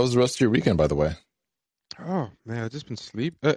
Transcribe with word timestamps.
How 0.00 0.04
was 0.04 0.14
the 0.14 0.18
rest 0.18 0.36
of 0.36 0.40
your 0.40 0.48
weekend, 0.48 0.78
by 0.78 0.86
the 0.86 0.94
way? 0.94 1.12
Oh 1.98 2.30
man, 2.46 2.64
I've 2.64 2.70
just 2.70 2.86
been 2.86 2.96
sleep. 2.96 3.34
Uh, 3.42 3.52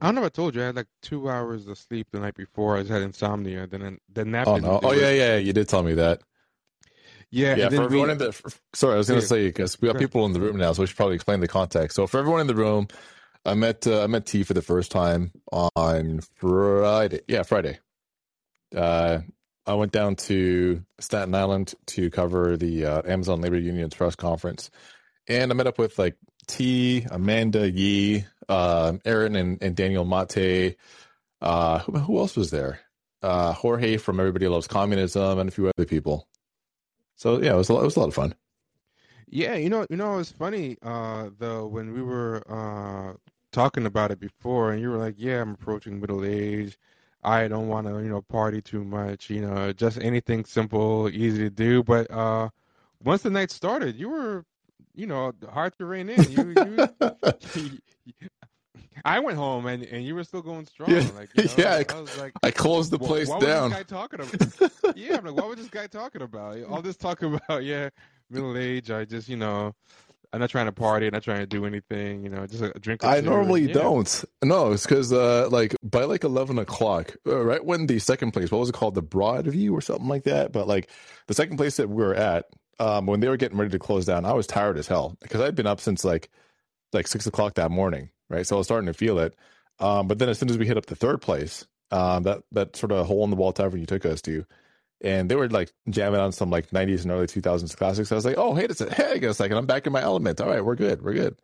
I 0.00 0.06
don't 0.06 0.14
know 0.14 0.20
if 0.20 0.26
I 0.26 0.28
told 0.28 0.54
you 0.54 0.62
I 0.62 0.66
had 0.66 0.76
like 0.76 0.86
two 1.02 1.28
hours 1.28 1.66
of 1.66 1.78
sleep 1.78 2.06
the 2.12 2.20
night 2.20 2.36
before. 2.36 2.76
I 2.76 2.82
just 2.82 2.92
had 2.92 3.02
insomnia. 3.02 3.66
Then 3.66 3.98
the 4.12 4.24
nap. 4.24 4.46
Oh 4.46 4.58
no! 4.58 4.78
Oh 4.84 4.92
yeah, 4.92 5.10
yeah. 5.10 5.36
You 5.38 5.52
did 5.52 5.68
tell 5.68 5.82
me 5.82 5.94
that. 5.94 6.20
yeah, 7.32 7.56
Yeah, 7.56 7.70
for 7.70 7.82
everyone 7.82 8.06
we- 8.06 8.12
in 8.12 8.18
the. 8.18 8.28
f- 8.28 8.60
sorry, 8.72 8.94
I 8.94 8.98
was 8.98 9.08
gonna 9.08 9.18
Yeah. 9.20 9.26
say 9.26 9.48
because 9.48 9.80
we 9.80 9.88
have 9.88 9.98
people 9.98 10.24
in 10.26 10.32
the 10.32 10.40
room 10.40 10.58
now, 10.58 10.72
so 10.72 10.82
we 10.82 10.86
should 10.86 10.96
probably 10.96 11.16
explain 11.16 11.40
the 11.40 11.48
context. 11.48 11.96
So 11.96 12.06
for 12.06 12.18
everyone 12.20 12.40
in 12.40 12.46
the 12.46 12.54
room, 12.54 12.86
I 13.44 13.54
met 13.54 13.84
uh, 13.84 14.04
I 14.04 14.06
met 14.06 14.26
T 14.26 14.44
for 14.44 14.54
the 14.54 14.62
first 14.62 14.92
time 14.92 15.32
on 15.50 16.20
Friday. 16.36 17.22
Yeah, 17.26 17.42
Friday. 17.42 17.80
Uh, 18.76 19.22
I 19.66 19.74
went 19.74 19.90
down 19.90 20.14
to 20.14 20.84
Staten 21.00 21.34
Island 21.34 21.74
to 21.86 22.10
cover 22.10 22.56
the 22.56 22.84
uh, 22.86 23.02
Amazon 23.06 23.40
Labor 23.40 23.58
Union's 23.58 23.94
press 23.94 24.14
conference, 24.14 24.70
and 25.30 25.52
I 25.52 25.54
met 25.54 25.68
up 25.68 25.78
with 25.78 25.98
like 25.98 26.16
T, 26.48 27.06
Amanda 27.10 27.70
Yee, 27.70 28.26
um, 28.48 29.00
Aaron, 29.04 29.36
and, 29.36 29.62
and 29.62 29.76
Daniel 29.76 30.04
Mate. 30.04 30.76
Uh, 31.40 31.78
who, 31.78 31.92
who 31.92 32.18
else 32.18 32.36
was 32.36 32.50
there? 32.50 32.80
Uh, 33.22 33.52
Jorge 33.52 33.96
from 33.96 34.18
Everybody 34.18 34.48
Loves 34.48 34.66
Communism, 34.66 35.38
and 35.38 35.48
a 35.48 35.52
few 35.52 35.68
other 35.68 35.86
people. 35.86 36.26
So 37.14 37.40
yeah, 37.40 37.52
it 37.52 37.56
was 37.56 37.68
a 37.68 37.74
lot, 37.74 37.82
it 37.82 37.84
was 37.84 37.96
a 37.96 38.00
lot 38.00 38.08
of 38.08 38.14
fun. 38.14 38.34
Yeah, 39.28 39.54
you 39.54 39.70
know, 39.70 39.86
you 39.88 39.96
know, 39.96 40.18
it's 40.18 40.32
funny 40.32 40.76
uh, 40.82 41.30
though 41.38 41.66
when 41.66 41.92
we 41.92 42.02
were 42.02 42.42
uh, 42.48 43.14
talking 43.52 43.86
about 43.86 44.10
it 44.10 44.18
before, 44.18 44.72
and 44.72 44.82
you 44.82 44.90
were 44.90 44.98
like, 44.98 45.14
"Yeah, 45.16 45.40
I'm 45.40 45.52
approaching 45.52 46.00
middle 46.00 46.24
age. 46.24 46.76
I 47.22 47.46
don't 47.46 47.68
want 47.68 47.86
to, 47.86 48.00
you 48.00 48.08
know, 48.08 48.22
party 48.22 48.60
too 48.60 48.82
much. 48.82 49.30
You 49.30 49.42
know, 49.42 49.72
just 49.72 49.98
anything 50.00 50.44
simple, 50.44 51.08
easy 51.08 51.44
to 51.44 51.50
do." 51.50 51.84
But 51.84 52.10
uh, 52.10 52.48
once 53.04 53.22
the 53.22 53.30
night 53.30 53.52
started, 53.52 53.94
you 53.94 54.08
were, 54.08 54.44
you 54.94 55.06
know, 55.06 55.32
hard 55.52 55.76
to 55.78 55.84
rein 55.86 56.08
in. 56.08 56.30
You, 56.30 56.54
you, 56.56 56.88
I 59.04 59.18
went 59.20 59.38
home 59.38 59.66
and, 59.66 59.82
and 59.84 60.04
you 60.04 60.14
were 60.14 60.24
still 60.24 60.42
going 60.42 60.66
strong. 60.66 60.90
Yeah, 60.90 61.06
Like, 61.16 61.30
you 61.34 61.44
know, 61.44 61.50
yeah, 61.56 61.74
I, 61.74 61.78
I- 61.94 61.96
I 61.96 62.00
was 62.00 62.18
like, 62.18 62.32
I 62.42 62.50
closed 62.50 62.90
the 62.90 62.98
"Wha- 62.98 63.06
place 63.06 63.28
what 63.28 63.40
down. 63.40 63.70
was 63.70 63.78
this 63.78 63.78
guy 63.78 63.82
talking 63.84 64.20
about? 64.20 64.96
yeah, 64.96 65.16
I'm 65.16 65.24
like, 65.24 65.36
what 65.36 65.48
was 65.48 65.56
this 65.58 65.68
guy 65.68 65.86
talking 65.86 66.22
about? 66.22 66.62
All 66.64 66.82
this 66.82 66.96
talk 66.96 67.22
about, 67.22 67.64
yeah, 67.64 67.88
middle 68.28 68.56
age. 68.58 68.90
I 68.90 69.04
just, 69.06 69.28
you 69.28 69.36
know, 69.36 69.74
I'm 70.32 70.38
not 70.40 70.50
trying 70.50 70.66
to 70.66 70.72
party, 70.72 71.06
I'm 71.06 71.12
not 71.12 71.22
trying 71.22 71.40
to 71.40 71.46
do 71.46 71.64
anything. 71.64 72.22
You 72.24 72.30
know, 72.30 72.46
just 72.46 72.62
a 72.62 72.72
drink. 72.78 73.02
I 73.02 73.20
normally 73.20 73.62
and, 73.62 73.68
yeah. 73.70 73.74
don't. 73.82 74.24
No, 74.44 74.72
it's 74.72 74.84
because 74.84 75.12
uh, 75.12 75.48
like 75.50 75.74
by 75.82 76.04
like 76.04 76.22
eleven 76.22 76.58
o'clock, 76.58 77.16
uh, 77.26 77.40
right 77.40 77.64
when 77.64 77.86
the 77.86 77.98
second 77.98 78.30
place, 78.32 78.50
what 78.50 78.58
was 78.58 78.68
it 78.68 78.74
called, 78.74 78.94
the 78.94 79.02
Broadview 79.02 79.72
or 79.72 79.80
something 79.80 80.06
like 80.08 80.24
that. 80.24 80.52
But 80.52 80.68
like 80.68 80.88
the 81.26 81.34
second 81.34 81.56
place 81.56 81.78
that 81.78 81.88
we 81.88 81.96
were 82.04 82.14
at, 82.14 82.44
um, 82.80 83.06
when 83.06 83.20
they 83.20 83.28
were 83.28 83.38
getting 83.38 83.58
ready 83.58 83.70
to 83.72 83.80
close 83.80 84.06
down, 84.06 84.24
I 84.26 84.34
was 84.34 84.48
tired 84.48 84.78
as 84.78 84.88
hell 84.88 85.16
because 85.22 85.42
I'd 85.42 85.56
been 85.56 85.68
up 85.68 85.80
since 85.80 86.04
like 86.04 86.30
like 86.92 87.08
six 87.08 87.26
o'clock 87.26 87.54
that 87.54 87.70
morning, 87.70 88.10
right? 88.30 88.46
So 88.46 88.56
I 88.56 88.58
was 88.58 88.68
starting 88.68 88.88
to 88.88 88.94
feel 88.94 89.20
it. 89.20 89.36
Um, 89.80 90.08
but 90.08 90.18
then 90.18 90.28
as 90.30 90.38
soon 90.38 90.50
as 90.50 90.58
we 90.58 90.66
hit 90.66 90.78
up 90.78 90.86
the 90.86 90.96
third 90.96 91.22
place, 91.22 91.66
um, 91.92 92.24
that 92.24 92.42
that 92.52 92.76
sort 92.76 92.92
of 92.92 93.06
hole 93.06 93.24
in 93.24 93.30
the 93.30 93.36
wall 93.36 93.52
tavern 93.52 93.80
you 93.80 93.86
took 93.86 94.06
us 94.06 94.22
to, 94.22 94.46
and 95.02 95.30
they 95.30 95.36
were 95.36 95.48
like 95.50 95.72
jamming 95.90 96.20
on 96.20 96.32
some 96.32 96.50
like 96.50 96.70
'90s 96.70 97.02
and 97.02 97.12
early 97.12 97.26
2000s 97.28 97.76
classics. 97.76 98.12
I 98.12 98.16
was 98.16 98.24
like, 98.26 98.38
oh, 98.38 98.54
hey, 98.54 98.64
it's 98.66 98.80
a, 98.82 98.92
hey, 98.94 99.20
a 99.24 99.34
second, 99.34 99.58
I'm 99.58 99.66
back 99.66 99.86
in 99.86 99.92
my 99.94 100.02
element. 100.02 100.40
All 100.40 100.48
right, 100.48 100.64
we're 100.64 100.76
good, 100.76 101.02
we're 101.02 101.14
good. 101.14 101.36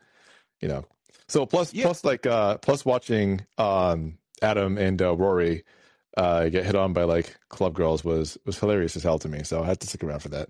You 0.60 0.68
know. 0.68 0.84
So 1.28 1.46
plus 1.46 1.74
Yeah. 1.74 1.84
plus 1.84 2.04
like 2.04 2.26
uh 2.26 2.58
plus 2.58 2.84
watching 2.84 3.46
um 3.58 4.18
Adam 4.42 4.78
and 4.78 5.00
uh, 5.02 5.16
Rory 5.16 5.64
uh 6.16 6.48
get 6.48 6.64
hit 6.66 6.76
on 6.76 6.92
by 6.94 7.04
like 7.04 7.36
club 7.50 7.74
girls 7.74 8.04
was 8.04 8.38
was 8.46 8.58
hilarious 8.58 8.96
as 8.96 9.02
hell 9.02 9.18
to 9.20 9.28
me. 9.28 9.42
So 9.44 9.62
I 9.62 9.66
had 9.66 9.80
to 9.80 9.86
stick 9.88 10.04
around 10.04 10.20
for 10.20 10.30
that. 10.30 10.48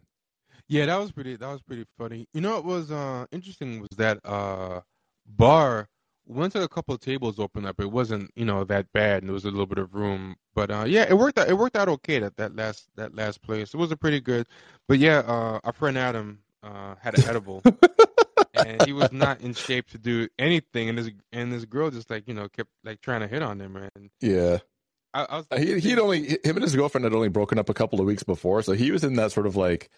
Yeah, 0.68 0.86
that 0.86 0.98
was 0.98 1.12
pretty. 1.12 1.36
That 1.36 1.50
was 1.52 1.62
pretty 1.62 1.86
funny. 1.98 2.26
You 2.32 2.40
know, 2.40 2.54
what 2.56 2.64
was 2.64 2.90
uh 2.90 3.26
interesting 3.30 3.80
was 3.80 3.90
that 3.96 4.18
uh 4.24 4.80
bar 5.26 5.88
once 6.26 6.56
a 6.56 6.66
couple 6.68 6.92
of 6.94 7.00
tables 7.00 7.38
opened 7.38 7.66
up, 7.66 7.78
it 7.80 7.90
wasn't 7.90 8.30
you 8.34 8.44
know 8.44 8.64
that 8.64 8.92
bad, 8.92 9.22
and 9.22 9.28
there 9.28 9.34
was 9.34 9.44
a 9.44 9.50
little 9.50 9.66
bit 9.66 9.78
of 9.78 9.94
room. 9.94 10.36
But 10.54 10.70
uh 10.70 10.84
yeah, 10.86 11.06
it 11.08 11.16
worked 11.16 11.38
out. 11.38 11.48
It 11.48 11.56
worked 11.56 11.76
out 11.76 11.88
okay 11.88 12.18
that 12.18 12.36
that 12.36 12.56
last 12.56 12.88
that 12.96 13.14
last 13.14 13.42
place. 13.42 13.74
It 13.74 13.76
was 13.76 13.92
a 13.92 13.96
pretty 13.96 14.20
good. 14.20 14.46
But 14.88 14.98
yeah, 14.98 15.18
uh 15.18 15.60
our 15.62 15.72
friend 15.72 15.96
Adam 15.96 16.40
uh 16.62 16.96
had 17.00 17.16
an 17.16 17.28
edible. 17.28 17.62
and 18.54 18.82
he 18.86 18.92
was 18.92 19.12
not 19.12 19.40
in 19.40 19.52
shape 19.54 19.88
to 19.90 19.98
do 19.98 20.28
anything, 20.38 20.88
and 20.88 20.98
this 20.98 21.10
and 21.32 21.52
this 21.52 21.64
girl 21.64 21.90
just 21.90 22.10
like 22.10 22.26
you 22.26 22.34
know 22.34 22.48
kept 22.48 22.70
like 22.84 23.00
trying 23.00 23.20
to 23.20 23.28
hit 23.28 23.42
on 23.42 23.60
him, 23.60 23.76
and 23.76 24.10
Yeah. 24.20 24.58
I, 25.14 25.24
I 25.24 25.36
was 25.36 25.46
He 25.56 25.78
he'd 25.80 25.98
only 25.98 26.26
him 26.28 26.38
and 26.56 26.62
his 26.62 26.74
girlfriend 26.74 27.04
had 27.04 27.14
only 27.14 27.28
broken 27.28 27.58
up 27.58 27.68
a 27.68 27.74
couple 27.74 28.00
of 28.00 28.06
weeks 28.06 28.22
before, 28.22 28.62
so 28.62 28.72
he 28.72 28.90
was 28.90 29.04
in 29.04 29.14
that 29.14 29.32
sort 29.32 29.46
of 29.46 29.56
like 29.56 29.90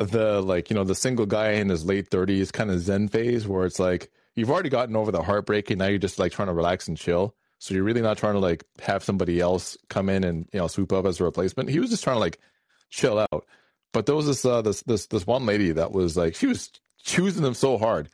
the 0.00 0.40
like 0.40 0.70
you 0.70 0.76
know 0.76 0.84
the 0.84 0.94
single 0.94 1.26
guy 1.26 1.52
in 1.52 1.68
his 1.68 1.84
late 1.84 2.08
thirties 2.08 2.50
kind 2.50 2.70
of 2.70 2.80
zen 2.80 3.08
phase 3.08 3.46
where 3.46 3.66
it's 3.66 3.78
like 3.78 4.10
you've 4.34 4.50
already 4.50 4.68
gotten 4.68 4.96
over 4.96 5.12
the 5.12 5.22
heartbreak 5.22 5.70
and 5.70 5.78
now 5.78 5.86
you're 5.86 5.98
just 5.98 6.18
like 6.18 6.32
trying 6.32 6.48
to 6.48 6.54
relax 6.54 6.88
and 6.88 6.96
chill. 6.96 7.34
So 7.58 7.74
you're 7.74 7.84
really 7.84 8.00
not 8.00 8.16
trying 8.16 8.34
to 8.34 8.40
like 8.40 8.64
have 8.80 9.04
somebody 9.04 9.38
else 9.40 9.76
come 9.88 10.08
in 10.08 10.24
and 10.24 10.48
you 10.52 10.58
know 10.58 10.66
swoop 10.66 10.92
up 10.92 11.04
as 11.04 11.20
a 11.20 11.24
replacement. 11.24 11.68
He 11.68 11.78
was 11.78 11.90
just 11.90 12.02
trying 12.02 12.16
to 12.16 12.20
like 12.20 12.38
chill 12.88 13.18
out. 13.18 13.44
But 13.92 14.06
there 14.06 14.14
was 14.14 14.26
this 14.26 14.44
uh, 14.44 14.62
this 14.62 14.82
this 14.82 15.06
this 15.06 15.26
one 15.26 15.44
lady 15.46 15.72
that 15.72 15.92
was 15.92 16.16
like 16.16 16.34
she 16.34 16.46
was 16.46 16.70
choosing 17.02 17.42
them 17.42 17.54
so 17.54 17.76
hard. 17.76 18.08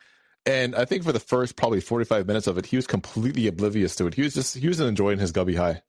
And 0.45 0.75
I 0.75 0.85
think 0.85 1.03
for 1.03 1.11
the 1.11 1.19
first 1.19 1.57
probably 1.57 1.81
45 1.81 2.25
minutes 2.25 2.47
of 2.47 2.57
it, 2.57 2.65
he 2.65 2.77
was 2.77 2.87
completely 2.87 3.47
oblivious 3.47 3.95
to 3.97 4.07
it. 4.07 4.13
He 4.13 4.21
was 4.21 4.33
just 4.33 4.57
he 4.57 4.67
was 4.67 4.79
enjoying 4.79 5.19
his 5.19 5.31
gubby 5.31 5.55
high. 5.55 5.81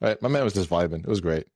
Right, 0.00 0.20
my 0.22 0.28
man 0.28 0.44
was 0.44 0.54
just 0.54 0.70
vibing. 0.70 1.00
It 1.00 1.08
was 1.08 1.20
great. 1.20 1.46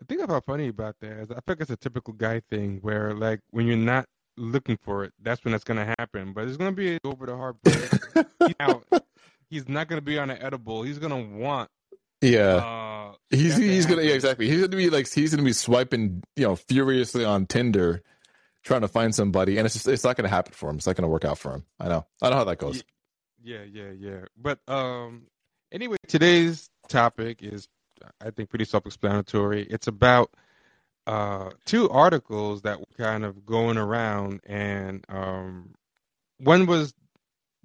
I 0.00 0.04
think 0.06 0.20
I 0.22 0.26
found 0.26 0.44
funny 0.44 0.68
about 0.68 0.96
that 1.00 1.12
is 1.12 1.30
I 1.30 1.40
think 1.46 1.60
it's 1.60 1.70
a 1.70 1.76
typical 1.76 2.12
guy 2.12 2.40
thing 2.50 2.78
where 2.82 3.14
like 3.14 3.40
when 3.50 3.66
you're 3.66 3.76
not 3.76 4.06
looking 4.36 4.78
for 4.82 5.04
it, 5.04 5.12
that's 5.22 5.44
when 5.44 5.52
that's 5.52 5.64
gonna 5.64 5.94
happen. 5.98 6.32
But 6.32 6.48
it's 6.48 6.56
gonna 6.56 6.72
be 6.72 6.98
over 7.04 7.26
the 7.26 7.36
heartbreak. 7.36 7.90
he's, 8.40 8.54
out. 8.60 8.84
he's 9.48 9.68
not 9.68 9.88
gonna 9.88 10.02
be 10.02 10.18
on 10.18 10.30
an 10.30 10.38
edible. 10.40 10.82
He's 10.82 10.98
gonna 10.98 11.20
want. 11.20 11.70
Yeah, 12.22 12.56
Uh, 12.56 13.14
he's 13.30 13.56
he's 13.56 13.86
gonna 13.86 14.02
yeah, 14.02 14.14
exactly. 14.14 14.48
He's 14.48 14.60
gonna 14.60 14.76
be 14.76 14.90
like 14.90 15.10
he's 15.12 15.30
gonna 15.32 15.42
be 15.42 15.52
swiping 15.52 16.22
you 16.34 16.46
know 16.46 16.56
furiously 16.56 17.24
on 17.24 17.46
Tinder, 17.46 18.02
trying 18.62 18.80
to 18.80 18.88
find 18.88 19.14
somebody, 19.14 19.58
and 19.58 19.66
it's 19.66 19.74
just 19.74 19.88
it's 19.88 20.04
not 20.04 20.16
gonna 20.16 20.28
happen 20.28 20.52
for 20.52 20.70
him. 20.70 20.76
It's 20.76 20.86
not 20.86 20.96
gonna 20.96 21.08
work 21.08 21.24
out 21.24 21.38
for 21.38 21.52
him. 21.54 21.64
I 21.78 21.88
know. 21.88 22.06
I 22.22 22.30
know 22.30 22.36
how 22.36 22.44
that 22.44 22.58
goes. 22.58 22.82
Yeah, 23.42 23.62
yeah, 23.70 23.90
yeah. 23.96 24.20
But 24.36 24.58
um, 24.66 25.26
anyway, 25.70 25.96
today's 26.08 26.68
topic 26.88 27.42
is, 27.42 27.68
I 28.20 28.30
think, 28.30 28.50
pretty 28.50 28.64
self-explanatory. 28.64 29.64
It's 29.64 29.86
about 29.86 30.30
uh 31.06 31.50
two 31.64 31.88
articles 31.90 32.62
that 32.62 32.80
were 32.80 32.86
kind 32.96 33.24
of 33.24 33.46
going 33.46 33.76
around, 33.78 34.40
and 34.44 35.04
um, 35.08 35.74
one 36.38 36.66
was 36.66 36.94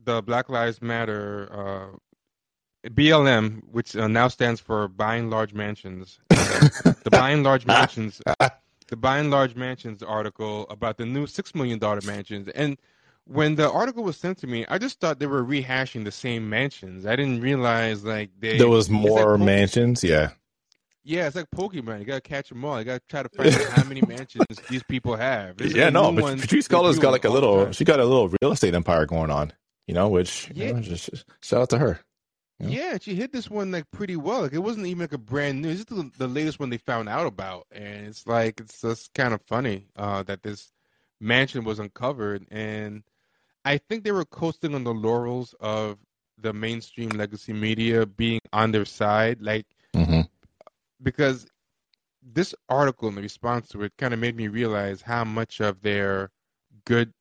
the 0.03 0.21
Black 0.21 0.49
Lives 0.49 0.81
Matter 0.81 1.49
uh, 1.51 2.89
BLM, 2.89 3.61
which 3.71 3.95
uh, 3.95 4.07
now 4.07 4.27
stands 4.27 4.59
for 4.59 4.87
Buying 4.87 5.29
Large 5.29 5.53
Mansions. 5.53 6.19
The 6.29 7.09
Buying 7.11 7.43
Large 7.43 7.65
Mansions, 7.65 8.21
the 8.87 8.95
Buying 8.97 9.29
Large 9.29 9.55
Mansions 9.55 10.01
article 10.03 10.67
about 10.69 10.97
the 10.97 11.05
new 11.05 11.27
six 11.27 11.53
million 11.53 11.79
dollar 11.79 12.01
mansions, 12.01 12.47
and 12.49 12.77
when 13.31 13.55
the 13.55 13.71
article 13.71 14.03
was 14.03 14.17
sent 14.17 14.37
to 14.39 14.47
me, 14.47 14.65
I 14.67 14.77
just 14.77 14.99
thought 14.99 15.19
they 15.19 15.25
were 15.27 15.43
rehashing 15.43 16.03
the 16.03 16.11
same 16.11 16.49
mansions. 16.49 17.05
I 17.05 17.15
didn't 17.15 17.41
realize 17.41 18.03
like 18.03 18.31
they 18.39 18.57
There 18.57 18.67
was 18.69 18.87
it's 18.89 18.93
like 18.93 19.07
more 19.07 19.37
mansions. 19.37 20.03
Yeah, 20.03 20.31
Yeah, 21.03 21.27
it's 21.27 21.35
like 21.35 21.49
Pokemon. 21.51 21.99
You 21.99 22.05
gotta 22.05 22.21
catch 22.21 22.49
them 22.49 22.63
all. 22.65 22.77
You 22.79 22.85
gotta 22.85 23.01
try 23.09 23.23
to 23.23 23.29
find 23.29 23.53
out 23.53 23.69
how 23.71 23.83
many 23.85 24.01
mansions 24.07 24.45
these 24.69 24.83
people 24.83 25.15
have. 25.15 25.57
There's 25.57 25.73
yeah. 25.73 25.87
a 25.87 25.91
No, 25.91 26.11
but 26.11 26.39
Patrice 26.39 26.67
debuting 26.67 26.99
got 27.01 27.11
like 27.11 27.25
a 27.25 27.29
little. 27.29 27.71
She 27.71 27.85
got 27.85 27.99
a 27.99 28.05
little 28.05 28.29
real 28.41 28.51
estate 28.51 28.75
empire 28.75 29.05
going 29.05 29.31
on. 29.31 29.53
You 29.87 29.93
know, 29.95 30.09
which 30.09 30.49
you 30.53 30.65
Yeah. 30.65 30.71
know, 30.73 30.81
just, 30.81 31.09
just 31.09 31.25
shout 31.41 31.61
out 31.61 31.69
to 31.71 31.77
her. 31.79 31.99
Yeah. 32.59 32.67
Yeah, 32.67 32.97
she 33.01 33.15
hit 33.15 33.31
this 33.33 33.49
one 33.49 33.71
like 33.71 33.89
pretty 33.91 34.15
well. 34.15 34.41
Like 34.43 34.53
it 34.53 34.59
wasn't 34.59 34.85
even 34.85 35.01
like 35.01 35.13
a 35.13 35.17
brand 35.17 35.61
new. 35.61 35.69
It's 35.69 35.83
just 35.83 35.89
the, 35.89 36.11
the 36.17 36.27
latest 36.27 36.59
one 36.59 36.69
they 36.69 36.77
found 36.77 37.09
out 37.09 37.25
about, 37.25 37.65
and 37.71 38.05
it's 38.07 38.27
like 38.27 38.59
it's 38.59 38.81
just 38.81 39.13
kind 39.13 39.33
of 39.33 39.41
funny 39.41 39.87
uh, 39.95 40.21
that 40.23 40.43
this 40.43 40.71
mansion 41.19 41.63
was 41.63 41.79
uncovered, 41.79 42.45
and 42.51 43.03
I 43.65 43.77
think 43.77 44.03
they 44.03 44.11
were 44.11 44.25
coasting 44.25 44.75
on 44.75 44.83
the 44.83 44.93
laurels 44.93 45.55
of 45.59 45.97
the 46.37 46.53
mainstream 46.53 47.09
legacy 47.09 47.53
media 47.53 48.05
being 48.05 48.39
on 48.53 48.71
their 48.71 48.85
side, 48.85 49.41
like 49.41 49.65
hmm 49.95 50.21
because 51.03 51.47
this 52.21 52.53
article 52.69 53.07
and 53.07 53.17
the 53.17 53.21
response 53.21 53.69
to 53.69 53.83
it 53.83 53.93
kind 53.97 54.13
of 54.13 54.19
made 54.19 54.35
me 54.35 54.47
realize 54.47 55.01
how 55.01 55.23
much 55.23 55.59
of 55.59 55.81
their 55.81 56.29
good 56.85 57.11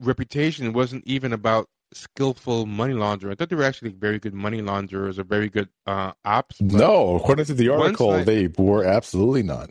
reputation 0.00 0.72
wasn't 0.72 1.04
even 1.06 1.32
about 1.32 1.68
skillful 1.92 2.66
money 2.66 2.94
laundering. 2.94 3.32
I 3.32 3.34
thought 3.34 3.48
they 3.50 3.56
were 3.56 3.64
actually 3.64 3.90
very 3.90 4.18
good 4.18 4.34
money 4.34 4.62
launderers 4.62 5.18
or 5.18 5.24
very 5.24 5.48
good 5.48 5.68
uh, 5.86 6.12
ops. 6.24 6.60
No, 6.60 7.16
according 7.16 7.46
to 7.46 7.54
the 7.54 7.68
Once 7.68 8.00
article, 8.00 8.24
they 8.24 8.48
were 8.58 8.84
absolutely 8.84 9.42
not. 9.42 9.70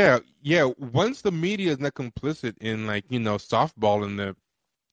Yeah, 0.00 0.18
yeah. 0.42 0.70
Once 0.78 1.22
the 1.22 1.30
media 1.30 1.70
is 1.72 1.78
not 1.78 1.94
complicit 1.94 2.58
in 2.60 2.86
like 2.86 3.04
you 3.08 3.20
know 3.20 3.36
softballing 3.36 4.16
the, 4.16 4.36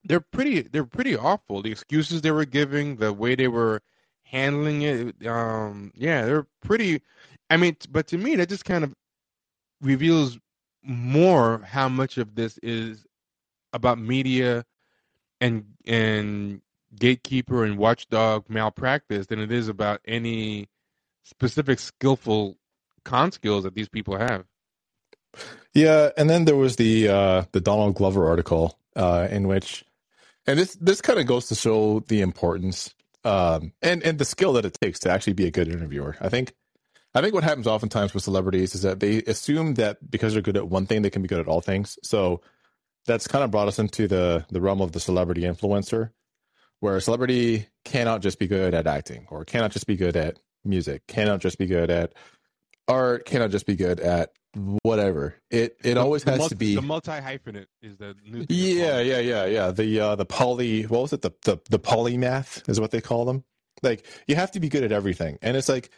they're 0.04 0.20
pretty 0.20 0.62
they're 0.62 0.86
pretty 0.86 1.16
awful. 1.16 1.62
The 1.62 1.72
excuses 1.72 2.22
they 2.22 2.32
were 2.32 2.46
giving, 2.46 2.98
the 2.98 3.14
way 3.14 3.36
they 3.36 3.48
were 3.48 3.82
handling 4.24 4.82
it, 4.82 5.28
um, 5.28 5.92
yeah, 5.96 6.26
they're 6.26 6.48
pretty. 6.62 7.02
I 7.50 7.58
mean, 7.58 7.76
but 7.90 8.08
to 8.08 8.18
me, 8.18 8.36
that 8.38 8.50
just 8.50 8.66
kind 8.66 8.84
of 8.84 8.94
reveals 9.82 10.40
more 10.84 11.60
how 11.60 11.90
much 11.90 12.18
of 12.18 12.36
this 12.36 12.58
is 12.64 13.06
about 13.74 14.00
media 14.00 14.66
and 15.40 15.66
and 15.86 16.62
gatekeeper 16.96 17.64
and 17.64 17.78
watchdog 17.78 18.46
malpractice 18.50 19.28
than 19.28 19.40
it 19.40 19.52
is 19.52 19.68
about 19.68 20.02
any 20.06 20.68
specific 21.24 21.80
skillful 21.80 22.58
con 23.04 23.32
skills 23.32 23.64
that 23.64 23.76
these 23.76 23.90
people 23.90 24.18
have. 24.18 24.46
Yeah, 25.74 26.10
and 26.18 26.30
then 26.30 26.46
there 26.46 26.56
was 26.56 26.76
the 26.76 27.08
uh, 27.08 27.44
the 27.52 27.62
Donald 27.62 27.96
Glover 27.96 28.28
article 28.28 28.78
uh, 28.96 29.28
in 29.32 29.48
which, 29.48 29.86
and 30.48 30.60
this 30.60 30.76
this 30.76 31.02
kind 31.02 31.20
of 31.20 31.26
goes 31.26 31.48
to 31.48 31.56
show 31.56 32.02
the 32.08 32.22
importance 32.22 32.94
um, 33.24 33.74
and 33.82 34.04
and 34.04 34.18
the 34.20 34.26
skill 34.26 34.54
that 34.54 34.66
it 34.66 34.78
takes 34.82 35.00
to 35.00 35.12
actually 35.12 35.34
be 35.34 35.46
a 35.46 35.52
good 35.52 35.68
interviewer. 35.68 36.16
I 36.20 36.30
think 36.30 36.54
I 37.14 37.22
think 37.22 37.34
what 37.34 37.44
happens 37.44 37.68
oftentimes 37.68 38.14
with 38.14 38.24
celebrities 38.24 38.74
is 38.74 38.84
that 38.84 39.00
they 39.00 39.18
assume 39.24 39.76
that 39.76 40.10
because 40.10 40.34
they're 40.34 40.42
good 40.42 40.58
at 40.58 40.70
one 40.70 40.86
thing, 40.86 41.02
they 41.02 41.10
can 41.10 41.22
be 41.22 41.28
good 41.28 41.40
at 41.40 41.48
all 41.48 41.62
things. 41.62 42.00
So 42.04 42.42
that's 43.06 43.28
kind 43.28 43.44
of 43.44 43.52
brought 43.52 43.68
us 43.68 43.80
into 43.80 44.08
the 44.08 44.46
the 44.50 44.62
realm 44.62 44.82
of 44.82 44.94
the 44.94 45.00
celebrity 45.00 45.42
influencer, 45.42 46.12
where 46.80 46.96
a 46.96 47.02
celebrity 47.02 47.68
cannot 47.86 48.22
just 48.22 48.40
be 48.40 48.48
good 48.48 48.74
at 48.74 48.88
acting 48.88 49.28
or 49.30 49.46
cannot 49.46 49.72
just 49.72 49.88
be 49.88 49.96
good 49.96 50.16
at 50.16 50.40
music, 50.64 51.06
cannot 51.08 51.40
just 51.42 51.58
be 51.58 51.66
good 51.66 51.90
at 51.90 52.14
art, 52.92 53.26
cannot 53.26 53.52
just 53.52 53.66
be 53.66 53.76
good 53.76 54.00
at 54.00 54.32
whatever. 54.84 55.36
It 55.50 55.78
it 55.84 55.94
The- 55.96 56.00
always 56.02 56.24
the 56.24 56.32
has 56.32 56.40
multi- 56.40 56.56
to 56.56 56.58
be 56.58 56.76
the 56.76 56.82
multi 56.82 57.12
hyphenate 57.12 57.68
is 57.82 57.98
the 57.98 58.16
new 58.26 58.46
yeah, 58.50 59.00
yeah, 59.00 59.20
yeah, 59.20 59.46
yeah. 59.46 59.72
The 59.72 60.00
uh 60.00 60.16
the 60.16 60.26
poly 60.26 60.84
what 60.84 61.02
was 61.04 61.14
it? 61.14 61.22
The 61.22 61.32
the 61.44 61.58
the 61.70 61.80
polymath 61.80 62.68
is 62.70 62.80
what 62.80 62.92
they 62.92 63.02
call 63.02 63.26
them. 63.26 63.44
Like 63.82 64.06
you 64.28 64.36
have 64.36 64.52
to 64.52 64.60
be 64.60 64.70
good 64.70 64.84
at 64.84 64.92
everything. 64.92 65.38
And 65.42 65.56
it's 65.58 65.70
like 65.70 65.90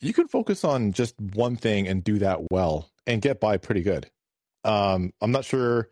you 0.00 0.12
can 0.12 0.26
focus 0.26 0.64
on 0.64 0.92
just 0.92 1.14
one 1.20 1.56
thing 1.56 1.86
and 1.86 2.02
do 2.02 2.18
that 2.18 2.50
well 2.50 2.90
and 3.06 3.22
get 3.22 3.40
by 3.40 3.56
pretty 3.56 3.82
good. 3.82 4.10
Um 4.64 5.12
I'm 5.20 5.30
not 5.32 5.44
sure 5.44 5.88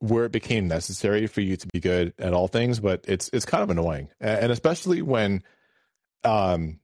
where 0.00 0.24
it 0.24 0.32
became 0.32 0.68
necessary 0.68 1.26
for 1.26 1.40
you 1.42 1.56
to 1.56 1.66
be 1.72 1.80
good 1.80 2.12
at 2.18 2.32
all 2.34 2.48
things, 2.48 2.80
but 2.80 3.04
it's 3.08 3.30
it's 3.32 3.44
kind 3.46 3.62
of 3.62 3.70
annoying. 3.70 4.08
And 4.20 4.52
especially 4.52 5.00
when 5.02 5.42
um 6.24 6.80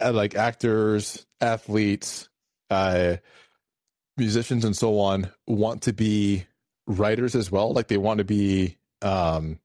like 0.00 0.34
actors, 0.34 1.26
athletes, 1.40 2.28
uh 2.70 3.16
musicians 4.16 4.64
and 4.64 4.74
so 4.76 4.98
on 4.98 5.30
want 5.46 5.82
to 5.82 5.92
be 5.92 6.46
writers 6.86 7.34
as 7.34 7.50
well. 7.52 7.72
Like 7.72 7.88
they 7.88 7.98
want 7.98 8.18
to 8.18 8.24
be 8.24 8.78
um 9.02 9.60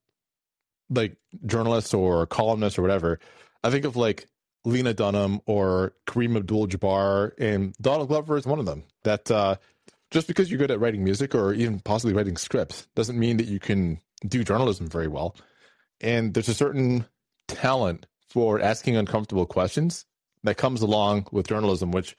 like 0.90 1.16
journalists 1.46 1.94
or 1.94 2.26
columnists 2.26 2.78
or 2.78 2.82
whatever. 2.82 3.20
I 3.64 3.70
think 3.70 3.86
of 3.86 3.96
like 3.96 4.28
lena 4.66 4.94
dunham 4.94 5.42
or 5.48 5.94
kareem 6.06 6.38
abdul-jabbar 6.38 7.32
and 7.40 7.74
donald 7.82 8.08
glover 8.08 8.38
is 8.38 8.46
one 8.46 8.60
of 8.60 8.68
them 8.68 8.84
that 9.04 9.32
uh 9.32 9.56
just 10.12 10.28
because 10.28 10.52
you're 10.52 10.60
good 10.60 10.70
at 10.70 10.80
writing 10.80 11.04
music 11.04 11.34
or 11.34 11.54
even 11.54 11.80
possibly 11.80 12.14
writing 12.14 12.38
scripts 12.38 12.88
doesn't 12.96 13.18
mean 13.18 13.38
that 13.38 13.48
you 13.48 13.60
can 13.60 14.00
do 14.28 14.44
journalism 14.44 14.88
very 14.88 15.08
well. 15.08 15.36
And 16.02 16.34
there's 16.34 16.50
a 16.50 16.54
certain 16.54 17.06
talent 17.48 18.06
for 18.30 18.60
asking 18.60 18.98
uncomfortable 18.98 19.46
questions 19.46 20.06
that 20.44 20.58
comes 20.58 20.82
along 20.82 21.28
with 21.32 21.48
journalism 21.48 21.92
which 21.92 22.16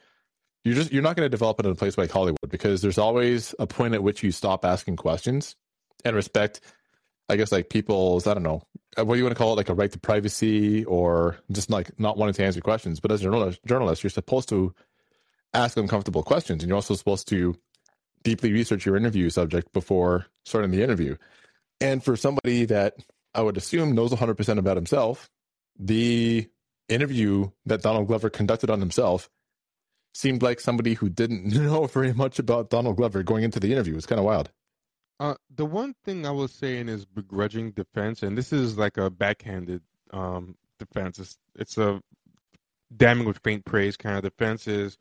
you're 0.64 0.74
just 0.74 0.92
you're 0.92 1.02
not 1.02 1.16
going 1.16 1.26
to 1.26 1.30
develop 1.30 1.58
it 1.60 1.66
in 1.66 1.72
a 1.72 1.76
place 1.76 1.98
like 1.98 2.10
Hollywood 2.10 2.38
because 2.48 2.82
there's 2.82 2.98
always 2.98 3.54
a 3.58 3.66
point 3.66 3.94
at 3.94 4.02
which 4.02 4.22
you 4.22 4.30
stop 4.30 4.64
asking 4.64 4.96
questions 4.96 5.56
and 6.04 6.14
respect. 6.14 6.60
I 7.28 7.36
guess 7.36 7.50
like 7.50 7.68
people's 7.68 8.26
I 8.26 8.34
don't 8.34 8.42
know 8.42 8.62
uh, 8.98 9.04
what 9.04 9.14
do 9.14 9.18
you 9.18 9.24
want 9.24 9.34
to 9.34 9.38
call 9.38 9.52
it 9.52 9.56
like 9.56 9.68
a 9.68 9.74
right 9.74 9.90
to 9.90 9.98
privacy 9.98 10.84
or 10.84 11.38
just 11.50 11.70
like 11.70 11.98
not 11.98 12.16
wanting 12.16 12.34
to 12.34 12.44
answer 12.44 12.60
questions. 12.60 13.00
But 13.00 13.12
as 13.12 13.20
a 13.20 13.24
journalist, 13.24 13.60
journalist, 13.66 14.02
you're 14.02 14.10
supposed 14.10 14.48
to 14.50 14.74
ask 15.54 15.76
uncomfortable 15.76 16.22
questions, 16.22 16.62
and 16.62 16.68
you're 16.68 16.76
also 16.76 16.94
supposed 16.94 17.28
to 17.28 17.56
deeply 18.22 18.52
research 18.52 18.86
your 18.86 18.96
interview 18.96 19.30
subject 19.30 19.72
before 19.72 20.26
starting 20.44 20.70
the 20.70 20.82
interview. 20.82 21.16
And 21.80 22.04
for 22.04 22.16
somebody 22.16 22.66
that 22.66 22.94
I 23.34 23.42
would 23.42 23.56
assume 23.56 23.94
knows 23.94 24.12
100% 24.12 24.58
about 24.58 24.76
himself, 24.76 25.28
the 25.78 26.48
interview 26.92 27.50
that 27.66 27.82
Donald 27.82 28.06
Glover 28.08 28.30
conducted 28.30 28.70
on 28.70 28.80
himself 28.80 29.28
seemed 30.14 30.42
like 30.42 30.60
somebody 30.60 30.94
who 30.94 31.08
didn't 31.08 31.46
know 31.54 31.86
very 31.86 32.12
much 32.12 32.38
about 32.38 32.70
Donald 32.70 32.96
Glover 32.96 33.22
going 33.22 33.44
into 33.44 33.60
the 33.60 33.72
interview. 33.72 33.96
It's 33.96 34.06
kind 34.06 34.18
of 34.18 34.24
wild. 34.24 34.50
Uh, 35.20 35.34
the 35.54 35.66
one 35.66 35.94
thing 36.04 36.26
I 36.26 36.30
was 36.30 36.52
saying 36.52 36.88
is 36.88 37.04
begrudging 37.04 37.72
defense, 37.72 38.22
and 38.22 38.36
this 38.36 38.52
is 38.52 38.76
like 38.76 38.96
a 38.96 39.08
backhanded 39.08 39.82
um, 40.12 40.56
defense. 40.78 41.18
It's, 41.18 41.38
it's 41.54 41.78
a 41.78 42.02
damning 42.96 43.26
with 43.26 43.38
faint 43.38 43.64
praise 43.64 43.96
kind 43.96 44.16
of 44.16 44.24
defense. 44.24 44.66
Is 44.66 44.98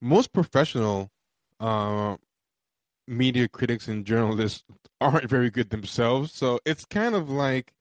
most 0.00 0.32
professional 0.32 1.10
uh, 1.58 2.16
media 3.08 3.48
critics 3.48 3.88
and 3.88 4.04
journalists 4.04 4.62
aren't 5.00 5.28
very 5.28 5.50
good 5.50 5.70
themselves, 5.70 6.32
so 6.32 6.60
it's 6.64 6.84
kind 6.84 7.14
of 7.14 7.28
like 7.28 7.72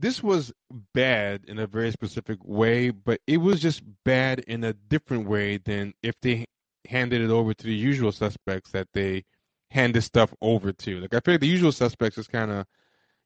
this 0.00 0.22
was 0.22 0.52
bad 0.94 1.44
in 1.46 1.58
a 1.58 1.66
very 1.66 1.90
specific 1.92 2.38
way, 2.42 2.90
but 2.90 3.20
it 3.26 3.36
was 3.38 3.60
just 3.60 3.82
bad 4.04 4.40
in 4.40 4.64
a 4.64 4.72
different 4.72 5.28
way 5.28 5.58
than 5.58 5.92
if 6.02 6.14
they 6.22 6.46
handed 6.88 7.20
it 7.20 7.30
over 7.30 7.52
to 7.54 7.64
the 7.66 7.74
usual 7.74 8.10
suspects 8.12 8.70
that 8.70 8.88
they 8.94 9.24
hand 9.70 9.94
this 9.94 10.06
stuff 10.06 10.32
over 10.40 10.72
to. 10.72 11.00
Like 11.00 11.14
I 11.14 11.20
feel 11.20 11.34
like 11.34 11.40
the 11.40 11.46
usual 11.46 11.72
suspects 11.72 12.18
is 12.18 12.26
kind 12.26 12.50
of, 12.50 12.66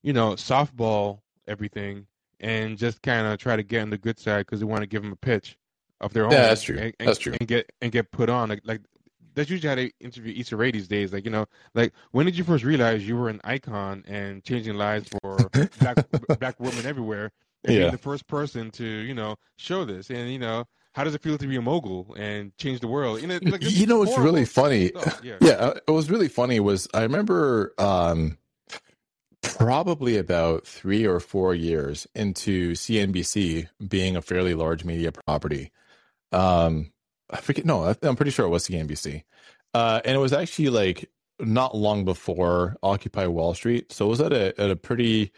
you 0.03 0.13
know, 0.13 0.33
softball 0.33 1.21
everything 1.47 2.07
and 2.41 2.77
just 2.77 3.01
kind 3.03 3.27
of 3.27 3.39
try 3.39 3.57
to 3.57 3.63
get 3.63 3.83
on 3.83 3.91
the 3.91 3.99
good 3.99 4.19
side 4.19 4.41
because 4.41 4.61
they 4.61 4.67
want 4.67 4.83
to 4.83 4.87
give 4.87 5.03
them 5.03 5.13
a 5.13 5.17
pitch 5.17 5.57
of 6.01 6.13
their 6.13 6.25
own. 6.27 6.33
Yeah, 6.33 6.43
that's 6.49 6.63
true. 6.63 6.77
And, 6.77 6.95
and- 6.99 7.09
That's 7.09 7.19
true. 7.19 7.35
And 7.39 7.49
get 7.49 7.71
and 7.81 7.93
get 7.93 8.11
put 8.11 8.29
on 8.29 8.49
like 8.49 8.63
like 8.65 8.81
that's 9.35 9.51
usually 9.51 9.69
how 9.69 9.75
they 9.75 9.93
interview 10.01 10.35
Issa 10.39 10.57
Rae 10.57 10.71
these 10.71 10.89
days. 10.89 11.13
Like 11.13 11.25
you 11.25 11.31
know, 11.31 11.47
like 11.75 11.93
when 12.13 12.27
did 12.27 12.37
you 12.37 12.45
first 12.45 12.65
realize 12.65 13.07
you 13.07 13.17
were 13.17 13.29
an 13.29 13.41
icon 13.45 14.05
and 14.07 14.43
changing 14.45 14.75
lives 14.75 15.09
for 15.23 15.51
black 15.81 15.99
black 16.39 16.59
women 16.61 16.87
everywhere? 16.87 17.31
And 17.65 17.75
Yeah. 17.75 17.81
being 17.81 17.93
the 17.93 17.99
first 17.99 18.27
person 18.27 18.71
to 18.73 18.85
you 18.85 19.15
know 19.15 19.37
show 19.57 19.85
this, 19.85 20.11
and 20.11 20.31
you 20.33 20.39
know. 20.39 20.65
How 20.97 21.03
does 21.03 21.17
it 21.17 21.23
feel 21.23 21.37
to 21.39 21.47
be 21.49 21.57
a 21.57 21.61
mogul 21.61 22.15
and 22.17 22.57
change 22.57 22.79
the 22.79 22.87
world? 22.87 23.21
You 23.21 23.27
know, 23.27 23.41
like, 23.47 23.61
you 23.63 23.85
know 23.85 23.99
what's 23.99 24.17
really 24.17 24.45
funny? 24.45 24.91
stuff. 24.91 25.21
Yeah. 25.25 25.39
Yeah, 25.41 25.55
uh, 25.55 25.75
it 25.89 25.91
was 25.91 26.09
really 26.09 26.29
funny. 26.29 26.61
Was 26.61 26.87
I 26.95 27.03
remember 27.03 27.75
um, 27.79 28.39
probably 29.43 30.17
about 30.17 30.67
three 30.67 31.05
or 31.05 31.21
four 31.21 31.55
years 31.55 32.07
into 32.15 32.75
CNBC 32.75 33.69
being 33.89 34.17
a 34.17 34.23
fairly 34.23 34.55
large 34.55 34.85
media 34.85 35.11
property. 35.11 35.73
Um, 36.33 36.93
I 37.35 37.41
forget. 37.41 37.65
No, 37.67 37.85
I- 37.85 37.97
I'm 38.03 38.17
pretty 38.17 38.31
sure 38.31 38.47
it 38.47 38.51
was 38.51 38.67
CNBC, 38.67 39.25
uh, 39.75 40.01
and 40.05 40.15
it 40.17 40.21
was 40.21 40.33
actually 40.33 40.71
like 40.71 41.11
not 41.41 41.77
long 41.77 42.05
before 42.05 42.77
Occupy 42.83 43.27
Wall 43.27 43.55
Street. 43.55 43.93
So 43.93 44.07
it 44.07 44.09
was 44.09 44.21
at 44.21 44.33
a 44.33 44.59
at 44.61 44.71
a 44.71 44.77
pretty 44.77 45.33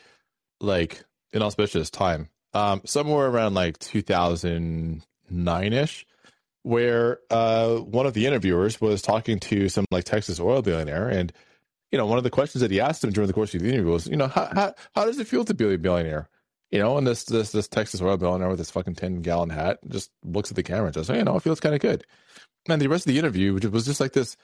like 0.60 1.02
inauspicious 1.32 1.90
time. 1.90 2.28
Um, 2.54 2.82
somewhere 2.84 3.26
around 3.26 3.54
like 3.54 3.78
2009 3.78 5.72
ish 5.72 6.06
where 6.62 7.20
uh, 7.30 7.76
one 7.76 8.06
of 8.06 8.14
the 8.14 8.26
interviewers 8.26 8.80
was 8.80 9.00
talking 9.00 9.38
to 9.38 9.68
some 9.68 9.84
like 9.90 10.04
Texas 10.04 10.40
oil 10.40 10.62
billionaire, 10.62 11.08
and 11.08 11.32
you 11.92 11.98
know, 11.98 12.06
one 12.06 12.18
of 12.18 12.24
the 12.24 12.30
questions 12.30 12.60
that 12.62 12.70
he 12.70 12.80
asked 12.80 13.04
him 13.04 13.10
during 13.12 13.28
the 13.28 13.32
course 13.32 13.54
of 13.54 13.60
the 13.62 13.68
interview 13.68 13.92
was, 13.92 14.06
you 14.08 14.16
know, 14.16 14.26
how 14.28 14.48
how, 14.52 14.74
how 14.94 15.04
does 15.04 15.18
it 15.18 15.26
feel 15.28 15.44
to 15.44 15.54
be 15.54 15.72
a 15.72 15.78
billionaire? 15.78 16.28
You 16.70 16.80
know, 16.80 16.98
and 16.98 17.06
this 17.06 17.24
this 17.24 17.52
this 17.52 17.68
Texas 17.68 18.02
oil 18.02 18.16
billionaire 18.16 18.48
with 18.48 18.58
this 18.58 18.70
fucking 18.70 18.96
ten 18.96 19.22
gallon 19.22 19.50
hat 19.50 19.78
just 19.88 20.10
looks 20.24 20.50
at 20.50 20.56
the 20.56 20.62
camera 20.62 20.86
and 20.86 20.94
says, 20.94 21.08
hey, 21.08 21.18
you 21.18 21.24
know, 21.24 21.36
it 21.36 21.42
feels 21.42 21.60
kind 21.60 21.74
of 21.74 21.80
good. 21.80 22.04
And 22.68 22.82
the 22.82 22.88
rest 22.88 23.06
of 23.06 23.12
the 23.12 23.18
interview, 23.18 23.54
which 23.54 23.64
was 23.66 23.86
just 23.86 24.00
like 24.00 24.12
this, 24.12 24.36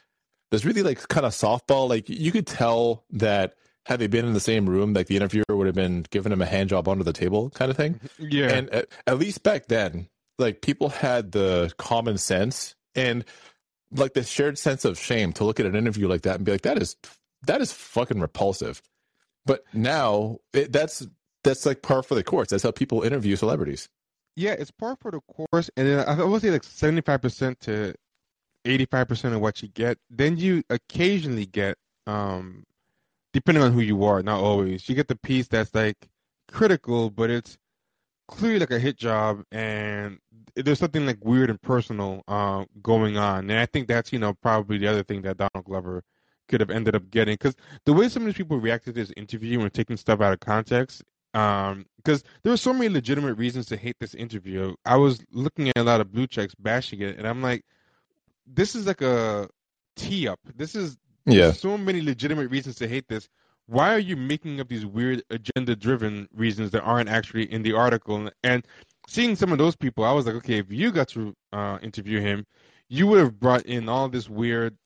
this 0.50 0.64
really 0.64 0.82
like 0.82 1.08
kind 1.08 1.26
of 1.26 1.32
softball, 1.32 1.88
like 1.88 2.08
you 2.08 2.30
could 2.30 2.46
tell 2.46 3.04
that 3.10 3.54
had 3.86 3.98
they 3.98 4.06
been 4.06 4.24
in 4.24 4.32
the 4.32 4.40
same 4.40 4.68
room, 4.68 4.92
like 4.92 5.08
the 5.08 5.16
interviewer 5.16 5.44
would 5.48 5.66
have 5.66 5.74
been 5.74 6.06
giving 6.10 6.32
him 6.32 6.40
a 6.40 6.46
hand 6.46 6.68
job 6.68 6.88
under 6.88 7.02
the 7.02 7.12
table, 7.12 7.50
kind 7.50 7.70
of 7.70 7.76
thing. 7.76 7.94
Mm-hmm. 7.94 8.26
Yeah. 8.30 8.48
And 8.52 8.70
at, 8.70 8.88
at 9.08 9.18
least 9.18 9.42
back 9.42 9.66
then, 9.66 10.08
like 10.38 10.60
people 10.62 10.88
had 10.88 11.32
the 11.32 11.72
common 11.78 12.18
sense 12.18 12.76
and 12.94 13.24
like 13.90 14.14
the 14.14 14.22
shared 14.22 14.58
sense 14.58 14.84
of 14.84 14.98
shame 14.98 15.32
to 15.34 15.44
look 15.44 15.58
at 15.58 15.66
an 15.66 15.74
interview 15.74 16.06
like 16.06 16.22
that 16.22 16.36
and 16.36 16.44
be 16.44 16.52
like, 16.52 16.62
that 16.62 16.80
is 16.80 16.96
that 17.46 17.60
is 17.60 17.72
fucking 17.72 18.20
repulsive. 18.20 18.80
But 19.44 19.64
now 19.72 20.38
it, 20.52 20.72
that's 20.72 21.04
that's 21.44 21.66
like 21.66 21.82
par 21.82 22.02
for 22.02 22.14
the 22.14 22.22
course. 22.22 22.48
That's 22.48 22.62
how 22.62 22.70
people 22.70 23.02
interview 23.02 23.36
celebrities. 23.36 23.88
Yeah, 24.36 24.52
it's 24.52 24.70
par 24.70 24.96
for 25.00 25.10
the 25.10 25.20
course, 25.20 25.70
and 25.76 25.86
then 25.86 26.08
I 26.08 26.22
would 26.24 26.42
say 26.42 26.50
like 26.50 26.64
seventy-five 26.64 27.20
percent 27.20 27.60
to 27.60 27.94
eighty-five 28.64 29.08
percent 29.08 29.34
of 29.34 29.40
what 29.40 29.62
you 29.62 29.68
get. 29.68 29.98
Then 30.10 30.36
you 30.38 30.62
occasionally 30.70 31.46
get, 31.46 31.76
um, 32.06 32.64
depending 33.32 33.62
on 33.62 33.72
who 33.72 33.80
you 33.80 34.04
are, 34.04 34.22
not 34.22 34.40
always, 34.40 34.88
you 34.88 34.94
get 34.94 35.08
the 35.08 35.16
piece 35.16 35.48
that's 35.48 35.74
like 35.74 36.08
critical, 36.50 37.10
but 37.10 37.28
it's 37.30 37.58
clearly 38.28 38.60
like 38.60 38.70
a 38.70 38.78
hit 38.78 38.96
job, 38.96 39.44
and 39.52 40.18
there's 40.54 40.78
something 40.78 41.04
like 41.04 41.22
weird 41.22 41.50
and 41.50 41.60
personal 41.60 42.22
uh, 42.26 42.64
going 42.82 43.18
on. 43.18 43.50
And 43.50 43.58
I 43.58 43.66
think 43.66 43.86
that's 43.88 44.12
you 44.12 44.18
know 44.18 44.32
probably 44.34 44.78
the 44.78 44.88
other 44.88 45.02
thing 45.02 45.22
that 45.22 45.36
Donald 45.36 45.66
Glover 45.66 46.02
could 46.48 46.60
have 46.60 46.70
ended 46.70 46.94
up 46.94 47.10
getting 47.10 47.34
because 47.34 47.54
the 47.84 47.92
way 47.92 48.08
some 48.08 48.22
of 48.22 48.26
these 48.26 48.36
people 48.36 48.58
reacted 48.58 48.94
to 48.94 49.00
this 49.00 49.12
interview 49.16 49.60
and 49.60 49.72
taking 49.72 49.96
stuff 49.96 50.20
out 50.20 50.32
of 50.32 50.40
context 50.40 51.02
um 51.34 51.86
because 51.96 52.22
there 52.42 52.52
were 52.52 52.56
so 52.56 52.72
many 52.72 52.88
legitimate 52.88 53.34
reasons 53.34 53.66
to 53.66 53.76
hate 53.76 53.96
this 54.00 54.14
interview 54.14 54.74
i 54.84 54.96
was 54.96 55.24
looking 55.32 55.68
at 55.68 55.78
a 55.78 55.82
lot 55.82 56.00
of 56.00 56.12
blue 56.12 56.26
checks 56.26 56.54
bashing 56.56 57.00
it 57.00 57.16
and 57.18 57.26
i'm 57.26 57.42
like 57.42 57.64
this 58.46 58.74
is 58.74 58.86
like 58.86 59.00
a 59.02 59.48
tee 59.96 60.28
up 60.28 60.40
this 60.56 60.74
is 60.74 60.96
Yeah. 61.26 61.52
so 61.52 61.78
many 61.78 62.00
legitimate 62.00 62.50
reasons 62.50 62.76
to 62.76 62.88
hate 62.88 63.08
this 63.08 63.28
why 63.66 63.94
are 63.94 63.98
you 63.98 64.16
making 64.16 64.60
up 64.60 64.68
these 64.68 64.84
weird 64.84 65.22
agenda 65.30 65.74
driven 65.76 66.28
reasons 66.34 66.70
that 66.72 66.82
aren't 66.82 67.08
actually 67.08 67.50
in 67.50 67.62
the 67.62 67.72
article? 67.72 68.28
And 68.42 68.66
seeing 69.08 69.36
some 69.36 69.52
of 69.52 69.58
those 69.58 69.76
people, 69.76 70.04
I 70.04 70.12
was 70.12 70.26
like, 70.26 70.34
okay, 70.36 70.58
if 70.58 70.70
you 70.70 70.90
got 70.92 71.08
to 71.08 71.34
uh, 71.52 71.78
interview 71.82 72.20
him, 72.20 72.44
you 72.88 73.06
would 73.06 73.18
have 73.20 73.38
brought 73.38 73.62
in 73.62 73.88
all 73.88 74.08
this 74.08 74.28
weird 74.28 74.76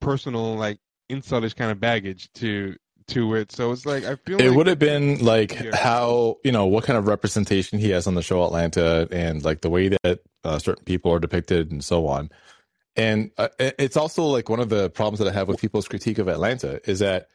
personal 0.00 0.56
like 0.56 0.78
insultish 1.10 1.54
kind 1.54 1.70
of 1.70 1.80
baggage 1.80 2.32
to 2.34 2.76
to 3.08 3.34
it. 3.34 3.52
So 3.52 3.72
it's 3.72 3.86
like 3.86 4.04
I 4.04 4.16
feel 4.16 4.40
it 4.40 4.48
like, 4.48 4.56
would 4.56 4.66
have 4.66 4.78
been 4.78 5.24
like 5.24 5.52
how 5.74 6.38
you 6.44 6.52
know 6.52 6.66
what 6.66 6.84
kind 6.84 6.98
of 6.98 7.06
representation 7.06 7.78
he 7.78 7.90
has 7.90 8.06
on 8.06 8.14
the 8.14 8.22
show 8.22 8.44
Atlanta, 8.44 9.08
and 9.10 9.44
like 9.44 9.60
the 9.60 9.70
way 9.70 9.88
that 9.88 10.20
uh, 10.44 10.58
certain 10.58 10.84
people 10.84 11.12
are 11.12 11.18
depicted, 11.18 11.70
and 11.70 11.84
so 11.84 12.06
on. 12.06 12.30
And 12.96 13.30
uh, 13.36 13.48
it's 13.58 13.96
also 13.96 14.24
like 14.24 14.48
one 14.48 14.60
of 14.60 14.70
the 14.70 14.90
problems 14.90 15.18
that 15.18 15.28
I 15.28 15.32
have 15.32 15.48
with 15.48 15.60
people's 15.60 15.86
critique 15.86 16.18
of 16.18 16.28
Atlanta 16.28 16.80
is 16.88 17.00
that 17.00 17.28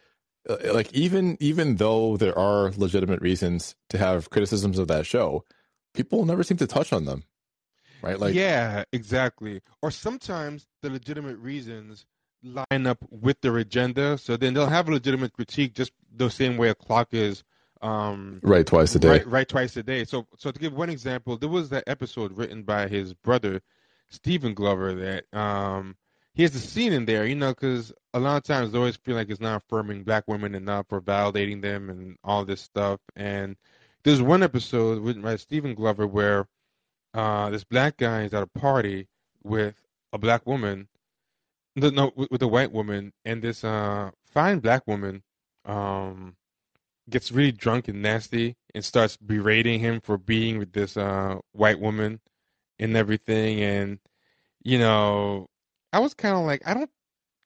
uh, 0.49 0.57
like 0.73 0.91
even 0.93 1.37
even 1.39 1.75
though 1.75 2.17
there 2.17 2.37
are 2.37 2.71
legitimate 2.77 3.21
reasons 3.21 3.75
to 3.89 3.97
have 3.97 4.29
criticisms 4.31 4.79
of 4.79 4.87
that 4.87 5.05
show, 5.05 5.45
people 5.93 6.25
never 6.25 6.43
seem 6.43 6.57
to 6.57 6.67
touch 6.67 6.91
on 6.91 7.05
them, 7.05 7.23
right? 8.01 8.19
Like 8.19 8.33
yeah, 8.33 8.83
exactly. 8.91 9.61
Or 9.81 9.91
sometimes 9.91 10.65
the 10.81 10.89
legitimate 10.89 11.37
reasons 11.37 12.05
line 12.43 12.87
up 12.87 12.97
with 13.09 13.39
their 13.41 13.57
agenda, 13.57 14.17
so 14.17 14.37
then 14.37 14.53
they'll 14.53 14.67
have 14.67 14.87
a 14.87 14.91
legitimate 14.91 15.33
critique 15.33 15.73
just 15.73 15.91
the 16.15 16.29
same 16.29 16.57
way 16.57 16.69
a 16.69 16.75
clock 16.75 17.09
is 17.13 17.43
um 17.81 18.39
right 18.43 18.65
twice 18.67 18.93
a 18.95 18.99
day. 18.99 19.09
Right, 19.09 19.27
right, 19.27 19.49
twice 19.49 19.75
a 19.77 19.83
day. 19.83 20.05
So, 20.05 20.27
so 20.37 20.51
to 20.51 20.59
give 20.59 20.73
one 20.73 20.89
example, 20.89 21.37
there 21.37 21.49
was 21.49 21.69
that 21.69 21.83
episode 21.87 22.37
written 22.37 22.63
by 22.63 22.87
his 22.87 23.13
brother, 23.13 23.61
Stephen 24.09 24.53
Glover, 24.53 24.93
that 24.95 25.37
um 25.37 25.95
he 26.33 26.43
has 26.43 26.55
a 26.55 26.59
scene 26.59 26.93
in 26.93 27.05
there, 27.05 27.25
you 27.25 27.35
know, 27.35 27.49
because 27.49 27.91
a 28.13 28.19
lot 28.19 28.37
of 28.37 28.43
times 28.43 28.71
they 28.71 28.77
always 28.77 28.95
feel 28.95 29.15
like 29.15 29.29
it's 29.29 29.41
not 29.41 29.63
affirming 29.63 30.03
black 30.03 30.25
women 30.27 30.55
enough 30.55 30.85
or 30.91 31.01
validating 31.01 31.61
them 31.61 31.89
and 31.89 32.17
all 32.23 32.45
this 32.45 32.61
stuff. 32.61 32.99
And 33.15 33.57
there's 34.03 34.21
one 34.21 34.43
episode 34.43 35.01
written 35.01 35.21
by 35.21 35.35
Stephen 35.35 35.73
Glover 35.75 36.07
where 36.07 36.47
uh 37.13 37.49
this 37.49 37.63
black 37.63 37.97
guy 37.97 38.23
is 38.23 38.33
at 38.33 38.43
a 38.43 38.47
party 38.47 39.07
with 39.43 39.75
a 40.13 40.17
black 40.17 40.45
woman, 40.45 40.87
no, 41.75 41.89
no 41.89 42.11
with, 42.15 42.31
with 42.31 42.43
white 42.43 42.71
woman, 42.71 43.13
and 43.25 43.41
this 43.41 43.63
uh 43.63 44.11
fine 44.25 44.59
black 44.59 44.85
woman 44.87 45.23
um 45.65 46.35
gets 47.09 47.31
really 47.31 47.51
drunk 47.51 47.87
and 47.87 48.01
nasty 48.01 48.55
and 48.73 48.83
starts 48.83 49.17
berating 49.17 49.79
him 49.79 49.99
for 50.01 50.17
being 50.17 50.57
with 50.57 50.71
this 50.73 50.97
uh 50.97 51.37
white 51.53 51.79
woman 51.79 52.19
and 52.79 52.95
everything. 52.95 53.61
And 53.61 53.99
you 54.63 54.77
know 54.79 55.49
i 55.93 55.99
was 55.99 56.13
kind 56.13 56.35
of 56.35 56.45
like 56.45 56.61
i 56.67 56.73
don't 56.73 56.89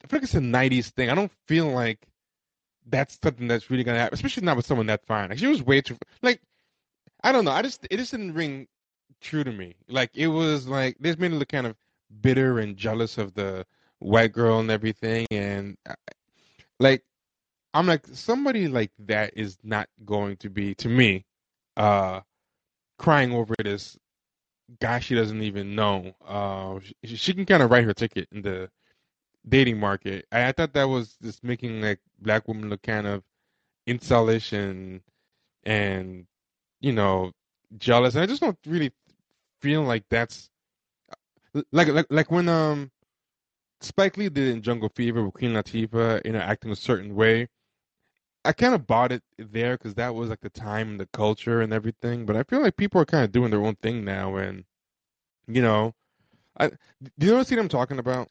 i 0.04 0.08
feel 0.08 0.18
like 0.18 0.24
it's 0.24 0.36
a 0.36 0.40
90s 0.40 0.90
thing. 0.92 1.10
I 1.10 1.16
don't 1.16 1.32
feel 1.48 1.68
like 1.68 2.08
that's 2.88 3.18
something 3.24 3.48
that's 3.48 3.70
really 3.70 3.84
gonna 3.84 4.00
happen 4.00 4.14
especially 4.16 4.44
not 4.44 4.58
with 4.58 4.66
someone 4.66 4.88
that 4.88 5.06
fine. 5.06 5.30
Like 5.30 5.40
she 5.40 5.48
was 5.48 5.64
way 5.64 5.82
too 5.82 5.98
like 6.22 6.42
i 7.24 7.32
don't 7.32 7.46
know. 7.46 7.52
I 7.52 7.62
just 7.62 7.88
it 7.90 7.98
just 7.98 8.12
didn't 8.12 8.34
ring 8.34 8.68
true 9.22 9.44
to 9.44 9.52
me. 9.52 9.76
Like 9.88 10.12
it 10.14 10.28
was 10.28 10.68
like 10.68 10.98
this 11.00 11.18
made 11.18 11.32
me 11.32 11.38
look 11.38 11.50
kind 11.50 11.68
of 11.68 11.76
bitter 12.22 12.60
and 12.60 12.78
jealous 12.78 13.18
of 13.18 13.34
the 13.34 13.66
white 14.06 14.32
girl 14.32 14.60
and 14.60 14.70
everything 14.70 15.26
and 15.32 15.78
like 16.80 17.04
I'm 17.74 17.88
like 17.88 18.06
somebody 18.08 18.68
like 18.68 18.92
that 19.00 19.34
is 19.36 19.58
not 19.64 19.90
going 20.06 20.38
to 20.38 20.50
be 20.50 20.76
to 20.76 20.90
me 20.90 21.26
uh 21.76 22.22
crying 22.98 23.34
over 23.34 23.54
this 23.64 23.98
guy 24.80 25.00
she 25.00 25.16
doesn't 25.16 25.42
even 25.42 25.76
know. 25.76 26.14
Uh 26.26 26.80
she, 27.04 27.16
she 27.16 27.34
can 27.34 27.46
kind 27.46 27.64
of 27.64 27.72
write 27.72 27.84
her 27.84 27.94
ticket 27.94 28.28
in 28.32 28.42
the 28.42 28.70
dating 29.48 29.80
market. 29.80 30.26
I, 30.32 30.48
I 30.48 30.52
thought 30.52 30.74
that 30.74 30.88
was 30.88 31.18
just 31.22 31.44
making 31.44 31.82
like 31.82 32.00
black 32.20 32.48
women 32.48 32.70
look 32.70 32.84
kind 32.84 33.08
of 33.08 33.24
insulish 33.88 34.54
and 34.54 35.02
and 35.64 36.28
you 36.80 36.94
know 36.94 37.32
jealous. 37.78 38.14
And 38.14 38.24
I 38.24 38.28
just 38.28 38.42
don't 38.42 38.58
really 38.68 38.92
feel 39.62 39.82
like 39.82 40.04
that's 40.10 40.50
like 41.72 41.88
like 41.88 42.06
like 42.10 42.32
when 42.32 42.50
um 42.50 42.92
Spike 43.82 44.18
Lee 44.18 44.30
did 44.30 44.48
it 44.48 44.52
in 44.52 44.62
Jungle 44.62 44.90
Fever 44.90 45.24
with 45.24 45.34
Queen 45.36 45.54
Latifah, 45.54 46.26
you 46.26 46.32
know, 46.32 46.40
acting 46.40 46.72
a 46.72 46.76
certain 46.76 47.16
way. 47.16 47.48
I 48.44 48.54
kind 48.54 48.76
of 48.76 48.86
bought 48.86 49.12
it 49.12 49.24
there 49.38 49.78
because 49.78 49.96
that 49.96 50.14
was 50.14 50.30
like 50.30 50.42
the 50.42 50.50
time 50.50 50.92
and 50.92 51.00
the 51.00 51.08
culture 51.08 51.62
and 51.62 51.74
everything. 51.74 52.26
But 52.26 52.36
I 52.36 52.44
feel 52.44 52.62
like 52.62 52.78
people 52.78 53.02
are 53.02 53.06
kind 53.06 53.24
of 53.24 53.32
doing 53.32 53.52
their 53.52 53.64
own 53.64 53.76
thing 53.76 54.06
now, 54.06 54.36
and 54.36 54.66
you 55.48 55.62
know, 55.62 55.94
I 56.58 56.70
do 56.70 56.76
you 57.20 57.32
know 57.32 57.38
what 57.38 57.52
I'm 57.52 57.70
talking 57.70 58.00
about? 58.00 58.30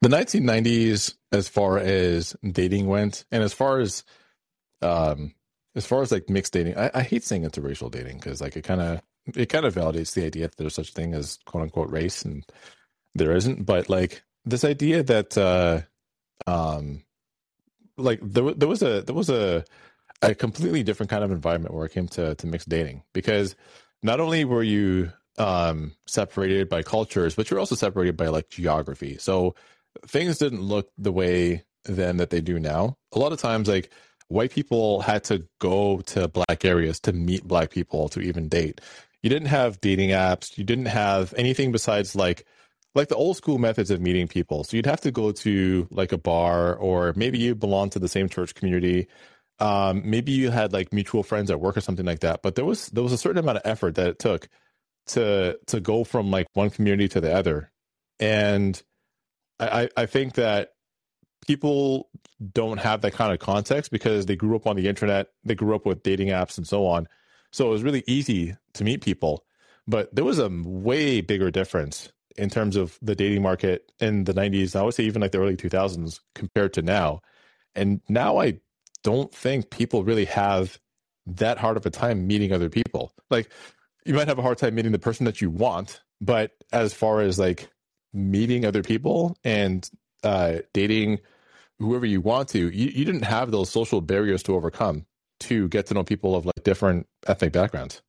the 0.00 0.08
1990s 0.08 1.14
as 1.32 1.48
far 1.48 1.78
as 1.78 2.36
dating 2.42 2.86
went 2.86 3.24
and 3.30 3.42
as 3.42 3.52
far 3.52 3.80
as 3.80 4.04
um 4.82 5.34
as 5.74 5.86
far 5.86 6.02
as 6.02 6.12
like 6.12 6.28
mixed 6.30 6.52
dating 6.52 6.76
i, 6.78 6.90
I 6.94 7.02
hate 7.02 7.24
saying 7.24 7.42
interracial 7.42 7.90
dating 7.90 8.18
because 8.18 8.40
like 8.40 8.56
it 8.56 8.62
kind 8.62 8.80
of 8.80 9.00
it 9.34 9.48
kind 9.48 9.64
of 9.64 9.74
validates 9.74 10.14
the 10.14 10.24
idea 10.24 10.48
that 10.48 10.56
there's 10.56 10.74
such 10.74 10.92
thing 10.92 11.14
as 11.14 11.38
quote 11.44 11.64
unquote 11.64 11.90
race 11.90 12.24
and 12.24 12.44
there 13.14 13.34
isn't 13.34 13.64
but 13.64 13.88
like 13.88 14.22
this 14.44 14.64
idea 14.64 15.02
that 15.02 15.36
uh 15.38 15.80
um 16.46 17.02
like 17.96 18.20
there, 18.22 18.52
there 18.54 18.68
was 18.68 18.82
a 18.82 19.02
there 19.02 19.14
was 19.14 19.30
a 19.30 19.64
a 20.22 20.34
completely 20.34 20.82
different 20.82 21.10
kind 21.10 21.24
of 21.24 21.30
environment 21.30 21.74
where 21.74 21.86
it 21.86 21.92
came 21.92 22.08
to 22.08 22.34
to 22.36 22.46
mixed 22.46 22.68
dating 22.68 23.02
because 23.12 23.56
not 24.02 24.20
only 24.20 24.44
were 24.44 24.62
you 24.62 25.12
um 25.38 25.92
separated 26.06 26.68
by 26.68 26.82
cultures 26.82 27.34
but 27.34 27.50
you're 27.50 27.60
also 27.60 27.74
separated 27.74 28.16
by 28.16 28.28
like 28.28 28.48
geography. 28.48 29.16
So 29.18 29.54
things 30.06 30.38
didn't 30.38 30.62
look 30.62 30.90
the 30.98 31.12
way 31.12 31.64
then 31.84 32.16
that 32.16 32.30
they 32.30 32.40
do 32.40 32.58
now. 32.58 32.96
A 33.12 33.18
lot 33.18 33.32
of 33.32 33.40
times 33.40 33.68
like 33.68 33.90
white 34.28 34.50
people 34.50 35.00
had 35.00 35.24
to 35.24 35.46
go 35.60 36.00
to 36.00 36.28
black 36.28 36.64
areas 36.64 37.00
to 37.00 37.12
meet 37.12 37.44
black 37.44 37.70
people 37.70 38.08
to 38.10 38.20
even 38.20 38.48
date. 38.48 38.80
You 39.22 39.30
didn't 39.30 39.48
have 39.48 39.80
dating 39.80 40.10
apps. 40.10 40.58
You 40.58 40.64
didn't 40.64 40.86
have 40.86 41.32
anything 41.36 41.72
besides 41.72 42.14
like 42.14 42.46
like 42.94 43.08
the 43.08 43.16
old 43.16 43.36
school 43.36 43.58
methods 43.58 43.90
of 43.90 44.00
meeting 44.00 44.28
people. 44.28 44.64
So 44.64 44.76
you'd 44.76 44.86
have 44.86 45.00
to 45.02 45.10
go 45.10 45.32
to 45.32 45.88
like 45.90 46.12
a 46.12 46.18
bar 46.18 46.74
or 46.76 47.12
maybe 47.16 47.38
you 47.38 47.54
belong 47.54 47.90
to 47.90 47.98
the 47.98 48.08
same 48.08 48.28
church 48.28 48.54
community. 48.54 49.08
Um 49.60 50.02
maybe 50.04 50.32
you 50.32 50.50
had 50.50 50.72
like 50.72 50.92
mutual 50.92 51.22
friends 51.22 51.50
at 51.50 51.60
work 51.60 51.76
or 51.76 51.80
something 51.80 52.06
like 52.06 52.20
that 52.20 52.42
but 52.42 52.56
there 52.56 52.64
was 52.64 52.88
there 52.88 53.04
was 53.04 53.12
a 53.12 53.18
certain 53.18 53.38
amount 53.38 53.58
of 53.58 53.62
effort 53.64 53.94
that 53.96 54.08
it 54.08 54.18
took 54.18 54.48
to 55.06 55.58
to 55.66 55.80
go 55.80 56.02
from 56.04 56.30
like 56.30 56.46
one 56.54 56.70
community 56.70 57.08
to 57.08 57.20
the 57.20 57.34
other. 57.34 57.70
And 58.20 58.80
i 59.60 59.84
i 59.84 59.88
I 60.02 60.06
think 60.06 60.34
that 60.34 60.70
people 61.46 62.08
don't 62.52 62.78
have 62.78 63.02
that 63.02 63.12
kind 63.12 63.32
of 63.32 63.38
context 63.38 63.90
because 63.90 64.26
they 64.26 64.36
grew 64.36 64.56
up 64.56 64.66
on 64.66 64.76
the 64.76 64.88
internet 64.88 65.28
they 65.44 65.54
grew 65.54 65.74
up 65.74 65.86
with 65.86 66.02
dating 66.02 66.28
apps 66.28 66.58
and 66.58 66.66
so 66.66 66.86
on. 66.86 67.06
So 67.52 67.68
it 67.68 67.70
was 67.70 67.84
really 67.84 68.02
easy 68.06 68.56
to 68.74 68.84
meet 68.84 69.02
people 69.02 69.44
but 69.86 70.14
there 70.14 70.24
was 70.24 70.38
a 70.38 70.48
way 70.64 71.20
bigger 71.20 71.50
difference 71.50 72.12
in 72.36 72.50
terms 72.50 72.76
of 72.76 72.98
the 73.00 73.14
dating 73.14 73.42
market 73.42 73.92
in 74.00 74.24
the 74.24 74.34
90s 74.34 74.74
i 74.76 74.82
would 74.82 74.94
say 74.94 75.04
even 75.04 75.22
like 75.22 75.32
the 75.32 75.38
early 75.38 75.56
2000s 75.56 76.20
compared 76.34 76.72
to 76.72 76.82
now. 76.82 77.20
And 77.74 78.00
now 78.08 78.38
i 78.38 78.58
don't 79.02 79.32
think 79.34 79.70
people 79.70 80.04
really 80.04 80.24
have 80.26 80.78
that 81.26 81.58
hard 81.58 81.76
of 81.76 81.86
a 81.86 81.90
time 81.90 82.26
meeting 82.26 82.52
other 82.52 82.68
people. 82.68 83.12
Like 83.30 83.50
you 84.04 84.14
might 84.14 84.28
have 84.28 84.38
a 84.38 84.42
hard 84.42 84.58
time 84.58 84.74
meeting 84.74 84.92
the 84.92 84.98
person 84.98 85.24
that 85.26 85.40
you 85.40 85.50
want 85.50 86.02
but 86.20 86.52
as 86.72 86.94
far 86.94 87.20
as 87.20 87.38
like 87.38 87.68
meeting 88.12 88.64
other 88.64 88.82
people 88.82 89.36
and 89.44 89.90
uh 90.22 90.58
dating 90.72 91.18
whoever 91.78 92.06
you 92.06 92.20
want 92.20 92.48
to 92.48 92.70
you, 92.70 92.90
you 92.90 93.04
didn't 93.04 93.24
have 93.24 93.50
those 93.50 93.70
social 93.70 94.00
barriers 94.00 94.42
to 94.44 94.54
overcome 94.54 95.04
to 95.40 95.68
get 95.68 95.86
to 95.86 95.94
know 95.94 96.04
people 96.04 96.36
of 96.36 96.46
like 96.46 96.62
different 96.62 97.06
ethnic 97.26 97.52
backgrounds 97.52 98.02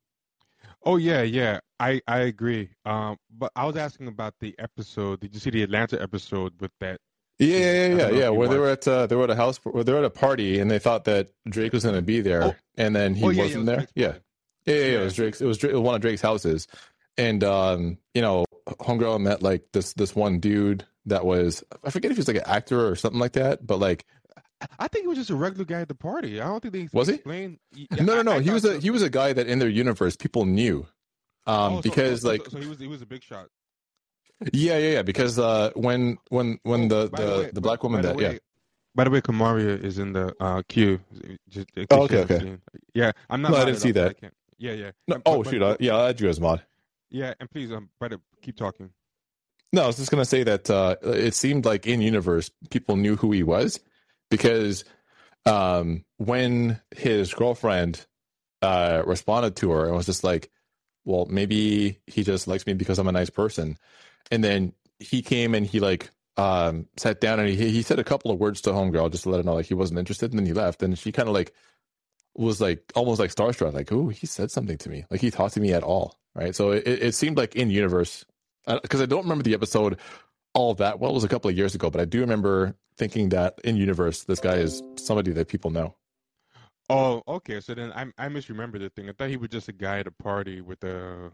Oh 0.85 0.97
yeah, 0.97 1.21
yeah, 1.23 1.59
I 1.79 2.01
I 2.07 2.19
agree. 2.19 2.69
Um, 2.85 3.17
but 3.35 3.51
I 3.55 3.65
was 3.65 3.75
asking 3.75 4.07
about 4.07 4.35
the 4.39 4.55
episode. 4.59 5.19
Did 5.21 5.33
you 5.33 5.39
see 5.39 5.49
the 5.49 5.63
Atlanta 5.63 6.01
episode 6.01 6.53
with 6.59 6.71
that? 6.79 6.97
yeah 7.37 7.57
yeah 7.57 7.87
yeah 7.87 7.95
yeah, 7.95 8.09
yeah 8.11 8.29
where 8.29 8.47
they 8.47 8.57
were 8.57 8.69
at 8.69 8.87
uh, 8.87 9.05
they 9.07 9.15
were 9.15 9.25
at 9.25 9.29
a 9.29 9.35
house 9.35 9.57
where 9.65 9.83
they 9.83 9.91
were 9.91 9.99
at 9.99 10.05
a 10.05 10.09
party 10.09 10.57
and 10.57 10.71
they 10.71 10.79
thought 10.79 11.03
that 11.03 11.27
drake 11.49 11.73
was 11.73 11.83
going 11.83 11.93
to 11.93 12.01
be 12.01 12.21
there 12.21 12.41
Oh. 12.43 12.55
and 12.77 12.95
then 12.95 13.13
he 13.13 13.25
oh 13.25 13.29
yeah, 13.29 13.35
yeah, 13.35 13.43
wasn't 13.43 13.59
was 13.59 13.65
there 13.65 13.75
Drake's 13.75 13.91
yeah. 13.95 14.13
Yeah, 14.65 14.73
yeah, 14.73 14.79
yeah. 14.79 14.91
Yeah. 14.93 14.99
It 14.99 15.03
was 15.03 15.13
Drake's. 15.15 15.41
It 15.41 15.45
was, 15.45 15.57
Drake, 15.57 15.73
it 15.73 15.75
was 15.75 15.81
one 15.83 15.95
of 15.95 16.01
Drake's 16.01 16.21
houses, 16.21 16.67
and 17.17 17.43
um, 17.43 17.97
you 18.13 18.21
know, 18.21 18.45
homegirl 18.67 19.19
met 19.21 19.43
like 19.43 19.63
this 19.73 19.91
this 19.95 20.15
one 20.15 20.39
dude 20.39 20.85
that 21.07 21.25
was 21.25 21.61
I 21.83 21.89
forget 21.89 22.11
if 22.11 22.17
he 22.17 22.21
was 22.21 22.27
like 22.29 22.37
an 22.37 22.43
actor 22.45 22.87
or 22.87 22.95
something 22.95 23.19
like 23.19 23.33
that, 23.33 23.67
but 23.67 23.79
like 23.79 24.05
I 24.79 24.87
think 24.87 25.03
he 25.03 25.07
was 25.07 25.17
just 25.17 25.29
a 25.29 25.35
regular 25.35 25.65
guy 25.65 25.81
at 25.81 25.87
the 25.89 25.95
party. 25.95 26.39
I 26.39 26.45
don't 26.47 26.61
think 26.61 26.73
they 26.73 26.89
Was 26.93 27.07
he? 27.09 27.19
Yeah, 27.25 28.01
no, 28.01 28.15
no, 28.15 28.21
no. 28.21 28.31
I 28.33 28.41
he 28.41 28.49
was 28.51 28.63
a 28.65 28.75
so. 28.75 28.79
he 28.79 28.89
was 28.89 29.01
a 29.01 29.09
guy 29.09 29.33
that 29.33 29.47
in 29.47 29.59
their 29.59 29.69
universe 29.69 30.15
people 30.15 30.45
knew, 30.45 30.87
um, 31.45 31.75
Oh, 31.75 31.81
because 31.81 32.21
so, 32.21 32.29
like 32.29 32.43
so, 32.45 32.51
so 32.51 32.59
he 32.59 32.67
was 32.67 32.79
he 32.79 32.87
was 32.87 33.01
a 33.01 33.05
big 33.05 33.21
shot. 33.23 33.47
yeah, 34.53 34.77
yeah, 34.77 34.91
yeah. 34.93 35.01
Because 35.01 35.37
uh, 35.39 35.71
when 35.75 36.17
when 36.29 36.59
when 36.63 36.85
Oh, 36.91 37.07
the 37.07 37.09
the, 37.17 37.23
way- 37.43 37.49
the 37.53 37.61
black 37.61 37.83
woman 37.83 38.01
that 38.01 38.19
yeah 38.19 38.37
By 38.95 39.03
the 39.03 39.09
way, 39.09 39.21
Kamaria 39.21 39.83
is 39.83 39.99
in 39.99 40.13
the 40.13 40.33
uh, 40.39 40.61
queue. 40.69 40.99
Just, 41.49 41.67
Oh, 41.91 42.03
okay, 42.03 42.19
okay. 42.19 42.39
seen. 42.39 42.61
Yeah, 42.93 43.11
I'm 43.29 43.41
not. 43.41 43.51
No, 43.51 43.57
I 43.57 43.65
didn't 43.65 43.81
see 43.81 43.91
that. 43.91 44.15
Yeah, 44.57 44.71
yeah. 44.71 44.91
no, 45.09 45.21
oh 45.25 45.43
but- 45.43 45.51
shoot 45.51 45.59
but- 45.59 45.81
I, 45.81 45.83
yeah 45.83 45.95
I'll 45.95 46.07
add 46.07 46.19
you 46.21 46.29
as 46.29 46.39
mod. 46.39 46.61
Yeah, 47.09 47.33
and 47.39 47.49
please, 47.51 47.71
um, 47.71 47.89
brother, 47.99 48.19
keep 48.41 48.55
talking. 48.57 48.89
No, 49.73 49.83
I 49.83 49.87
was 49.87 49.97
just 49.97 50.11
gonna 50.11 50.23
say 50.25 50.43
that 50.43 50.69
uh, 50.69 50.95
it 51.03 51.33
seemed 51.33 51.65
like 51.65 51.85
in 51.85 51.99
universe 52.01 52.49
people 52.69 52.95
knew 52.95 53.17
who 53.17 53.31
he 53.33 53.43
was 53.43 53.79
because 54.29 54.83
um, 55.45 56.03
when 56.17 56.81
his 56.95 57.33
girlfriend 57.33 58.05
uh, 58.61 59.03
responded 59.05 59.55
to 59.57 59.71
her 59.71 59.85
and 59.85 59.95
was 59.95 60.05
just 60.05 60.23
like, 60.23 60.49
well, 61.03 61.25
maybe 61.29 61.99
he 62.07 62.23
just 62.23 62.47
likes 62.47 62.65
me 62.65 62.73
because 62.73 62.97
I'm 62.97 63.07
a 63.07 63.11
nice 63.11 63.29
person. 63.29 63.77
And 64.31 64.43
then 64.43 64.73
he 64.99 65.21
came 65.21 65.53
and 65.53 65.65
he 65.65 65.79
like 65.79 66.09
um, 66.37 66.87
sat 66.97 67.21
down 67.21 67.39
and 67.39 67.49
he, 67.49 67.69
he 67.69 67.81
said 67.83 67.99
a 67.99 68.03
couple 68.03 68.31
of 68.31 68.39
words 68.39 68.61
to 68.61 68.71
homegirl 68.71 69.11
just 69.11 69.23
to 69.23 69.29
let 69.29 69.37
her 69.37 69.43
know 69.43 69.53
like 69.53 69.67
he 69.67 69.75
wasn't 69.75 69.99
interested. 69.99 70.31
And 70.31 70.39
then 70.39 70.47
he 70.47 70.53
left. 70.53 70.81
And 70.81 70.97
she 70.97 71.11
kind 71.11 71.29
of 71.29 71.35
like 71.35 71.53
was 72.35 72.59
like 72.59 72.91
almost 72.95 73.19
like 73.19 73.33
starstruck, 73.33 73.73
like, 73.73 73.91
oh, 73.91 74.09
he 74.09 74.25
said 74.25 74.51
something 74.51 74.77
to 74.79 74.89
me. 74.89 75.05
Like 75.11 75.21
he 75.21 75.31
talked 75.31 75.53
to 75.53 75.59
me 75.59 75.73
at 75.73 75.83
all. 75.83 76.17
Right. 76.33 76.55
So 76.55 76.71
it, 76.71 76.87
it 76.87 77.15
seemed 77.15 77.37
like 77.37 77.55
in 77.55 77.69
universe, 77.69 78.25
because 78.65 78.99
uh, 78.99 79.03
I 79.03 79.05
don't 79.05 79.23
remember 79.23 79.43
the 79.43 79.53
episode 79.53 79.99
all 80.55 80.73
that 80.75 80.99
well. 80.99 81.11
It 81.11 81.13
was 81.13 81.23
a 81.23 81.27
couple 81.27 81.49
of 81.49 81.57
years 81.57 81.75
ago, 81.75 81.91
but 81.91 82.01
I 82.01 82.05
do 82.05 82.21
remember 82.21 82.75
thinking 82.97 83.29
that 83.29 83.59
in 83.63 83.75
universe, 83.75 84.23
this 84.23 84.39
guy 84.39 84.55
is 84.55 84.81
somebody 84.95 85.31
that 85.33 85.47
people 85.47 85.69
know. 85.69 85.95
Oh, 86.89 87.21
okay. 87.27 87.59
So 87.59 87.75
then 87.75 87.91
I 87.93 88.05
I 88.17 88.29
misremember 88.29 88.79
the 88.79 88.89
thing. 88.89 89.09
I 89.09 89.11
thought 89.11 89.29
he 89.29 89.37
was 89.37 89.49
just 89.49 89.67
a 89.67 89.73
guy 89.73 89.99
at 89.99 90.07
a 90.07 90.11
party 90.11 90.61
with 90.61 90.83
a 90.83 91.31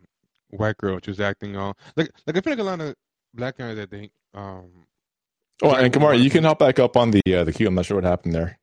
white 0.50 0.78
girl. 0.78 1.00
She 1.04 1.12
was 1.12 1.20
acting 1.20 1.56
all 1.56 1.78
like 1.96 2.12
like 2.28 2.38
I 2.38 2.42
feel 2.42 2.54
like 2.54 2.60
a 2.60 2.64
lot 2.64 2.82
of 2.82 2.96
black 3.34 3.58
guys. 3.58 3.78
I 3.78 3.86
think. 3.86 4.12
Um, 4.34 4.86
oh, 5.62 5.74
and 5.74 5.94
Kamara, 5.94 6.22
you 6.22 6.30
can 6.30 6.44
hop 6.44 6.60
back 6.60 6.80
up 6.80 6.98
on 6.98 7.12
the 7.12 7.22
uh, 7.34 7.44
the 7.44 7.54
queue. 7.54 7.68
I'm 7.68 7.76
not 7.76 7.86
sure 7.86 7.96
what 7.96 8.04
happened 8.04 8.34
there. 8.34 8.60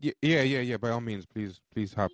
Yeah, 0.00 0.12
yeah, 0.22 0.42
yeah, 0.42 0.60
yeah. 0.60 0.76
By 0.76 0.90
all 0.90 1.00
means, 1.00 1.26
please, 1.26 1.60
please 1.72 1.94
hop 1.94 2.10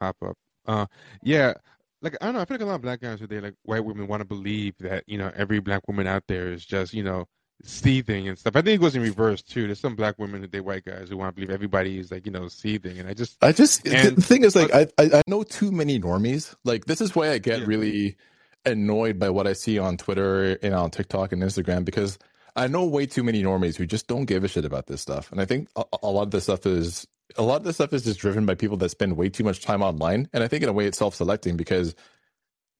hop 0.00 0.16
up. 0.24 0.36
Uh, 0.66 0.86
yeah. 1.22 1.54
Like 2.02 2.16
I 2.20 2.26
don't 2.26 2.34
know, 2.34 2.40
I 2.40 2.44
feel 2.44 2.56
like 2.56 2.62
a 2.62 2.66
lot 2.66 2.74
of 2.76 2.82
black 2.82 3.00
guys 3.00 3.18
today, 3.18 3.40
like 3.40 3.54
white 3.62 3.84
women, 3.84 4.06
want 4.06 4.20
to 4.20 4.24
believe 4.24 4.74
that 4.78 5.04
you 5.06 5.18
know 5.18 5.30
every 5.34 5.60
black 5.60 5.86
woman 5.86 6.06
out 6.06 6.24
there 6.28 6.52
is 6.52 6.64
just 6.64 6.94
you 6.94 7.02
know 7.02 7.26
seething 7.62 8.28
and 8.28 8.38
stuff. 8.38 8.56
I 8.56 8.62
think 8.62 8.76
it 8.76 8.82
goes 8.82 8.96
in 8.96 9.02
reverse 9.02 9.42
too. 9.42 9.66
There's 9.66 9.80
some 9.80 9.96
black 9.96 10.18
women 10.18 10.40
that 10.42 10.52
they 10.52 10.60
white 10.60 10.84
guys 10.84 11.08
who 11.08 11.16
want 11.16 11.30
to 11.30 11.34
believe 11.34 11.50
everybody 11.50 11.98
is 11.98 12.10
like 12.10 12.26
you 12.26 12.32
know 12.32 12.48
seething, 12.48 12.98
and 12.98 13.08
I 13.08 13.14
just 13.14 13.36
I 13.42 13.52
just 13.52 13.86
and, 13.86 14.16
the 14.16 14.22
thing 14.22 14.44
is 14.44 14.56
like 14.56 14.72
I, 14.72 14.86
I 14.98 15.22
know 15.26 15.42
too 15.42 15.70
many 15.70 16.00
normies. 16.00 16.54
Like 16.64 16.86
this 16.86 17.00
is 17.00 17.14
why 17.14 17.30
I 17.30 17.38
get 17.38 17.60
yeah. 17.60 17.66
really 17.66 18.16
annoyed 18.64 19.18
by 19.18 19.30
what 19.30 19.46
I 19.46 19.52
see 19.52 19.78
on 19.78 19.96
Twitter 19.96 20.58
and 20.62 20.74
on 20.74 20.90
TikTok 20.90 21.32
and 21.32 21.42
Instagram 21.42 21.84
because 21.84 22.18
I 22.56 22.66
know 22.66 22.84
way 22.84 23.06
too 23.06 23.22
many 23.22 23.42
normies 23.42 23.76
who 23.76 23.86
just 23.86 24.06
don't 24.06 24.26
give 24.26 24.44
a 24.44 24.48
shit 24.48 24.64
about 24.64 24.86
this 24.86 25.00
stuff, 25.00 25.30
and 25.32 25.40
I 25.40 25.44
think 25.44 25.68
a, 25.76 25.84
a 26.02 26.10
lot 26.10 26.22
of 26.22 26.30
this 26.30 26.44
stuff 26.44 26.66
is 26.66 27.06
a 27.36 27.42
lot 27.42 27.56
of 27.56 27.64
this 27.64 27.76
stuff 27.76 27.92
is 27.92 28.04
just 28.04 28.20
driven 28.20 28.46
by 28.46 28.54
people 28.54 28.76
that 28.78 28.90
spend 28.90 29.16
way 29.16 29.28
too 29.28 29.44
much 29.44 29.60
time 29.60 29.82
online, 29.82 30.28
and 30.32 30.42
I 30.42 30.48
think 30.48 30.62
in 30.62 30.68
a 30.68 30.72
way 30.72 30.86
it's 30.86 30.98
self-selecting 30.98 31.56
because 31.56 31.94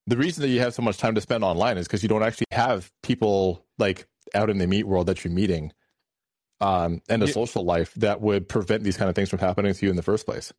the 0.07 0.17
reason 0.17 0.43
that 0.43 0.49
you 0.49 0.61
have 0.61 0.75
so 0.75 0.83
much 0.83 0.99
time 0.99 1.15
to 1.15 1.21
spend 1.21 1.45
online 1.45 1.79
is 1.79 1.87
because 1.87 2.03
you 2.03 2.09
don't 2.09 2.23
actually 2.23 2.47
have 2.53 2.91
people 3.03 3.65
like 3.79 4.07
out 4.35 4.51
in 4.51 4.59
the 4.59 4.67
meat 4.67 4.85
world 4.85 5.07
that 5.07 5.25
you're 5.25 5.33
meeting 5.33 5.73
um, 6.61 7.01
and 7.09 7.23
a 7.23 7.27
yeah. 7.27 7.33
social 7.33 7.65
life 7.65 7.95
that 7.95 8.21
would 8.21 8.49
prevent 8.49 8.83
these 8.83 8.97
kind 8.97 9.09
of 9.09 9.15
things 9.15 9.29
from 9.29 9.39
happening 9.39 9.73
to 9.73 9.87
you 9.87 9.91
in 9.91 9.97
the 9.97 10.03
first 10.03 10.27
place. 10.27 10.53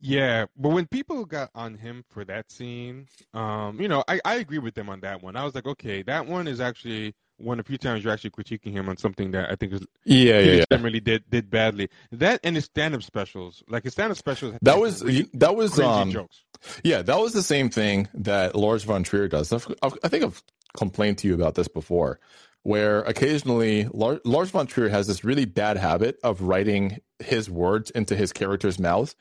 Yeah, 0.00 0.46
but 0.56 0.68
when 0.68 0.86
people 0.86 1.24
got 1.24 1.50
on 1.56 1.74
him 1.74 2.04
for 2.08 2.24
that 2.24 2.52
scene, 2.52 3.08
um, 3.34 3.80
you 3.80 3.88
know, 3.88 4.04
I, 4.06 4.20
I 4.24 4.34
agree 4.36 4.58
with 4.58 4.74
them 4.74 4.88
on 4.88 5.00
that 5.00 5.22
one. 5.22 5.34
I 5.34 5.44
was 5.44 5.56
like, 5.56 5.66
okay, 5.66 6.02
that 6.02 6.26
one 6.26 6.46
is 6.46 6.60
actually 6.60 7.14
one 7.38 7.58
of 7.58 7.64
the 7.64 7.68
few 7.68 7.78
times 7.78 8.04
you're 8.04 8.12
actually 8.12 8.30
critiquing 8.30 8.72
him 8.72 8.88
on 8.88 8.96
something 8.96 9.30
that 9.30 9.50
I 9.50 9.56
think 9.56 9.72
is 9.72 9.86
yeah, 10.04 10.38
yeah, 10.40 10.52
yeah. 10.52 10.64
generally 10.70 11.00
did 11.00 11.24
did 11.30 11.50
badly. 11.50 11.88
That 12.12 12.40
and 12.44 12.56
his 12.56 12.66
stand 12.66 12.94
up 12.94 13.02
specials, 13.02 13.62
like 13.68 13.84
his 13.84 13.92
stand 13.92 14.10
up 14.10 14.18
specials, 14.18 14.54
that 14.62 14.78
was 14.78 15.00
that 15.34 15.56
was 15.56 15.78
um, 15.78 16.10
jokes. 16.10 16.42
Yeah, 16.82 17.02
that 17.02 17.18
was 17.18 17.32
the 17.32 17.42
same 17.42 17.70
thing 17.70 18.08
that 18.14 18.56
Lars 18.56 18.84
von 18.84 19.04
Trier 19.04 19.28
does. 19.28 19.52
I 19.52 20.08
think 20.08 20.24
I've 20.24 20.42
complained 20.76 21.18
to 21.18 21.28
you 21.28 21.34
about 21.34 21.54
this 21.54 21.68
before, 21.68 22.18
where 22.62 23.00
occasionally 23.02 23.88
Lars 23.92 24.50
von 24.50 24.66
Trier 24.66 24.88
has 24.88 25.06
this 25.06 25.24
really 25.24 25.44
bad 25.44 25.76
habit 25.76 26.18
of 26.22 26.42
writing 26.42 26.98
his 27.18 27.48
words 27.48 27.90
into 27.90 28.16
his 28.16 28.32
characters' 28.32 28.78
mouths. 28.78 29.14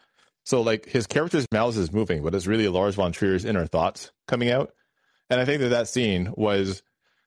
So 0.46 0.62
like 0.62 0.86
his 0.86 1.08
character's 1.08 1.46
mouth 1.52 1.78
is 1.78 1.92
moving, 1.92 2.24
but 2.24 2.34
it's 2.34 2.48
really 2.48 2.68
Lars 2.68 2.96
von 2.96 3.12
Trier's 3.12 3.46
inner 3.46 3.68
thoughts 3.68 4.12
coming 4.28 4.50
out. 4.50 4.72
And 5.30 5.42
I 5.42 5.46
think 5.46 5.62
that 5.62 5.70
that 5.70 5.90
scene 5.90 6.34
was 6.38 6.82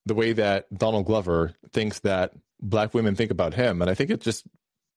the 0.07 0.15
way 0.15 0.33
that 0.33 0.67
Donald 0.77 1.07
Glover 1.07 1.55
thinks 1.73 2.01
that 2.01 2.33
black 2.61 2.95
women 2.95 3.15
think 3.15 3.31
about 3.31 3.55
him, 3.55 3.81
and 3.83 3.91
I 3.91 3.95
think 3.95 4.11
it 4.11 4.21
just 4.21 4.45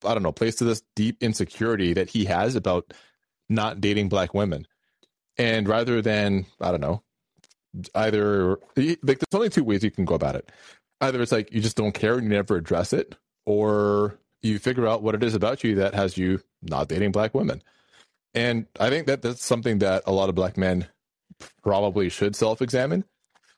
I 0.06 0.13
don't 0.13 0.24
know 0.24 0.32
plays 0.32 0.56
to 0.56 0.66
this 0.66 0.82
deep 0.96 1.22
insecurity 1.22 1.94
that 1.94 2.10
he 2.10 2.26
has 2.26 2.56
about 2.56 2.94
not 3.50 3.82
dating 3.82 4.10
black 4.10 4.34
women. 4.34 4.68
And 5.38 5.68
rather 5.68 6.02
than 6.02 6.46
I 6.62 6.72
don't 6.72 6.82
know 6.82 7.04
either 7.96 8.58
like 8.76 9.00
there's 9.04 9.34
only 9.34 9.50
two 9.50 9.63
ways 9.63 9.84
you 9.84 9.92
can 9.92 10.06
go 10.06 10.16
about 10.16 10.36
it. 10.36 10.52
Either 11.02 11.22
it's 11.22 11.32
like 11.32 11.52
you 11.52 11.62
just 11.62 11.78
don't 11.78 11.94
care 11.94 12.16
and 12.16 12.24
you 12.24 12.30
never 12.30 12.56
address 12.56 12.94
it, 12.94 13.16
or 13.46 14.20
you 14.42 14.60
figure 14.60 14.88
out 14.88 15.04
what 15.04 15.16
it 15.16 15.24
is 15.24 15.36
about 15.36 15.63
you 15.63 15.76
that 15.76 15.94
has 15.94 16.18
you 16.18 16.39
not 16.62 16.88
dating 16.88 17.12
black 17.12 17.34
women. 17.34 17.62
And 18.34 18.68
I 18.80 18.89
think 18.89 19.08
that 19.08 19.22
that's 19.22 19.44
something 19.44 19.80
that 19.80 20.04
a 20.06 20.12
lot 20.12 20.30
of 20.30 20.36
black 20.36 20.58
men 20.58 20.88
probably 21.62 22.10
should 22.10 22.36
self-examine. 22.36 23.04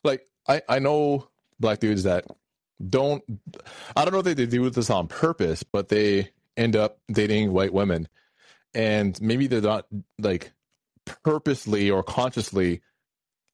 Like 0.03 0.27
I, 0.47 0.61
I 0.67 0.79
know 0.79 1.27
black 1.59 1.79
dudes 1.79 2.03
that 2.03 2.25
don't 2.89 3.23
I 3.95 4.03
don't 4.03 4.13
know 4.13 4.19
if 4.19 4.35
they 4.35 4.45
do 4.45 4.69
this 4.69 4.89
on 4.89 5.07
purpose, 5.07 5.63
but 5.63 5.89
they 5.89 6.31
end 6.57 6.75
up 6.75 6.99
dating 7.11 7.51
white 7.51 7.73
women. 7.73 8.07
And 8.73 9.19
maybe 9.21 9.47
they're 9.47 9.61
not 9.61 9.85
like 10.19 10.51
purposely 11.23 11.89
or 11.89 12.03
consciously 12.03 12.81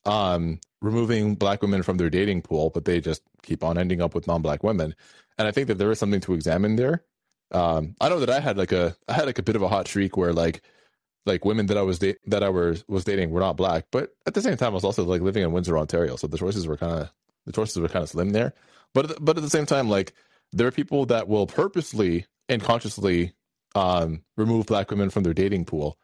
um, 0.06 0.60
removing 0.82 1.36
black 1.36 1.62
women 1.62 1.84
from 1.84 1.98
their 1.98 2.10
dating 2.10 2.42
pool, 2.42 2.72
but 2.72 2.86
they 2.86 3.00
just 3.00 3.22
keep 3.44 3.64
on 3.64 3.78
ending 3.78 4.02
up 4.02 4.16
with 4.16 4.28
non-black 4.28 4.64
women. 4.64 4.96
And 5.38 5.48
I 5.48 5.52
think 5.52 5.68
that 5.68 5.78
there 5.78 5.92
is 5.92 6.00
something 6.00 6.22
to 6.22 6.34
examine 6.34 6.76
there. 6.76 7.04
Um, 7.52 7.96
I 8.02 8.10
know 8.10 8.20
that 8.20 8.30
I 8.30 8.40
had 8.40 8.58
like 8.58 8.72
a 8.72 8.96
I 9.08 9.14
had 9.14 9.26
like 9.26 9.40
a 9.40 9.44
bit 9.44 9.56
of 9.56 9.62
a 9.62 9.68
hot 9.68 9.88
streak 9.88 10.16
where 10.16 10.34
like 10.34 10.62
like 11.26 11.46
women 11.46 11.68
that 11.68 11.78
I 11.78 11.82
was 11.82 12.00
da- 12.00 12.18
that 12.28 12.44
I 12.44 12.50
was 12.50 12.84
was 12.88 13.04
dating 13.04 13.30
were 13.30 13.42
not 13.42 13.58
black, 13.58 13.86
but 13.92 14.16
at 14.26 14.34
the 14.34 14.42
same 14.42 14.58
time 14.58 14.72
I 14.72 14.76
was 14.76 14.84
also 14.84 15.04
like 15.04 15.22
living 15.22 15.44
in 15.44 15.52
Windsor, 15.52 15.78
Ontario, 15.78 16.16
so 16.16 16.28
the 16.28 16.38
choices 16.38 16.66
were 16.66 16.78
kind 16.78 17.02
of 17.02 17.12
the 17.46 17.52
choices 17.52 17.78
were 17.78 17.88
kind 17.88 18.04
of 18.04 18.10
slim 18.10 18.32
there. 18.32 18.54
But 18.94 19.24
but 19.24 19.38
at 19.38 19.44
the 19.44 19.50
same 19.50 19.66
time, 19.66 19.90
like 19.90 20.14
there 20.52 20.68
are 20.68 20.72
people 20.72 21.06
that 21.08 21.28
will 21.28 21.48
purposely 21.48 22.26
and 22.50 22.62
consciously 22.62 23.34
um, 23.76 24.24
remove 24.38 24.66
black 24.66 24.92
women 24.92 25.10
from 25.10 25.24
their 25.24 25.34
dating 25.34 25.66
pool, 25.66 25.98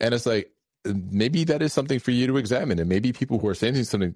and 0.00 0.14
it's 0.14 0.26
like 0.26 0.52
maybe 0.84 1.44
that 1.44 1.62
is 1.62 1.72
something 1.72 1.98
for 1.98 2.10
you 2.10 2.26
to 2.26 2.36
examine. 2.36 2.78
And 2.78 2.88
maybe 2.88 3.12
people 3.12 3.38
who 3.38 3.48
are 3.48 3.54
saying 3.54 3.82
something, 3.84 4.14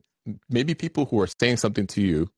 maybe 0.48 0.74
people 0.74 1.06
who 1.06 1.20
are 1.20 1.28
saying 1.40 1.58
something 1.58 1.86
to 1.88 2.02
you 2.02 2.30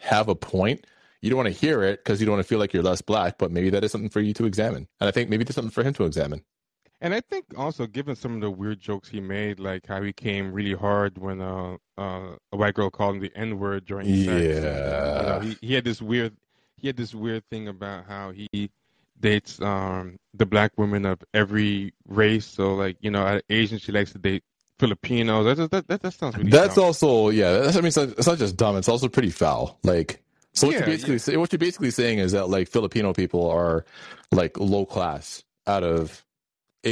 have 0.00 0.28
a 0.28 0.34
point. 0.34 0.86
You 1.22 1.30
don't 1.30 1.38
want 1.38 1.48
to 1.52 1.60
hear 1.60 1.82
it 1.82 2.04
because 2.04 2.20
you 2.20 2.26
don't 2.26 2.34
want 2.34 2.44
to 2.44 2.48
feel 2.48 2.58
like 2.58 2.72
you're 2.72 2.82
less 2.82 3.02
black, 3.02 3.38
but 3.38 3.50
maybe 3.50 3.70
that 3.70 3.82
is 3.82 3.90
something 3.90 4.10
for 4.10 4.20
you 4.20 4.34
to 4.34 4.44
examine. 4.44 4.86
And 5.00 5.08
I 5.08 5.10
think 5.10 5.30
maybe 5.30 5.44
there's 5.44 5.54
something 5.54 5.70
for 5.72 5.82
him 5.82 5.94
to 5.94 6.04
examine. 6.04 6.42
And 7.00 7.12
I 7.12 7.20
think 7.20 7.44
also, 7.56 7.86
given 7.86 8.16
some 8.16 8.36
of 8.36 8.40
the 8.40 8.50
weird 8.50 8.80
jokes 8.80 9.08
he 9.08 9.20
made, 9.20 9.60
like 9.60 9.86
how 9.86 10.02
he 10.02 10.12
came 10.12 10.52
really 10.52 10.72
hard 10.72 11.18
when 11.18 11.42
uh, 11.42 11.76
uh, 11.98 12.36
a 12.52 12.56
white 12.56 12.74
girl 12.74 12.88
called 12.88 13.16
him 13.16 13.20
the 13.22 13.32
N 13.36 13.58
word 13.58 13.84
during 13.84 14.06
sex. 14.06 14.26
Yeah, 14.26 15.20
you 15.20 15.26
know, 15.26 15.40
he, 15.40 15.66
he 15.66 15.74
had 15.74 15.84
this 15.84 16.00
weird, 16.00 16.34
he 16.76 16.86
had 16.86 16.96
this 16.96 17.14
weird 17.14 17.44
thing 17.50 17.68
about 17.68 18.06
how 18.06 18.30
he 18.30 18.70
dates 19.20 19.60
um 19.62 20.18
the 20.34 20.44
black 20.46 20.72
women 20.76 21.06
of 21.06 21.22
every 21.32 21.92
race. 22.06 22.46
So 22.46 22.74
like 22.74 22.96
you 23.00 23.10
know, 23.10 23.40
Asian 23.48 23.78
she 23.78 23.92
likes 23.92 24.12
to 24.12 24.18
date 24.18 24.44
Filipinos. 24.78 25.56
That 25.56 25.70
that 25.70 25.88
that, 25.88 26.02
that 26.02 26.12
sounds 26.12 26.36
really. 26.36 26.50
That's 26.50 26.74
dumb. 26.74 26.84
also 26.84 27.30
yeah. 27.30 27.58
That's, 27.58 27.76
I 27.76 27.80
mean, 27.80 27.88
it's 27.88 27.96
not, 27.96 28.08
it's 28.08 28.26
not, 28.26 28.38
just 28.38 28.56
dumb. 28.56 28.76
It's 28.76 28.88
also 28.88 29.08
pretty 29.08 29.30
foul. 29.30 29.78
Like 29.84 30.22
so, 30.54 30.66
what 30.66 30.74
yeah, 30.74 30.78
you're 30.80 30.86
basically 30.86 31.32
yeah. 31.32 31.38
what 31.38 31.52
you're 31.52 31.58
basically 31.58 31.90
saying 31.90 32.18
is 32.18 32.32
that 32.32 32.48
like 32.48 32.68
Filipino 32.68 33.12
people 33.12 33.50
are 33.50 33.84
like 34.32 34.58
low 34.58 34.86
class 34.86 35.44
out 35.66 35.82
of 35.82 36.24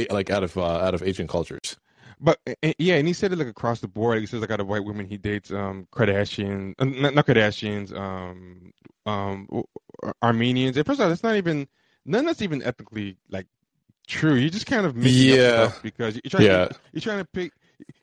like 0.09 0.29
out 0.29 0.43
of 0.43 0.57
uh, 0.57 0.63
out 0.63 0.93
of 0.93 1.03
Asian 1.03 1.27
cultures. 1.27 1.77
But 2.19 2.39
yeah, 2.77 2.95
and 2.95 3.07
he 3.07 3.13
said 3.13 3.33
it 3.33 3.39
like 3.39 3.47
across 3.47 3.81
the 3.81 3.87
board. 3.87 4.19
He 4.19 4.25
says 4.25 4.41
like 4.41 4.51
out 4.51 4.59
of 4.59 4.67
white 4.67 4.85
women, 4.85 5.05
he 5.05 5.17
dates 5.17 5.51
um 5.51 5.87
Kardashian, 5.91 6.73
uh, 6.79 6.85
not, 6.85 7.13
not 7.13 7.27
Kardashians, 7.27 7.93
um 7.95 8.71
um 9.05 9.47
Armenians. 10.21 10.77
And 10.77 10.85
first 10.85 10.99
of 10.99 11.03
all, 11.03 11.09
that's 11.09 11.23
not 11.23 11.35
even 11.35 11.67
none 12.05 12.25
that's 12.25 12.41
even 12.41 12.63
ethically 12.63 13.17
like 13.29 13.47
true. 14.07 14.35
You 14.35 14.49
just 14.49 14.65
kind 14.65 14.85
of 14.85 14.97
yeah 14.97 15.71
because 15.81 16.15
you're 16.15 16.29
trying 16.29 16.45
yeah. 16.45 16.67
to, 16.67 16.75
you're 16.93 17.01
trying 17.01 17.19
to 17.19 17.25
pick. 17.25 17.51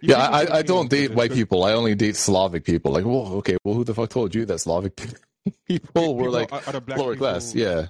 Yeah, 0.03 0.19
I, 0.19 0.59
I 0.59 0.63
don't 0.63 0.91
date 0.91 1.13
white 1.13 1.33
people. 1.33 1.65
I 1.65 1.73
only 1.73 1.95
date 1.95 2.17
Slavic 2.17 2.65
people. 2.65 2.93
Like, 2.93 3.07
well, 3.07 3.27
okay, 3.39 3.57
well, 3.65 3.75
who 3.75 3.85
the 3.85 3.95
fuck 3.95 4.11
told 4.11 4.35
you 4.35 4.45
that 4.45 4.59
Slavic 4.59 5.01
people 5.67 6.17
were 6.17 6.31
like 6.31 6.51
lower 6.89 7.17
class? 7.17 7.55
Yeah, 7.55 7.87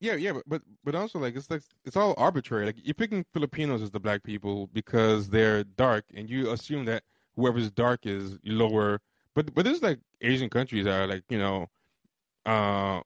yeah, 0.00 0.14
yeah, 0.14 0.32
but, 0.32 0.42
but 0.46 0.62
but 0.84 0.94
also 0.94 1.18
like 1.18 1.36
it's 1.36 1.50
like 1.50 1.62
it's 1.84 1.96
all 1.96 2.14
arbitrary. 2.16 2.66
Like 2.66 2.76
you're 2.82 2.94
picking 2.94 3.24
Filipinos 3.32 3.82
as 3.82 3.90
the 3.90 4.00
black 4.00 4.22
people 4.22 4.68
because 4.72 5.28
they're 5.28 5.64
dark, 5.64 6.04
and 6.14 6.28
you 6.28 6.50
assume 6.50 6.84
that 6.86 7.02
whoever's 7.36 7.70
dark 7.70 8.06
is 8.06 8.38
lower. 8.44 9.00
But 9.34 9.54
but 9.54 9.64
there's 9.64 9.82
like 9.82 9.98
Asian 10.20 10.50
countries 10.50 10.84
that 10.84 11.00
are 11.00 11.06
like 11.06 11.24
you 11.28 11.38
know, 11.38 11.68
uh, 12.46 13.00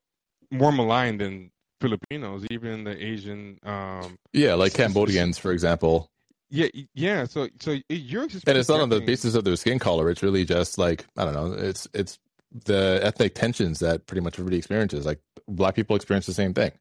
more 0.50 0.72
maligned 0.72 1.20
than 1.20 1.50
Filipinos, 1.80 2.44
even 2.50 2.84
the 2.84 3.04
Asian. 3.04 3.58
Um, 3.62 4.18
yeah, 4.32 4.54
like 4.54 4.74
Cambodians, 4.74 5.38
for 5.38 5.52
example. 5.52 6.10
Yeah, 6.48 6.68
yeah. 6.94 7.24
So, 7.24 7.48
so 7.60 7.76
you're 7.88 8.22
and 8.22 8.58
it's 8.58 8.68
not 8.68 8.80
on 8.80 8.88
the 8.88 9.00
basis 9.00 9.34
of 9.34 9.44
their 9.44 9.56
skin 9.56 9.78
color. 9.78 10.10
It's 10.10 10.22
really 10.22 10.44
just 10.44 10.78
like 10.78 11.04
I 11.16 11.24
don't 11.24 11.34
know. 11.34 11.52
It's 11.52 11.88
it's 11.92 12.18
the 12.52 13.00
ethnic 13.02 13.34
tensions 13.34 13.80
that 13.80 14.06
pretty 14.06 14.20
much 14.20 14.34
everybody 14.34 14.56
experiences. 14.56 15.06
Like 15.06 15.20
black 15.48 15.74
people 15.74 15.96
experience 15.96 16.26
the 16.26 16.32
same 16.34 16.54
thing. 16.54 16.72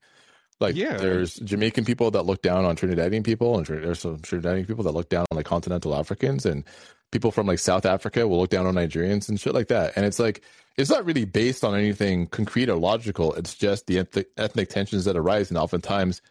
Like 0.60 0.75
Yeah. 0.75 0.97
there's 0.97 1.36
Jamaican 1.36 1.86
people 1.86 2.12
that 2.12 2.25
look 2.25 2.41
down 2.41 2.65
on 2.65 2.75
Trinidadian 2.75 3.23
people, 3.23 3.58
and 3.58 3.65
there's 3.65 3.99
some 3.99 4.19
Trinidadian 4.19 4.67
people 4.67 4.84
that 4.86 4.93
look 4.93 5.10
down 5.10 5.25
on 5.32 5.36
like 5.36 5.45
continental 5.45 5.93
Africans, 5.95 6.45
and 6.45 6.63
people 7.12 7.32
from 7.32 7.47
like 7.47 7.60
South 7.60 7.86
Africa 7.86 8.28
will 8.28 8.39
look 8.39 8.49
down 8.49 8.65
on 8.65 8.75
Nigerians 8.75 9.28
and 9.28 9.39
shit 9.39 9.54
like 9.54 9.67
that. 9.67 9.93
And 9.95 10.06
it's 10.06 10.19
like 10.19 10.41
it's 10.78 10.89
not 10.89 11.06
really 11.06 11.25
based 11.25 11.63
on 11.63 11.75
anything 11.75 12.28
concrete 12.28 12.69
or 12.69 12.75
logical. 12.75 13.34
It's 13.34 13.54
just 13.56 13.88
the 13.88 13.99
ethnic, 13.99 14.28
ethnic 14.38 14.69
tensions 14.69 15.06
that 15.06 15.17
arise, 15.17 15.49
and 15.49 15.58
oftentimes 15.58 16.21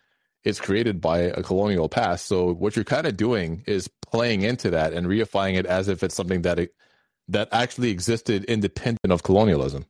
it's 0.43 0.61
created 0.61 1.01
by 1.01 1.21
a 1.21 1.43
colonial 1.43 1.89
past. 1.89 2.27
So 2.27 2.53
what 2.53 2.77
you're 2.77 2.85
kind 2.85 3.07
of 3.07 3.17
doing 3.17 3.63
is 3.67 3.89
playing 4.11 4.43
into 4.43 4.71
that 4.71 4.93
and 4.93 5.07
reifying 5.07 5.55
it 5.55 5.65
as 5.67 5.89
if 5.89 6.03
it's 6.03 6.15
something 6.15 6.43
that 6.43 6.59
it, 6.59 6.75
that 7.29 7.49
actually 7.53 7.91
existed 7.91 8.45
independent 8.45 9.11
of 9.11 9.23
colonialism. 9.23 9.87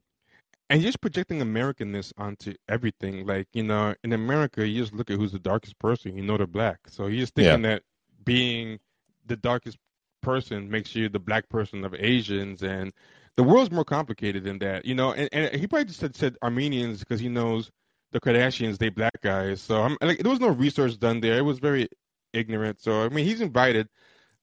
and 0.71 0.81
you're 0.81 0.89
just 0.89 1.01
projecting 1.01 1.41
Americanness 1.41 2.13
onto 2.17 2.55
everything. 2.69 3.27
Like, 3.27 3.49
you 3.53 3.63
know, 3.63 3.95
in 4.03 4.13
America, 4.13 4.67
you 4.67 4.83
just 4.83 4.95
look 4.95 5.11
at 5.11 5.17
who's 5.19 5.33
the 5.33 5.39
darkest 5.39 5.79
person, 5.79 6.17
you 6.17 6.23
know 6.23 6.37
they're 6.37 6.47
black. 6.47 6.79
So 6.89 7.07
you're 7.07 7.21
just 7.21 7.35
thinking 7.35 7.63
that 7.63 7.83
being 8.25 8.79
the 9.27 9.37
darkest 9.37 9.77
person 10.23 10.71
makes 10.71 10.95
you 10.95 11.09
the 11.09 11.19
black 11.19 11.49
person 11.49 11.85
of 11.85 11.95
Asians. 11.95 12.63
And 12.63 12.93
the 13.37 13.43
world's 13.43 13.71
more 13.71 13.85
complicated 13.85 14.45
than 14.45 14.59
that, 14.61 14.85
you 14.87 14.95
know. 14.95 15.13
And, 15.13 15.29
and 15.33 15.55
he 15.55 15.67
probably 15.67 15.87
just 15.87 16.01
said, 16.01 16.17
said 16.17 16.37
Armenians 16.43 17.01
because 17.01 17.21
he 17.21 17.29
knows 17.29 17.71
the 18.13 18.21
Kardashians, 18.21 18.79
they 18.79 18.89
black 18.89 19.21
guys. 19.23 19.61
So 19.61 19.83
I'm 19.83 19.99
like, 20.01 20.19
there 20.19 20.31
was 20.31 20.41
no 20.41 20.49
research 20.49 20.99
done 20.99 21.21
there. 21.21 21.37
It 21.39 21.45
was 21.45 21.59
very 21.59 21.89
ignorant. 22.33 22.81
So, 22.81 23.03
I 23.05 23.09
mean, 23.11 23.27
he's 23.27 23.41
invited 23.43 23.89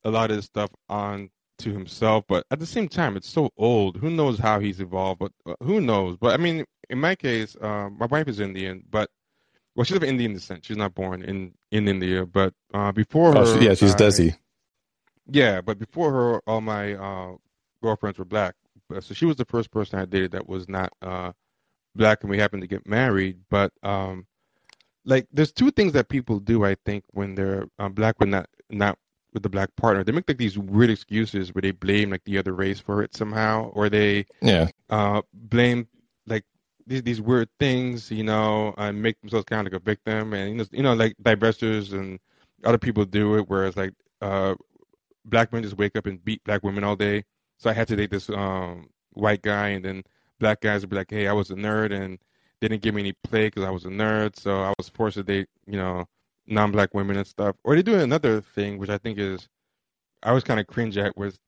a 0.04 0.12
lot 0.12 0.30
of 0.30 0.36
this 0.38 0.46
stuff 0.46 0.70
on 0.88 1.30
to 1.64 1.72
himself, 1.72 2.26
but 2.28 2.46
at 2.52 2.60
the 2.60 2.66
same 2.66 2.88
time, 2.88 3.16
it's 3.18 3.30
so 3.30 3.50
old. 3.58 3.98
Who 3.98 4.10
knows 4.10 4.38
how 4.40 4.60
he's 4.60 4.80
evolved? 4.80 5.20
But 5.20 5.32
uh, 5.46 5.56
who 5.64 5.82
knows? 5.82 6.18
But 6.18 6.34
I 6.34 6.38
mean, 6.38 6.66
in 6.90 7.00
my 7.00 7.16
case, 7.16 7.56
uh, 7.62 7.90
my 7.90 8.06
wife 8.08 8.28
is 8.28 8.40
Indian, 8.40 8.84
but 8.90 9.10
well, 9.76 9.84
she's 9.86 9.98
of 9.98 10.04
Indian 10.04 10.34
descent. 10.34 10.66
She's 10.66 10.78
not 10.78 10.94
born 10.94 11.22
in 11.24 11.54
in 11.72 11.88
India, 11.88 12.26
but 12.26 12.54
uh, 12.74 12.92
before 12.92 13.34
her, 13.34 13.40
Oh, 13.40 13.60
she- 13.60 13.66
yeah, 13.66 13.74
she's 13.74 13.94
I- 13.96 13.98
Desi. 13.98 14.38
Yeah, 15.28 15.62
but 15.62 15.80
before 15.80 16.12
her, 16.12 16.40
all 16.48 16.62
my 16.62 16.94
uh, 16.96 17.36
girlfriends 17.82 18.20
were 18.20 18.26
black. 18.26 18.56
So 19.00 19.14
she 19.14 19.26
was 19.26 19.38
the 19.38 19.46
first 19.46 19.72
person 19.72 20.00
I 20.00 20.06
dated 20.06 20.32
that 20.32 20.50
was 20.50 20.68
not 20.68 20.92
uh, 21.02 21.32
black, 21.96 22.22
and 22.24 22.30
we 22.30 22.38
happened 22.38 22.62
to 22.64 22.68
get 22.68 22.86
married. 22.88 23.38
But 23.50 23.72
um, 23.84 24.26
like, 25.06 25.28
there's 25.32 25.54
two 25.54 25.72
things 25.72 25.94
that 25.94 26.10
people 26.10 26.40
do. 26.40 26.66
I 26.66 26.76
think 26.86 27.06
when 27.12 27.36
they're 27.36 27.66
uh, 27.80 27.88
black, 27.88 28.16
but 28.20 28.28
not 28.28 28.50
not 28.70 28.98
with 29.34 29.44
the 29.44 29.50
black 29.50 29.76
partner, 29.76 30.04
they 30.04 30.12
make 30.12 30.28
like 30.28 30.38
these 30.38 30.58
weird 30.58 30.90
excuses 30.90 31.54
where 31.54 31.62
they 31.62 31.72
blame 31.72 32.12
like 32.12 32.24
the 32.26 32.38
other 32.38 32.54
race 32.54 32.80
for 32.80 33.04
it 33.04 33.16
somehow, 33.16 33.70
or 33.74 33.90
they 33.90 34.26
Yeah, 34.42 34.70
uh, 34.90 35.22
blame 35.34 35.88
like 36.28 36.46
these 36.88 37.04
these 37.04 37.22
weird 37.22 37.50
things, 37.60 38.12
you 38.12 38.24
know, 38.24 38.74
and 38.78 39.02
make 39.02 39.20
themselves 39.22 39.46
kind 39.46 39.66
of 39.68 39.74
like 39.74 39.82
a 39.82 39.84
victim, 39.84 40.34
and 40.34 40.50
you 40.52 40.56
know, 40.58 40.66
you 40.72 40.84
know, 40.84 40.94
like 40.94 41.16
divestors 41.24 41.94
and 41.94 42.20
other 42.64 42.78
people 42.78 43.06
do 43.06 43.38
it, 43.38 43.50
whereas 43.50 43.78
like 43.78 43.94
uh, 44.22 44.56
black 45.26 45.52
men 45.54 45.64
just 45.64 45.78
wake 45.78 45.96
up 45.96 46.06
and 46.06 46.24
beat 46.24 46.44
black 46.44 46.64
women 46.64 46.84
all 46.84 46.96
day. 46.96 47.24
So 47.58 47.70
I 47.70 47.74
had 47.74 47.88
to 47.90 47.96
date 47.96 48.12
this 48.12 48.30
um, 48.30 48.90
white 49.14 49.42
guy, 49.42 49.70
and 49.70 49.86
then 49.86 50.04
black 50.40 50.62
guys 50.62 50.82
would 50.82 50.90
be 50.90 50.96
like, 50.96 51.12
"Hey, 51.12 51.28
I 51.28 51.34
was 51.34 51.52
a 51.52 51.56
nerd, 51.56 51.92
and 51.94 52.18
they 52.60 52.68
didn't 52.68 52.82
give 52.84 52.96
me 52.96 53.02
any 53.02 53.14
play 53.24 53.48
because 53.48 53.64
I 53.64 53.70
was 53.72 53.86
a 53.86 53.90
nerd, 53.90 54.36
so 54.38 54.62
I 54.62 54.74
was 54.78 54.90
forced 54.90 55.16
to 55.18 55.24
date, 55.24 55.48
you 55.68 55.78
know, 55.78 56.06
non-black 56.52 56.94
women 56.94 57.18
and 57.18 57.28
stuff." 57.28 57.56
Or 57.64 57.76
they 57.76 57.82
do 57.84 57.96
another 58.00 58.42
thing, 58.42 58.78
which 58.78 58.90
I 58.90 58.98
think 58.98 59.18
is, 59.18 59.48
I 60.24 60.32
was 60.34 60.44
kind 60.44 60.60
of 60.60 60.68
cringe 60.68 60.98
at, 60.98 61.18
was 61.18 61.40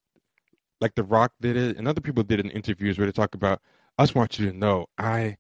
like 0.81 0.95
The 0.95 1.03
Rock 1.03 1.31
did 1.41 1.55
it, 1.55 1.77
and 1.77 1.87
other 1.87 2.01
people 2.01 2.23
did 2.23 2.39
it 2.39 2.45
in 2.45 2.51
interviews 2.51 2.97
where 2.97 3.05
they 3.07 3.11
talk 3.11 3.35
about, 3.35 3.61
"I 3.97 4.03
just 4.03 4.15
want 4.15 4.39
you 4.39 4.51
to 4.51 4.57
know, 4.57 4.87
I 4.97 5.37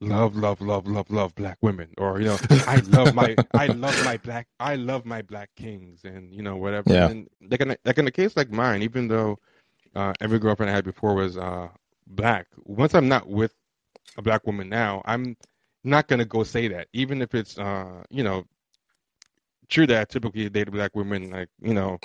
love, 0.00 0.34
love, 0.36 0.60
love, 0.60 0.86
love, 0.86 1.10
love 1.10 1.34
black 1.34 1.58
women," 1.62 1.94
or 1.98 2.18
you 2.20 2.26
know, 2.26 2.38
"I 2.66 2.76
love 2.88 3.14
my, 3.14 3.36
I 3.54 3.66
love 3.68 4.04
my 4.04 4.16
black, 4.16 4.48
I 4.58 4.74
love 4.76 5.04
my 5.04 5.22
black 5.22 5.50
kings," 5.56 6.04
and 6.04 6.32
you 6.34 6.42
know, 6.42 6.56
whatever. 6.56 6.92
Yeah. 6.92 7.08
And 7.08 7.28
like 7.50 7.60
in 7.60 7.70
a, 7.72 7.76
like 7.84 7.98
in 7.98 8.06
a 8.06 8.10
case 8.10 8.36
like 8.36 8.50
mine, 8.50 8.82
even 8.82 9.08
though 9.08 9.38
uh, 9.94 10.12
every 10.20 10.38
girlfriend 10.38 10.70
I 10.70 10.74
had 10.74 10.84
before 10.84 11.14
was 11.14 11.36
uh, 11.36 11.68
black, 12.06 12.46
once 12.64 12.94
I'm 12.94 13.08
not 13.08 13.28
with 13.28 13.54
a 14.16 14.22
black 14.22 14.46
woman 14.46 14.68
now, 14.68 15.02
I'm 15.04 15.36
not 15.84 16.08
gonna 16.08 16.24
go 16.24 16.42
say 16.42 16.68
that, 16.68 16.88
even 16.92 17.22
if 17.22 17.34
it's 17.34 17.58
uh, 17.58 18.02
you 18.10 18.24
know. 18.24 18.44
True 19.70 19.86
that 19.86 20.10
typically 20.10 20.48
date 20.48 20.70
black 20.70 20.94
women, 20.94 21.30
like 21.30 21.48
you 21.62 21.74
know, 21.74 21.98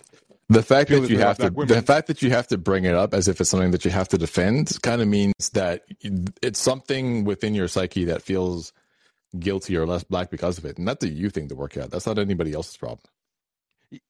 the 0.49 0.62
fact 0.62 0.89
that 0.89 1.10
you 1.10 1.17
have 1.17 1.38
to 1.38 1.49
black 1.49 1.67
the 1.67 1.82
fact 1.82 2.08
that 2.08 2.21
you 2.21 2.30
have 2.30 2.47
to 2.47 2.58
bring 2.58 2.86
it 2.86 2.93
up 2.93 3.13
as 3.13 3.28
if 3.28 3.41
it's 3.41 3.49
something 3.49 3.71
that 3.71 3.84
you 3.84 3.91
have 3.91 4.08
to 4.10 4.17
defend 4.17 4.80
kind 4.84 5.01
of 5.01 5.08
means 5.08 5.49
that 5.54 5.84
it's 6.41 6.60
something 6.60 7.23
within 7.23 7.56
your 7.56 7.67
psyche 7.67 8.06
that 8.06 8.21
feels 8.21 8.71
guilty 9.39 9.75
or 9.75 9.86
less 9.86 10.04
black 10.04 10.30
because 10.30 10.58
of 10.58 10.65
it, 10.65 10.78
and 10.78 10.88
that's 10.88 11.04
a 11.04 11.10
you 11.10 11.30
thing 11.30 11.47
to 11.49 11.56
work 11.56 11.78
out. 11.78 11.89
That's 11.89 12.06
not 12.06 12.19
anybody 12.19 12.54
else's 12.54 12.78
problem. 12.78 13.01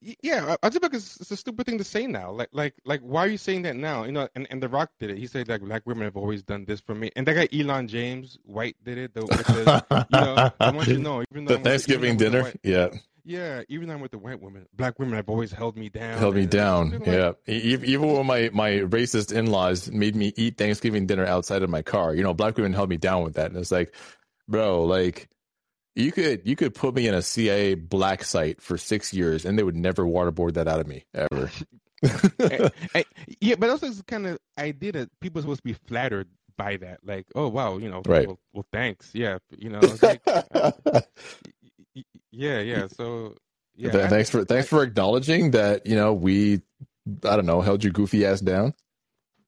Yeah, 0.01 0.55
I 0.61 0.67
I 0.67 0.69
just 0.69 0.81
think 0.81 0.93
it's, 0.93 1.19
it's 1.19 1.31
a 1.31 1.37
stupid 1.37 1.65
thing 1.65 1.77
to 1.77 1.83
say 1.83 2.07
now. 2.07 2.31
Like, 2.31 2.49
like, 2.51 2.73
like, 2.85 3.01
why 3.01 3.25
are 3.25 3.27
you 3.27 3.37
saying 3.37 3.63
that 3.63 3.75
now? 3.75 4.03
You 4.03 4.13
know, 4.13 4.27
and, 4.35 4.47
and 4.49 4.61
The 4.63 4.69
Rock 4.69 4.89
did 4.99 5.11
it. 5.11 5.17
He 5.17 5.27
said 5.27 5.47
like 5.47 5.61
black 5.61 5.83
women 5.85 6.03
have 6.03 6.17
always 6.17 6.43
done 6.43 6.65
this 6.65 6.81
for 6.81 6.95
me, 6.95 7.11
and 7.15 7.25
that 7.27 7.33
guy 7.33 7.57
Elon 7.57 7.87
James 7.87 8.37
White 8.43 8.77
did 8.83 8.97
it. 8.97 9.13
The, 9.13 9.21
the, 9.21 10.05
you 10.09 10.19
know, 10.19 10.51
I 10.59 10.71
want 10.71 10.87
you 10.87 10.95
to 10.95 10.99
know, 11.01 11.23
even 11.31 11.45
though 11.45 11.57
the 11.57 11.63
Thanksgiving 11.63 12.15
even 12.15 12.17
though 12.17 12.25
I'm 12.25 12.31
dinner, 12.31 12.53
the 12.63 12.69
yeah, 12.69 12.87
white, 12.87 13.01
yeah, 13.25 13.63
even 13.67 13.87
though 13.87 13.95
I'm 13.95 14.01
with 14.01 14.11
the 14.11 14.17
white 14.17 14.39
women, 14.41 14.65
black 14.73 14.97
women 14.99 15.15
have 15.15 15.27
always 15.27 15.51
held 15.51 15.75
me 15.75 15.89
down. 15.89 16.17
held 16.17 16.35
me 16.35 16.45
down. 16.45 16.91
like- 16.91 17.05
Yeah, 17.07 17.31
even 17.47 18.13
when 18.13 18.25
my 18.25 18.49
my 18.53 18.69
racist 18.71 19.33
in 19.33 19.47
laws 19.47 19.91
made 19.91 20.15
me 20.15 20.31
eat 20.37 20.57
Thanksgiving 20.57 21.05
dinner 21.07 21.25
outside 21.25 21.63
of 21.63 21.69
my 21.69 21.81
car, 21.81 22.15
you 22.15 22.23
know, 22.23 22.33
black 22.33 22.55
women 22.55 22.73
held 22.73 22.89
me 22.89 22.97
down 22.97 23.23
with 23.23 23.33
that, 23.35 23.47
and 23.51 23.57
it's 23.59 23.71
like, 23.71 23.93
bro, 24.47 24.83
like. 24.85 25.27
You 25.97 26.11
could 26.11 26.41
you 26.43 26.57
could 26.57 26.75
put 26.75 26.93
me 26.93 27.07
in 27.07 27.13
a 27.13 27.21
CIA 27.21 27.75
black 27.75 28.25
site 28.25 28.61
for 28.61 28.77
six 28.77 29.13
years 29.13 29.45
and 29.45 29.57
they 29.57 29.63
would 29.63 29.77
never 29.77 30.03
waterboard 30.03 30.55
that 30.55 30.67
out 30.67 30.81
of 30.81 30.87
me 30.87 31.05
ever. 31.13 31.49
Eh, 32.41 32.69
eh, 32.95 33.03
yeah, 33.39 33.55
but 33.55 33.69
also 33.69 33.87
it's 33.87 34.01
kind 34.01 34.27
of 34.27 34.37
idea 34.59 34.91
that 34.91 35.09
people 35.21 35.39
are 35.39 35.43
supposed 35.43 35.59
to 35.61 35.63
be 35.63 35.71
flattered 35.87 36.27
by 36.57 36.75
that. 36.75 36.99
Like, 37.05 37.27
oh 37.33 37.47
wow, 37.47 37.77
you 37.77 37.89
know, 37.89 38.01
Right. 38.05 38.27
well, 38.27 38.39
well 38.51 38.65
thanks, 38.73 39.11
yeah, 39.13 39.37
you 39.57 39.69
know, 39.69 39.79
it's 39.81 40.03
like, 40.03 40.21
uh, 40.27 40.71
yeah, 42.31 42.59
yeah. 42.59 42.87
So 42.87 43.35
yeah, 43.75 43.91
Th- 43.91 44.09
thanks 44.09 44.29
for 44.29 44.45
thanks 44.45 44.67
for 44.67 44.83
acknowledging 44.83 45.51
that 45.51 45.85
you 45.85 45.95
know 45.95 46.13
we 46.13 46.61
I 47.23 47.35
don't 47.35 47.45
know 47.45 47.61
held 47.61 47.83
your 47.83 47.93
goofy 47.93 48.25
ass 48.25 48.41
down 48.41 48.73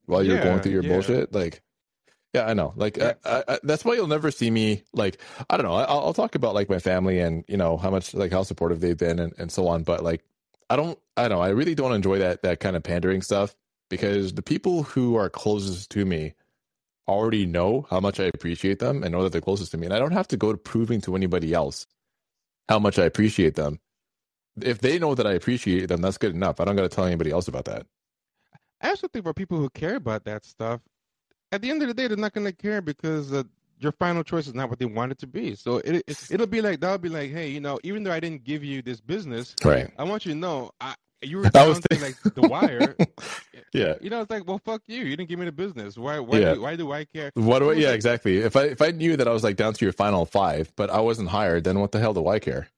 while 0.05 0.23
you 0.23 0.33
were 0.33 0.43
going 0.43 0.61
through 0.61 0.71
your 0.71 0.83
yeah. 0.83 0.89
bullshit. 0.89 1.33
Like, 1.33 1.61
yeah, 2.33 2.45
I 2.45 2.53
know. 2.53 2.73
Like, 2.75 2.97
Yeah. 2.97 3.13
I, 3.25 3.37
I, 3.37 3.43
I, 3.47 3.59
that's 3.63 3.83
why 3.85 3.93
you'll 3.95 4.07
never 4.07 4.31
see 4.31 4.49
me. 4.49 4.83
Like, 4.93 5.19
I 5.49 5.57
don't 5.57 5.65
know. 5.65 5.73
I, 5.73 5.83
I'll, 5.83 5.99
I'll 5.99 6.13
talk 6.13 6.35
about 6.35 6.55
like 6.55 6.69
my 6.69 6.79
family 6.79 7.19
and 7.19 7.43
you 7.47 7.57
know 7.57 7.77
how 7.77 7.89
much 7.89 8.13
like 8.13 8.31
how 8.31 8.43
supportive 8.43 8.79
they've 8.79 8.97
been 8.97 9.19
and, 9.19 9.33
and 9.37 9.51
so 9.51 9.67
on. 9.67 9.83
But 9.83 10.03
like, 10.03 10.23
I 10.69 10.75
don't. 10.75 10.97
I 11.15 11.27
don't 11.27 11.37
know. 11.37 11.41
I 11.41 11.49
really 11.49 11.75
don't 11.75 11.93
enjoy 11.93 12.19
that 12.19 12.43
that 12.43 12.59
kind 12.59 12.75
of 12.75 12.83
pandering 12.83 13.21
stuff 13.21 13.55
because 13.89 14.33
the 14.33 14.41
people 14.41 14.83
who 14.83 15.15
are 15.15 15.29
closest 15.29 15.89
to 15.91 16.05
me 16.05 16.33
already 17.07 17.45
know 17.45 17.87
how 17.89 18.01
much 18.01 18.19
I 18.19 18.25
appreciate 18.25 18.79
them 18.79 19.01
and 19.01 19.13
know 19.13 19.23
that 19.23 19.31
they're 19.31 19.41
closest 19.41 19.71
to 19.71 19.77
me, 19.77 19.85
and 19.85 19.93
I 19.93 19.99
don't 19.99 20.11
have 20.11 20.27
to 20.29 20.37
go 20.37 20.51
to 20.51 20.57
proving 20.57 20.99
to 21.01 21.15
anybody 21.15 21.53
else 21.53 21.87
how 22.69 22.79
much 22.79 22.99
I 22.99 23.05
appreciate 23.05 23.55
them 23.55 23.79
if 24.61 24.79
they 24.79 24.99
know 24.99 25.15
that 25.15 25.27
I 25.27 25.33
appreciate 25.33 25.87
them, 25.87 26.01
that's 26.01 26.17
good 26.17 26.33
enough. 26.33 26.59
I 26.59 26.65
don't 26.65 26.75
got 26.75 26.83
to 26.83 26.89
tell 26.89 27.05
anybody 27.05 27.31
else 27.31 27.47
about 27.47 27.65
that. 27.65 27.85
I 28.81 28.89
also 28.89 29.07
think 29.07 29.25
for 29.25 29.33
people 29.33 29.57
who 29.57 29.69
care 29.69 29.95
about 29.95 30.23
that 30.25 30.45
stuff, 30.45 30.81
at 31.51 31.61
the 31.61 31.69
end 31.69 31.81
of 31.81 31.87
the 31.87 31.93
day, 31.93 32.07
they're 32.07 32.17
not 32.17 32.33
going 32.33 32.45
to 32.45 32.53
care 32.53 32.81
because 32.81 33.33
uh, 33.33 33.43
your 33.79 33.91
final 33.93 34.23
choice 34.23 34.47
is 34.47 34.53
not 34.53 34.69
what 34.69 34.79
they 34.79 34.85
want 34.85 35.11
it 35.11 35.17
to 35.19 35.27
be. 35.27 35.55
So 35.55 35.77
it, 35.77 36.03
it 36.07 36.17
it'll 36.29 36.47
be 36.47 36.61
like 36.61 36.79
that'll 36.79 36.97
be 36.97 37.09
like, 37.09 37.31
hey, 37.31 37.49
you 37.49 37.59
know, 37.59 37.79
even 37.83 38.03
though 38.03 38.11
I 38.11 38.19
didn't 38.19 38.43
give 38.43 38.63
you 38.63 38.81
this 38.81 38.99
business, 38.99 39.55
Right. 39.63 39.89
I 39.97 40.03
want 40.03 40.25
you 40.25 40.33
to 40.33 40.37
know 40.37 40.71
I 40.81 40.95
you 41.21 41.37
were 41.37 41.43
down 41.49 41.69
was 41.69 41.79
to 41.79 41.99
like 42.01 42.15
the 42.35 42.47
wire. 42.47 42.95
Yeah. 43.73 43.95
You 44.01 44.09
know, 44.09 44.21
it's 44.21 44.31
like, 44.31 44.47
well, 44.47 44.61
fuck 44.63 44.81
you. 44.87 45.03
You 45.03 45.17
didn't 45.17 45.27
give 45.29 45.37
me 45.39 45.45
the 45.45 45.51
business. 45.51 45.97
Why? 45.97 46.19
Why? 46.19 46.37
Yeah. 46.39 46.53
Do, 46.53 46.61
why 46.61 46.75
do 46.77 46.91
I 46.93 47.03
care? 47.03 47.31
What 47.35 47.59
do 47.59 47.69
I, 47.71 47.73
yeah, 47.73 47.87
like- 47.87 47.95
exactly. 47.95 48.37
If 48.37 48.55
I 48.55 48.63
if 48.63 48.81
I 48.81 48.91
knew 48.91 49.17
that 49.17 49.27
I 49.27 49.31
was 49.31 49.43
like 49.43 49.57
down 49.57 49.73
to 49.73 49.85
your 49.85 49.91
final 49.91 50.25
five, 50.25 50.71
but 50.77 50.89
I 50.89 51.01
wasn't 51.01 51.29
hired, 51.29 51.65
then 51.65 51.79
what 51.79 51.91
the 51.91 51.99
hell 51.99 52.13
do 52.13 52.27
I 52.27 52.39
care? 52.39 52.69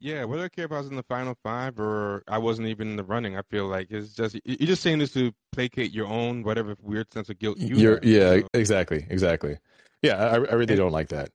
Yeah, 0.00 0.24
whether 0.24 0.42
I 0.44 0.48
care 0.48 0.64
if 0.66 0.72
I 0.72 0.78
was 0.78 0.88
in 0.88 0.96
the 0.96 1.04
final 1.04 1.36
five 1.44 1.78
or 1.78 2.22
I 2.28 2.38
wasn't 2.38 2.68
even 2.68 2.88
in 2.90 2.96
the 2.96 3.04
running, 3.04 3.38
I 3.38 3.42
feel 3.50 3.66
like 3.66 3.86
it's 3.90 4.14
just 4.14 4.34
you- 4.34 4.40
you're 4.44 4.66
just 4.66 4.82
saying 4.82 4.98
this 4.98 5.12
to 5.12 5.32
placate 5.52 5.92
your 5.92 6.06
own 6.08 6.42
whatever 6.42 6.74
weird 6.82 7.10
sense 7.12 7.28
of 7.30 7.38
guilt 7.38 7.56
you 7.58 7.76
You're 7.76 7.94
have. 7.94 8.04
yeah, 8.04 8.40
So- 8.40 8.48
exactly, 8.54 9.06
exactly. 9.08 9.58
Yeah, 10.02 10.16
I, 10.16 10.32
I 10.34 10.36
really 10.36 10.66
And- 10.72 10.76
don't 10.76 10.92
like 10.92 11.08
that. 11.10 11.30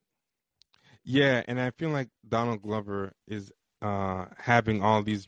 Yeah, 1.04 1.42
and 1.48 1.58
I 1.60 1.70
feel 1.70 1.90
like 1.90 2.08
Donald 2.28 2.62
Glover 2.62 3.12
is 3.26 3.50
uh, 3.80 4.26
having 4.38 4.82
all 4.82 5.02
these 5.02 5.26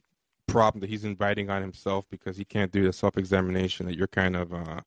problems 0.55 0.83
that 0.83 0.91
he's 0.91 1.05
inviting 1.05 1.51
on 1.51 1.63
himself 1.63 2.07
because 2.11 2.37
he 2.37 2.45
can't 2.47 2.73
do 2.73 2.85
the 2.85 2.93
self 2.95 3.19
examination 3.19 3.87
that 3.87 3.97
you're 3.97 4.09
kind 4.09 4.37
of 4.37 4.55
uh, 4.55 4.81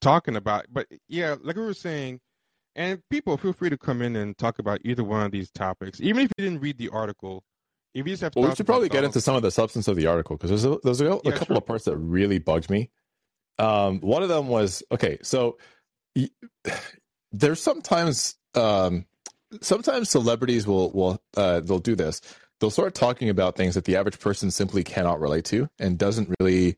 talking 0.00 0.36
about. 0.36 0.66
But 0.72 0.88
yeah, 1.08 1.36
like 1.42 1.56
we 1.56 1.62
were 1.62 1.74
saying, 1.74 2.20
and 2.76 3.02
people 3.10 3.36
feel 3.36 3.52
free 3.52 3.70
to 3.70 3.78
come 3.78 4.02
in 4.02 4.16
and 4.16 4.38
talk 4.38 4.58
about 4.60 4.80
either 4.84 5.04
one 5.04 5.24
of 5.26 5.32
these 5.32 5.50
topics, 5.50 6.00
even 6.00 6.24
if 6.24 6.32
you 6.38 6.44
didn't 6.44 6.60
read 6.60 6.78
the 6.78 6.90
article. 6.90 7.44
If 7.94 8.06
you 8.06 8.12
just 8.12 8.22
have 8.22 8.34
Well, 8.36 8.44
we 8.46 8.52
should 8.54 8.66
probably 8.66 8.88
get 8.88 9.04
into 9.04 9.20
some 9.20 9.36
of 9.36 9.42
the 9.42 9.50
substance 9.50 9.88
of 9.88 9.96
the 9.96 10.06
article 10.06 10.36
because 10.36 10.50
there's 10.50 10.64
a, 10.64 10.78
there's 10.84 11.00
a, 11.00 11.20
a 11.26 11.32
Yeah, 11.32 11.32
couple 11.32 11.56
sure. 11.56 11.58
of 11.58 11.66
parts 11.66 11.84
that 11.86 11.96
really 11.96 12.38
bugged 12.38 12.70
me. 12.70 12.90
Um, 13.58 14.00
one 14.00 14.22
of 14.22 14.28
them 14.30 14.48
was 14.48 14.82
okay. 14.92 15.18
So 15.22 15.58
y- 16.16 16.30
there's 17.32 17.62
sometimes 17.62 18.36
um, 18.54 19.06
sometimes 19.62 20.10
celebrities 20.10 20.66
will 20.66 20.92
will 20.92 21.22
uh, 21.36 21.60
they'll 21.60 21.78
do 21.80 21.96
this. 21.96 22.20
They'll 22.60 22.70
start 22.70 22.94
talking 22.94 23.28
about 23.28 23.56
things 23.56 23.74
that 23.74 23.84
the 23.84 23.96
average 23.96 24.18
person 24.18 24.50
simply 24.50 24.82
cannot 24.82 25.20
relate 25.20 25.44
to 25.46 25.68
and 25.78 25.98
doesn't 25.98 26.34
really. 26.40 26.76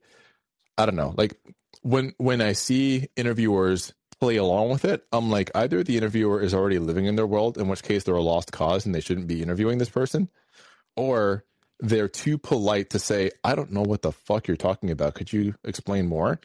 I 0.76 0.86
don't 0.86 0.96
know. 0.96 1.14
Like 1.16 1.38
when 1.82 2.14
when 2.18 2.40
I 2.40 2.52
see 2.52 3.08
interviewers 3.16 3.92
play 4.20 4.36
along 4.36 4.70
with 4.70 4.84
it, 4.84 5.06
I'm 5.12 5.30
like 5.30 5.50
either 5.54 5.82
the 5.82 5.96
interviewer 5.96 6.40
is 6.40 6.54
already 6.54 6.78
living 6.78 7.06
in 7.06 7.16
their 7.16 7.26
world, 7.26 7.58
in 7.58 7.68
which 7.68 7.82
case 7.82 8.04
they're 8.04 8.14
a 8.14 8.22
lost 8.22 8.52
cause 8.52 8.84
and 8.84 8.94
they 8.94 9.00
shouldn't 9.00 9.26
be 9.26 9.42
interviewing 9.42 9.78
this 9.78 9.88
person, 9.88 10.28
or 10.96 11.44
they're 11.80 12.08
too 12.08 12.36
polite 12.36 12.90
to 12.90 12.98
say, 12.98 13.30
I 13.42 13.54
don't 13.54 13.72
know 13.72 13.82
what 13.82 14.02
the 14.02 14.12
fuck 14.12 14.46
you're 14.46 14.56
talking 14.56 14.90
about. 14.90 15.14
Could 15.14 15.32
you 15.32 15.54
explain 15.64 16.06
more? 16.06 16.38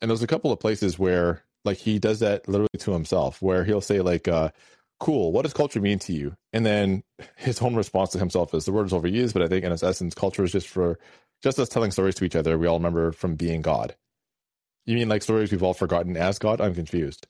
And 0.00 0.10
there's 0.10 0.22
a 0.22 0.26
couple 0.26 0.50
of 0.50 0.60
places 0.60 0.98
where 0.98 1.44
like 1.64 1.76
he 1.76 1.98
does 1.98 2.20
that 2.20 2.48
literally 2.48 2.68
to 2.78 2.92
himself, 2.92 3.42
where 3.42 3.64
he'll 3.64 3.82
say 3.82 4.00
like, 4.00 4.28
uh, 4.28 4.50
cool, 5.00 5.32
what 5.32 5.42
does 5.42 5.52
culture 5.52 5.80
mean 5.80 5.98
to 6.00 6.12
you? 6.12 6.34
And 6.52 6.66
then 6.66 7.02
his 7.36 7.60
own 7.62 7.74
response 7.74 8.10
to 8.10 8.18
himself 8.18 8.54
is 8.54 8.64
the 8.64 8.72
word 8.72 8.86
is 8.86 8.92
overused, 8.92 9.32
but 9.32 9.42
I 9.42 9.48
think 9.48 9.64
in 9.64 9.72
its 9.72 9.82
essence, 9.82 10.14
culture 10.14 10.44
is 10.44 10.52
just 10.52 10.68
for 10.68 10.98
just 11.42 11.58
us 11.58 11.68
telling 11.68 11.90
stories 11.90 12.16
to 12.16 12.24
each 12.24 12.36
other 12.36 12.58
we 12.58 12.66
all 12.66 12.78
remember 12.78 13.12
from 13.12 13.36
being 13.36 13.62
God. 13.62 13.94
You 14.86 14.96
mean 14.96 15.08
like 15.08 15.22
stories 15.22 15.52
we've 15.52 15.62
all 15.62 15.74
forgotten 15.74 16.16
as 16.16 16.38
God? 16.38 16.60
I'm 16.60 16.74
confused. 16.74 17.26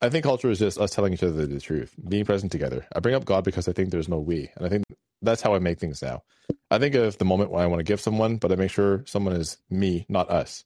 I 0.00 0.08
think 0.08 0.24
culture 0.24 0.50
is 0.50 0.58
just 0.58 0.78
us 0.78 0.90
telling 0.90 1.12
each 1.12 1.22
other 1.22 1.46
the 1.46 1.60
truth, 1.60 1.94
being 2.08 2.24
present 2.24 2.50
together. 2.50 2.86
I 2.94 3.00
bring 3.00 3.14
up 3.14 3.24
God 3.24 3.44
because 3.44 3.68
I 3.68 3.72
think 3.72 3.90
there's 3.90 4.08
no 4.08 4.18
we. 4.18 4.50
And 4.56 4.66
I 4.66 4.68
think 4.68 4.84
that's 5.20 5.42
how 5.42 5.54
I 5.54 5.58
make 5.58 5.78
things 5.78 6.02
now. 6.02 6.22
I 6.70 6.78
think 6.78 6.94
of 6.94 7.18
the 7.18 7.24
moment 7.24 7.50
when 7.50 7.62
I 7.62 7.66
want 7.66 7.80
to 7.80 7.84
give 7.84 8.00
someone, 8.00 8.36
but 8.36 8.50
I 8.50 8.56
make 8.56 8.70
sure 8.70 9.04
someone 9.06 9.36
is 9.36 9.58
me, 9.70 10.06
not 10.08 10.30
us. 10.30 10.64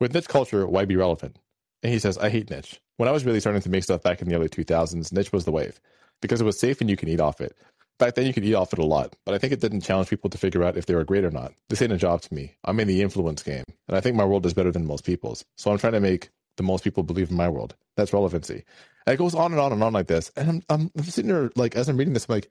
With 0.00 0.14
niche 0.14 0.28
culture, 0.28 0.66
why 0.66 0.86
be 0.86 0.96
relevant? 0.96 1.38
And 1.82 1.92
he 1.92 1.98
says, 1.98 2.16
I 2.16 2.30
hate 2.30 2.50
niche. 2.50 2.80
When 3.00 3.08
I 3.08 3.12
was 3.12 3.24
really 3.24 3.40
starting 3.40 3.62
to 3.62 3.70
make 3.70 3.82
stuff 3.82 4.02
back 4.02 4.20
in 4.20 4.28
the 4.28 4.34
early 4.34 4.50
2000s, 4.50 5.10
niche 5.10 5.32
was 5.32 5.46
the 5.46 5.50
wave 5.50 5.80
because 6.20 6.42
it 6.42 6.44
was 6.44 6.60
safe 6.60 6.82
and 6.82 6.90
you 6.90 6.98
can 6.98 7.08
eat 7.08 7.18
off 7.18 7.40
it. 7.40 7.56
Back 7.98 8.14
then, 8.14 8.26
you 8.26 8.34
could 8.34 8.44
eat 8.44 8.54
off 8.54 8.74
it 8.74 8.78
a 8.78 8.84
lot, 8.84 9.16
but 9.24 9.34
I 9.34 9.38
think 9.38 9.54
it 9.54 9.60
didn't 9.62 9.80
challenge 9.80 10.10
people 10.10 10.28
to 10.28 10.36
figure 10.36 10.62
out 10.62 10.76
if 10.76 10.84
they 10.84 10.94
were 10.94 11.04
great 11.04 11.24
or 11.24 11.30
not. 11.30 11.54
This 11.70 11.80
ain't 11.80 11.94
a 11.94 11.96
job 11.96 12.20
to 12.20 12.34
me. 12.34 12.56
I'm 12.62 12.78
in 12.78 12.88
the 12.88 13.00
influence 13.00 13.42
game, 13.42 13.64
and 13.88 13.96
I 13.96 14.02
think 14.02 14.16
my 14.16 14.24
world 14.26 14.44
is 14.44 14.52
better 14.52 14.70
than 14.70 14.86
most 14.86 15.06
people's. 15.06 15.46
So 15.56 15.70
I'm 15.70 15.78
trying 15.78 15.94
to 15.94 16.00
make 16.00 16.28
the 16.58 16.62
most 16.62 16.84
people 16.84 17.02
believe 17.02 17.30
in 17.30 17.38
my 17.38 17.48
world. 17.48 17.74
That's 17.96 18.12
relevancy. 18.12 18.64
And 19.06 19.14
it 19.14 19.16
goes 19.16 19.34
on 19.34 19.52
and 19.52 19.60
on 19.62 19.72
and 19.72 19.82
on 19.82 19.94
like 19.94 20.08
this. 20.08 20.30
And 20.36 20.62
I'm, 20.68 20.90
I'm, 20.94 21.04
sitting 21.04 21.30
there, 21.30 21.50
like, 21.56 21.76
as 21.76 21.88
I'm 21.88 21.96
reading 21.96 22.12
this, 22.12 22.26
I'm 22.28 22.34
like, 22.34 22.50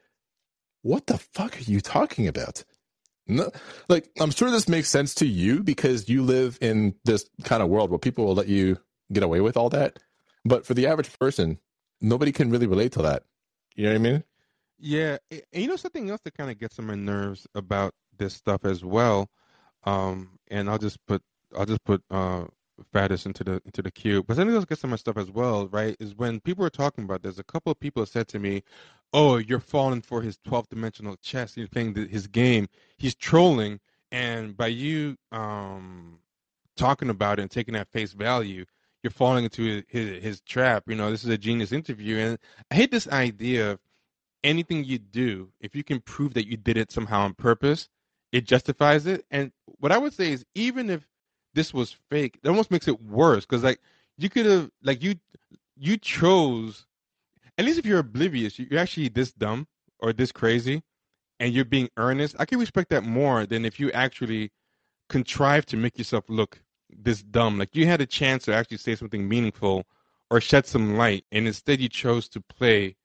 what 0.82 1.06
the 1.06 1.20
fuck 1.20 1.58
are 1.58 1.72
you 1.72 1.80
talking 1.80 2.28
about? 2.28 2.64
No, 3.28 3.52
like, 3.88 4.10
I'm 4.20 4.32
sure 4.32 4.50
this 4.50 4.68
makes 4.68 4.90
sense 4.90 5.14
to 5.16 5.28
you 5.28 5.62
because 5.62 6.10
you 6.10 6.24
live 6.24 6.58
in 6.60 6.96
this 7.06 7.30
kind 7.44 7.62
of 7.62 7.70
world 7.70 7.92
where 7.92 8.00
people 8.00 8.26
will 8.26 8.34
let 8.34 8.48
you 8.48 8.80
get 9.14 9.22
away 9.22 9.42
with 9.42 9.56
all 9.56 9.70
that. 9.70 10.00
But 10.50 10.66
for 10.66 10.74
the 10.74 10.88
average 10.88 11.18
person, 11.20 11.60
nobody 12.02 12.32
can 12.32 12.50
really 12.50 12.66
relate 12.66 12.92
to 12.94 13.04
that. 13.04 13.24
You 13.76 13.86
know 13.86 13.92
what 13.92 13.96
I 13.96 14.00
mean? 14.00 14.24
Yeah, 14.80 15.18
and 15.30 15.44
you 15.54 15.68
know 15.68 15.76
something 15.76 16.10
else 16.10 16.22
that 16.24 16.34
kind 16.34 16.50
of 16.50 16.58
gets 16.58 16.80
on 16.80 16.88
my 16.88 16.96
nerves 16.96 17.46
about 17.54 17.94
this 18.18 18.34
stuff 18.34 18.66
as 18.66 18.84
well. 18.84 19.30
Um, 19.84 20.40
and 20.50 20.68
I'll 20.68 20.80
just 20.80 20.98
put 21.06 21.22
I'll 21.56 21.68
just 21.68 21.84
put 21.84 22.02
uh 22.10 22.46
Faddis 22.94 23.28
into 23.28 23.44
the 23.44 23.62
into 23.64 23.84
the 23.84 23.92
queue. 23.92 24.24
But 24.24 24.38
something 24.38 24.56
else 24.56 24.66
gets 24.66 24.84
on 24.84 24.90
my 24.90 24.96
stuff 24.96 25.18
as 25.18 25.30
well, 25.30 25.68
right? 25.68 25.96
Is 26.00 26.16
when 26.16 26.40
people 26.40 26.66
are 26.66 26.72
talking 26.72 27.04
about 27.04 27.22
this. 27.22 27.38
A 27.38 27.44
couple 27.44 27.72
of 27.72 27.80
people 27.80 28.04
said 28.08 28.28
to 28.30 28.40
me, 28.40 28.64
"Oh, 29.14 29.38
you're 29.38 29.60
falling 29.60 30.02
for 30.02 30.24
his 30.24 30.40
12 30.46 30.70
dimensional 30.70 31.16
chess. 31.22 31.54
He's 31.54 31.70
playing 31.70 31.94
the, 31.94 32.08
his 32.08 32.26
game. 32.26 32.68
He's 32.98 33.14
trolling." 33.14 33.80
And 34.12 34.58
by 34.58 34.68
you 34.68 35.16
um 35.32 36.18
talking 36.76 37.12
about 37.12 37.38
it 37.38 37.44
and 37.44 37.52
taking 37.52 37.76
that 37.76 37.92
face 37.92 38.14
value, 38.14 38.66
you're 39.04 39.12
falling 39.12 39.46
into 39.46 39.64
his, 39.64 39.84
his, 39.88 40.24
his 40.24 40.42
trap. 40.42 40.84
You 40.88 40.96
know, 40.96 41.12
this 41.12 41.24
is 41.24 41.30
a 41.30 41.38
genius 41.38 41.72
interview, 41.72 42.18
and 42.18 42.38
I 42.72 42.76
hate 42.76 42.92
this 42.92 43.08
idea 43.08 43.72
of 43.72 43.80
anything 44.44 44.84
you 44.84 44.98
do 44.98 45.50
if 45.60 45.76
you 45.76 45.84
can 45.84 46.00
prove 46.02 46.34
that 46.34 46.48
you 46.48 46.58
did 46.58 46.78
it 46.78 46.92
somehow 46.92 47.22
on 47.22 47.34
purpose, 47.34 47.90
it 48.32 48.46
justifies 48.46 49.06
it. 49.06 49.26
And 49.32 49.52
what 49.66 49.92
I 49.92 49.98
would 49.98 50.14
say 50.14 50.32
is, 50.32 50.46
even 50.56 50.90
if 50.90 51.08
this 51.54 51.74
was 51.74 51.96
fake, 52.10 52.40
it 52.44 52.48
almost 52.48 52.72
makes 52.72 52.88
it 52.88 53.02
worse 53.02 53.46
because 53.46 53.64
like 53.64 53.80
you 54.18 54.30
could 54.30 54.46
have 54.46 54.70
like 54.84 55.04
you 55.04 55.16
you 55.78 55.98
chose 55.98 56.86
at 57.58 57.66
least 57.66 57.78
if 57.78 57.86
you're 57.86 58.00
oblivious, 58.00 58.58
you're 58.58 58.80
actually 58.80 59.10
this 59.10 59.34
dumb 59.34 59.68
or 60.00 60.14
this 60.14 60.32
crazy, 60.32 60.82
and 61.42 61.54
you're 61.54 61.66
being 61.66 61.90
earnest. 61.98 62.38
I 62.40 62.46
can 62.46 62.58
respect 62.58 62.90
that 62.92 63.04
more 63.04 63.46
than 63.46 63.66
if 63.66 63.80
you 63.82 63.92
actually 63.92 64.52
contrive 65.10 65.66
to 65.68 65.78
make 65.78 65.98
yourself 65.98 66.24
look 66.30 66.62
this 66.90 67.22
dumb. 67.22 67.58
Like 67.58 67.76
you 67.76 67.86
had 67.86 68.02
a 68.02 68.06
chance 68.06 68.46
to 68.46 68.54
actually 68.54 68.78
say 68.78 68.96
something 68.96 69.28
meaningful 69.28 69.86
or 70.32 70.42
shed 70.42 70.66
some 70.66 70.96
light, 70.96 71.26
and 71.32 71.48
instead 71.48 71.80
you 71.80 71.90
chose 71.90 72.28
to 72.30 72.42
play 72.42 72.96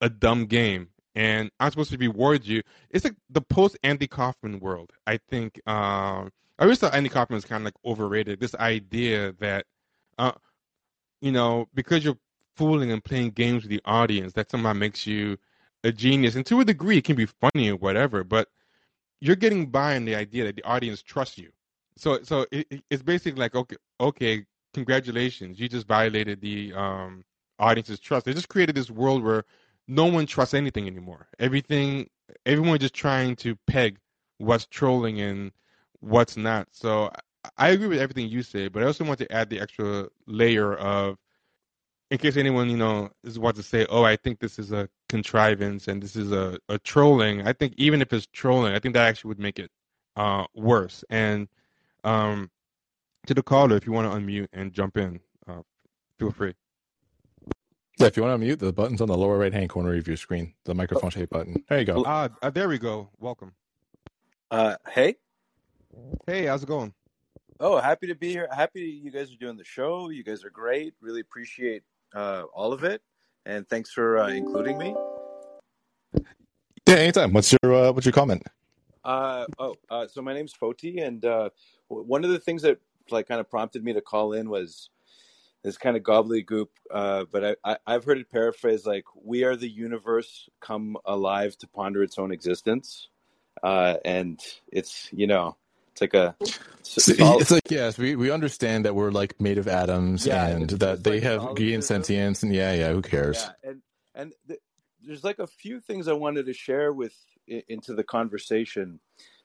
a 0.00 0.08
dumb 0.08 0.46
game. 0.46 0.88
And 1.16 1.50
I'm 1.60 1.70
supposed 1.70 1.92
to 1.92 1.96
reward 1.96 2.44
you. 2.44 2.62
It's 2.90 3.04
like 3.04 3.14
the 3.30 3.40
post 3.40 3.78
Andy 3.84 4.08
Kaufman 4.08 4.58
world. 4.58 4.90
I 5.06 5.18
think 5.28 5.60
uh, 5.66 6.24
I 6.58 6.62
always 6.62 6.78
thought 6.78 6.94
Andy 6.94 7.08
Kaufman 7.08 7.36
was 7.36 7.44
kind 7.44 7.62
of 7.62 7.64
like 7.64 7.74
overrated. 7.84 8.40
This 8.40 8.54
idea 8.56 9.32
that, 9.38 9.66
uh, 10.18 10.32
you 11.20 11.30
know, 11.30 11.68
because 11.74 12.04
you're 12.04 12.18
fooling 12.56 12.90
and 12.90 13.02
playing 13.02 13.30
games 13.30 13.62
with 13.62 13.70
the 13.70 13.80
audience, 13.84 14.32
that 14.32 14.50
somehow 14.50 14.72
makes 14.72 15.06
you 15.06 15.36
a 15.84 15.92
genius. 15.92 16.34
And 16.34 16.46
to 16.46 16.60
a 16.60 16.64
degree, 16.64 16.98
it 16.98 17.04
can 17.04 17.16
be 17.16 17.26
funny 17.26 17.70
or 17.70 17.76
whatever, 17.76 18.24
but 18.24 18.48
you're 19.20 19.36
getting 19.36 19.66
by 19.66 19.96
on 19.96 20.04
the 20.04 20.14
idea 20.14 20.44
that 20.44 20.56
the 20.56 20.64
audience 20.64 21.02
trusts 21.02 21.38
you. 21.38 21.50
So, 21.96 22.22
so 22.22 22.46
it, 22.50 22.82
it's 22.90 23.02
basically 23.02 23.40
like, 23.40 23.54
okay, 23.54 23.76
okay, 24.00 24.44
congratulations, 24.72 25.60
you 25.60 25.68
just 25.68 25.86
violated 25.86 26.40
the 26.40 26.72
um, 26.74 27.24
audience's 27.58 28.00
trust. 28.00 28.26
They 28.26 28.34
just 28.34 28.48
created 28.48 28.74
this 28.74 28.90
world 28.90 29.22
where 29.22 29.44
no 29.86 30.06
one 30.06 30.26
trusts 30.26 30.54
anything 30.54 30.86
anymore. 30.86 31.28
Everything, 31.38 32.08
everyone 32.46 32.78
just 32.78 32.94
trying 32.94 33.36
to 33.36 33.56
peg 33.66 33.98
what's 34.38 34.66
trolling 34.66 35.20
and 35.20 35.52
what's 36.00 36.36
not. 36.36 36.68
So 36.72 37.10
I 37.56 37.70
agree 37.70 37.88
with 37.88 37.98
everything 38.00 38.28
you 38.28 38.42
say, 38.42 38.68
but 38.68 38.82
I 38.82 38.86
also 38.86 39.04
want 39.04 39.18
to 39.20 39.32
add 39.32 39.50
the 39.50 39.60
extra 39.60 40.08
layer 40.26 40.74
of, 40.74 41.16
in 42.10 42.18
case 42.18 42.36
anyone 42.36 42.70
you 42.70 42.76
know 42.76 43.10
is 43.24 43.38
wants 43.38 43.58
to 43.58 43.62
say, 43.64 43.86
"Oh, 43.88 44.04
I 44.04 44.16
think 44.16 44.38
this 44.38 44.58
is 44.58 44.72
a 44.72 44.88
contrivance 45.08 45.88
and 45.88 46.02
this 46.02 46.16
is 46.16 46.32
a, 46.32 46.58
a 46.68 46.78
trolling." 46.78 47.46
I 47.46 47.52
think 47.52 47.74
even 47.76 48.02
if 48.02 48.12
it's 48.12 48.26
trolling, 48.32 48.74
I 48.74 48.78
think 48.78 48.94
that 48.94 49.06
actually 49.08 49.28
would 49.30 49.38
make 49.40 49.58
it 49.58 49.70
uh, 50.16 50.44
worse. 50.54 51.04
And 51.10 51.48
um, 52.04 52.50
to 53.26 53.34
the 53.34 53.42
caller, 53.42 53.76
if 53.76 53.86
you 53.86 53.92
want 53.92 54.10
to 54.10 54.18
unmute 54.18 54.48
and 54.52 54.72
jump 54.72 54.96
in, 54.96 55.20
uh, 55.48 55.62
feel 56.18 56.30
free. 56.30 56.54
Yeah, 57.98 58.06
if 58.06 58.16
you 58.16 58.22
want 58.24 58.40
to 58.40 58.46
unmute, 58.46 58.58
the 58.58 58.72
button's 58.72 59.00
on 59.00 59.08
the 59.08 59.16
lower 59.16 59.38
right 59.38 59.52
hand 59.52 59.70
corner 59.70 59.94
of 59.94 60.06
your 60.06 60.16
screen, 60.16 60.54
the 60.64 60.74
microphone 60.74 61.10
shape 61.10 61.30
button. 61.30 61.64
There 61.68 61.78
you 61.78 61.84
go. 61.84 62.04
Ah, 62.06 62.28
uh, 62.42 62.50
there 62.50 62.68
we 62.68 62.78
go. 62.78 63.08
Welcome. 63.18 63.52
Uh, 64.50 64.76
hey. 64.90 65.16
Hey, 66.26 66.46
how's 66.46 66.62
it 66.62 66.66
going? 66.66 66.92
Oh, 67.60 67.78
happy 67.78 68.08
to 68.08 68.14
be 68.16 68.30
here. 68.30 68.48
Happy 68.50 68.82
you 68.82 69.12
guys 69.12 69.32
are 69.32 69.36
doing 69.36 69.56
the 69.56 69.64
show. 69.64 70.10
You 70.10 70.24
guys 70.24 70.44
are 70.44 70.50
great. 70.50 70.94
Really 71.00 71.20
appreciate 71.20 71.84
uh, 72.14 72.42
all 72.52 72.72
of 72.72 72.82
it, 72.82 73.00
and 73.46 73.68
thanks 73.68 73.90
for 73.92 74.18
uh, 74.18 74.28
including 74.28 74.76
me. 74.76 74.94
Yeah, 76.86 76.96
anytime. 76.96 77.32
What's 77.32 77.54
your 77.62 77.72
uh, 77.72 77.92
what's 77.92 78.06
your 78.06 78.12
comment? 78.12 78.42
Uh, 79.04 79.46
oh, 79.58 79.74
uh, 79.90 80.06
so 80.06 80.22
my 80.22 80.32
name's 80.32 80.54
Foti, 80.54 81.04
and 81.04 81.24
uh, 81.24 81.50
one 81.88 82.24
of 82.24 82.30
the 82.30 82.38
things 82.38 82.62
that 82.62 82.78
like 83.10 83.28
kind 83.28 83.40
of 83.40 83.50
prompted 83.50 83.84
me 83.84 83.92
to 83.92 84.00
call 84.00 84.32
in 84.32 84.48
was 84.48 84.88
this 85.62 85.76
kind 85.76 85.96
of 85.96 86.02
gobbledygook, 86.02 86.68
uh, 86.90 87.24
but 87.30 87.58
I, 87.64 87.76
I, 87.86 87.92
have 87.92 88.04
heard 88.04 88.18
it 88.18 88.30
paraphrased 88.30 88.86
like, 88.86 89.04
"We 89.22 89.44
are 89.44 89.56
the 89.56 89.68
universe 89.68 90.48
come 90.60 90.96
alive 91.04 91.56
to 91.58 91.68
ponder 91.68 92.02
its 92.02 92.18
own 92.18 92.32
existence," 92.32 93.08
uh, 93.62 93.96
and 94.04 94.40
it's 94.72 95.08
you 95.12 95.26
know, 95.26 95.56
it's 95.92 96.00
like 96.00 96.14
a. 96.14 96.36
It's 96.96 97.50
like 97.50 97.70
yes, 97.70 97.96
we, 97.98 98.14
we 98.14 98.30
understand 98.30 98.84
that 98.84 98.94
we're 98.94 99.10
like 99.10 99.40
made 99.40 99.58
of 99.58 99.68
atoms 99.68 100.26
yeah, 100.26 100.46
and 100.46 100.68
that 100.70 101.02
they 101.02 101.20
like 101.20 101.22
have 101.22 101.56
gained 101.56 101.84
sentience, 101.84 102.42
and 102.42 102.54
yeah, 102.54 102.72
yeah, 102.72 102.92
who 102.92 103.02
cares? 103.02 103.42
Yeah, 103.42 103.70
and 103.70 103.82
and 104.14 104.32
th- 104.48 104.60
there's 105.02 105.24
like 105.24 105.38
a 105.38 105.46
few 105.46 105.80
things 105.80 106.08
I 106.08 106.12
wanted 106.12 106.46
to 106.46 106.52
share 106.52 106.92
with 106.92 107.14
into 107.46 107.94
the 107.94 108.04
conversation. 108.04 109.00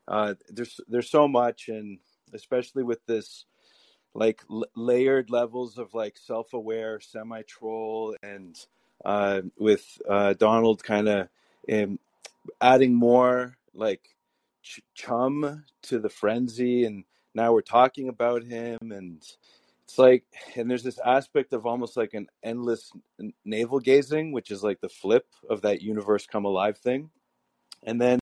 Uh, 0.07 0.33
there's 0.49 0.79
there's 0.87 1.09
so 1.09 1.27
much, 1.27 1.69
and 1.69 1.99
especially 2.33 2.83
with 2.83 3.05
this 3.05 3.45
like 4.13 4.43
l- 4.49 4.65
layered 4.75 5.29
levels 5.29 5.77
of 5.77 5.93
like 5.93 6.17
self-aware 6.17 6.99
semi-troll 6.99 8.15
and 8.23 8.55
uh, 9.05 9.41
with 9.57 9.85
uh, 10.09 10.33
donald 10.33 10.83
kind 10.83 11.07
of 11.07 11.27
um, 11.71 11.99
adding 12.61 12.93
more 12.93 13.57
like 13.73 14.01
ch- 14.63 14.81
chum 14.93 15.63
to 15.81 15.99
the 15.99 16.09
frenzy 16.09 16.85
and 16.85 17.03
now 17.35 17.53
we're 17.53 17.61
talking 17.61 18.09
about 18.09 18.43
him 18.43 18.77
and 18.81 19.23
it's 19.83 19.97
like 19.97 20.23
and 20.55 20.69
there's 20.69 20.83
this 20.83 20.99
aspect 21.05 21.53
of 21.53 21.65
almost 21.65 21.95
like 21.95 22.13
an 22.13 22.27
endless 22.43 22.91
navel 23.45 23.79
gazing 23.79 24.31
which 24.31 24.51
is 24.51 24.63
like 24.63 24.81
the 24.81 24.89
flip 24.89 25.27
of 25.49 25.61
that 25.61 25.81
universe 25.81 26.25
come 26.25 26.45
alive 26.45 26.77
thing 26.77 27.09
and 27.83 28.01
then 28.01 28.19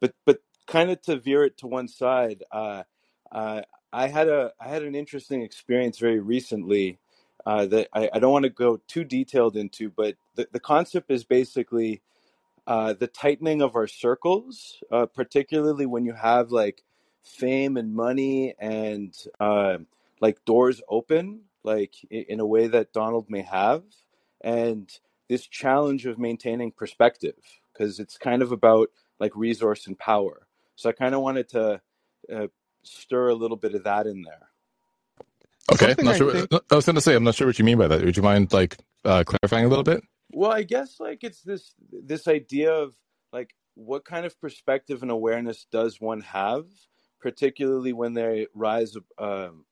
but 0.00 0.14
but 0.24 0.38
kind 0.66 0.90
of 0.90 1.00
to 1.02 1.18
veer 1.18 1.44
it 1.44 1.58
to 1.58 1.66
one 1.66 1.88
side 1.88 2.42
uh, 2.52 2.82
uh, 3.30 3.62
I 3.92 4.08
had 4.08 4.28
a 4.28 4.52
I 4.60 4.68
had 4.68 4.82
an 4.82 4.94
interesting 4.94 5.42
experience 5.42 5.98
very 5.98 6.20
recently 6.20 6.98
uh, 7.44 7.66
that 7.66 7.88
I, 7.92 8.08
I 8.12 8.18
don't 8.18 8.32
want 8.32 8.44
to 8.44 8.50
go 8.50 8.80
too 8.88 9.04
detailed 9.04 9.56
into, 9.56 9.90
but 9.90 10.16
the, 10.34 10.48
the 10.52 10.60
concept 10.60 11.10
is 11.10 11.24
basically 11.24 12.00
uh, 12.66 12.94
the 12.94 13.08
tightening 13.08 13.60
of 13.60 13.76
our 13.76 13.86
circles, 13.86 14.78
uh, 14.90 15.06
particularly 15.06 15.86
when 15.86 16.06
you 16.06 16.14
have 16.14 16.52
like 16.52 16.84
fame 17.22 17.76
and 17.76 17.94
money 17.94 18.54
and 18.58 19.14
uh, 19.40 19.78
like 20.20 20.44
doors 20.44 20.80
open, 20.88 21.42
like 21.64 21.94
in 22.10 22.40
a 22.40 22.46
way 22.46 22.68
that 22.68 22.92
Donald 22.92 23.28
may 23.28 23.42
have, 23.42 23.82
and 24.40 24.90
this 25.28 25.46
challenge 25.46 26.06
of 26.06 26.18
maintaining 26.18 26.72
perspective 26.72 27.36
because 27.72 27.98
it's 27.98 28.18
kind 28.18 28.42
of 28.42 28.52
about 28.52 28.88
like 29.18 29.34
resource 29.36 29.86
and 29.86 29.98
power. 29.98 30.46
So 30.76 30.88
I 30.88 30.92
kind 30.92 31.14
of 31.14 31.20
wanted 31.20 31.48
to 31.50 31.80
uh, 32.32 32.46
stir 32.82 33.28
a 33.28 33.34
little 33.34 33.56
bit 33.56 33.74
of 33.74 33.84
that 33.84 34.06
in 34.06 34.22
there. 34.22 34.48
Okay, 35.72 35.94
not 36.02 36.14
I, 36.14 36.18
sure, 36.18 36.32
think... 36.32 36.62
I 36.70 36.74
was 36.74 36.86
going 36.86 36.96
to 36.96 37.00
say 37.00 37.14
I'm 37.14 37.24
not 37.24 37.34
sure 37.34 37.46
what 37.46 37.58
you 37.58 37.64
mean 37.64 37.78
by 37.78 37.88
that. 37.88 38.04
Would 38.04 38.16
you 38.16 38.22
mind 38.22 38.52
like 38.52 38.78
uh, 39.04 39.24
clarifying 39.24 39.64
a 39.64 39.68
little 39.68 39.84
bit? 39.84 40.02
Well, 40.30 40.50
I 40.50 40.62
guess 40.62 40.98
like 40.98 41.22
it's 41.22 41.42
this 41.42 41.74
this 41.90 42.26
idea 42.26 42.72
of 42.72 42.94
like 43.32 43.54
what 43.74 44.04
kind 44.04 44.26
of 44.26 44.38
perspective 44.40 45.02
and 45.02 45.10
awareness 45.10 45.66
does 45.70 46.00
one 46.00 46.22
have, 46.22 46.66
particularly 47.20 47.92
when 47.92 48.14
they 48.14 48.48
rise 48.54 48.96
um, 49.18 49.64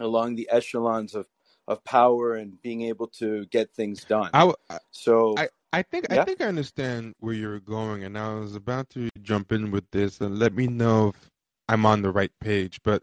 along 0.00 0.36
the 0.36 0.48
echelons 0.50 1.14
of 1.14 1.26
of 1.68 1.84
power 1.84 2.34
and 2.34 2.60
being 2.60 2.82
able 2.82 3.06
to 3.06 3.46
get 3.46 3.72
things 3.72 4.04
done. 4.04 4.30
I, 4.34 4.52
so 4.90 5.34
I, 5.38 5.48
I 5.72 5.82
think 5.82 6.06
yeah. 6.10 6.20
I 6.20 6.24
think 6.24 6.40
I 6.40 6.46
understand 6.46 7.14
where 7.20 7.34
you're 7.34 7.60
going, 7.60 8.04
and 8.04 8.18
I 8.18 8.34
was 8.34 8.54
about 8.54 8.90
to 8.90 9.08
jump 9.22 9.52
in 9.52 9.70
with 9.70 9.84
this 9.90 10.20
and 10.20 10.38
let 10.38 10.54
me 10.54 10.66
know 10.66 11.08
if 11.08 11.30
I'm 11.68 11.86
on 11.86 12.02
the 12.02 12.10
right 12.10 12.32
page. 12.40 12.80
But 12.84 13.02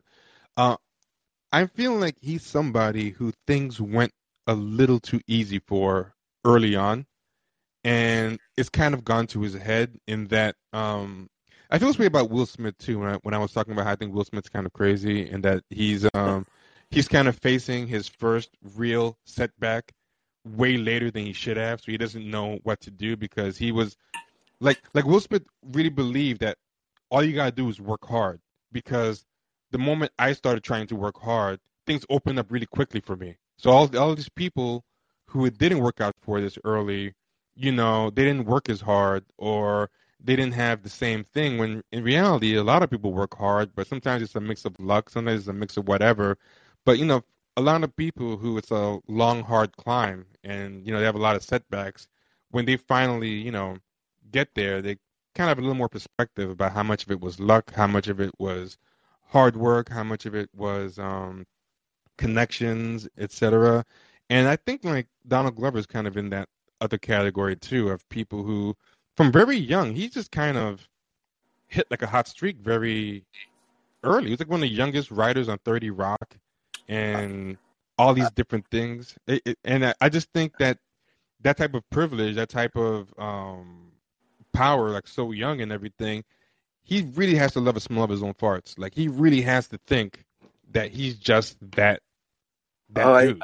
uh, 0.56 0.78
I'm 1.52 1.68
feeling 1.70 2.00
like 2.00 2.18
he's 2.22 2.44
somebody 2.44 3.10
who 3.10 3.34
things 3.48 3.82
went 3.82 4.12
a 4.46 4.54
little 4.54 5.00
too 5.00 5.20
easy 5.28 5.60
for 5.68 6.14
early 6.46 6.76
on, 6.76 7.06
and 7.84 8.40
it's 8.56 8.70
kind 8.70 8.94
of 8.94 9.04
gone 9.04 9.26
to 9.28 9.42
his 9.42 9.56
head 9.56 9.98
in 10.08 10.28
that. 10.28 10.56
Um, 10.72 11.28
I 11.72 11.80
feel 11.80 11.88
this 11.88 12.00
way 12.00 12.06
about 12.06 12.30
Will 12.30 12.46
Smith 12.46 12.78
too. 12.78 13.00
When 13.00 13.10
I 13.10 13.16
when 13.24 13.34
I 13.34 13.40
was 13.40 13.52
talking 13.52 13.74
about 13.74 13.86
how 13.86 13.94
I 13.94 13.96
think 13.96 14.14
Will 14.14 14.26
Smith's 14.26 14.50
kind 14.50 14.68
of 14.68 14.74
crazy 14.74 15.28
and 15.30 15.44
that 15.44 15.64
he's 15.72 16.08
um 16.14 16.46
he's 16.92 17.08
kind 17.08 17.28
of 17.28 17.38
facing 17.38 17.88
his 17.88 18.08
first 18.08 18.52
real 18.76 19.18
setback 19.26 19.92
way 20.46 20.78
later 20.78 21.12
than 21.12 21.26
he 21.26 21.34
should 21.34 21.58
have, 21.58 21.82
so 21.82 21.92
he 21.92 21.98
doesn't 21.98 22.30
know 22.30 22.60
what 22.64 22.80
to 22.82 22.92
do 22.92 23.16
because 23.16 23.58
he 23.58 23.72
was 23.72 23.98
like 24.60 24.82
like 24.94 25.06
Will 25.06 25.20
Smith 25.20 25.44
really 25.72 25.90
believed 25.90 26.42
that 26.42 26.58
all 27.10 27.24
you 27.24 27.34
gotta 27.34 27.52
do 27.52 27.70
is 27.70 27.80
work 27.80 28.06
hard 28.06 28.40
because 28.72 29.26
the 29.72 29.78
moment 29.78 30.12
I 30.18 30.34
started 30.34 30.64
trying 30.64 30.88
to 30.88 30.96
work 30.96 31.20
hard, 31.20 31.60
things 31.86 32.06
opened 32.10 32.40
up 32.40 32.52
really 32.52 32.66
quickly 32.66 33.00
for 33.00 33.16
me. 33.16 33.36
So 33.58 33.70
all 33.72 33.98
all 33.98 34.16
these 34.16 34.30
people 34.30 34.84
who 35.28 35.46
it 35.46 35.58
didn't 35.58 35.80
work 35.80 36.02
out 36.02 36.16
for 36.22 36.42
this 36.42 36.58
early, 36.64 37.14
you 37.56 37.72
know, 37.72 38.10
they 38.10 38.24
didn't 38.24 38.46
work 38.46 38.70
as 38.70 38.82
hard 38.82 39.24
or 39.38 39.90
they 40.22 40.36
didn't 40.36 40.54
have 40.54 40.84
the 40.84 40.90
same 40.90 41.24
thing 41.24 41.58
when 41.58 41.84
in 41.92 42.04
reality 42.04 42.56
a 42.56 42.64
lot 42.64 42.84
of 42.84 42.90
people 42.90 43.14
work 43.14 43.38
hard, 43.38 43.72
but 43.76 43.88
sometimes 43.88 44.22
it's 44.22 44.36
a 44.36 44.42
mix 44.42 44.66
of 44.66 44.78
luck, 44.80 45.10
sometimes 45.10 45.42
it's 45.42 45.50
a 45.50 45.54
mix 45.54 45.78
of 45.78 45.88
whatever. 45.88 46.38
But 46.86 47.00
you 47.00 47.06
know, 47.06 47.24
a 47.60 47.62
lot 47.62 47.84
of 47.84 47.94
people 47.98 48.38
who 48.38 48.58
it's 48.58 48.72
a 48.72 49.00
long, 49.10 49.44
hard 49.44 49.76
climb, 49.76 50.26
and 50.46 50.86
you 50.86 50.94
know 50.94 51.00
they 51.00 51.06
have 51.06 51.16
a 51.16 51.26
lot 51.28 51.36
of 51.36 51.44
setbacks. 51.44 52.08
When 52.52 52.66
they 52.66 52.78
finally, 52.78 53.32
you 53.32 53.52
know, 53.52 53.78
get 54.32 54.56
there, 54.56 54.82
they 54.82 54.96
kind 55.36 55.50
of 55.50 55.50
have 55.50 55.60
a 55.60 55.62
little 55.62 55.76
more 55.76 55.90
perspective 55.90 56.50
about 56.52 56.72
how 56.72 56.84
much 56.84 57.04
of 57.04 57.12
it 57.12 57.20
was 57.20 57.38
luck, 57.38 57.74
how 57.74 57.86
much 57.86 58.08
of 58.08 58.22
it 58.22 58.32
was 58.40 58.78
hard 59.28 59.58
work, 59.58 59.90
how 59.90 60.04
much 60.04 60.26
of 60.26 60.36
it 60.36 60.50
was 60.56 60.98
um, 61.00 61.46
connections, 62.18 63.10
etc. 63.18 63.86
And 64.30 64.48
I 64.48 64.56
think 64.56 64.86
like 64.86 65.08
Donald 65.28 65.58
Glover 65.58 65.80
is 65.80 65.86
kind 65.86 66.08
of 66.08 66.16
in 66.16 66.30
that 66.30 66.48
other 66.80 66.98
category 66.98 67.58
too 67.58 67.90
of 67.90 68.08
people 68.08 68.42
who, 68.42 68.74
from 69.18 69.34
very 69.34 69.58
young, 69.58 69.94
he 69.94 70.08
just 70.08 70.32
kind 70.32 70.58
of 70.58 70.88
hit 71.68 71.92
like 71.92 72.04
a 72.04 72.08
hot 72.08 72.30
streak 72.30 72.58
very 72.60 73.26
early. 74.04 74.28
He 74.28 74.32
was 74.32 74.40
like 74.40 74.50
one 74.50 74.60
of 74.60 74.70
the 74.70 74.70
youngest 74.70 75.12
writers 75.12 75.50
on 75.50 75.58
Thirty 75.66 75.90
Rock 75.90 76.38
and 76.90 77.58
all 77.98 78.14
these 78.14 78.32
different 78.32 78.66
things. 78.72 79.16
It, 79.28 79.42
it, 79.46 79.58
and 79.64 79.94
I 80.02 80.10
just 80.10 80.32
think 80.34 80.58
that 80.58 80.80
that 81.42 81.58
type 81.58 81.74
of 81.76 81.88
privilege, 81.90 82.36
that 82.36 82.50
type 82.50 82.76
of 82.76 83.14
um, 83.18 83.92
power, 84.54 84.90
like 84.90 85.08
so 85.08 85.32
young 85.32 85.62
and 85.62 85.72
everything, 85.72 86.24
he 86.84 87.08
really 87.14 87.36
has 87.36 87.54
to 87.54 87.60
love 87.60 87.78
a 87.78 87.80
smell 87.80 88.04
of 88.04 88.10
his 88.10 88.24
own 88.24 88.34
farts. 88.34 88.78
Like 88.78 88.96
he 88.96 89.08
really 89.08 89.42
has 89.42 89.68
to 89.68 89.80
think 89.86 90.24
that 90.72 90.92
he's 90.92 91.16
just 91.16 91.58
that. 91.76 92.02
that 92.90 93.06
oh, 93.06 93.14
I, 93.14 93.36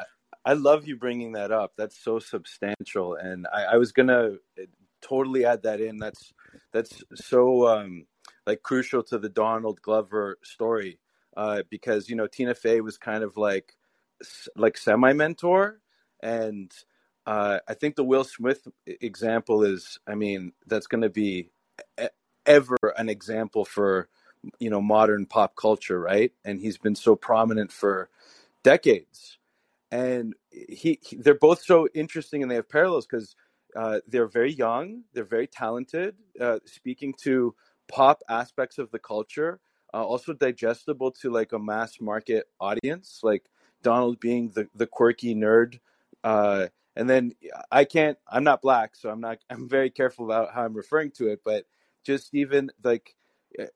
I 0.44 0.54
love 0.54 0.88
you 0.88 0.96
bringing 0.96 1.34
that 1.34 1.52
up. 1.52 1.74
That's 1.78 1.98
so 2.02 2.20
substantial, 2.20 3.16
and 3.16 3.48
I, 3.54 3.64
I 3.64 3.78
was 3.78 3.92
gonna 3.92 4.38
eh, 4.58 4.66
totally 5.02 5.46
add 5.46 5.64
that 5.64 5.82
in. 5.82 5.98
That's 5.98 6.34
that's 6.72 7.04
so 7.14 7.68
um, 7.68 8.06
like 8.48 8.62
crucial 8.64 9.04
to 9.04 9.20
the 9.20 9.30
Donald 9.30 9.82
Glover 9.82 10.38
story 10.44 11.00
uh, 11.36 11.64
because 11.70 12.10
you 12.10 12.16
know 12.16 12.28
Tina 12.28 12.56
Fey 12.56 12.82
was 12.82 12.98
kind 12.98 13.24
of 13.24 13.38
like 13.38 13.76
like 14.56 14.78
semi 14.78 15.14
mentor, 15.14 15.80
and 16.22 16.72
uh, 17.26 17.60
I 17.68 17.74
think 17.74 17.96
the 17.96 18.04
Will 18.04 18.24
Smith 18.24 18.68
example 18.86 19.64
is, 19.64 20.00
I 20.08 20.16
mean, 20.16 20.54
that's 20.68 20.88
going 20.88 21.02
to 21.02 21.10
be 21.10 21.50
ever 22.46 22.78
an 22.98 23.10
example 23.10 23.66
for 23.66 24.08
you 24.60 24.70
know 24.70 24.82
modern 24.82 25.26
pop 25.26 25.56
culture, 25.56 26.00
right? 26.00 26.32
And 26.44 26.60
he's 26.60 26.78
been 26.78 26.96
so 26.96 27.16
prominent 27.16 27.72
for 27.72 28.10
decades, 28.64 29.38
and 29.92 30.36
he, 30.52 31.00
he 31.02 31.18
they're 31.18 31.36
both 31.36 31.64
so 31.64 31.88
interesting 31.94 32.42
and 32.42 32.52
they 32.52 32.56
have 32.56 32.70
parallels 32.70 33.06
because. 33.08 33.36
Uh, 33.78 34.00
they're 34.08 34.26
very 34.26 34.54
young. 34.54 35.04
They're 35.14 35.26
very 35.26 35.48
talented. 35.48 36.16
Uh, 36.40 36.60
speaking 36.64 37.14
to 37.24 37.54
pop 37.90 38.22
aspects 38.30 38.78
of 38.78 38.90
the 38.92 39.00
culture, 39.00 39.60
uh, 39.96 40.04
also 40.04 40.34
digestible 40.34 41.10
to 41.10 41.30
like 41.30 41.54
a 41.54 41.60
mass 41.60 42.02
market 42.02 42.48
audience, 42.60 43.22
like 43.24 43.46
Donald 43.82 44.20
being 44.20 44.50
the 44.50 44.68
the 44.76 44.86
quirky 44.86 45.34
nerd. 45.34 45.80
Uh, 46.24 46.68
and 46.98 47.10
then 47.10 47.32
I 47.72 47.86
can't. 47.86 48.18
I'm 48.28 48.44
not 48.44 48.62
black, 48.62 48.96
so 48.96 49.10
I'm 49.10 49.22
not. 49.22 49.38
I'm 49.50 49.70
very 49.70 49.90
careful 49.90 50.26
about 50.26 50.54
how 50.54 50.66
I'm 50.66 50.74
referring 50.74 51.12
to 51.12 51.30
it. 51.30 51.40
But 51.46 51.66
just 52.06 52.36
even 52.36 52.72
like 52.84 53.16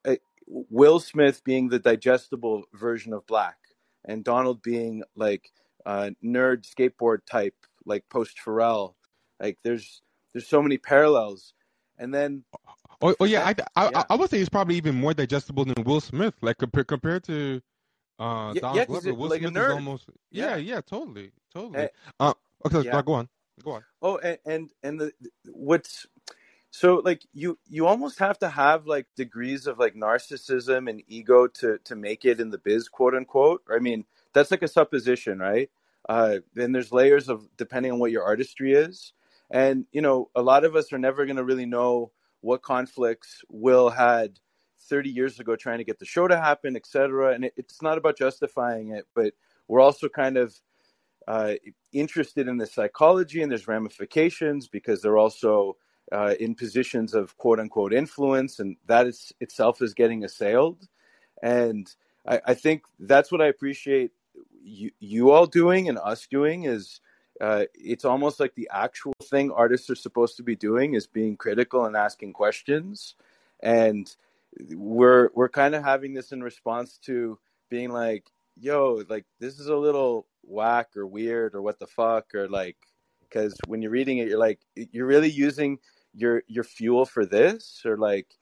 uh, 0.06 0.16
Will 0.46 1.00
Smith 1.00 1.42
being 1.46 1.70
the 1.70 1.80
digestible 1.80 2.64
version 2.74 3.14
of 3.14 3.26
black, 3.26 3.58
and 4.04 4.24
Donald 4.24 4.62
being 4.62 5.04
like 5.16 5.50
a 5.86 6.12
nerd 6.22 6.68
skateboard 6.70 7.20
type, 7.26 7.56
like 7.86 8.04
post 8.10 8.38
Pharrell. 8.46 8.96
Like 9.40 9.58
there's 9.64 10.02
there's 10.34 10.48
so 10.48 10.62
many 10.62 10.78
parallels. 10.78 11.54
And 11.98 12.14
then 12.14 12.46
Oh, 13.02 13.16
oh 13.20 13.26
yeah, 13.26 13.46
I, 13.46 13.56
I, 13.76 13.90
yeah. 13.90 14.04
I, 14.10 14.16
would 14.16 14.30
say 14.30 14.40
he's 14.40 14.50
probably 14.50 14.76
even 14.76 14.96
more 14.96 15.14
digestible 15.14 15.64
than 15.64 15.84
Will 15.86 16.02
Smith. 16.02 16.34
Like 16.42 16.58
compared 16.58 16.88
compared 16.88 17.24
to 17.26 17.62
uh, 18.20 18.52
yeah, 18.54 18.62
Donald 18.62 18.78
yeah, 18.78 18.86
Glover, 18.86 19.14
Will 19.14 19.30
like 19.30 19.40
Smith 19.40 19.56
is 19.56 19.72
almost 19.72 20.06
yeah, 20.32 20.50
yeah, 20.50 20.56
yeah 20.58 20.82
totally, 20.82 21.32
totally. 21.54 21.80
And, 21.80 21.90
uh, 22.20 22.34
okay, 22.66 22.82
yeah. 22.82 23.02
go 23.02 23.14
on, 23.14 23.30
go 23.64 23.72
on. 23.72 23.84
Oh, 24.02 24.18
and 24.18 24.38
and, 24.46 24.70
and 24.84 25.00
the 25.00 25.12
what's 25.46 26.08
so 26.72 27.02
like 27.06 27.26
you 27.34 27.58
you 27.70 27.88
almost 27.88 28.20
have 28.20 28.38
to 28.40 28.50
have 28.50 28.86
like 28.86 29.08
degrees 29.16 29.66
of 29.66 29.80
like 29.80 29.96
narcissism 29.96 30.90
and 30.90 31.02
ego 31.08 31.48
to 31.48 31.80
to 31.86 31.96
make 31.96 32.26
it 32.26 32.42
in 32.42 32.50
the 32.50 32.58
biz, 32.58 32.90
quote 32.90 33.16
unquote. 33.16 33.64
I 33.74 33.80
mean, 33.80 34.04
that's 34.34 34.52
like 34.52 34.64
a 34.64 34.68
supposition, 34.68 35.40
right? 35.40 35.70
Uh, 36.08 36.40
then 36.54 36.74
there's 36.74 36.92
layers 36.92 37.30
of 37.30 37.48
depending 37.56 37.94
on 37.94 38.00
what 38.00 38.12
your 38.12 38.24
artistry 38.24 38.74
is, 38.74 39.14
and 39.50 39.86
you 39.94 40.02
know, 40.02 40.30
a 40.36 40.42
lot 40.42 40.66
of 40.66 40.76
us 40.76 40.92
are 40.92 41.00
never 41.00 41.26
going 41.26 41.38
to 41.38 41.46
really 41.46 41.66
know 41.66 42.12
what 42.42 42.62
conflicts 42.62 43.42
Will 43.50 43.90
had 43.90 44.40
30 44.90 45.10
years 45.10 45.40
ago 45.40 45.56
trying 45.56 45.78
to 45.78 45.84
get 45.84 46.00
the 46.00 46.06
show 46.06 46.28
to 46.28 46.38
happen, 46.38 46.76
etc. 46.76 47.34
And 47.34 47.46
it, 47.46 47.54
it's 47.58 47.82
not 47.82 47.98
about 47.98 48.18
justifying 48.18 48.90
it, 48.90 49.06
but 49.14 49.34
we're 49.68 49.82
also 49.82 50.10
kind 50.10 50.38
of 50.38 50.56
uh, 51.28 51.56
interested 51.92 52.48
in 52.48 52.58
the 52.58 52.66
psychology 52.66 53.42
and 53.42 53.52
there's 53.52 53.68
ramifications 53.68 54.68
because 54.68 55.02
they're 55.02 55.18
also 55.18 55.78
uh, 56.12 56.34
in 56.40 56.56
positions 56.56 57.14
of 57.14 57.38
quote 57.38 57.60
unquote 57.60 57.94
influence, 57.94 58.60
and 58.60 58.78
that 58.88 59.06
is 59.06 59.32
itself 59.40 59.82
is 59.82 59.94
getting 59.94 60.24
assailed. 60.24 60.88
And 61.44 61.88
I, 62.28 62.42
I 62.48 62.54
think 62.56 62.84
that's 63.00 63.32
what 63.32 63.42
I 63.42 63.48
appreciate 63.48 64.12
you, 64.64 64.92
you 65.00 65.32
all 65.32 65.46
doing 65.46 65.88
and 65.88 66.00
us 66.00 66.28
doing 66.28 66.64
is 66.64 67.00
uh, 67.42 67.66
it's 67.74 68.06
almost 68.06 68.40
like 68.40 68.54
the 68.56 68.70
actual 68.72 69.14
thing 69.24 69.52
artists 69.52 69.90
are 69.90 69.96
supposed 69.96 70.36
to 70.38 70.44
be 70.44 70.56
doing 70.56 70.94
is 70.94 71.08
being 71.08 71.38
critical 71.38 71.86
and 71.86 71.96
asking 71.96 72.34
questions. 72.34 73.16
And 73.62 74.14
we're 74.72 75.30
we're 75.34 75.50
kind 75.50 75.76
of 75.76 75.84
having 75.84 76.14
this 76.14 76.32
in 76.32 76.42
response 76.42 76.98
to 76.98 77.38
being 77.70 77.90
like 77.90 78.26
yo 78.60 79.04
like 79.10 79.26
this 79.40 79.60
is 79.60 79.68
a 79.68 79.76
little 79.76 80.26
whack 80.44 80.90
or 80.98 81.06
weird 81.06 81.54
or 81.56 81.62
what 81.62 81.80
the 81.80 81.88
fuck 81.88 82.34
or 82.34 82.48
like 82.50 82.78
because 83.22 83.56
when 83.68 83.82
you're 83.82 83.92
reading 83.92 84.18
it 84.18 84.28
you're 84.28 84.40
like 84.40 84.60
you're 84.76 85.06
really 85.06 85.30
using 85.30 85.78
your 86.16 86.44
your 86.48 86.64
fuel 86.64 87.06
for 87.06 87.26
this 87.26 87.84
or 87.86 87.96
like 87.96 88.36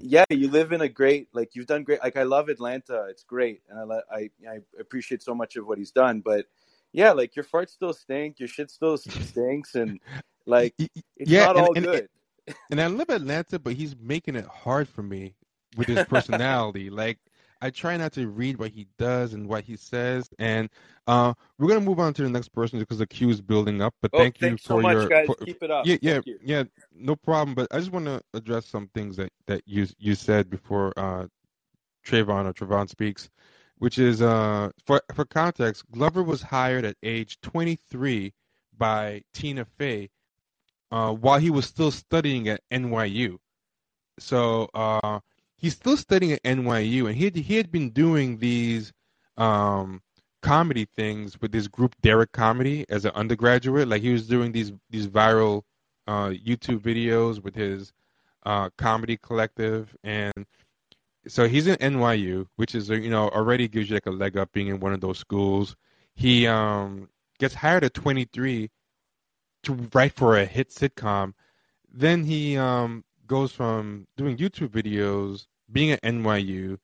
yeah 0.00 0.24
you 0.30 0.48
live 0.48 0.72
in 0.72 0.80
a 0.80 0.88
great 0.88 1.28
like 1.32 1.54
you've 1.54 1.66
done 1.66 1.82
great. 1.82 2.00
Like 2.02 2.16
i 2.16 2.22
love 2.22 2.48
atlanta. 2.48 3.06
It's 3.10 3.24
great. 3.24 3.62
And 3.68 3.92
i 3.92 4.00
i, 4.10 4.30
I 4.48 4.58
appreciate 4.78 5.22
so 5.22 5.34
much 5.34 5.56
of 5.56 5.66
what 5.66 5.78
he's 5.78 5.90
done 5.90 6.20
but 6.20 6.46
yeah, 6.92 7.12
like 7.12 7.36
your 7.36 7.44
farts 7.44 7.70
still 7.70 7.92
stink, 7.92 8.38
your 8.38 8.48
shit 8.48 8.70
still 8.70 8.96
stinks, 8.96 9.74
and 9.74 10.00
like 10.46 10.74
it's 11.16 11.30
yeah, 11.30 11.46
not 11.46 11.56
and, 11.56 11.66
all 11.66 11.74
and, 11.74 11.86
good. 11.86 12.08
and 12.70 12.80
I 12.80 12.86
live 12.88 13.08
in 13.10 13.16
Atlanta, 13.16 13.58
but 13.58 13.74
he's 13.74 13.96
making 14.00 14.36
it 14.36 14.46
hard 14.46 14.88
for 14.88 15.02
me 15.02 15.34
with 15.76 15.88
his 15.88 16.04
personality. 16.04 16.90
like 16.90 17.18
I 17.60 17.70
try 17.70 17.96
not 17.96 18.12
to 18.12 18.28
read 18.28 18.58
what 18.58 18.70
he 18.70 18.86
does 18.98 19.34
and 19.34 19.48
what 19.48 19.64
he 19.64 19.76
says, 19.76 20.28
and 20.38 20.68
uh, 21.06 21.34
we're 21.58 21.68
gonna 21.68 21.80
move 21.80 22.00
on 22.00 22.14
to 22.14 22.22
the 22.22 22.30
next 22.30 22.48
person 22.50 22.78
because 22.78 22.98
the 22.98 23.06
queue 23.06 23.30
is 23.30 23.40
building 23.40 23.82
up. 23.82 23.94
But 24.00 24.12
Oh, 24.14 24.20
thank 24.20 24.40
you 24.40 24.56
for 24.56 24.74
so 24.74 24.80
much, 24.80 24.94
your 24.94 25.08
guys. 25.08 25.26
for- 25.26 25.36
Keep 25.44 25.62
it 25.64 25.70
up. 25.70 25.84
yeah, 25.86 25.96
yeah, 26.00 26.20
yeah, 26.42 26.64
no 26.94 27.16
problem. 27.16 27.54
But 27.54 27.68
I 27.72 27.78
just 27.78 27.92
want 27.92 28.06
to 28.06 28.20
address 28.34 28.66
some 28.66 28.88
things 28.94 29.16
that 29.16 29.30
that 29.46 29.62
you 29.66 29.86
you 29.98 30.14
said 30.14 30.48
before 30.50 30.92
uh, 30.96 31.26
Trayvon 32.06 32.46
or 32.46 32.52
Trayvon 32.52 32.88
speaks, 32.88 33.28
which 33.78 33.98
is 33.98 34.22
uh, 34.22 34.70
for 34.84 35.02
for 35.14 35.24
context, 35.24 35.84
Glover 35.90 36.22
was 36.22 36.42
hired 36.42 36.84
at 36.84 36.96
age 37.02 37.40
23 37.40 38.32
by 38.76 39.22
Tina 39.32 39.64
Fey 39.64 40.10
uh, 40.90 41.12
while 41.12 41.38
he 41.38 41.50
was 41.50 41.66
still 41.66 41.90
studying 41.90 42.48
at 42.48 42.62
NYU. 42.70 43.38
So 44.18 44.68
uh, 44.74 45.20
he's 45.56 45.74
still 45.74 45.96
studying 45.96 46.32
at 46.32 46.42
NYU, 46.42 47.06
and 47.06 47.16
he 47.16 47.24
had, 47.24 47.36
he 47.36 47.56
had 47.56 47.70
been 47.70 47.90
doing 47.90 48.38
these 48.38 48.92
um, 49.36 50.02
comedy 50.42 50.86
things 50.96 51.40
with 51.40 51.52
this 51.52 51.68
group 51.68 51.94
Derrick 52.00 52.32
Comedy 52.32 52.84
as 52.88 53.04
an 53.04 53.12
undergraduate. 53.14 53.88
Like 53.88 54.02
he 54.02 54.12
was 54.12 54.26
doing 54.26 54.52
these 54.52 54.72
these 54.90 55.06
viral 55.06 55.62
uh, 56.06 56.28
YouTube 56.28 56.80
videos 56.80 57.42
with 57.42 57.54
his 57.54 57.92
uh, 58.44 58.70
comedy 58.78 59.16
collective, 59.16 59.94
and 60.02 60.46
so 61.28 61.46
he's 61.46 61.66
in 61.66 61.76
NYU, 61.76 62.46
which 62.56 62.74
is 62.74 62.88
you 62.88 63.10
know 63.10 63.28
already 63.28 63.68
gives 63.68 63.88
you 63.88 63.94
like 63.96 64.06
a 64.06 64.10
leg 64.10 64.36
up 64.36 64.52
being 64.52 64.68
in 64.68 64.80
one 64.80 64.92
of 64.92 65.00
those 65.00 65.18
schools. 65.18 65.76
He 66.14 66.46
um, 66.46 67.08
gets 67.38 67.54
hired 67.54 67.84
at 67.84 67.94
23 67.94 68.70
to 69.64 69.88
write 69.92 70.12
for 70.12 70.36
a 70.38 70.44
hit 70.44 70.70
sitcom. 70.70 71.34
Then 71.92 72.24
he 72.24 72.56
um, 72.56 73.04
goes 73.26 73.52
from 73.52 74.06
doing 74.16 74.36
YouTube 74.36 74.68
videos, 74.68 75.46
being 75.70 75.92
at 75.92 76.02
NYU, 76.02 76.78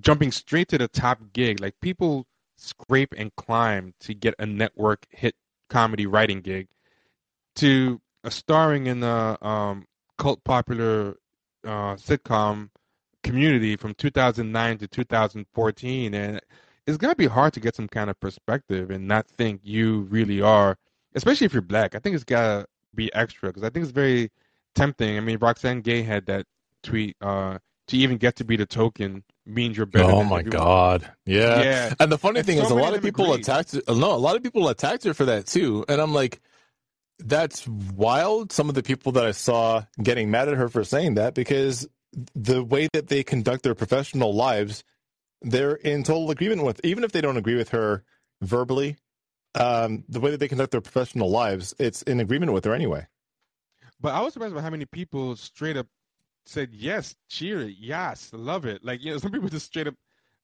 jumping 0.00 0.32
straight 0.32 0.68
to 0.68 0.78
the 0.78 0.88
top 0.88 1.20
gig. 1.32 1.60
Like 1.60 1.74
people 1.80 2.26
scrape 2.56 3.14
and 3.16 3.34
climb 3.36 3.94
to 4.00 4.14
get 4.14 4.34
a 4.38 4.46
network 4.46 5.06
hit 5.10 5.34
comedy 5.70 6.06
writing 6.06 6.40
gig, 6.40 6.68
to 7.56 8.00
a 8.24 8.30
starring 8.30 8.86
in 8.86 9.00
the 9.00 9.38
um, 9.46 9.86
cult 10.18 10.42
popular 10.44 11.16
uh, 11.64 11.94
sitcom 11.94 12.70
Community 13.28 13.76
from 13.76 13.94
2009 13.94 14.78
to 14.78 14.88
2014, 14.88 16.14
and 16.14 16.40
it's 16.86 16.96
gonna 16.96 17.14
be 17.14 17.26
hard 17.26 17.52
to 17.52 17.60
get 17.60 17.76
some 17.76 17.86
kind 17.88 18.08
of 18.10 18.18
perspective 18.20 18.90
and 18.90 19.06
not 19.06 19.26
think 19.28 19.60
you 19.62 20.00
really 20.10 20.40
are, 20.40 20.78
especially 21.14 21.44
if 21.44 21.52
you're 21.52 21.60
black. 21.62 21.94
I 21.94 21.98
think 21.98 22.14
it's 22.14 22.24
gotta 22.24 22.66
be 22.94 23.12
extra 23.14 23.50
because 23.50 23.62
I 23.62 23.70
think 23.70 23.82
it's 23.84 23.92
very 23.92 24.30
tempting. 24.74 25.16
I 25.16 25.20
mean, 25.20 25.38
Roxane 25.38 25.82
Gay 25.82 26.02
had 26.02 26.26
that 26.26 26.46
tweet 26.82 27.16
uh, 27.20 27.58
to 27.88 27.96
even 27.96 28.16
get 28.16 28.36
to 28.36 28.44
be 28.44 28.56
the 28.56 28.66
token 28.66 29.24
means 29.44 29.76
you're 29.76 29.86
better. 29.86 30.10
Oh 30.10 30.24
my 30.24 30.38
everyone. 30.40 30.50
god! 30.50 31.10
Yeah. 31.26 31.62
Yeah. 31.62 31.94
And 32.00 32.10
the 32.10 32.18
funny 32.18 32.40
And 32.40 32.46
thing 32.46 32.58
so 32.58 32.64
is, 32.64 32.70
a 32.70 32.74
lot 32.74 32.92
of 32.92 32.96
of 32.98 33.02
people 33.02 33.26
agreed. 33.32 33.42
attacked. 33.42 33.74
No, 33.88 34.14
a 34.14 34.16
lot 34.16 34.36
of 34.36 34.42
people 34.42 34.68
attacked 34.68 35.04
her 35.04 35.12
for 35.14 35.26
that 35.26 35.46
too. 35.46 35.84
And 35.88 36.00
I'm 36.00 36.14
like, 36.14 36.40
that's 37.18 37.66
wild. 37.68 38.52
Some 38.52 38.68
of 38.68 38.74
the 38.74 38.82
people 38.82 39.12
that 39.12 39.26
I 39.26 39.32
saw 39.32 39.84
getting 40.02 40.30
mad 40.30 40.48
at 40.48 40.54
her 40.56 40.68
for 40.68 40.84
saying 40.84 41.14
that 41.16 41.34
because 41.34 41.86
the 42.34 42.62
way 42.64 42.88
that 42.92 43.08
they 43.08 43.22
conduct 43.22 43.62
their 43.62 43.74
professional 43.74 44.34
lives, 44.34 44.84
they're 45.42 45.74
in 45.74 46.02
total 46.02 46.30
agreement 46.30 46.64
with. 46.64 46.80
Even 46.84 47.04
if 47.04 47.12
they 47.12 47.20
don't 47.20 47.36
agree 47.36 47.56
with 47.56 47.70
her 47.70 48.04
verbally, 48.42 48.96
um, 49.54 50.04
the 50.08 50.20
way 50.20 50.30
that 50.30 50.40
they 50.40 50.48
conduct 50.48 50.72
their 50.72 50.80
professional 50.80 51.30
lives, 51.30 51.74
it's 51.78 52.02
in 52.02 52.20
agreement 52.20 52.52
with 52.52 52.64
her 52.64 52.74
anyway. 52.74 53.06
But 54.00 54.14
I 54.14 54.20
was 54.20 54.32
surprised 54.32 54.54
by 54.54 54.60
how 54.60 54.70
many 54.70 54.86
people 54.86 55.36
straight 55.36 55.76
up 55.76 55.86
said 56.46 56.70
yes, 56.72 57.14
cheer 57.28 57.60
it, 57.60 57.76
yes, 57.78 58.30
love 58.32 58.64
it. 58.64 58.84
Like 58.84 59.02
you 59.02 59.12
know, 59.12 59.18
some 59.18 59.32
people 59.32 59.48
just 59.48 59.66
straight 59.66 59.88
up 59.88 59.94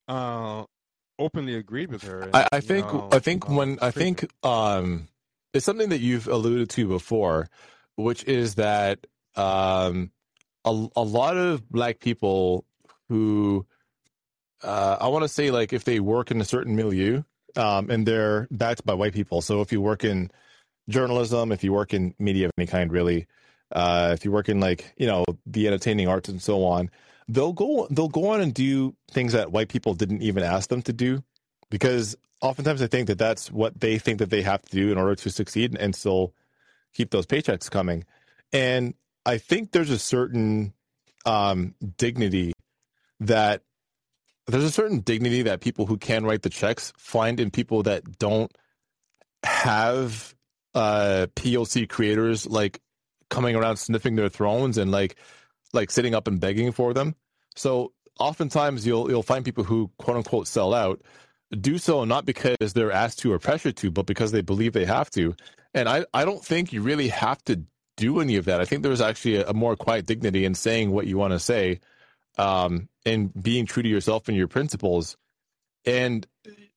uh, 0.07 0.63
openly 1.19 1.55
agreed 1.55 1.91
with 1.91 2.03
her. 2.03 2.21
and, 2.21 2.35
I, 2.35 2.47
I 2.53 2.59
think 2.59 2.85
know, 2.91 3.09
I 3.11 3.19
think 3.19 3.47
when 3.47 3.79
I 3.81 3.87
it's 3.87 3.93
crazy. 3.93 3.99
think 3.99 4.31
um 4.43 5.07
it's 5.53 5.65
something 5.65 5.89
that 5.89 5.99
you've 6.01 6.27
alluded 6.27 6.69
to 6.71 6.87
before, 6.87 7.49
which 7.95 8.23
is 8.25 8.55
that 8.55 9.07
um 9.35 10.11
a, 10.65 10.87
a 10.95 11.01
lot 11.01 11.37
of 11.37 11.69
black 11.69 11.99
people 11.99 12.65
who 13.09 13.65
uh 14.63 14.97
I 14.99 15.07
want 15.07 15.23
to 15.23 15.29
say 15.29 15.51
like 15.51 15.73
if 15.73 15.83
they 15.83 15.99
work 15.99 16.31
in 16.31 16.41
a 16.41 16.45
certain 16.45 16.75
milieu 16.75 17.23
um 17.55 17.89
and 17.89 18.05
they're 18.05 18.47
backed 18.51 18.85
by 18.85 18.93
white 18.93 19.13
people. 19.13 19.41
So 19.41 19.61
if 19.61 19.71
you 19.71 19.79
work 19.79 20.03
in 20.03 20.31
journalism, 20.89 21.51
if 21.51 21.63
you 21.63 21.71
work 21.71 21.93
in 21.93 22.13
media 22.19 22.47
of 22.47 22.51
any 22.57 22.67
kind 22.67 22.91
really, 22.91 23.27
uh 23.71 24.11
if 24.13 24.25
you 24.25 24.31
work 24.31 24.49
in 24.49 24.59
like, 24.59 24.93
you 24.97 25.07
know, 25.07 25.23
the 25.45 25.67
entertaining 25.67 26.07
arts 26.07 26.29
and 26.29 26.41
so 26.41 26.65
on, 26.65 26.89
they'll 27.27 27.53
go 27.53 27.87
they'll 27.91 28.07
go 28.07 28.29
on 28.29 28.41
and 28.41 28.53
do 28.53 28.95
things 29.11 29.33
that 29.33 29.51
white 29.51 29.69
people 29.69 29.93
didn't 29.93 30.21
even 30.21 30.43
ask 30.43 30.69
them 30.69 30.81
to 30.83 30.93
do 30.93 31.23
because 31.69 32.15
oftentimes 32.41 32.81
I 32.81 32.87
think 32.87 33.07
that 33.07 33.17
that's 33.17 33.51
what 33.51 33.79
they 33.79 33.97
think 33.97 34.19
that 34.19 34.29
they 34.29 34.41
have 34.41 34.61
to 34.63 34.71
do 34.71 34.91
in 34.91 34.97
order 34.97 35.15
to 35.15 35.29
succeed 35.29 35.75
and 35.79 35.95
still 35.95 36.33
keep 36.93 37.09
those 37.11 37.25
paychecks 37.25 37.69
coming. 37.69 38.05
And 38.53 38.93
I 39.25 39.37
think 39.37 39.71
there's 39.71 39.89
a 39.89 39.99
certain 39.99 40.73
um, 41.25 41.75
dignity 41.97 42.53
that 43.19 43.61
there's 44.47 44.63
a 44.63 44.71
certain 44.71 44.99
dignity 44.99 45.43
that 45.43 45.61
people 45.61 45.87
who 45.87 45.97
can 45.97 46.25
write 46.25 46.43
the 46.43 46.49
checks 46.49 46.93
find 46.97 47.39
in 47.39 47.49
people 47.49 47.83
that 47.83 48.19
don't 48.19 48.51
have 49.43 50.35
uh, 50.75 51.27
creators 51.89 52.45
like 52.45 52.79
coming 53.29 53.55
around 53.55 53.77
sniffing 53.77 54.15
their 54.15 54.29
thrones 54.29 54.77
and 54.77 54.91
like 54.91 55.15
like 55.73 55.89
sitting 55.89 56.13
up 56.13 56.27
and 56.27 56.39
begging 56.39 56.71
for 56.71 56.93
them. 56.93 57.15
So 57.55 57.93
oftentimes 58.19 58.85
you'll 58.85 59.09
you'll 59.09 59.23
find 59.23 59.43
people 59.43 59.63
who 59.63 59.89
quote 59.97 60.17
unquote 60.17 60.47
sell 60.47 60.73
out 60.73 61.01
do 61.61 61.77
so 61.77 62.03
not 62.03 62.25
because 62.25 62.73
they're 62.73 62.91
asked 62.91 63.19
to 63.19 63.31
or 63.31 63.39
pressured 63.39 63.77
to, 63.77 63.91
but 63.91 64.05
because 64.05 64.31
they 64.31 64.41
believe 64.41 64.73
they 64.73 64.85
have 64.85 65.09
to. 65.11 65.35
And 65.73 65.87
I, 65.87 66.05
I 66.13 66.25
don't 66.25 66.43
think 66.43 66.73
you 66.73 66.81
really 66.81 67.09
have 67.09 67.43
to 67.45 67.63
do 67.97 68.19
any 68.19 68.35
of 68.35 68.45
that. 68.45 68.61
I 68.61 68.65
think 68.65 68.83
there's 68.83 69.01
actually 69.01 69.37
a, 69.37 69.49
a 69.49 69.53
more 69.53 69.75
quiet 69.75 70.05
dignity 70.05 70.45
in 70.45 70.55
saying 70.55 70.91
what 70.91 71.07
you 71.07 71.17
want 71.17 71.33
to 71.33 71.39
say, 71.39 71.79
um, 72.37 72.89
and 73.05 73.31
being 73.41 73.65
true 73.65 73.83
to 73.83 73.89
yourself 73.89 74.27
and 74.27 74.37
your 74.37 74.47
principles. 74.47 75.17
And 75.85 76.25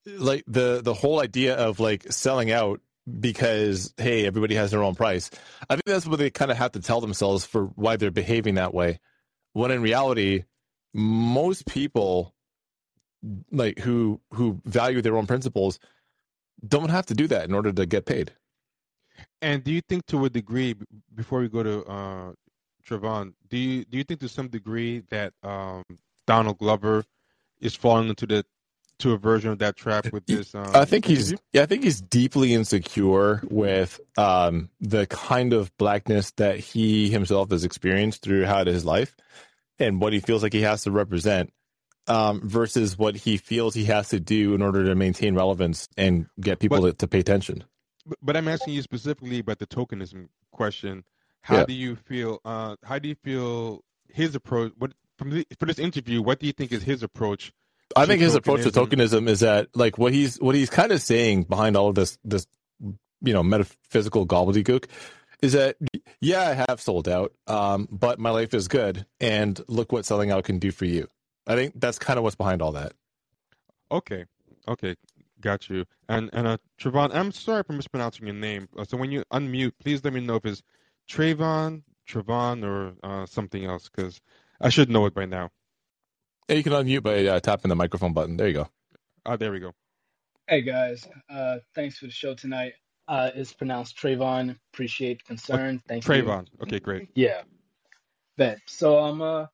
like 0.06 0.44
the 0.46 0.80
the 0.82 0.94
whole 0.94 1.20
idea 1.20 1.54
of 1.56 1.80
like 1.80 2.12
selling 2.12 2.50
out 2.50 2.80
because 3.20 3.94
hey 3.96 4.26
everybody 4.26 4.54
has 4.54 4.70
their 4.70 4.82
own 4.82 4.94
price. 4.94 5.30
I 5.68 5.74
think 5.74 5.84
that's 5.86 6.06
what 6.06 6.18
they 6.18 6.30
kind 6.30 6.50
of 6.50 6.56
have 6.56 6.72
to 6.72 6.80
tell 6.80 7.00
themselves 7.00 7.44
for 7.44 7.64
why 7.64 7.96
they're 7.96 8.10
behaving 8.10 8.54
that 8.54 8.74
way. 8.74 9.00
When 9.52 9.70
in 9.70 9.82
reality, 9.82 10.44
most 10.94 11.66
people 11.66 12.34
like 13.50 13.78
who 13.78 14.20
who 14.32 14.60
value 14.64 15.02
their 15.02 15.16
own 15.16 15.26
principles 15.26 15.78
don't 16.66 16.90
have 16.90 17.06
to 17.06 17.14
do 17.14 17.26
that 17.28 17.48
in 17.48 17.54
order 17.54 17.72
to 17.72 17.86
get 17.86 18.06
paid. 18.06 18.32
And 19.40 19.62
do 19.62 19.72
you 19.72 19.80
think, 19.80 20.06
to 20.06 20.24
a 20.24 20.30
degree, 20.30 20.74
before 21.14 21.40
we 21.40 21.48
go 21.48 21.62
to 21.62 21.84
uh, 21.84 22.32
Trevon, 22.86 23.34
do 23.48 23.56
you 23.56 23.84
do 23.84 23.98
you 23.98 24.04
think 24.04 24.20
to 24.20 24.28
some 24.28 24.48
degree 24.48 25.02
that 25.10 25.32
um, 25.42 25.84
Donald 26.26 26.58
Glover 26.58 27.04
is 27.60 27.74
falling 27.74 28.08
into 28.08 28.26
the 28.26 28.44
to 29.00 29.12
a 29.12 29.16
version 29.16 29.50
of 29.50 29.58
that 29.60 29.76
trap 29.76 30.12
with 30.12 30.26
this? 30.26 30.54
Um, 30.54 30.70
I 30.74 30.84
think 30.84 31.04
he's 31.04 31.34
yeah, 31.52 31.62
I 31.62 31.66
think 31.66 31.84
he's 31.84 32.00
deeply 32.00 32.54
insecure 32.54 33.42
with 33.48 34.00
um, 34.16 34.70
the 34.80 35.06
kind 35.06 35.52
of 35.52 35.76
blackness 35.76 36.32
that 36.32 36.58
he 36.58 37.10
himself 37.10 37.50
has 37.50 37.64
experienced 37.64 38.22
throughout 38.22 38.66
his 38.66 38.84
life 38.84 39.14
and 39.78 40.00
what 40.00 40.12
he 40.12 40.20
feels 40.20 40.42
like 40.42 40.52
he 40.52 40.62
has 40.62 40.82
to 40.84 40.90
represent 40.90 41.52
um, 42.08 42.40
versus 42.42 42.98
what 42.98 43.16
he 43.16 43.36
feels 43.36 43.74
he 43.74 43.84
has 43.84 44.08
to 44.08 44.18
do 44.18 44.54
in 44.54 44.62
order 44.62 44.84
to 44.86 44.94
maintain 44.94 45.34
relevance 45.34 45.88
and 45.96 46.26
get 46.40 46.58
people 46.58 46.80
to, 46.82 46.92
to 46.94 47.06
pay 47.06 47.20
attention. 47.20 47.64
But, 48.09 48.18
but 48.22 48.36
I'm 48.36 48.48
asking 48.48 48.74
you 48.74 48.82
specifically 48.82 49.40
about 49.40 49.59
the 49.59 49.66
tokenism 49.66 50.28
question. 50.50 51.04
How 51.42 51.59
Yeah. 51.59 51.64
do 51.66 51.72
you 51.74 51.96
feel? 51.96 52.40
Uh, 52.44 52.76
how 52.82 52.98
do 52.98 53.09
you 53.09 53.14
feel 53.14 53.84
his 54.09 54.34
approach? 54.34 54.72
What 54.78 54.92
from 55.18 55.30
the, 55.30 55.46
for 55.59 55.66
this 55.66 55.78
interview? 55.78 56.22
What 56.22 56.40
do 56.40 56.46
you 56.46 56.52
think 56.52 56.72
is 56.72 56.82
his 56.82 57.02
approach? 57.02 57.52
I 57.96 58.06
think 58.06 58.20
his 58.20 58.34
approach 58.34 58.62
to 58.62 58.70
tokenism? 58.70 58.88
tokenism 59.24 59.28
is 59.28 59.40
that 59.40 59.68
like 59.74 59.98
what 59.98 60.12
he's 60.12 60.40
what 60.40 60.54
he's 60.54 60.70
kind 60.70 60.92
of 60.92 61.00
saying 61.00 61.44
behind 61.44 61.76
all 61.76 61.88
of 61.88 61.94
this 61.94 62.18
this 62.24 62.46
you 62.80 63.32
know 63.32 63.42
metaphysical 63.42 64.26
gobbledygook 64.26 64.84
is 65.40 65.52
that 65.54 65.76
yeah 66.20 66.42
I 66.42 66.64
have 66.68 66.80
sold 66.80 67.09
out 67.09 67.32
um 67.46 67.88
but 67.90 68.18
my 68.18 68.30
life 68.30 68.52
is 68.52 68.68
good 68.68 69.06
and 69.20 69.61
look 69.68 69.90
what 69.90 70.04
selling 70.04 70.30
out 70.30 70.44
can 70.44 70.59
do 70.59 70.70
for 70.70 70.84
you. 70.84 71.09
I 71.46 71.54
think 71.54 71.74
that's 71.76 71.98
kind 71.98 72.18
of 72.18 72.24
what's 72.24 72.36
behind 72.36 72.61
all 72.61 72.72
that. 72.72 72.92
Okay, 73.90 74.26
okay, 74.68 74.94
got 75.41 75.68
you. 75.68 75.84
And 76.09 76.30
and 76.32 76.47
uh, 76.47 76.59
Trevon, 76.80 77.14
I'm 77.14 77.32
sorry 77.32 77.62
for 77.62 77.72
mispronouncing 77.72 78.26
your 78.26 78.34
name. 78.34 78.68
Uh, 78.76 78.84
so 78.84 78.97
when 78.97 79.11
you 79.11 79.24
unmute, 79.32 79.72
please 79.80 80.03
let 80.05 80.12
me 80.12 80.20
know 80.20 80.36
if 80.36 80.45
it's 80.45 80.62
Trayvon, 81.09 81.82
Trevon, 82.09 82.64
or 82.64 82.95
uh, 83.03 83.26
something 83.26 83.64
else, 83.64 83.89
because 83.89 84.20
I 84.61 84.68
should 84.68 84.91
know 84.91 85.07
it 85.07 85.14
by 85.14 85.26
now. 85.26 85.51
Yeah, 86.49 86.57
you 86.57 86.62
can 86.62 86.72
unmute 86.72 87.03
by 87.03 87.26
uh, 87.26 87.41
tapping 87.41 87.68
the 87.68 87.76
microphone 87.76 88.12
button. 88.12 88.36
There 88.36 88.49
you 88.49 88.55
go. 88.55 88.68
Oh, 89.26 89.36
there 89.36 89.53
we 89.53 89.61
go. 89.61 89.72
Hey 90.47 90.62
guys, 90.62 91.07
uh, 91.28 91.59
thanks 91.74 91.99
for 91.99 92.07
the 92.07 92.12
show 92.12 92.34
tonight. 92.34 92.72
Uh, 93.07 93.30
it's 93.34 93.53
pronounced 93.53 93.99
Trayvon. 93.99 94.57
Appreciate 94.72 95.18
the 95.18 95.24
concern. 95.24 95.82
Thank 95.86 96.07
you. 96.07 96.11
Trayvon. 96.11 96.47
Okay, 96.62 96.80
great. 96.80 97.11
Yeah, 97.14 97.43
bet. 98.36 98.59
So 98.66 98.99
um, 98.99 99.20
uh, 99.20 99.47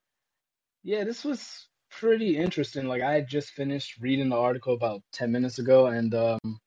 yeah, 0.85 1.05
this 1.05 1.25
was 1.25 1.67
pretty 2.01 2.37
interesting. 2.37 2.87
Like 2.87 3.03
I 3.03 3.21
just 3.23 3.51
finished 3.51 3.99
reading 4.01 4.31
the 4.31 4.37
article 4.37 4.75
about 4.75 5.03
ten 5.13 5.33
minutes 5.33 5.59
ago, 5.59 5.87
and 5.87 6.15
um, 6.15 6.61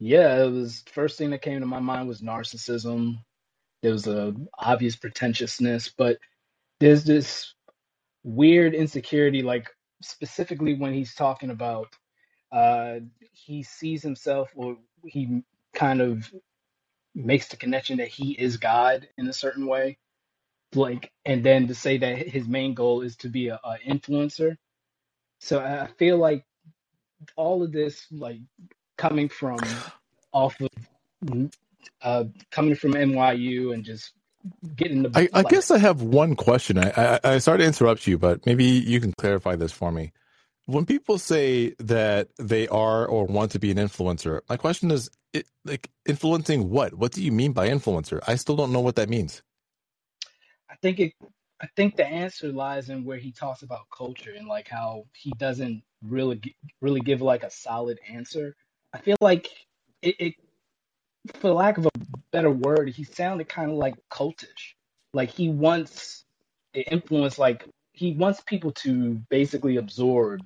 yeah, 0.00 0.44
it 0.44 0.50
was 0.50 0.84
first 0.92 1.18
thing 1.18 1.30
that 1.30 1.42
came 1.42 1.60
to 1.60 1.66
my 1.66 1.80
mind 1.80 2.08
was 2.08 2.22
narcissism. 2.22 3.18
There 3.82 3.92
was 3.92 4.06
a 4.06 4.34
obvious 4.58 4.96
pretentiousness, 4.96 5.90
but 5.96 6.18
there's 6.80 7.04
this 7.04 7.54
weird 8.24 8.74
insecurity, 8.74 9.42
like 9.42 9.68
specifically 10.02 10.74
when 10.74 10.94
he's 10.94 11.14
talking 11.14 11.50
about 11.50 11.88
uh, 12.52 12.96
he 13.32 13.62
sees 13.62 14.02
himself 14.02 14.50
or 14.56 14.76
he 15.06 15.42
kind 15.74 16.00
of 16.00 16.32
makes 17.14 17.48
the 17.48 17.56
connection 17.56 17.98
that 17.98 18.08
he 18.08 18.32
is 18.32 18.56
God 18.56 19.08
in 19.18 19.28
a 19.28 19.32
certain 19.32 19.66
way. 19.66 19.98
Like, 20.74 21.12
and 21.24 21.44
then 21.44 21.68
to 21.68 21.74
say 21.74 21.98
that 21.98 22.18
his 22.28 22.46
main 22.46 22.74
goal 22.74 23.02
is 23.02 23.16
to 23.18 23.28
be 23.28 23.48
a, 23.48 23.60
a 23.62 23.78
influencer. 23.86 24.56
So 25.40 25.58
I 25.60 25.84
I 25.84 25.86
feel 25.86 26.18
like 26.18 26.44
all 27.36 27.62
of 27.62 27.72
this, 27.72 28.06
like 28.10 28.40
coming 28.96 29.28
from 29.28 29.58
off 30.32 30.56
of 30.60 30.68
uh, 32.02 32.24
coming 32.50 32.74
from 32.74 32.92
NYU 32.92 33.72
and 33.74 33.84
just 33.84 34.12
getting 34.76 35.02
the 35.02 35.10
I, 35.14 35.28
I 35.32 35.42
like, 35.42 35.48
guess 35.48 35.70
I 35.70 35.78
have 35.78 36.02
one 36.02 36.36
question. 36.36 36.78
I, 36.78 36.90
I 36.96 37.20
I 37.24 37.38
sorry 37.38 37.58
to 37.58 37.64
interrupt 37.64 38.06
you, 38.06 38.18
but 38.18 38.44
maybe 38.46 38.64
you 38.64 39.00
can 39.00 39.12
clarify 39.18 39.56
this 39.56 39.72
for 39.72 39.92
me. 39.92 40.12
When 40.66 40.86
people 40.86 41.18
say 41.18 41.74
that 41.78 42.28
they 42.38 42.68
are 42.68 43.06
or 43.06 43.26
want 43.26 43.52
to 43.52 43.58
be 43.58 43.70
an 43.70 43.76
influencer, 43.76 44.40
my 44.48 44.56
question 44.56 44.90
is, 44.90 45.10
it, 45.34 45.46
like 45.64 45.90
influencing 46.06 46.70
what? 46.70 46.94
What 46.94 47.12
do 47.12 47.22
you 47.22 47.32
mean 47.32 47.52
by 47.52 47.68
influencer? 47.68 48.20
I 48.26 48.36
still 48.36 48.56
don't 48.56 48.72
know 48.72 48.80
what 48.80 48.96
that 48.96 49.10
means. 49.10 49.42
I 50.84 50.86
think 50.86 51.00
it. 51.00 51.14
I 51.62 51.66
think 51.76 51.96
the 51.96 52.06
answer 52.06 52.52
lies 52.52 52.90
in 52.90 53.04
where 53.04 53.16
he 53.16 53.32
talks 53.32 53.62
about 53.62 53.88
culture 53.90 54.34
and 54.36 54.46
like 54.46 54.68
how 54.68 55.06
he 55.14 55.32
doesn't 55.38 55.82
really 56.02 56.42
really 56.82 57.00
give 57.00 57.22
like 57.22 57.42
a 57.42 57.50
solid 57.50 57.98
answer. 58.06 58.54
I 58.92 58.98
feel 58.98 59.16
like 59.22 59.48
it, 60.02 60.14
it 60.18 60.34
for 61.36 61.52
lack 61.52 61.78
of 61.78 61.86
a 61.86 61.90
better 62.32 62.50
word, 62.50 62.90
he 62.90 63.02
sounded 63.02 63.48
kind 63.48 63.70
of 63.70 63.78
like 63.78 63.94
cultish. 64.10 64.74
Like 65.14 65.30
he 65.30 65.48
wants 65.48 66.26
the 66.74 66.82
influence, 66.82 67.38
like 67.38 67.64
he 67.92 68.12
wants 68.12 68.42
people 68.42 68.72
to 68.72 69.14
basically 69.30 69.78
absorb 69.78 70.42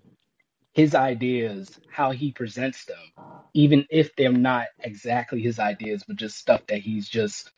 his 0.73 0.95
ideas, 0.95 1.81
how 1.91 2.13
he 2.13 2.31
presents 2.31 2.85
them, 2.85 3.43
even 3.55 3.87
if 3.91 4.15
they're 4.15 4.31
not 4.31 4.67
exactly 4.79 5.43
his 5.43 5.59
ideas, 5.59 6.05
but 6.07 6.15
just 6.15 6.39
stuff 6.39 6.65
that 6.69 6.79
he's 6.79 7.09
just 7.09 7.51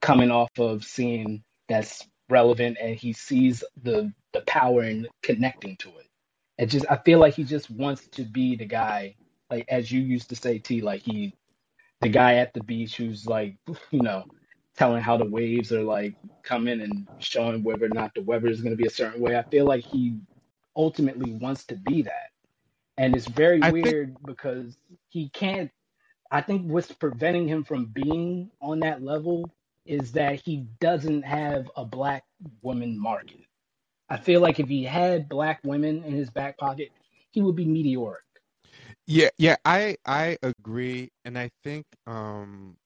coming 0.00 0.30
off 0.30 0.56
of 0.60 0.84
seeing 0.84 1.42
that's 1.68 2.06
relevant 2.30 2.78
and 2.80 2.96
he 2.96 3.12
sees 3.12 3.64
the 3.82 4.12
the 4.32 4.42
power 4.42 4.84
in 4.84 5.08
connecting 5.22 5.76
to 5.78 5.90
it. 5.98 6.06
It 6.58 6.66
just 6.66 6.86
I 6.90 6.98
feel 6.98 7.18
like 7.18 7.34
he 7.34 7.44
just 7.44 7.70
wants 7.70 8.08
to 8.10 8.24
be 8.24 8.56
the 8.56 8.66
guy, 8.66 9.16
like 9.50 9.66
as 9.68 9.90
you 9.92 10.00
used 10.00 10.30
to 10.30 10.36
say, 10.36 10.58
T, 10.58 10.80
like 10.82 11.02
he 11.02 11.34
the 12.00 12.08
guy 12.08 12.36
at 12.36 12.52
the 12.54 12.62
beach 12.62 12.96
who's 12.96 13.26
like, 13.26 13.56
you 13.90 14.00
know, 14.02 14.24
telling 14.76 15.02
how 15.02 15.16
the 15.16 15.26
waves 15.28 15.72
are 15.72 15.82
like 15.84 16.16
coming 16.44 16.80
and 16.82 17.08
showing 17.18 17.62
whether 17.62 17.86
or 17.86 17.90
not 17.90 18.14
the 18.14 18.22
weather 18.22 18.48
is 18.48 18.60
going 18.60 18.72
to 18.72 18.76
be 18.82 18.86
a 18.86 18.90
certain 18.90 19.20
way. 19.20 19.36
I 19.36 19.44
feel 19.50 19.66
like 19.66 19.84
he 19.84 20.18
ultimately 20.76 21.32
wants 21.34 21.64
to 21.66 21.76
be 21.76 22.02
that. 22.02 22.30
And 22.98 23.16
it's 23.16 23.26
very 23.26 23.62
I 23.62 23.72
think 23.82 23.84
weird 23.84 24.16
because 24.24 24.76
he 25.08 25.30
can't, 25.30 25.70
I 26.30 26.40
think 26.42 26.70
what's 26.70 26.92
preventing 26.92 27.48
him 27.48 27.64
from 27.64 27.86
being 27.86 28.50
on 28.60 28.80
that 28.80 29.02
level 29.02 29.50
is 29.86 30.12
that 30.12 30.40
he 30.40 30.66
doesn't 30.80 31.22
have 31.22 31.70
a 31.76 31.84
black 31.84 32.24
woman 32.62 32.98
market. 32.98 33.40
I 34.10 34.18
feel 34.18 34.40
like 34.40 34.60
if 34.60 34.68
he 34.68 34.84
had 34.84 35.28
black 35.28 35.60
women 35.64 36.04
in 36.04 36.14
his 36.14 36.30
back 36.30 36.58
pocket, 36.58 36.90
he 37.30 37.42
would 37.42 37.56
be 37.56 37.66
meteoric. 37.66 38.22
yeah, 39.06 39.30
yeah, 39.38 39.56
I 39.64 39.96
I 40.06 40.38
agree, 40.42 41.10
and 41.24 41.38
I 41.38 41.50
think 41.64 41.86
um 42.06 42.76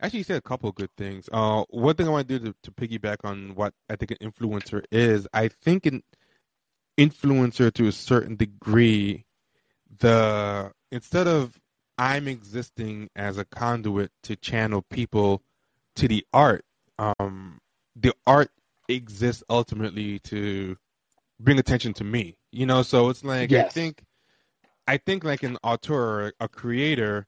actually 0.00 0.20
you 0.20 0.24
said 0.24 0.38
a 0.38 0.42
couple 0.42 0.68
of 0.70 0.74
good 0.76 0.90
things. 0.98 1.28
Uh, 1.32 1.64
one 1.70 1.96
thing 1.96 2.08
I 2.08 2.10
want 2.10 2.28
to 2.28 2.38
do 2.38 2.46
to, 2.52 2.56
to 2.64 2.72
piggyback 2.72 3.18
on 3.24 3.54
what 3.54 3.74
I 3.90 3.96
think 3.96 4.12
an 4.12 4.18
influencer 4.22 4.84
is, 4.92 5.28
I 5.34 5.48
think 5.48 5.86
an 5.86 6.02
influencer 6.98 7.72
to 7.74 7.88
a 7.88 7.92
certain 7.92 8.36
degree, 8.36 9.26
the 10.00 10.72
instead 10.92 11.28
of 11.28 11.58
I'm 11.98 12.28
existing 12.28 13.10
as 13.16 13.38
a 13.38 13.44
conduit 13.46 14.10
to 14.24 14.36
channel 14.36 14.82
people 14.90 15.42
to 15.96 16.08
the 16.08 16.24
art, 16.32 16.64
um, 16.98 17.60
the 17.96 18.14
art 18.26 18.50
exists 18.88 19.42
ultimately 19.48 20.18
to 20.20 20.76
bring 21.40 21.58
attention 21.58 21.92
to 21.94 22.04
me. 22.04 22.36
You 22.50 22.66
know, 22.66 22.82
so 22.82 23.08
it's 23.08 23.24
like 23.24 23.52
I 23.52 23.68
think 23.68 24.02
I 24.86 24.96
think 24.96 25.24
like 25.24 25.42
an 25.42 25.58
auteur, 25.62 26.32
a 26.40 26.48
creator, 26.48 27.26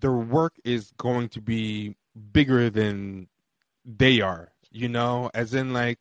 their 0.00 0.12
work 0.12 0.54
is 0.64 0.92
going 0.96 1.28
to 1.30 1.40
be 1.40 1.96
bigger 2.32 2.70
than 2.70 3.28
they 3.84 4.20
are. 4.20 4.52
You 4.70 4.88
know, 4.88 5.30
as 5.34 5.52
in 5.54 5.72
like 5.72 5.98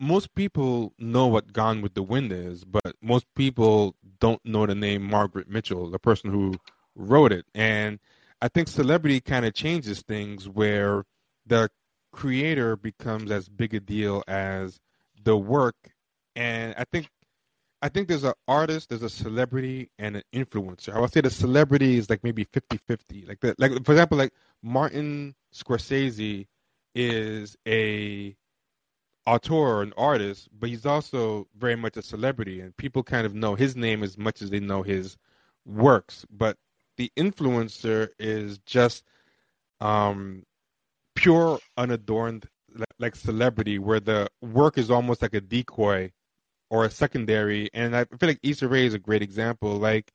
most 0.00 0.34
people 0.34 0.94
know 0.98 1.26
what 1.26 1.52
Gone 1.52 1.82
with 1.82 1.94
the 1.94 2.02
Wind 2.02 2.32
is, 2.32 2.64
but 2.64 2.96
most 3.02 3.26
people 3.34 3.94
don't 4.20 4.42
know 4.44 4.66
the 4.66 4.74
name 4.74 5.02
Margaret 5.02 5.48
Mitchell, 5.48 5.90
the 5.90 5.98
person 5.98 6.30
who 6.30 6.54
wrote 6.94 7.32
it. 7.32 7.44
And 7.54 7.98
I 8.40 8.48
think 8.48 8.68
celebrity 8.68 9.20
kind 9.20 9.44
of 9.44 9.54
changes 9.54 10.00
things 10.02 10.48
where 10.48 11.04
the 11.46 11.70
creator 12.12 12.76
becomes 12.76 13.30
as 13.30 13.48
big 13.48 13.74
a 13.74 13.80
deal 13.80 14.22
as 14.26 14.78
the 15.22 15.36
work. 15.36 15.76
And 16.34 16.74
I 16.76 16.84
think 16.84 17.08
I 17.82 17.88
think 17.88 18.08
there's 18.08 18.24
an 18.24 18.32
artist, 18.48 18.88
there's 18.88 19.02
a 19.02 19.10
celebrity, 19.10 19.90
and 19.98 20.16
an 20.16 20.22
influencer. 20.34 20.94
I 20.94 21.00
would 21.00 21.12
say 21.12 21.20
the 21.20 21.30
celebrity 21.30 21.98
is 21.98 22.08
like 22.08 22.24
maybe 22.24 22.44
50-50. 22.46 23.28
Like 23.28 23.40
the 23.40 23.54
like 23.58 23.72
for 23.84 23.92
example, 23.92 24.18
like 24.18 24.32
Martin 24.62 25.34
Scorsese 25.54 26.46
is 26.94 27.56
a 27.68 28.34
auteur, 29.26 29.82
an 29.82 29.92
artist, 29.96 30.48
but 30.58 30.70
he's 30.70 30.86
also 30.86 31.46
very 31.56 31.76
much 31.76 31.96
a 31.96 32.02
celebrity, 32.02 32.60
and 32.60 32.76
people 32.76 33.02
kind 33.02 33.26
of 33.26 33.34
know 33.34 33.54
his 33.54 33.76
name 33.76 34.02
as 34.02 34.16
much 34.16 34.40
as 34.40 34.50
they 34.50 34.60
know 34.60 34.82
his 34.82 35.16
works. 35.66 36.24
But 36.30 36.56
the 36.96 37.12
influencer 37.16 38.08
is 38.18 38.58
just 38.66 39.04
um, 39.80 40.44
pure, 41.16 41.58
unadorned, 41.76 42.46
like 43.00 43.16
celebrity, 43.16 43.80
where 43.80 44.00
the 44.00 44.28
work 44.40 44.78
is 44.78 44.90
almost 44.90 45.22
like 45.22 45.34
a 45.34 45.40
decoy 45.40 46.12
or 46.70 46.84
a 46.84 46.90
secondary. 46.90 47.68
And 47.74 47.96
I 47.96 48.04
feel 48.04 48.28
like 48.28 48.40
Issa 48.42 48.68
Rae 48.68 48.86
is 48.86 48.94
a 48.94 48.98
great 48.98 49.22
example. 49.22 49.76
Like 49.76 50.12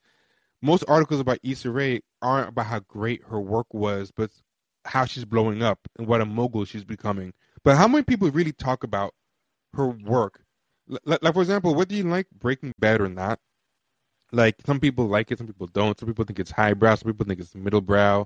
most 0.61 0.85
articles 0.87 1.19
about 1.19 1.39
Issa 1.43 1.69
Rae 1.69 2.01
aren't 2.21 2.49
about 2.49 2.67
how 2.67 2.79
great 2.79 3.23
her 3.23 3.39
work 3.41 3.73
was, 3.73 4.11
but 4.15 4.31
how 4.85 5.05
she's 5.05 5.25
blowing 5.25 5.61
up 5.61 5.79
and 5.97 6.07
what 6.07 6.21
a 6.21 6.25
mogul 6.25 6.65
she's 6.65 6.83
becoming. 6.85 7.33
But 7.63 7.77
how 7.77 7.87
many 7.87 8.03
people 8.03 8.29
really 8.31 8.53
talk 8.53 8.83
about 8.83 9.13
her 9.73 9.87
work? 9.87 10.41
Like, 10.87 11.21
like 11.21 11.33
for 11.33 11.41
example, 11.41 11.73
do 11.85 11.95
you 11.95 12.03
like 12.03 12.27
Breaking 12.31 12.73
Bad 12.79 13.01
or 13.01 13.09
not? 13.09 13.39
Like 14.31 14.55
some 14.65 14.79
people 14.79 15.07
like 15.07 15.31
it, 15.31 15.37
some 15.37 15.47
people 15.47 15.67
don't. 15.67 15.99
Some 15.99 16.07
people 16.07 16.25
think 16.25 16.39
it's 16.39 16.51
highbrow, 16.51 16.95
some 16.95 17.11
people 17.11 17.25
think 17.25 17.39
it's 17.39 17.53
middlebrow, 17.53 18.25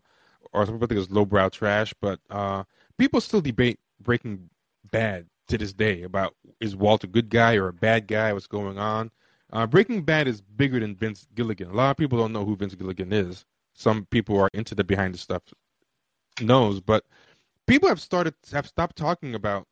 or 0.54 0.66
some 0.66 0.76
people 0.76 0.88
think 0.88 1.02
it's 1.02 1.12
lowbrow 1.12 1.50
trash. 1.50 1.94
But 2.02 2.20
uh, 2.30 2.64
people 2.98 3.22
still 3.22 3.42
debate 3.42 3.80
Breaking 4.02 4.50
Bad 4.92 5.26
to 5.48 5.58
this 5.58 5.74
day 5.74 6.04
about 6.04 6.36
is 6.60 6.76
Walt 6.76 7.04
a 7.04 7.08
good 7.08 7.30
guy 7.30 7.56
or 7.56 7.68
a 7.68 7.74
bad 7.74 8.08
guy? 8.08 8.34
What's 8.34 8.48
going 8.48 8.78
on? 8.78 9.12
Uh, 9.52 9.68
Breaking 9.68 10.04
Bad 10.04 10.28
is 10.28 10.42
bigger 10.42 10.80
than 10.80 10.96
Vince 10.96 11.28
Gilligan. 11.36 11.70
A 11.70 11.74
lot 11.74 11.92
of 11.92 11.98
people 11.98 12.18
don't 12.18 12.34
know 12.34 12.46
who 12.46 12.56
Vince 12.56 12.76
Gilligan 12.76 13.14
is. 13.14 13.46
Some 13.74 14.06
people 14.06 14.40
are 14.40 14.50
into 14.54 14.76
the 14.76 14.84
behind 14.84 15.14
the 15.14 15.18
stuff 15.18 15.44
knows, 16.42 16.80
but 16.80 17.06
people 17.68 17.90
have 17.90 18.02
started 18.02 18.34
have 18.52 18.68
stopped 18.68 18.96
talking 18.96 19.36
about 19.36 19.68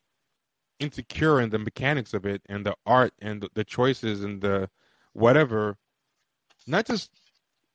insecure 0.80 1.39
and 1.39 1.51
the 1.51 1.59
mechanics 1.59 2.13
of 2.13 2.26
it 2.26 2.41
and 2.47 2.65
the 2.65 2.76
art 2.86 3.13
and 3.21 3.41
the, 3.41 3.49
the 3.53 3.63
choices 3.63 4.24
and 4.24 4.41
the 4.41 4.69
whatever 5.13 5.78
not 6.67 6.86
just 6.86 7.11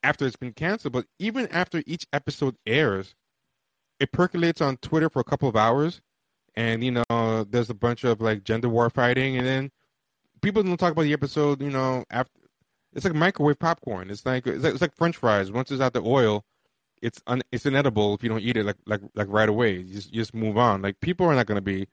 after 0.03 0.27
it's 0.27 0.37
been 0.37 0.53
canceled 0.53 0.93
but 0.93 1.07
even 1.19 1.47
after 1.49 1.83
each 1.87 2.07
episode 2.13 2.57
airs 2.67 3.15
it 4.01 4.13
percolates 4.13 4.61
on 4.61 4.77
twitter 4.79 5.09
for 5.11 5.21
a 5.21 5.25
couple 5.25 5.49
of 5.49 5.57
hours 5.57 6.01
and 6.55 6.85
you 6.85 6.91
know 6.91 7.45
there's 7.51 7.71
a 7.71 7.75
bunch 7.75 8.05
of 8.05 8.21
like 8.21 8.45
gender 8.45 8.69
war 8.69 8.91
fighting 8.91 9.37
and 9.37 9.47
then 9.47 9.71
people 10.41 10.63
don't 10.63 10.77
talk 10.77 10.93
about 10.93 11.03
the 11.03 11.13
episode 11.13 11.61
you 11.61 11.71
know 11.71 12.05
after 12.11 12.33
it's 12.95 13.05
like 13.05 13.15
microwave 13.15 13.59
popcorn. 13.59 14.11
It's 14.11 14.25
like 14.25 14.47
it's 14.47 14.65
like, 14.65 14.73
it's 14.73 14.81
like 14.81 14.95
french 14.95 15.17
fries. 15.17 15.53
Once 15.53 15.71
it's 15.71 15.81
out 15.81 15.93
the 15.93 16.03
oil 16.03 16.45
it's 17.01 17.23
un, 17.29 17.43
it's 17.53 17.65
inedible 17.65 18.15
if 18.15 18.25
you 18.25 18.29
don't 18.29 18.41
eat 18.41 18.57
it 18.57 18.65
like 18.65 18.77
like 18.87 19.01
like 19.15 19.29
right 19.31 19.49
away. 19.49 19.79
You 19.79 19.95
just, 19.95 20.13
you 20.13 20.21
just 20.21 20.35
move 20.35 20.59
on. 20.59 20.83
Like 20.83 21.01
people 21.01 21.27
are 21.27 21.35
not 21.35 21.47
going 21.47 21.57
to 21.57 21.63
be 21.63 21.87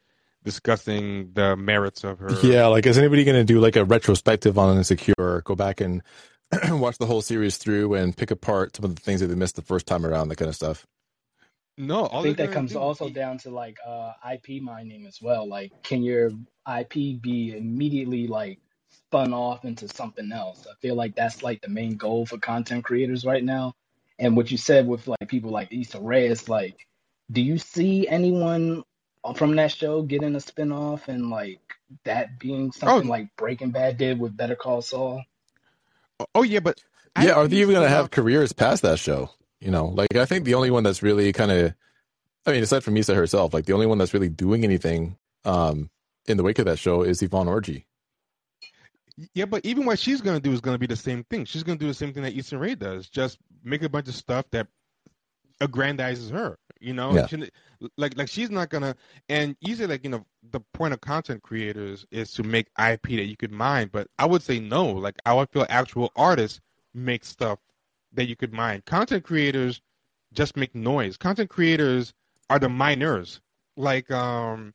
discussing 0.44 1.32
the 1.34 1.56
merits 1.56 2.04
of 2.04 2.20
her 2.20 2.30
Yeah, 2.44 2.68
like 2.68 2.86
is 2.86 2.98
anybody 2.98 3.24
going 3.24 3.38
to 3.38 3.44
do 3.44 3.60
like 3.60 3.76
a 3.76 3.86
retrospective 3.86 4.58
on 4.58 4.78
Insecure? 4.78 5.42
Go 5.44 5.56
back 5.56 5.82
and 5.82 6.02
watch 6.70 6.98
the 6.98 7.06
whole 7.06 7.22
series 7.22 7.58
through 7.58 7.94
and 7.96 8.16
pick 8.16 8.32
apart 8.32 8.76
some 8.76 8.86
of 8.86 8.96
the 8.96 9.02
things 9.02 9.22
that 9.22 9.28
they 9.28 9.36
missed 9.36 9.56
the 9.56 9.62
first 9.62 9.86
time 9.88 10.06
around, 10.06 10.30
that 10.30 10.38
kind 10.38 10.50
of 10.50 10.56
stuff. 10.56 10.86
No, 11.78 12.10
I 12.12 12.22
think 12.22 12.38
that 12.38 12.52
comes 12.54 12.72
do, 12.72 12.80
also 12.80 13.10
down 13.10 13.38
to 13.40 13.50
like 13.50 13.78
uh, 13.86 14.14
IP 14.32 14.62
mining 14.62 15.06
as 15.06 15.22
well. 15.22 15.48
Like, 15.48 15.84
can 15.84 16.04
your 16.04 16.32
IP 16.68 17.22
be 17.22 17.54
immediately 17.58 18.28
like 18.28 18.60
spun 18.90 19.34
off 19.34 19.66
into 19.66 19.90
something 19.90 20.32
else? 20.32 20.66
I 20.70 20.76
feel 20.82 20.96
like 20.96 21.16
that's 21.16 21.44
like 21.44 21.62
the 21.62 21.68
main 21.68 21.98
goal 21.98 22.26
for 22.26 22.38
content 22.38 22.86
creators 22.86 23.26
right 23.26 23.44
now. 23.44 23.74
And 24.18 24.38
what 24.38 24.52
you 24.52 24.58
said 24.58 24.88
with 24.88 25.08
like 25.08 25.28
people 25.28 25.52
like 25.52 25.74
Issa 25.74 26.00
Rae 26.00 26.28
is 26.28 26.48
like, 26.48 26.88
do 27.30 27.42
you 27.42 27.58
see 27.58 28.08
anyone 28.08 28.84
from 29.36 29.58
that 29.58 29.72
show 29.72 30.02
getting 30.02 30.36
a 30.36 30.40
spinoff 30.40 31.10
and 31.10 31.30
like 31.30 31.60
that 32.06 32.40
being 32.40 32.72
something 32.72 33.10
oh. 33.10 33.12
like 33.12 33.36
Breaking 33.36 33.72
Bad 33.72 33.98
did 33.98 34.18
with 34.18 34.38
Better 34.38 34.56
Call 34.56 34.82
Saul? 34.82 35.24
Oh 36.34 36.44
yeah, 36.44 36.60
but 36.60 36.82
yeah, 37.22 37.34
are 37.34 37.48
they 37.48 37.58
even 37.58 37.76
gonna 37.76 37.90
have 37.90 38.12
careers 38.12 38.54
past 38.54 38.82
that 38.84 39.00
show? 39.00 39.30
You 39.60 39.72
know, 39.72 39.88
like 39.88 40.16
I 40.16 40.26
think 40.26 40.46
the 40.46 40.54
only 40.54 40.72
one 40.72 40.84
that's 40.84 41.02
really 41.02 41.32
kind 41.34 41.52
of, 41.52 41.74
I 42.46 42.52
mean, 42.52 42.64
aside 42.64 42.84
from 42.84 42.98
Issa 42.98 43.16
herself, 43.16 43.54
like 43.54 43.66
the 43.66 43.74
only 43.74 43.86
one 43.86 43.98
that's 43.98 44.14
really 44.14 44.30
doing 44.30 44.64
anything 44.64 45.18
um, 45.44 45.90
in 46.28 46.38
the 46.38 46.44
wake 46.44 46.60
of 46.60 46.66
that 46.66 46.80
show 46.80 47.02
is 47.02 47.22
Yvonne 47.22 47.48
Orji. 47.48 47.86
Yeah, 49.34 49.46
but 49.46 49.66
even 49.66 49.86
what 49.86 49.98
she's 50.00 50.22
gonna 50.22 50.42
do 50.42 50.52
is 50.52 50.62
gonna 50.62 50.78
be 50.78 50.88
the 50.88 50.96
same 50.96 51.24
thing. 51.24 51.46
She's 51.46 51.64
gonna 51.64 51.80
do 51.80 51.88
the 51.88 51.94
same 51.94 52.14
thing 52.14 52.24
that 52.24 52.38
Issa 52.38 52.58
Rae 52.58 52.76
does, 52.76 53.10
just 53.10 53.38
make 53.64 53.82
a 53.82 53.90
bunch 53.90 54.08
of 54.08 54.16
stuff 54.16 54.46
that 54.52 54.68
aggrandizes 55.62 56.32
her. 56.32 56.58
You 56.80 56.94
know, 56.94 57.14
yeah. 57.14 57.28
she, 57.28 57.50
like 57.98 58.18
like 58.18 58.30
she's 58.30 58.50
not 58.50 58.70
gonna. 58.70 58.96
And 59.30 59.56
usually, 59.62 59.88
like 59.88 60.04
you 60.04 60.10
know, 60.10 60.26
the 60.52 60.60
point 60.74 60.94
of 60.94 61.02
content 61.02 61.42
creators 61.42 62.06
is 62.12 62.32
to 62.34 62.44
make 62.44 62.68
IP 62.80 63.04
that 63.04 63.26
you 63.26 63.38
could 63.38 63.52
mine. 63.52 63.90
But 63.92 64.08
I 64.20 64.26
would 64.26 64.44
say 64.44 64.60
no. 64.60 64.86
Like 64.86 65.16
I 65.26 65.34
would 65.34 65.50
feel 65.50 65.66
actual 65.70 66.12
artists 66.16 66.60
make 66.94 67.24
stuff 67.24 67.60
that 68.14 68.26
you 68.26 68.36
could 68.36 68.54
mine. 68.54 68.84
Content 68.86 69.24
creators 69.24 69.82
just 70.34 70.58
make 70.58 70.76
noise. 70.76 71.18
Content 71.18 71.50
creators 71.50 72.14
are 72.50 72.60
the 72.60 72.70
miners. 72.70 73.42
Like 73.78 74.12
um, 74.12 74.74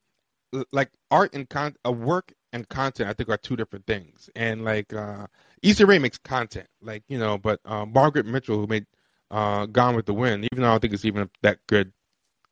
like 0.72 0.91
art 1.11 1.35
and 1.35 1.49
con 1.49 1.76
a 1.85 1.93
work 1.93 2.33
and 2.53 2.68
content 2.68 3.09
I 3.09 3.12
think 3.12 3.28
are 3.28 3.37
two 3.37 3.57
different 3.57 3.87
things. 3.87 4.28
And 4.35 4.64
like 4.64 4.93
uh 4.93 5.26
Issa 5.62 5.87
Rae 5.87 5.99
makes 5.99 6.18
content, 6.18 6.68
like, 6.81 7.03
you 7.09 7.18
know, 7.18 7.37
but 7.37 7.61
uh, 7.64 7.85
Margaret 7.85 8.26
Mitchell 8.26 8.59
who 8.59 8.66
made 8.66 8.87
uh 9.31 9.66
Gone 9.66 9.97
with 9.97 10.07
the 10.07 10.14
Wind, 10.14 10.49
even 10.53 10.62
though 10.62 10.68
I 10.68 10.72
don't 10.72 10.81
think 10.81 10.95
it's 10.95 11.05
even 11.05 11.28
that 11.43 11.59
good 11.66 11.93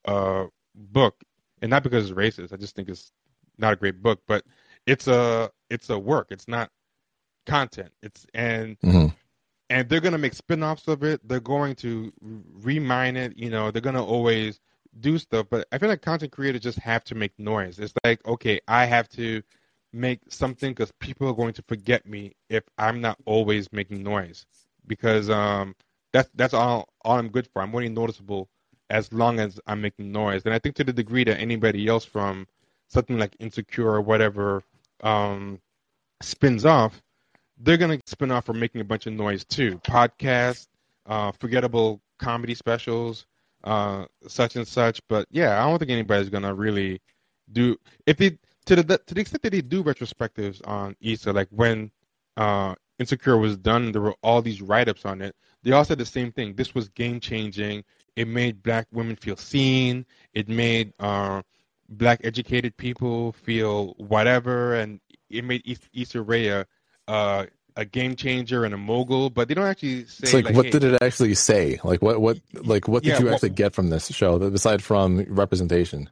uh 0.05 0.47
book, 0.75 1.23
and 1.63 1.71
not 1.71 1.83
because 1.83 2.11
it's 2.11 2.19
racist, 2.19 2.53
I 2.53 2.57
just 2.57 2.75
think 2.75 2.89
it's 2.89 3.13
not 3.59 3.73
a 3.73 3.77
great 3.77 4.03
book, 4.03 4.21
but 4.27 4.45
it's 4.87 5.09
a 5.09 5.51
it's 5.71 5.91
a 5.91 5.99
work. 5.99 6.29
It's 6.31 6.49
not 6.49 6.71
content. 7.47 7.93
It's 8.03 8.27
and 8.35 8.79
mm-hmm. 8.81 9.07
and 9.71 9.89
they're 9.89 10.01
gonna 10.01 10.19
make 10.19 10.35
spin-offs 10.35 10.89
of 10.89 11.03
it. 11.03 11.27
They're 11.27 11.41
going 11.41 11.75
to 11.77 12.13
remine 12.21 13.17
it, 13.17 13.37
you 13.37 13.51
know, 13.51 13.71
they're 13.71 13.83
gonna 13.83 14.05
always 14.05 14.61
do 15.01 15.19
stuff, 15.19 15.47
but 15.51 15.67
I 15.73 15.79
feel 15.79 15.89
like 15.89 16.03
content 16.03 16.33
creators 16.33 16.63
just 16.63 16.79
have 16.79 17.05
to 17.05 17.15
make 17.15 17.33
noise. 17.39 17.79
It's 17.79 17.93
like, 18.05 18.25
okay, 18.27 18.61
I 18.69 18.85
have 18.87 19.09
to 19.11 19.43
make 19.93 20.21
something 20.29 20.71
because 20.73 20.93
people 21.01 21.29
are 21.29 21.35
going 21.35 21.55
to 21.55 21.63
forget 21.69 22.07
me 22.07 22.33
if 22.49 22.65
I'm 22.79 23.01
not 23.01 23.19
always 23.25 23.73
making 23.73 24.03
noise. 24.03 24.47
Because 24.87 25.31
um, 25.31 25.75
that's 26.13 26.29
that's 26.35 26.55
all 26.55 26.89
all 27.03 27.19
I'm 27.19 27.29
good 27.29 27.47
for. 27.53 27.63
I'm 27.63 27.75
only 27.75 27.89
noticeable 27.89 28.49
as 28.91 29.13
long 29.13 29.39
as 29.41 29.61
I'm 29.67 29.81
making 29.81 30.13
noise. 30.13 30.43
And 30.45 30.55
I 30.55 30.59
think 30.59 30.77
to 30.77 30.85
the 30.85 30.93
degree 30.93 31.25
that 31.25 31.39
anybody 31.39 31.87
else 31.89 32.05
from 32.05 32.47
something 32.89 33.19
like 33.19 33.37
Insecure 33.39 33.91
or 33.91 34.01
whatever 34.01 34.63
um, 35.03 35.61
spins 36.23 36.65
off, 36.65 37.03
they're 37.59 37.77
gonna 37.77 38.01
spin 38.07 38.31
off 38.31 38.47
from 38.47 38.59
making 38.59 38.81
a 38.81 38.85
bunch 38.85 39.07
of 39.07 39.13
noise 39.13 39.45
too. 39.45 39.79
Podcasts, 39.79 40.69
uh, 41.07 41.33
forgettable 41.33 42.01
comedy 42.19 42.55
specials, 42.55 43.27
uh, 43.65 44.07
such 44.27 44.57
and 44.57 44.67
such. 44.67 45.01
But 45.09 45.27
yeah, 45.31 45.63
I 45.63 45.69
don't 45.69 45.79
think 45.79 45.91
anybody's 45.91 46.31
gonna 46.31 46.55
really 46.55 47.01
do 47.53 47.77
if 48.07 48.17
they 48.17 48.39
to 48.67 48.77
the 48.77 48.99
to 48.99 49.15
the 49.15 49.21
extent 49.21 49.43
that 49.43 49.51
they 49.51 49.63
do 49.63 49.83
retrospectives 49.83 50.67
on 50.67 50.97
Issa, 51.01 51.33
like 51.33 51.49
when 51.51 51.91
uh, 52.37 52.75
Insecure 52.99 53.39
was 53.39 53.57
done, 53.57 53.93
there 53.93 54.03
were 54.03 54.17
all 54.23 54.43
these 54.43 54.61
write 54.63 54.89
ups 54.89 55.05
on 55.05 55.23
it. 55.23 55.35
They 55.63 55.73
all 55.73 55.85
said 55.85 55.99
the 55.99 56.07
same 56.07 56.33
thing. 56.33 56.55
This 56.55 56.75
was 56.75 56.89
game 56.89 57.21
changing. 57.21 57.85
It 58.17 58.29
made 58.29 58.63
black 58.63 58.87
women 58.93 59.17
feel 59.17 59.37
seen. 59.37 60.07
It 60.35 60.49
made 60.49 60.93
uh, 60.99 61.43
black 61.89 62.21
educated 62.25 62.77
people 62.77 63.33
feel 63.33 63.95
whatever, 63.99 64.75
and 64.75 65.01
it 65.31 65.45
made 65.45 65.63
Issa 65.93 66.23
Rae 66.23 66.65
uh, 67.07 67.47
a 67.77 67.85
game 67.85 68.17
changer 68.17 68.65
and 68.65 68.75
a 68.75 68.77
mogul, 68.77 69.31
but 69.31 69.47
they 69.47 69.55
don't 69.55 69.67
actually 69.67 70.05
say. 70.07 70.25
It's 70.25 70.35
like, 70.35 70.45
like 70.47 70.55
what 70.55 70.65
hey, 70.67 70.73
did 70.73 70.85
it 70.85 70.99
actually 71.01 71.35
say? 71.35 71.79
Like, 71.85 72.03
what, 72.03 72.21
what, 72.21 72.41
like, 72.53 72.89
what 72.89 73.05
did 73.05 73.11
yeah, 73.11 73.19
you 73.21 73.25
well, 73.27 73.35
actually 73.35 73.51
get 73.51 73.73
from 73.73 73.89
this 73.89 74.09
show, 74.09 74.43
aside 74.43 74.83
from 74.83 75.25
representation? 75.29 76.11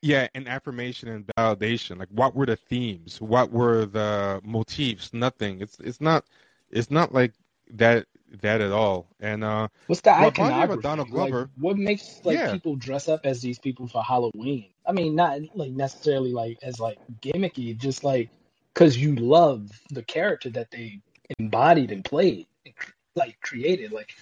Yeah, 0.00 0.28
and 0.34 0.48
affirmation 0.48 1.08
and 1.08 1.26
validation. 1.38 1.98
Like, 1.98 2.08
what 2.10 2.34
were 2.34 2.46
the 2.46 2.56
themes? 2.56 3.20
What 3.20 3.52
were 3.52 3.84
the 3.84 4.40
motifs? 4.44 5.12
Nothing. 5.12 5.60
It's 5.60 5.78
it's 5.80 6.00
not 6.00 6.24
it's 6.70 6.90
not 6.90 7.14
like 7.14 7.32
that 7.70 8.06
that 8.42 8.60
at 8.60 8.72
all. 8.72 9.06
And 9.20 9.44
uh, 9.44 9.68
what's 9.86 10.00
the 10.00 10.12
iconography? 10.12 10.82
Donald 10.82 11.10
Glover. 11.10 11.40
Like, 11.40 11.48
what 11.56 11.76
makes 11.78 12.20
like 12.24 12.38
Yeah. 12.38 12.52
people 12.52 12.76
dress 12.76 13.08
up 13.08 13.20
as 13.24 13.40
these 13.40 13.58
people 13.58 13.86
for 13.86 14.02
Halloween? 14.02 14.66
I 14.86 14.92
mean, 14.92 15.14
not 15.14 15.40
like 15.54 15.72
necessarily 15.72 16.32
like 16.32 16.58
as 16.62 16.78
like 16.80 16.98
gimmicky, 17.20 17.76
just 17.76 18.04
like 18.04 18.30
because 18.72 18.96
you 18.96 19.14
love 19.14 19.70
the 19.90 20.02
character 20.02 20.50
that 20.50 20.70
they 20.70 21.00
embodied 21.38 21.92
and 21.92 22.04
played, 22.04 22.46
and 22.66 22.74
like 23.14 23.40
created. 23.40 23.92
Like, 23.92 24.14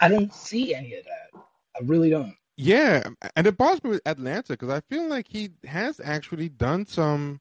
I 0.00 0.08
don't 0.08 0.32
see 0.32 0.74
any 0.74 0.94
of 0.94 1.04
that. 1.04 1.40
I 1.76 1.84
really 1.84 2.10
don't. 2.10 2.34
Yeah, 2.56 3.08
and 3.34 3.46
it 3.46 3.56
bothers 3.56 3.82
me 3.82 3.90
with 3.90 4.02
Atlanta 4.06 4.52
because 4.52 4.70
I 4.70 4.80
feel 4.80 5.08
like 5.08 5.26
he 5.28 5.50
has 5.64 6.00
actually 6.02 6.48
done 6.50 6.86
some 6.86 7.40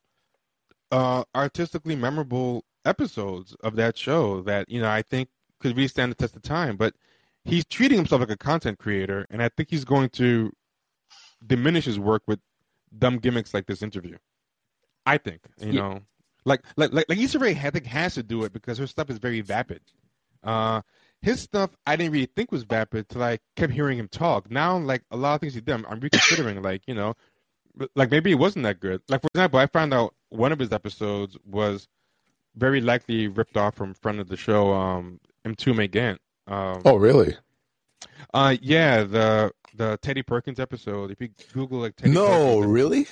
uh, 0.92 1.24
artistically 1.36 1.96
memorable 1.96 2.64
episodes 2.86 3.56
of 3.64 3.76
that 3.76 3.98
show 3.98 4.42
that 4.42 4.70
you 4.70 4.82
know 4.82 4.90
I 4.90 5.02
think 5.02 5.30
could 5.64 5.76
really 5.78 5.88
stand 5.90 6.12
the 6.12 6.16
test 6.16 6.36
of 6.36 6.44
time. 6.44 6.78
But 6.78 6.96
he's 7.46 7.66
treating 7.66 7.98
himself 7.98 8.22
like 8.22 8.32
a 8.32 8.38
content 8.38 8.80
creator, 8.80 9.26
and 9.32 9.42
I 9.42 9.50
think 9.50 9.70
he's 9.72 9.86
going 9.86 10.10
to 10.12 10.52
diminish 11.46 11.86
his 11.86 12.00
work 12.00 12.24
with 12.28 12.40
dumb 12.98 13.18
gimmicks 13.20 13.54
like 13.54 13.66
this 13.68 13.82
interview. 13.84 14.18
I 15.06 15.18
think 15.18 15.42
you 15.62 15.74
Yeah. 15.74 15.82
know, 15.82 16.02
like 16.46 16.62
like 16.78 16.94
like 16.94 17.08
like 17.10 17.18
Issa 17.18 17.40
Rae, 17.40 17.52
I 17.62 17.72
think 17.72 17.86
has 17.88 18.16
to 18.16 18.24
do 18.24 18.44
it 18.46 18.54
because 18.54 18.78
her 18.78 18.88
stuff 18.88 19.10
is 19.10 19.20
very 19.20 19.42
vapid. 19.42 19.82
Uh, 20.44 20.82
his 21.22 21.42
stuff 21.42 21.72
I 21.88 21.96
didn't 21.96 22.14
really 22.14 22.28
think 22.36 22.52
was 22.52 22.64
vapid 22.64 23.10
till 23.10 23.24
I 23.24 23.40
kept 23.56 23.74
hearing 23.74 23.98
him 23.98 24.10
talk. 24.10 24.52
Now, 24.52 24.78
like 24.78 25.04
a 25.12 25.18
lot 25.18 25.36
of 25.36 25.42
things 25.42 25.56
he 25.56 25.62
did, 25.62 25.74
I'm, 25.74 25.86
I'm 25.88 26.00
reconsidering. 26.02 26.62
like 26.62 26.84
you 26.88 26.96
know, 26.96 27.16
like 27.96 28.12
maybe 28.12 28.32
it 28.32 28.36
wasn't 28.36 28.64
that 28.64 28.80
good. 28.80 29.02
Like 29.10 29.22
for 29.22 29.30
example, 29.34 29.60
I 29.60 29.68
found 29.68 29.94
out 29.94 30.16
one 30.30 30.52
of 30.52 30.60
his 30.60 30.72
episodes 30.74 31.38
was 31.46 31.88
very 32.56 32.82
likely 32.82 33.28
ripped 33.28 33.58
off 33.58 33.76
from 33.76 33.94
front 33.96 34.20
of 34.20 34.30
the 34.30 34.38
show, 34.38 34.74
um, 34.74 35.20
Mtume 35.46 35.90
Gant. 35.92 36.20
Um, 36.48 36.82
Oh, 36.86 36.96
really? 36.98 37.36
uh, 38.34 38.56
yeah, 38.62 39.04
the 39.04 39.52
the 39.76 39.98
Teddy 40.02 40.22
Perkins 40.24 40.60
episode. 40.60 41.12
If 41.12 41.20
you 41.22 41.30
Google 41.54 41.80
like 41.80 41.96
Teddy 41.96 42.12
No, 42.14 42.28
Perkins, 42.60 42.66
really? 42.68 43.08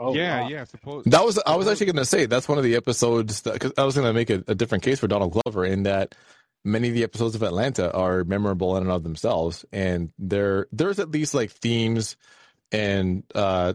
Oh, 0.00 0.12
yeah, 0.14 0.40
wow. 0.42 0.48
yeah, 0.48 0.64
suppose 0.64 1.04
That 1.04 1.24
was 1.24 1.38
I 1.46 1.54
was 1.56 1.68
actually 1.68 1.86
going 1.86 1.96
to 1.96 2.04
say 2.04 2.26
that's 2.26 2.48
one 2.48 2.58
of 2.58 2.64
the 2.64 2.74
episodes 2.74 3.42
because 3.42 3.72
I 3.78 3.84
was 3.84 3.94
going 3.94 4.06
to 4.06 4.12
make 4.12 4.30
a, 4.30 4.42
a 4.48 4.54
different 4.54 4.82
case 4.82 4.98
for 4.98 5.06
Donald 5.06 5.32
Glover 5.44 5.64
in 5.64 5.84
that 5.84 6.14
many 6.64 6.88
of 6.88 6.94
the 6.94 7.04
episodes 7.04 7.34
of 7.36 7.42
Atlanta 7.42 7.92
are 7.92 8.24
memorable 8.24 8.76
in 8.76 8.82
and 8.84 8.90
of 8.90 9.02
themselves, 9.04 9.64
and 9.72 10.10
there 10.18 10.66
there's 10.72 10.98
at 10.98 11.10
least 11.10 11.32
like 11.34 11.50
themes 11.52 12.16
and 12.72 13.22
uh 13.34 13.74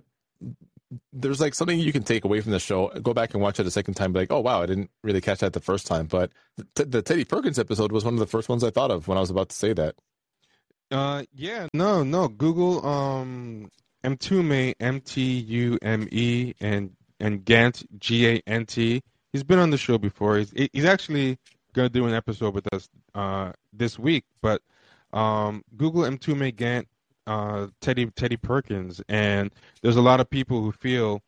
there's 1.13 1.39
like 1.39 1.53
something 1.53 1.79
you 1.79 1.91
can 1.91 2.03
take 2.03 2.25
away 2.25 2.41
from 2.41 2.51
the 2.51 2.59
show. 2.59 2.89
Go 2.89 3.13
back 3.13 3.33
and 3.33 3.41
watch 3.41 3.59
it 3.59 3.67
a 3.67 3.71
second 3.71 3.93
time, 3.93 4.13
be 4.13 4.19
like, 4.19 4.31
oh 4.31 4.39
wow, 4.39 4.61
I 4.61 4.65
didn't 4.65 4.89
really 5.03 5.21
catch 5.21 5.39
that 5.39 5.53
the 5.53 5.59
first 5.59 5.87
time. 5.87 6.07
But 6.07 6.31
the, 6.75 6.85
the 6.85 7.01
Teddy 7.01 7.25
Perkins 7.25 7.59
episode 7.59 7.91
was 7.91 8.03
one 8.03 8.13
of 8.13 8.19
the 8.19 8.27
first 8.27 8.49
ones 8.49 8.63
I 8.63 8.71
thought 8.71 8.91
of 8.91 9.07
when 9.07 9.17
I 9.17 9.21
was 9.21 9.29
about 9.29 9.49
to 9.49 9.55
say 9.55 9.73
that. 9.73 9.95
Uh, 10.91 11.23
yeah, 11.33 11.67
no, 11.73 12.03
no. 12.03 12.27
Google 12.27 12.85
um 12.85 13.69
Mtume 14.03 14.73
M 14.79 15.01
T 15.01 15.21
U 15.39 15.77
M 15.81 16.07
E 16.11 16.53
and 16.59 16.91
and 17.19 17.45
Gant 17.45 17.83
G 17.99 18.27
A 18.27 18.41
N 18.47 18.65
T. 18.65 19.01
He's 19.31 19.43
been 19.43 19.59
on 19.59 19.69
the 19.69 19.77
show 19.77 19.97
before. 19.97 20.37
He's 20.37 20.51
he's 20.73 20.85
actually 20.85 21.37
gonna 21.73 21.89
do 21.89 22.07
an 22.07 22.13
episode 22.13 22.55
with 22.55 22.65
us 22.73 22.89
uh 23.13 23.51
this 23.71 23.99
week. 23.99 24.23
But 24.41 24.61
um, 25.13 25.63
Google 25.75 26.03
Mtume 26.03 26.55
Gant 26.55 26.87
uh 27.29 27.67
Teddy 27.81 28.07
Teddy 28.07 28.37
Perkins, 28.37 29.01
and 29.07 29.51
there's 29.81 29.97
a 29.97 30.01
lot 30.01 30.19
of 30.19 30.29
people 30.29 30.61
who 30.61 30.71
feel 30.71 31.21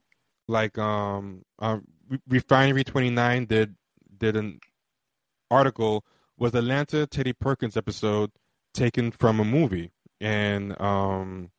like 0.47 0.77
um 0.77 1.43
uh, 1.59 1.77
Refinery 2.27 2.83
29 2.83 3.45
did 3.45 3.75
did 4.17 4.35
an 4.35 4.59
article 5.49 6.03
was 6.37 6.55
Atlanta 6.55 7.05
Teddy 7.05 7.33
Perkins 7.33 7.77
episode 7.77 8.31
taken 8.73 9.11
from 9.11 9.39
a 9.39 9.45
movie, 9.45 9.91
and 10.19 10.79
um, 10.81 11.51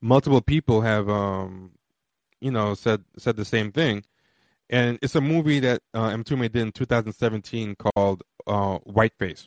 multiple 0.00 0.40
people 0.40 0.80
have 0.80 1.08
um, 1.08 1.72
you 2.40 2.50
know 2.50 2.74
said 2.74 3.04
said 3.18 3.36
the 3.36 3.44
same 3.44 3.70
thing, 3.70 4.02
and 4.70 4.98
it's 5.02 5.14
a 5.14 5.20
movie 5.20 5.60
that 5.60 5.82
uh, 5.94 6.10
Mtume 6.10 6.50
did 6.50 6.56
in 6.56 6.72
2017 6.72 7.76
called 7.76 8.22
uh, 8.46 8.78
Whiteface. 8.78 9.46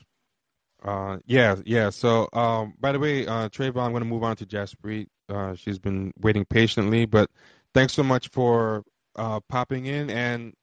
Uh, 0.83 1.17
yeah, 1.25 1.55
yeah. 1.65 1.89
So, 1.89 2.29
um, 2.33 2.73
by 2.79 2.91
the 2.91 2.99
way, 2.99 3.27
uh, 3.27 3.49
Trayvon, 3.49 3.83
I'm 3.83 3.91
going 3.91 4.03
to 4.03 4.09
move 4.09 4.23
on 4.23 4.35
to 4.37 4.45
Jaspreet. 4.45 5.07
Uh, 5.27 5.55
she's 5.55 5.79
been 5.79 6.13
waiting 6.19 6.45
patiently, 6.45 7.05
but 7.05 7.29
thanks 7.73 7.93
so 7.93 8.03
much 8.03 8.29
for 8.29 8.83
uh, 9.15 9.39
popping 9.49 9.85
in. 9.85 10.09
And 10.09 10.53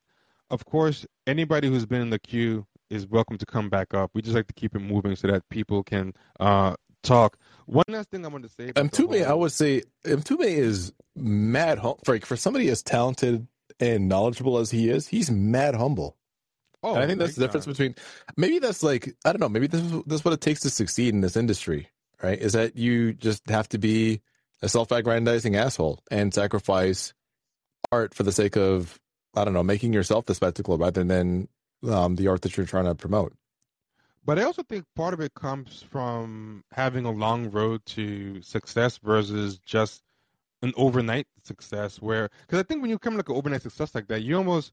of 0.50 0.64
course, 0.64 1.06
anybody 1.26 1.68
who's 1.68 1.86
been 1.86 2.00
in 2.00 2.10
the 2.10 2.18
queue 2.18 2.66
is 2.90 3.06
welcome 3.06 3.36
to 3.38 3.46
come 3.46 3.68
back 3.68 3.94
up. 3.94 4.10
We 4.14 4.22
just 4.22 4.34
like 4.34 4.46
to 4.46 4.54
keep 4.54 4.74
it 4.74 4.80
moving 4.80 5.16
so 5.16 5.28
that 5.28 5.48
people 5.50 5.82
can 5.82 6.14
uh, 6.40 6.76
talk. 7.02 7.36
One 7.66 7.84
last 7.88 8.10
thing 8.10 8.24
I 8.24 8.28
want 8.28 8.44
to 8.44 8.50
say. 8.50 8.72
Mtume, 8.72 9.24
I 9.26 9.34
would 9.34 9.52
say 9.52 9.82
Mtume 10.04 10.44
is 10.44 10.92
mad 11.14 11.78
hum- 11.78 11.96
for 12.04 12.18
for 12.20 12.36
somebody 12.36 12.68
as 12.68 12.82
talented 12.82 13.46
and 13.80 14.08
knowledgeable 14.08 14.58
as 14.58 14.70
he 14.70 14.88
is. 14.88 15.06
He's 15.08 15.30
mad 15.30 15.74
humble. 15.74 16.16
Oh, 16.82 16.94
and 16.94 17.04
I 17.04 17.06
think 17.06 17.18
that's 17.18 17.34
the 17.34 17.46
difference 17.46 17.64
time. 17.64 17.72
between 17.72 17.94
maybe 18.36 18.58
that's 18.58 18.82
like 18.82 19.16
I 19.24 19.32
don't 19.32 19.40
know, 19.40 19.48
maybe 19.48 19.66
this 19.66 19.82
is 19.82 20.02
this 20.06 20.24
what 20.24 20.34
it 20.34 20.40
takes 20.40 20.60
to 20.60 20.70
succeed 20.70 21.14
in 21.14 21.20
this 21.20 21.36
industry, 21.36 21.88
right? 22.22 22.38
Is 22.38 22.52
that 22.52 22.76
you 22.76 23.12
just 23.12 23.48
have 23.48 23.68
to 23.70 23.78
be 23.78 24.20
a 24.62 24.68
self-aggrandizing 24.68 25.56
asshole 25.56 26.00
and 26.10 26.32
sacrifice 26.32 27.12
art 27.92 28.14
for 28.14 28.22
the 28.22 28.32
sake 28.32 28.56
of 28.56 28.98
I 29.34 29.44
don't 29.44 29.54
know, 29.54 29.62
making 29.62 29.92
yourself 29.92 30.26
the 30.26 30.34
spectacle 30.34 30.78
rather 30.78 31.04
than 31.04 31.48
um, 31.86 32.16
the 32.16 32.28
art 32.28 32.42
that 32.42 32.56
you're 32.56 32.66
trying 32.66 32.86
to 32.86 32.94
promote. 32.94 33.34
But 34.24 34.38
I 34.38 34.42
also 34.42 34.62
think 34.64 34.84
part 34.96 35.14
of 35.14 35.20
it 35.20 35.34
comes 35.34 35.84
from 35.88 36.64
having 36.72 37.04
a 37.04 37.12
long 37.12 37.50
road 37.50 37.84
to 37.86 38.42
success 38.42 38.98
versus 38.98 39.58
just 39.58 40.02
an 40.62 40.72
overnight 40.76 41.26
success. 41.44 42.02
Where, 42.02 42.28
because 42.42 42.58
I 42.58 42.64
think 42.64 42.82
when 42.82 42.90
you 42.90 42.98
come 42.98 43.16
like 43.16 43.28
an 43.28 43.36
overnight 43.36 43.62
success 43.62 43.94
like 43.94 44.08
that, 44.08 44.22
you 44.22 44.36
almost 44.36 44.72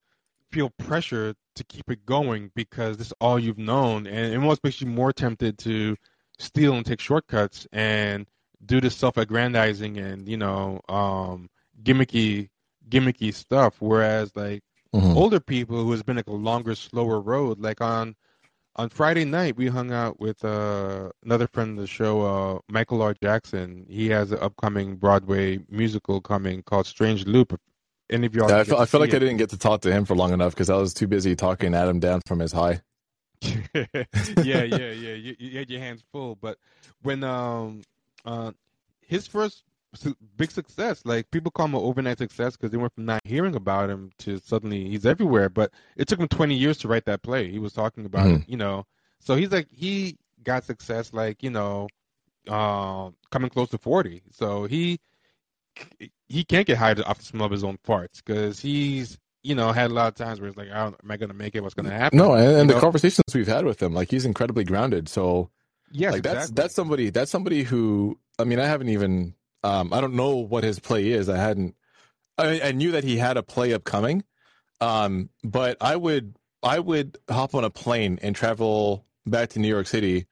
feel 0.53 0.69
pressure 0.71 1.35
to 1.55 1.65
keep 1.65 1.91
it 1.91 2.05
going 2.05 2.51
because 2.55 2.97
this 2.97 3.07
is 3.07 3.13
all 3.21 3.39
you've 3.39 3.57
known, 3.59 4.07
and 4.07 4.33
it 4.33 4.37
almost 4.37 4.63
makes 4.63 4.81
you 4.81 4.87
more 4.87 5.13
tempted 5.13 5.57
to 5.59 5.97
steal 6.39 6.75
and 6.75 6.85
take 6.85 7.01
shortcuts 7.01 7.67
and 7.73 8.27
do 8.65 8.81
this 8.81 8.95
self-aggrandizing 8.95 9.97
and 9.97 10.29
you 10.29 10.37
know 10.37 10.81
um, 10.89 11.49
gimmicky 11.83 12.49
gimmicky 12.89 13.33
stuff. 13.33 13.81
Whereas 13.81 14.35
like 14.35 14.63
Mhm. 14.95 15.15
older 15.15 15.39
people 15.39 15.83
who 15.83 15.91
has 15.91 16.03
been 16.03 16.17
like 16.17 16.27
a 16.27 16.31
longer, 16.33 16.75
slower 16.75 17.19
road. 17.21 17.59
Like 17.59 17.81
on 17.81 18.15
on 18.75 18.89
Friday 18.89 19.25
night, 19.25 19.57
we 19.57 19.67
hung 19.67 19.91
out 19.91 20.19
with 20.19 20.43
uh, 20.45 21.11
another 21.23 21.47
friend 21.47 21.71
of 21.71 21.81
the 21.81 21.87
show, 21.87 22.21
uh, 22.21 22.59
Michael 22.69 23.01
R. 23.01 23.13
Jackson. 23.13 23.85
He 23.89 24.09
has 24.09 24.31
an 24.31 24.39
upcoming 24.41 24.95
Broadway 24.97 25.59
musical 25.69 26.21
coming 26.21 26.63
called 26.63 26.87
Strange 26.87 27.25
Loop. 27.25 27.59
If 28.09 28.15
any 28.15 28.27
of 28.27 28.35
y'all, 28.35 28.49
Yeah, 28.49 28.59
I 28.59 28.63
feel, 28.63 28.77
I 28.77 28.85
feel 28.85 28.99
see 28.99 29.05
like 29.05 29.13
I 29.13 29.19
didn't 29.19 29.37
get 29.37 29.49
to 29.51 29.57
talk 29.57 29.81
to 29.81 29.91
him 29.91 30.05
for 30.05 30.15
long 30.15 30.33
enough 30.33 30.53
because 30.53 30.69
I 30.69 30.75
was 30.75 30.93
too 30.93 31.07
busy 31.07 31.35
talking 31.35 31.73
Adam 31.73 31.99
down 31.99 32.21
from 32.27 32.39
his 32.39 32.51
high. 32.51 32.81
yeah, 33.41 33.83
yeah, 34.43 34.63
yeah. 34.63 35.13
You, 35.13 35.35
you 35.37 35.57
had 35.57 35.69
your 35.69 35.81
hands 35.81 36.03
full, 36.11 36.35
but 36.35 36.57
when 37.01 37.23
um 37.23 37.81
uh 38.25 38.51
his 39.01 39.27
first 39.27 39.63
su- 39.95 40.15
big 40.37 40.51
success, 40.51 41.01
like 41.05 41.29
people 41.31 41.51
call 41.51 41.65
him 41.65 41.75
an 41.75 41.81
overnight 41.81 42.17
success 42.17 42.55
because 42.55 42.71
they 42.71 42.77
went 42.77 42.93
from 42.93 43.05
not 43.05 43.21
hearing 43.25 43.55
about 43.55 43.89
him 43.89 44.11
to 44.19 44.39
suddenly 44.39 44.89
he's 44.89 45.05
everywhere. 45.05 45.49
But 45.49 45.71
it 45.97 46.07
took 46.07 46.19
him 46.19 46.27
20 46.27 46.55
years 46.55 46.77
to 46.79 46.87
write 46.87 47.05
that 47.05 47.21
play. 47.21 47.49
He 47.51 47.59
was 47.59 47.73
talking 47.73 48.05
about 48.05 48.27
it, 48.35 48.43
you 48.47 48.57
know. 48.57 48.85
So 49.19 49.35
he's 49.35 49.51
like 49.51 49.67
he 49.71 50.17
got 50.43 50.63
success 50.65 51.13
like 51.13 51.43
you 51.43 51.49
know, 51.49 51.87
um, 52.47 53.15
coming 53.31 53.49
close 53.49 53.69
to 53.71 53.77
40. 53.77 54.21
So 54.31 54.65
he 54.65 54.99
he 56.27 56.43
can't 56.43 56.67
get 56.67 56.77
high 56.77 56.93
off 56.93 57.19
the 57.19 57.25
smell 57.25 57.45
of 57.45 57.51
his 57.51 57.63
own 57.63 57.77
farts 57.85 58.23
because 58.23 58.59
he's 58.59 59.17
you 59.43 59.55
know 59.55 59.71
had 59.71 59.91
a 59.91 59.93
lot 59.93 60.07
of 60.07 60.15
times 60.15 60.39
where 60.39 60.47
it's 60.47 60.57
like, 60.57 60.69
I 60.71 60.83
don't, 60.83 60.95
am 61.03 61.11
I 61.11 61.17
going 61.17 61.29
to 61.29 61.35
make 61.35 61.55
it? 61.55 61.61
What's 61.61 61.75
going 61.75 61.89
to 61.89 61.95
happen? 61.95 62.17
No, 62.17 62.33
and, 62.33 62.57
and 62.57 62.69
the 62.69 62.75
know? 62.75 62.81
conversations 62.81 63.23
we've 63.33 63.47
had 63.47 63.65
with 63.65 63.81
him, 63.81 63.93
like 63.93 64.09
he's 64.09 64.25
incredibly 64.25 64.63
grounded. 64.63 65.09
So 65.09 65.49
yeah, 65.91 66.11
like 66.11 66.23
that's 66.23 66.49
that's 66.51 66.73
somebody 66.73 67.09
that's 67.09 67.31
somebody 67.31 67.63
who 67.63 68.17
I 68.39 68.43
mean 68.43 68.59
I 68.59 68.65
haven't 68.65 68.89
even 68.89 69.35
um 69.63 69.93
I 69.93 70.01
don't 70.01 70.15
know 70.15 70.37
what 70.37 70.63
his 70.63 70.79
play 70.79 71.09
is. 71.09 71.29
I 71.29 71.37
hadn't 71.37 71.75
I, 72.37 72.61
I 72.61 72.71
knew 72.71 72.91
that 72.91 73.03
he 73.03 73.17
had 73.17 73.37
a 73.37 73.43
play 73.43 73.73
upcoming. 73.73 74.23
Um 74.81 75.29
but 75.43 75.77
I 75.81 75.95
would 75.95 76.35
I 76.63 76.79
would 76.79 77.17
hop 77.29 77.53
on 77.53 77.63
a 77.63 77.69
plane 77.69 78.19
and 78.21 78.35
travel 78.35 79.05
back 79.25 79.49
to 79.49 79.59
New 79.59 79.67
York 79.67 79.87
City 79.87 80.25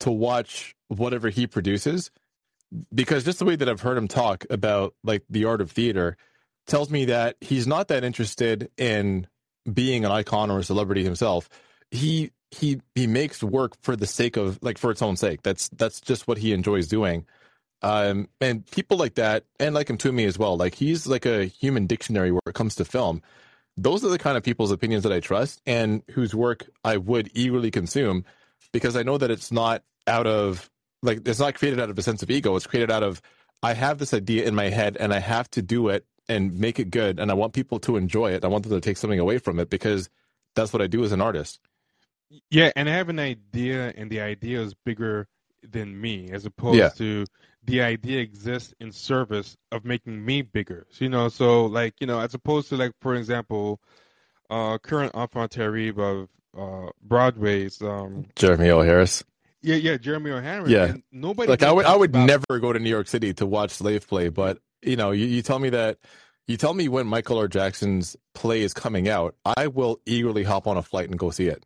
to 0.00 0.10
watch 0.10 0.74
whatever 0.88 1.28
he 1.28 1.46
produces 1.46 2.10
because 2.94 3.24
just 3.24 3.38
the 3.38 3.44
way 3.44 3.56
that 3.56 3.68
I've 3.68 3.80
heard 3.80 3.98
him 3.98 4.08
talk 4.08 4.44
about 4.50 4.94
like 5.04 5.24
the 5.30 5.44
art 5.44 5.60
of 5.60 5.70
theater 5.70 6.16
tells 6.66 6.90
me 6.90 7.06
that 7.06 7.36
he's 7.40 7.66
not 7.66 7.88
that 7.88 8.04
interested 8.04 8.70
in 8.76 9.26
being 9.72 10.04
an 10.04 10.10
icon 10.10 10.50
or 10.50 10.58
a 10.58 10.64
celebrity 10.64 11.04
himself. 11.04 11.48
He 11.90 12.32
he 12.50 12.80
he 12.94 13.06
makes 13.06 13.42
work 13.42 13.76
for 13.82 13.96
the 13.96 14.06
sake 14.06 14.36
of 14.36 14.58
like 14.62 14.78
for 14.78 14.90
its 14.90 15.02
own 15.02 15.16
sake. 15.16 15.42
That's 15.42 15.68
that's 15.70 16.00
just 16.00 16.28
what 16.28 16.38
he 16.38 16.52
enjoys 16.52 16.88
doing. 16.88 17.26
Um 17.82 18.28
and 18.40 18.68
people 18.70 18.96
like 18.96 19.14
that 19.14 19.44
and 19.60 19.74
like 19.74 19.90
him 19.90 19.98
to 19.98 20.12
me 20.12 20.24
as 20.24 20.38
well. 20.38 20.56
Like 20.56 20.74
he's 20.74 21.06
like 21.06 21.26
a 21.26 21.44
human 21.44 21.86
dictionary 21.86 22.32
where 22.32 22.40
it 22.46 22.54
comes 22.54 22.74
to 22.76 22.84
film. 22.84 23.22
Those 23.76 24.04
are 24.04 24.08
the 24.08 24.18
kind 24.18 24.36
of 24.36 24.42
people's 24.42 24.72
opinions 24.72 25.02
that 25.02 25.12
I 25.12 25.20
trust 25.20 25.60
and 25.66 26.02
whose 26.12 26.34
work 26.34 26.66
I 26.82 26.96
would 26.96 27.30
eagerly 27.34 27.70
consume 27.70 28.24
because 28.72 28.96
I 28.96 29.02
know 29.02 29.18
that 29.18 29.30
it's 29.30 29.52
not 29.52 29.82
out 30.06 30.26
of 30.26 30.70
like 31.06 31.26
it's 31.28 31.40
not 31.40 31.54
created 31.54 31.80
out 31.80 31.90
of 31.90 31.98
a 31.98 32.02
sense 32.02 32.22
of 32.22 32.30
ego. 32.30 32.56
It's 32.56 32.66
created 32.66 32.90
out 32.90 33.02
of 33.02 33.22
I 33.62 33.74
have 33.74 33.98
this 33.98 34.14
idea 34.14 34.46
in 34.46 34.54
my 34.54 34.68
head 34.70 34.96
and 34.98 35.14
I 35.14 35.20
have 35.20 35.50
to 35.52 35.62
do 35.62 35.88
it 35.88 36.06
and 36.28 36.58
make 36.58 36.78
it 36.80 36.90
good 36.90 37.20
and 37.20 37.30
I 37.30 37.34
want 37.34 37.54
people 37.54 37.80
to 37.80 37.96
enjoy 37.96 38.32
it. 38.32 38.44
I 38.44 38.48
want 38.48 38.64
them 38.64 38.72
to 38.72 38.80
take 38.80 38.98
something 38.98 39.20
away 39.20 39.38
from 39.38 39.58
it 39.60 39.70
because 39.70 40.10
that's 40.54 40.72
what 40.72 40.82
I 40.82 40.88
do 40.88 41.04
as 41.04 41.12
an 41.12 41.20
artist. 41.20 41.60
Yeah, 42.50 42.72
and 42.76 42.88
I 42.88 42.92
have 42.92 43.08
an 43.08 43.20
idea, 43.20 43.92
and 43.96 44.10
the 44.10 44.20
idea 44.20 44.60
is 44.60 44.74
bigger 44.74 45.28
than 45.62 46.00
me, 46.00 46.28
as 46.32 46.44
opposed 46.44 46.78
Yeah. 46.78 46.88
to 46.90 47.24
the 47.64 47.82
idea 47.82 48.20
exists 48.20 48.74
in 48.80 48.92
service 48.92 49.56
of 49.72 49.84
making 49.84 50.24
me 50.24 50.42
bigger. 50.42 50.86
So, 50.90 51.04
you 51.04 51.08
know, 51.08 51.28
so 51.28 51.66
like 51.66 51.94
you 52.00 52.06
know, 52.06 52.20
as 52.20 52.34
opposed 52.34 52.68
to 52.70 52.76
like, 52.76 52.92
for 53.00 53.14
example, 53.14 53.80
uh, 54.50 54.78
current 54.78 55.12
enfant 55.14 55.52
terrible 55.52 56.22
of 56.22 56.28
uh, 56.58 56.90
Broadway's, 57.02 57.82
um, 57.82 58.26
Jeremy 58.36 58.70
O. 58.70 58.82
Harris. 58.82 59.22
Yeah, 59.66 59.76
yeah, 59.76 59.96
Jeremy 59.96 60.30
O'Hanlon. 60.30 60.70
Yeah. 60.70 60.84
and 60.84 61.02
nobody 61.12 61.50
Like 61.50 61.62
I 61.62 61.72
would 61.72 61.84
I 61.86 61.96
would 61.96 62.10
about- 62.10 62.26
never 62.26 62.60
go 62.60 62.72
to 62.72 62.78
New 62.78 62.88
York 62.90 63.08
City 63.08 63.34
to 63.34 63.46
watch 63.46 63.70
Slave 63.72 64.06
Play, 64.08 64.28
but 64.30 64.58
you 64.82 64.96
know, 64.96 65.10
you, 65.10 65.26
you 65.26 65.42
tell 65.42 65.58
me 65.58 65.70
that 65.70 65.98
you 66.46 66.56
tell 66.56 66.72
me 66.74 66.88
when 66.88 67.06
Michael 67.06 67.38
R. 67.38 67.48
Jackson's 67.48 68.16
play 68.34 68.62
is 68.62 68.72
coming 68.72 69.08
out, 69.08 69.34
I 69.44 69.66
will 69.66 69.98
eagerly 70.06 70.44
hop 70.44 70.66
on 70.68 70.76
a 70.76 70.82
flight 70.82 71.08
and 71.10 71.18
go 71.18 71.30
see 71.30 71.48
it. 71.48 71.64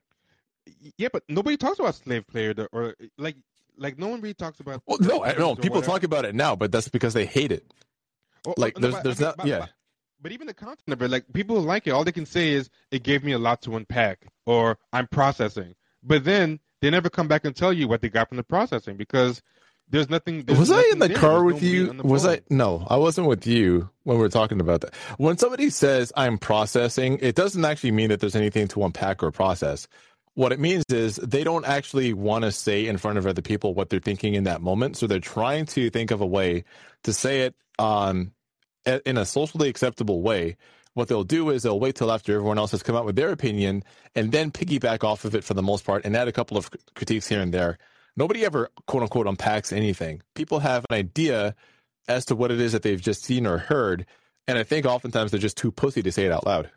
Yeah, 0.97 1.09
but 1.13 1.23
nobody 1.29 1.57
talks 1.57 1.79
about 1.79 1.95
slave 1.97 2.27
player 2.27 2.55
or, 2.57 2.69
or 2.73 2.95
like 3.19 3.37
like 3.77 3.99
no 3.99 4.09
one 4.09 4.21
really 4.21 4.35
talks 4.35 4.61
about. 4.61 4.83
Well, 4.87 4.99
no, 5.01 5.23
I 5.23 5.33
or 5.35 5.39
know 5.39 5.55
people 5.55 5.77
whatever. 5.77 5.93
talk 5.93 6.03
about 6.03 6.25
it 6.25 6.35
now, 6.35 6.57
but 6.57 6.73
that's 6.73 6.89
because 6.89 7.13
they 7.15 7.27
hate 7.27 7.53
it. 7.53 7.73
Oh, 8.47 8.55
Like, 8.57 8.75
oh, 8.77 8.81
there's- 8.81 8.95
but- 8.95 9.05
there's 9.05 9.17
okay, 9.21 9.25
not- 9.27 9.37
but- 9.37 9.47
yeah. 9.47 9.59
But, 9.61 9.71
but 10.23 10.33
even 10.33 10.47
the 10.47 10.55
content 10.55 10.89
of 10.89 11.01
it, 11.03 11.11
like 11.11 11.31
people 11.33 11.61
like 11.63 11.87
it. 11.87 11.91
All 11.91 12.05
they 12.05 12.13
can 12.13 12.27
say 12.27 12.51
is 12.51 12.69
it 12.91 13.03
gave 13.03 13.25
me 13.25 13.33
a 13.33 13.39
lot 13.39 13.63
to 13.63 13.77
unpack, 13.77 14.27
or 14.47 14.79
I'm 14.93 15.07
processing. 15.09 15.75
But 16.03 16.25
then 16.25 16.61
they 16.81 16.91
never 16.91 17.11
come 17.11 17.29
back 17.29 17.45
and 17.45 17.55
tell 17.55 17.73
you 17.73 17.89
what 17.89 18.01
they 18.01 18.09
got 18.09 18.29
from 18.29 18.37
the 18.37 18.43
processing 18.43 18.97
because 18.97 19.43
there's 19.89 20.09
nothing. 20.09 20.45
there's 20.45 20.59
was 20.59 20.71
I 20.71 20.83
in 20.93 20.99
the 20.99 21.09
there. 21.09 21.17
car 21.17 21.41
There's 21.41 21.55
with 21.55 21.63
you? 21.63 21.93
Was 22.03 22.25
bone. 22.25 22.35
I? 22.35 22.41
No, 22.49 22.87
I 22.89 22.97
wasn't 22.97 23.27
with 23.27 23.47
you 23.47 23.91
when 24.05 24.17
we 24.17 24.23
were 24.23 24.29
talking 24.29 24.61
about 24.61 24.83
that. 24.83 24.95
When 25.19 25.37
somebody 25.37 25.71
says 25.71 26.13
I'm 26.17 26.39
processing, 26.39 27.19
it 27.21 27.35
doesn't 27.35 27.65
actually 27.65 27.93
mean 27.93 28.09
that 28.11 28.21
there's 28.21 28.37
anything 28.37 28.69
to 28.69 28.85
unpack 28.85 29.23
or 29.23 29.31
process. 29.31 29.89
What 30.35 30.53
it 30.53 30.61
means 30.61 30.85
is 30.91 31.17
they 31.17 31.43
don't 31.43 31.67
actually 31.67 32.13
want 32.15 32.45
to 32.45 32.53
say 32.53 32.87
in 32.87 32.99
front 32.99 33.19
of 33.19 33.27
other 33.27 33.43
people 33.43 33.75
what 33.75 33.91
they're 33.91 33.99
thinking 33.99 34.35
in 34.35 34.45
that 34.45 34.63
moment. 34.63 34.97
So 34.97 35.07
they're 35.07 35.19
trying 35.19 35.67
to 35.67 35.91
think 35.91 36.13
of 36.13 36.21
a 36.21 36.27
way 36.27 36.65
to 37.03 37.13
say 37.13 37.41
it 37.43 37.55
um, 37.81 38.33
in 38.87 39.19
a 39.19 39.27
socially 39.27 39.69
acceptable 39.69 40.23
way. 40.23 40.57
What 41.01 41.09
they'll 41.09 41.25
do 41.25 41.49
is 41.49 41.63
they'll 41.63 41.81
wait 41.81 41.95
till 41.95 42.13
after 42.13 42.35
everyone 42.35 42.59
else 42.59 42.73
has 42.73 42.83
come 42.83 42.95
out 42.95 43.07
with 43.07 43.17
their 43.17 43.33
opinion 43.33 43.85
and 44.15 44.33
then 44.33 44.51
piggyback 44.51 45.03
off 45.03 45.25
of 45.25 45.35
it 45.35 45.43
for 45.43 45.55
the 45.55 45.63
most 45.63 45.87
part 45.87 46.05
and 46.05 46.15
add 46.15 46.29
a 46.29 46.33
couple 46.33 46.59
of 46.59 46.69
critiques 46.95 47.27
here 47.27 47.41
and 47.41 47.55
there. 47.55 47.79
Nobody 48.19 48.45
ever 48.45 48.69
quote 48.87 49.03
unquote 49.03 49.27
unpacks 49.27 49.73
anything. 49.73 50.21
People 50.35 50.59
have 50.59 50.85
an 50.91 50.95
idea 50.95 51.55
as 52.07 52.27
to 52.27 52.37
what 52.37 52.51
it 52.51 52.61
is 52.61 52.73
that 52.73 52.83
they've 52.83 53.01
just 53.01 53.25
seen 53.25 53.47
or 53.47 53.57
heard. 53.57 54.05
And 54.47 54.59
I 54.59 54.63
think 54.63 54.85
oftentimes 54.85 55.31
they're 55.31 55.41
just 55.41 55.57
too 55.57 55.73
pussy 55.73 56.03
to 56.03 56.13
say 56.13 56.27
it 56.27 56.33
out 56.33 56.45
loud. 56.45 56.71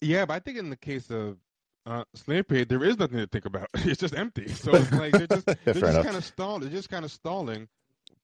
Yeah, 0.00 0.24
but 0.24 0.32
I 0.32 0.38
think 0.38 0.56
in 0.56 0.70
the 0.70 0.76
case 0.76 1.10
of 1.10 1.36
uh, 1.84 2.04
Slave 2.14 2.48
Play, 2.48 2.64
there 2.64 2.82
is 2.82 2.98
nothing 2.98 3.18
to 3.18 3.26
think 3.26 3.44
about. 3.44 3.68
It's 3.74 4.00
just 4.00 4.16
empty. 4.16 4.48
So 4.48 4.74
it's 4.74 4.90
like 4.92 5.12
they're 5.12 5.26
just 5.26 5.44
they're 5.66 5.74
just 5.74 6.04
kind 6.04 6.16
of 6.16 6.24
stalling. 6.24 6.62
They're 6.62 6.70
just 6.70 6.88
kind 6.88 7.04
of 7.04 7.12
stalling 7.12 7.68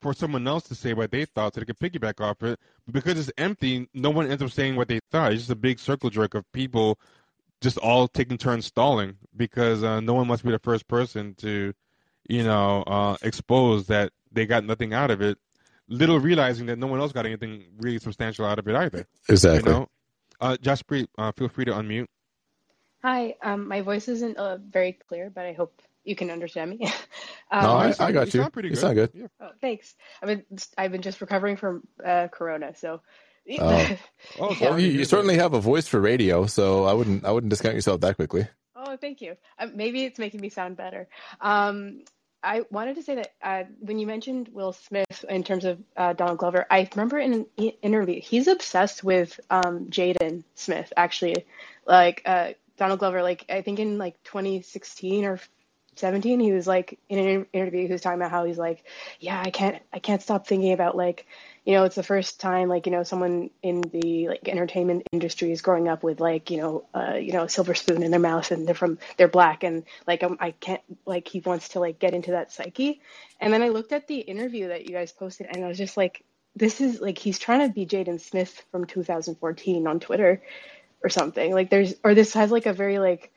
for 0.02 0.12
someone 0.12 0.46
else 0.46 0.64
to 0.64 0.74
say 0.74 0.92
what 0.92 1.10
they 1.10 1.24
thought, 1.24 1.54
so 1.54 1.60
they 1.60 1.66
could 1.66 1.78
piggyback 1.78 2.20
off 2.20 2.42
it. 2.42 2.58
But 2.84 2.94
because 2.94 3.18
it's 3.18 3.30
empty, 3.38 3.88
no 3.94 4.10
one 4.10 4.30
ends 4.30 4.42
up 4.42 4.50
saying 4.50 4.76
what 4.76 4.88
they 4.88 5.00
thought. 5.10 5.32
It's 5.32 5.42
just 5.42 5.50
a 5.50 5.56
big 5.56 5.78
circle 5.78 6.10
jerk 6.10 6.34
of 6.34 6.50
people 6.52 6.98
just 7.62 7.78
all 7.78 8.08
taking 8.08 8.36
turns 8.36 8.66
stalling 8.66 9.16
because 9.36 9.82
uh, 9.82 10.00
no 10.00 10.14
one 10.14 10.26
must 10.26 10.44
be 10.44 10.50
the 10.50 10.58
first 10.58 10.88
person 10.88 11.34
to, 11.36 11.72
you 12.28 12.42
know, 12.42 12.82
uh, 12.82 13.16
expose 13.22 13.86
that 13.86 14.12
they 14.32 14.44
got 14.46 14.64
nothing 14.64 14.92
out 14.92 15.10
of 15.10 15.22
it. 15.22 15.38
Little 15.88 16.18
realizing 16.18 16.66
that 16.66 16.78
no 16.78 16.88
one 16.88 17.00
else 17.00 17.12
got 17.12 17.24
anything 17.24 17.64
really 17.78 17.98
substantial 17.98 18.44
out 18.44 18.58
of 18.58 18.66
it 18.66 18.74
either. 18.74 19.06
Exactly. 19.28 19.70
You 19.70 19.78
know? 19.78 19.88
Uh, 20.40 20.56
Jaspreet, 20.60 21.06
uh, 21.16 21.30
feel 21.32 21.48
free 21.48 21.64
to 21.66 21.72
unmute. 21.72 22.06
Hi, 23.02 23.36
um, 23.42 23.68
my 23.68 23.80
voice 23.80 24.08
isn't 24.08 24.36
uh, 24.36 24.58
very 24.58 24.92
clear, 24.92 25.30
but 25.30 25.44
I 25.44 25.52
hope 25.52 25.82
you 26.04 26.16
can 26.16 26.30
understand 26.30 26.70
me. 26.70 26.84
um, 27.50 27.62
No, 27.62 27.70
I, 27.72 27.94
I 27.98 28.12
got 28.12 28.26
you 28.28 28.38
you. 28.38 28.42
sound 28.42 28.52
pretty 28.52 28.68
You 28.68 28.74
good. 28.74 28.80
sound 28.80 28.94
good. 28.94 29.10
Yeah. 29.14 29.26
oh, 29.40 29.50
thanks. 29.60 29.94
I've 30.22 30.28
been 30.28 30.44
I've 30.78 30.92
been 30.92 31.02
just 31.02 31.20
recovering 31.20 31.56
from 31.56 31.82
uh, 32.04 32.28
Corona, 32.28 32.74
so 32.76 33.00
Oh. 33.58 33.96
Oh, 34.38 34.56
Yeah. 34.60 34.70
Well, 34.70 34.78
you, 34.78 34.88
you 34.88 35.04
certainly 35.04 35.36
have 35.36 35.52
a 35.54 35.60
voice 35.60 35.88
for 35.88 36.00
radio, 36.00 36.46
so 36.46 36.84
I 36.84 36.92
wouldn't 36.92 37.24
I 37.24 37.32
wouldn't 37.32 37.50
discount 37.50 37.74
yourself 37.74 38.00
that 38.02 38.16
quickly. 38.16 38.46
Oh, 38.76 38.96
thank 38.96 39.20
you. 39.20 39.36
Uh, 39.58 39.68
maybe 39.74 40.04
it's 40.04 40.18
making 40.18 40.40
me 40.40 40.48
sound 40.48 40.76
better. 40.76 41.08
Um, 41.40 42.02
I 42.44 42.62
wanted 42.70 42.96
to 42.96 43.02
say 43.04 43.14
that 43.16 43.32
uh, 43.40 43.62
when 43.78 44.00
you 44.00 44.06
mentioned 44.08 44.48
Will 44.52 44.72
Smith 44.72 45.24
in 45.28 45.44
terms 45.44 45.64
of 45.64 45.78
uh, 45.96 46.12
Donald 46.12 46.38
Glover, 46.38 46.66
I 46.68 46.88
remember 46.94 47.18
in 47.18 47.32
an 47.32 47.46
i- 47.58 47.76
interview 47.82 48.20
he's 48.20 48.48
obsessed 48.48 49.04
with 49.04 49.38
um, 49.50 49.86
Jaden 49.90 50.42
Smith. 50.56 50.92
Actually, 50.96 51.46
like 51.86 52.22
uh, 52.24 52.50
Donald 52.78 52.98
Glover, 52.98 53.22
like 53.22 53.44
I 53.48 53.62
think 53.62 53.78
in 53.78 53.96
like 53.98 54.20
2016 54.24 55.24
or 55.24 55.38
17, 55.96 56.40
he 56.40 56.52
was 56.52 56.66
like 56.66 56.98
in 57.08 57.18
an 57.18 57.46
interview 57.52 57.86
he 57.86 57.92
was 57.92 58.00
talking 58.00 58.18
about 58.18 58.30
how 58.30 58.44
he's 58.44 58.58
like, 58.58 58.84
yeah, 59.20 59.40
I 59.44 59.50
can't 59.50 59.82
I 59.92 59.98
can't 59.98 60.22
stop 60.22 60.46
thinking 60.46 60.72
about 60.72 60.96
like 60.96 61.26
you 61.64 61.74
know, 61.74 61.84
it's 61.84 61.94
the 61.94 62.02
first 62.02 62.40
time 62.40 62.68
like, 62.68 62.86
you 62.86 62.92
know, 62.92 63.04
someone 63.04 63.50
in 63.62 63.82
the 63.82 64.28
like 64.28 64.48
entertainment 64.48 65.06
industry 65.12 65.52
is 65.52 65.62
growing 65.62 65.86
up 65.88 66.02
with 66.02 66.18
like, 66.18 66.50
you 66.50 66.56
know, 66.56 66.84
uh, 66.92 67.14
you 67.14 67.32
know, 67.32 67.44
a 67.44 67.48
silver 67.48 67.74
spoon 67.74 68.02
in 68.02 68.10
their 68.10 68.18
mouth 68.18 68.50
and 68.50 68.66
they're 68.66 68.74
from 68.74 68.98
they're 69.16 69.28
black 69.28 69.62
and 69.62 69.84
like 70.06 70.24
um, 70.24 70.36
I 70.40 70.52
can't 70.52 70.82
like 71.06 71.28
he 71.28 71.38
wants 71.38 71.70
to 71.70 71.80
like 71.80 72.00
get 72.00 72.14
into 72.14 72.32
that 72.32 72.50
psyche. 72.50 73.00
And 73.40 73.52
then 73.52 73.62
I 73.62 73.68
looked 73.68 73.92
at 73.92 74.08
the 74.08 74.18
interview 74.18 74.68
that 74.68 74.86
you 74.86 74.92
guys 74.92 75.12
posted 75.12 75.46
and 75.50 75.64
I 75.64 75.68
was 75.68 75.78
just 75.78 75.96
like, 75.96 76.24
this 76.56 76.80
is 76.80 77.00
like 77.00 77.18
he's 77.18 77.38
trying 77.38 77.66
to 77.68 77.72
be 77.72 77.86
Jaden 77.86 78.20
Smith 78.20 78.64
from 78.72 78.84
2014 78.84 79.86
on 79.86 80.00
Twitter 80.00 80.42
or 81.02 81.10
something. 81.10 81.54
Like 81.54 81.70
there's 81.70 81.94
or 82.02 82.14
this 82.14 82.34
has 82.34 82.50
like 82.50 82.66
a 82.66 82.72
very 82.72 82.98
like 82.98 83.31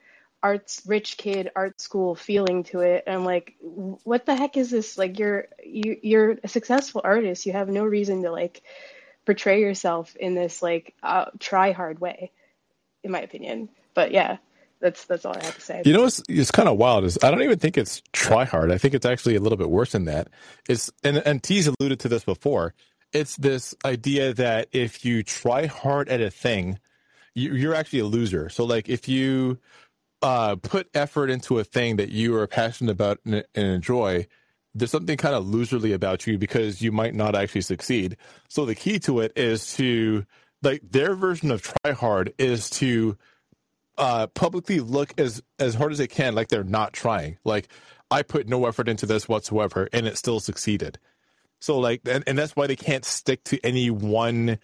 arts 0.46 0.84
rich 0.86 1.18
kid 1.18 1.50
art 1.56 1.82
school 1.82 2.14
feeling 2.14 2.64
to 2.64 2.82
it 2.82 3.04
and 3.08 3.16
i'm 3.16 3.26
like 3.26 3.56
what 3.62 4.28
the 4.28 4.36
heck 4.36 4.58
is 4.58 4.70
this 4.70 4.96
like 4.96 5.18
you're 5.18 5.48
you, 5.66 5.98
you're 6.04 6.38
a 6.44 6.48
successful 6.48 7.02
artist 7.04 7.48
you 7.48 7.52
have 7.52 7.68
no 7.68 7.84
reason 7.84 8.22
to 8.22 8.30
like 8.30 8.62
portray 9.26 9.60
yourself 9.60 10.16
in 10.16 10.36
this 10.36 10.62
like 10.62 10.94
uh, 11.02 11.26
try 11.40 11.72
hard 11.72 12.00
way 12.00 12.32
in 13.04 13.10
my 13.10 13.22
opinion 13.22 13.70
but 13.96 14.12
yeah 14.12 14.38
that's 14.80 15.06
that's 15.06 15.26
all 15.26 15.36
i 15.36 15.44
have 15.44 15.56
to 15.56 15.62
say 15.62 15.82
You 15.84 15.94
know, 15.94 16.06
it's, 16.06 16.22
it's 16.30 16.52
kind 16.52 16.70
of 16.70 16.78
wild. 16.78 17.06
Is 17.06 17.18
I 17.24 17.32
don't 17.32 17.42
even 17.42 17.58
think 17.58 17.76
it's 17.76 18.04
try 18.14 18.46
hard. 18.46 18.72
I 18.72 18.78
think 18.78 18.94
it's 18.94 19.06
actually 19.06 19.36
a 19.36 19.40
little 19.40 19.58
bit 19.58 19.70
worse 19.70 19.94
than 19.94 20.06
that. 20.06 20.28
It's 20.70 20.92
and 21.04 21.18
and 21.18 21.42
T's 21.42 21.68
alluded 21.68 22.02
to 22.02 22.10
this 22.10 22.24
before. 22.24 22.76
It's 23.14 23.36
this 23.38 23.74
idea 23.84 24.34
that 24.34 24.68
if 24.74 25.06
you 25.06 25.24
try 25.24 25.66
hard 25.66 26.10
at 26.10 26.22
a 26.22 26.30
thing, 26.30 26.78
you, 27.34 27.54
you're 27.54 27.74
actually 27.76 28.00
a 28.00 28.06
loser. 28.06 28.50
So 28.50 28.66
like 28.66 28.90
if 28.90 29.08
you 29.08 29.60
uh, 30.22 30.56
put 30.56 30.90
effort 30.94 31.30
into 31.30 31.60
a 31.60 31.64
thing 31.64 31.98
that 31.98 32.10
you 32.10 32.36
are 32.36 32.48
passionate 32.48 32.92
about 32.92 33.20
and, 33.26 33.36
and 33.54 33.68
enjoy, 33.68 34.28
there's 34.74 34.92
something 34.92 35.18
kind 35.18 35.36
of 35.36 35.46
loserly 35.46 35.94
about 35.94 36.28
you 36.28 36.38
because 36.38 36.82
you 36.82 36.92
might 36.92 37.16
not 37.16 37.36
actually 37.36 37.62
succeed. 37.62 38.18
So 38.50 38.66
the 38.66 38.76
key 38.76 39.00
to 39.00 39.22
it 39.22 39.32
is 39.36 39.74
to 39.76 40.26
like 40.62 40.82
their 40.84 41.16
version 41.16 41.52
of 41.52 41.62
try 41.62 41.94
hard 41.94 42.34
is 42.38 42.70
to 42.72 43.18
uh, 43.98 44.28
publicly 44.28 44.82
look 44.82 45.14
as 45.18 45.42
as 45.60 45.76
hard 45.76 45.92
as 45.94 45.98
they 45.98 46.08
can 46.08 46.36
like 46.36 46.50
they're 46.50 46.64
not 46.64 46.92
trying. 46.92 47.38
Like 47.46 47.70
I 48.12 48.24
put 48.24 48.48
no 48.48 48.66
effort 48.66 48.90
into 48.90 49.06
this 49.06 49.30
whatsoever 49.30 49.88
and 49.94 50.06
it 50.08 50.18
still 50.18 50.40
succeeded. 50.40 51.00
So 51.62 51.80
like 51.80 52.02
and, 52.06 52.24
and 52.28 52.38
that's 52.38 52.56
why 52.56 52.68
they 52.68 52.76
can't 52.76 53.06
stick 53.06 53.44
to 53.46 53.60
any 53.66 53.90
one 53.90 54.60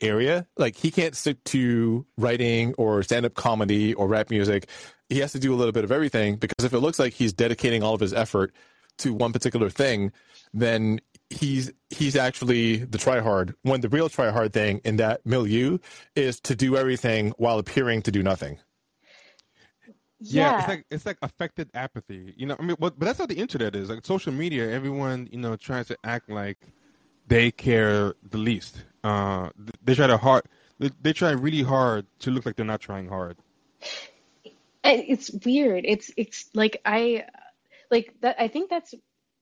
area. 0.00 0.46
Like 0.56 0.76
he 0.76 0.90
can't 0.90 1.16
stick 1.16 1.42
to 1.44 2.06
writing 2.16 2.74
or 2.74 3.02
stand 3.02 3.26
up 3.26 3.34
comedy 3.34 3.94
or 3.94 4.08
rap 4.08 4.30
music. 4.30 4.68
He 5.08 5.18
has 5.20 5.32
to 5.32 5.38
do 5.38 5.54
a 5.54 5.56
little 5.56 5.72
bit 5.72 5.84
of 5.84 5.92
everything 5.92 6.36
because 6.36 6.64
if 6.64 6.72
it 6.72 6.80
looks 6.80 6.98
like 6.98 7.12
he's 7.12 7.32
dedicating 7.32 7.82
all 7.82 7.94
of 7.94 8.00
his 8.00 8.12
effort 8.12 8.52
to 8.98 9.14
one 9.14 9.32
particular 9.32 9.70
thing, 9.70 10.12
then 10.52 11.00
he's 11.30 11.72
he's 11.90 12.16
actually 12.16 12.78
the 12.78 12.98
tryhard. 12.98 13.54
When 13.62 13.80
the 13.80 13.88
real 13.88 14.08
tryhard 14.08 14.52
thing 14.52 14.80
in 14.84 14.96
that 14.96 15.24
milieu 15.24 15.78
is 16.14 16.40
to 16.40 16.54
do 16.54 16.76
everything 16.76 17.32
while 17.38 17.58
appearing 17.58 18.02
to 18.02 18.10
do 18.10 18.22
nothing. 18.22 18.58
Yeah, 20.20 20.58
it's 20.58 20.68
like 20.68 20.86
it's 20.90 21.06
like 21.06 21.18
affected 21.22 21.70
apathy. 21.74 22.34
You 22.36 22.46
know, 22.46 22.56
I 22.58 22.62
mean, 22.62 22.76
but, 22.78 22.98
but 22.98 23.06
that's 23.06 23.18
how 23.18 23.26
the 23.26 23.36
internet 23.36 23.76
is. 23.76 23.88
Like 23.88 24.04
social 24.04 24.32
media, 24.32 24.68
everyone 24.70 25.28
you 25.30 25.38
know 25.38 25.54
tries 25.56 25.86
to 25.88 25.98
act 26.02 26.28
like 26.28 26.58
they 27.28 27.50
care 27.50 28.14
the 28.30 28.38
least. 28.38 28.84
Uh, 29.04 29.50
they 29.84 29.94
try 29.94 30.06
to 30.06 30.16
hard. 30.16 30.44
They, 30.78 31.12
try 31.12 31.30
really 31.30 31.62
hard 31.62 32.06
to 32.20 32.30
look 32.30 32.46
like 32.46 32.56
they're 32.56 32.64
not 32.64 32.80
trying 32.80 33.08
hard. 33.08 33.36
It's 34.84 35.30
weird. 35.30 35.84
It's 35.86 36.10
it's 36.16 36.48
like 36.54 36.80
I 36.84 37.26
like 37.90 38.14
that. 38.22 38.36
I 38.40 38.48
think 38.48 38.70
that's 38.70 38.94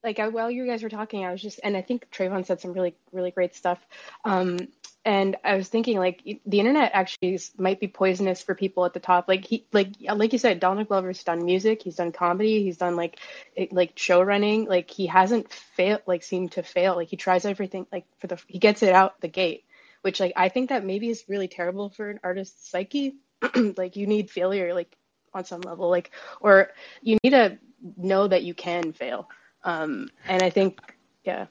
like 0.03 0.19
while 0.19 0.51
you 0.51 0.67
guys 0.67 0.83
were 0.83 0.89
talking, 0.89 1.25
I 1.25 1.31
was 1.31 1.41
just 1.41 1.61
and 1.63 1.77
I 1.77 1.83
think 1.83 2.11
Trayvon 2.11 2.45
said 2.47 2.61
some 2.61 2.73
really 2.73 2.97
really 3.13 3.31
great 3.31 3.55
stuff. 3.55 3.79
Um, 4.25 4.59
and 5.07 5.37
I 5.45 5.55
was 5.55 5.69
thinking 5.69 5.99
like 5.99 6.21
the 6.25 6.59
internet 6.59 6.91
actually 6.93 7.39
might 7.57 7.79
be 7.79 7.87
poisonous 7.87 8.43
for 8.43 8.57
people 8.57 8.85
at 8.85 8.93
the 8.93 8.99
top. 8.99 9.29
Like 9.29 9.45
he 9.45 9.65
like 9.73 9.91
like 10.01 10.33
you 10.33 10.39
said, 10.41 10.59
Donald 10.59 10.89
Glover's 10.89 11.23
done 11.23 11.45
music, 11.45 11.81
he's 11.85 11.95
done 11.95 12.11
comedy, 12.11 12.65
he's 12.65 12.77
done 12.77 12.97
like 12.97 13.21
it, 13.55 13.73
like 13.73 13.93
show 13.95 14.21
running. 14.21 14.65
Like 14.67 14.91
he 14.91 15.07
hasn't 15.07 15.53
failed 15.53 16.03
like 16.07 16.25
seemed 16.25 16.53
to 16.53 16.65
fail. 16.65 16.97
Like 16.97 17.07
he 17.07 17.17
tries 17.17 17.45
everything 17.45 17.87
like 17.93 18.05
for 18.19 18.27
the 18.27 18.39
he 18.49 18.59
gets 18.59 18.83
it 18.83 18.93
out 18.93 19.21
the 19.21 19.29
gate, 19.29 19.65
which 20.03 20.19
like 20.19 20.33
I 20.35 20.49
think 20.49 20.71
that 20.71 20.85
maybe 20.85 21.09
is 21.09 21.25
really 21.29 21.49
terrible 21.49 21.89
for 21.91 22.11
an 22.11 22.19
artist's 22.25 22.69
psyche. 22.69 23.15
like 23.77 23.95
you 23.95 24.09
need 24.09 24.29
failure 24.29 24.75
like 24.75 24.97
on 25.33 25.45
some 25.45 25.61
level 25.61 25.89
like 25.89 26.11
or 26.41 26.71
you 27.01 27.17
need 27.23 27.31
to 27.31 27.59
know 27.97 28.27
that 28.27 28.43
you 28.43 28.55
can 28.55 28.95
fail 28.95 29.29
um 29.63 30.09
and 30.27 30.43
i 30.43 30.49
think 30.49 30.81
yeah 31.25 31.45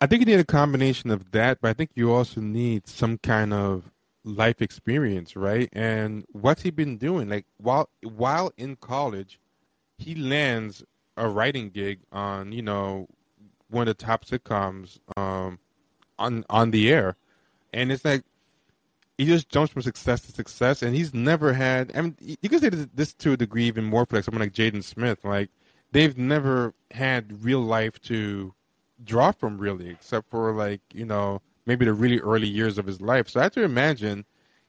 I 0.00 0.06
think 0.06 0.20
you 0.20 0.26
need 0.26 0.40
a 0.40 0.44
combination 0.44 1.10
of 1.10 1.30
that, 1.32 1.60
but 1.60 1.70
I 1.70 1.72
think 1.72 1.90
you 1.94 2.12
also 2.12 2.40
need 2.40 2.86
some 2.86 3.18
kind 3.18 3.52
of 3.52 3.90
life 4.24 4.62
experience, 4.62 5.34
right? 5.34 5.68
And 5.72 6.24
what's 6.32 6.62
he 6.62 6.70
been 6.70 6.98
doing? 6.98 7.28
Like 7.28 7.46
while 7.58 7.88
while 8.02 8.52
in 8.56 8.76
college, 8.76 9.40
he 9.98 10.14
lands 10.14 10.84
a 11.16 11.28
writing 11.28 11.70
gig 11.70 11.98
on 12.12 12.52
you 12.52 12.62
know 12.62 13.08
one 13.70 13.88
of 13.88 13.96
the 13.96 14.04
top 14.04 14.24
sitcoms 14.24 14.98
um, 15.16 15.58
on 16.18 16.44
on 16.48 16.70
the 16.70 16.92
air, 16.92 17.16
and 17.72 17.90
it's 17.90 18.04
like 18.04 18.22
he 19.18 19.26
just 19.26 19.48
jumps 19.48 19.72
from 19.72 19.82
success 19.82 20.20
to 20.22 20.32
success, 20.32 20.82
and 20.82 20.94
he's 20.94 21.12
never 21.12 21.52
had. 21.52 21.90
I 21.96 22.02
mean, 22.02 22.16
you 22.20 22.48
can 22.48 22.60
say 22.60 22.68
this 22.70 23.14
to 23.14 23.32
a 23.32 23.36
degree 23.36 23.64
even 23.64 23.84
more 23.84 24.06
for 24.06 24.16
like 24.16 24.24
someone 24.24 24.42
like 24.42 24.52
Jaden 24.52 24.84
Smith. 24.84 25.24
Like 25.24 25.50
they've 25.90 26.16
never 26.16 26.72
had 26.92 27.44
real 27.44 27.60
life 27.60 28.00
to 28.02 28.54
draw 29.04 29.32
from 29.32 29.58
really, 29.58 29.88
except 29.88 30.30
for 30.30 30.52
like 30.52 30.80
you 30.92 31.04
know 31.04 31.40
maybe 31.66 31.84
the 31.84 31.92
really 31.92 32.18
early 32.20 32.48
years 32.48 32.78
of 32.78 32.86
his 32.86 33.00
life. 33.00 33.28
So 33.28 33.40
I 33.40 33.44
have 33.44 33.52
to 33.52 33.62
imagine 33.62 34.24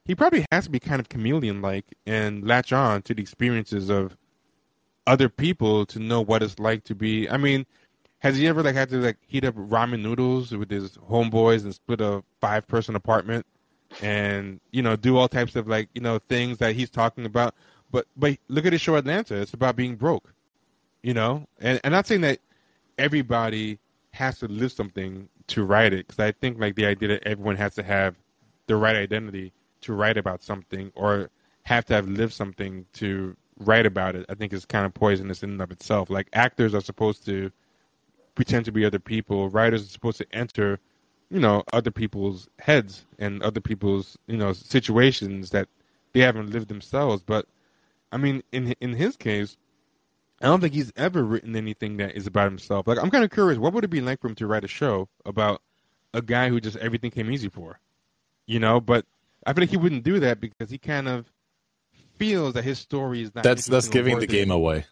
he 0.06 0.16
probably 0.16 0.46
has 0.52 0.66
to 0.66 0.70
be 0.70 0.80
kind 0.80 1.00
of 1.00 1.10
chameleon 1.10 1.62
like 1.62 1.86
and 2.06 2.46
latch 2.46 2.74
on 2.74 3.02
to 3.04 3.14
the 3.14 3.22
experiences 3.22 3.90
of 3.90 4.18
other 5.08 5.30
people 5.30 5.86
to 5.88 6.00
know 6.00 6.22
what 6.22 6.44
it's 6.44 6.60
like 6.60 6.84
to 6.86 6.96
be. 6.96 7.30
I 7.30 7.38
mean, 7.38 7.66
has 8.20 8.38
he 8.38 8.48
ever 8.48 8.62
like 8.62 8.76
had 8.76 8.90
to 8.90 8.98
like 8.98 9.18
heat 9.28 9.46
up 9.46 9.56
ramen 9.56 10.02
noodles 10.02 10.52
with 10.52 10.70
his 10.70 10.98
homeboys 10.98 11.64
and 11.64 11.74
split 11.74 12.02
a 12.02 12.24
five 12.42 12.68
person 12.68 12.96
apartment 12.96 13.46
and 14.04 14.60
you 14.72 14.84
know 14.84 14.96
do 14.96 15.18
all 15.18 15.28
types 15.28 15.56
of 15.56 15.68
like 15.68 15.90
you 15.96 16.02
know 16.02 16.20
things 16.28 16.58
that 16.60 16.76
he's 16.76 16.90
talking 16.90 17.26
about? 17.26 17.56
But 17.92 18.06
but 18.18 18.38
look 18.50 18.66
at 18.66 18.74
his 18.74 18.82
show 18.82 18.96
Atlanta. 18.96 19.36
It's 19.42 19.54
about 19.54 19.76
being 19.76 19.96
broke, 19.96 20.34
you 21.02 21.14
know. 21.14 21.48
And 21.60 21.80
I'm 21.84 21.92
not 21.92 22.08
saying 22.08 22.22
that 22.22 22.40
everybody 22.98 23.80
has 24.20 24.38
to 24.38 24.48
live 24.50 24.70
something 24.70 25.30
to 25.48 25.64
write 25.64 25.94
it 25.94 26.06
because 26.06 26.20
I 26.20 26.34
think 26.34 26.60
like 26.60 26.76
the 26.76 26.86
idea 26.86 27.08
that 27.08 27.24
everyone 27.26 27.56
has 27.56 27.74
to 27.76 27.84
have 27.84 28.16
the 28.68 28.76
right 28.76 28.98
identity 28.98 29.54
to 29.80 29.94
write 29.94 30.18
about 30.18 30.44
something 30.44 30.92
or 30.94 31.30
have 31.64 31.86
to 31.86 31.94
have 31.94 32.10
lived 32.10 32.34
something 32.34 32.86
to 32.94 33.34
write 33.60 33.86
about 33.86 34.18
it, 34.18 34.26
I 34.28 34.36
think 34.36 34.52
is 34.52 34.66
kind 34.66 34.86
of 34.86 34.94
poisonous 34.94 35.42
in 35.42 35.52
and 35.52 35.62
of 35.62 35.72
itself. 35.72 36.10
Like 36.10 36.28
actors 36.34 36.76
are 36.76 36.82
supposed 36.82 37.26
to 37.28 37.50
pretend 38.36 38.66
to 38.66 38.74
be 38.74 38.84
other 38.84 39.00
people. 39.00 39.50
Writers 39.50 39.86
are 39.86 39.90
supposed 39.90 40.18
to 40.18 40.28
enter, 40.34 40.80
you 41.32 41.40
know, 41.40 41.64
other 41.72 41.92
people's 41.92 42.50
heads 42.60 43.06
and 43.20 43.42
other 43.42 43.62
people's, 43.62 44.18
you 44.28 44.36
know, 44.36 44.52
situations 44.52 45.50
that 45.52 45.70
they 46.12 46.20
haven't 46.20 46.50
lived 46.50 46.68
themselves. 46.68 47.24
But 47.26 47.46
I 48.12 48.18
mean, 48.18 48.44
in 48.52 48.76
in 48.82 48.92
his 48.92 49.16
case, 49.16 49.56
I 50.42 50.48
don't 50.48 50.62
think 50.62 50.74
he's 50.74 50.92
ever 50.96 51.24
written 51.24 51.56
anything 51.56 51.98
that 51.98 52.16
is 52.16 52.28
about 52.28 52.46
himself. 52.46 52.88
Like 52.88 52.98
I'm 52.98 53.10
kind 53.10 53.24
of 53.24 53.32
curious, 53.32 53.60
what 53.60 53.74
would 53.74 53.84
it 53.84 53.90
be 53.90 54.02
like 54.02 54.22
for 54.22 54.28
him 54.28 54.36
to 54.36 54.48
write 54.48 54.64
a 54.64 54.70
show 54.70 55.10
about 55.26 55.62
a 56.14 56.22
guy 56.22 56.50
who 56.50 56.60
just 56.62 56.78
everything 56.78 57.12
came 57.12 57.32
easy 57.32 57.50
for, 57.50 57.80
you 58.46 58.60
know? 58.60 58.80
But 58.80 59.06
I 59.46 59.54
feel 59.54 59.64
like 59.64 59.70
he 59.70 59.78
wouldn't 59.78 60.04
do 60.04 60.20
that 60.22 60.40
because 60.40 60.70
he 60.70 60.78
kind 60.78 61.08
of 61.08 61.32
feels 62.18 62.54
that 62.54 62.64
his 62.64 62.80
story 62.80 63.22
is 63.22 63.34
not. 63.36 63.44
That's 63.44 63.66
that's 63.66 63.88
giving 63.88 64.20
the 64.20 64.28
game 64.28 64.52
away. 64.52 64.86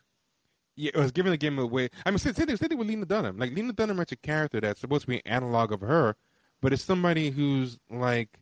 Yeah, 0.75 0.91
it 0.93 0.97
was 0.97 1.11
giving 1.11 1.31
the 1.31 1.37
game 1.37 1.57
away. 1.57 1.89
I 2.05 2.11
mean, 2.11 2.19
same 2.19 2.33
thing, 2.33 2.55
same 2.55 2.69
thing 2.69 2.77
with 2.77 2.87
Lena 2.87 3.05
Dunham. 3.05 3.37
Like 3.39 3.55
Lena 3.55 3.73
Dunham 3.73 3.97
writes 3.97 4.11
a 4.11 4.15
character 4.15 4.61
that's 4.61 4.79
supposed 4.79 5.01
to 5.01 5.07
be 5.07 5.15
an 5.15 5.21
analog 5.25 5.71
of 5.71 5.81
her, 5.81 6.15
but 6.61 6.71
it's 6.71 6.83
somebody 6.83 7.29
who's 7.29 7.79
like 7.89 8.39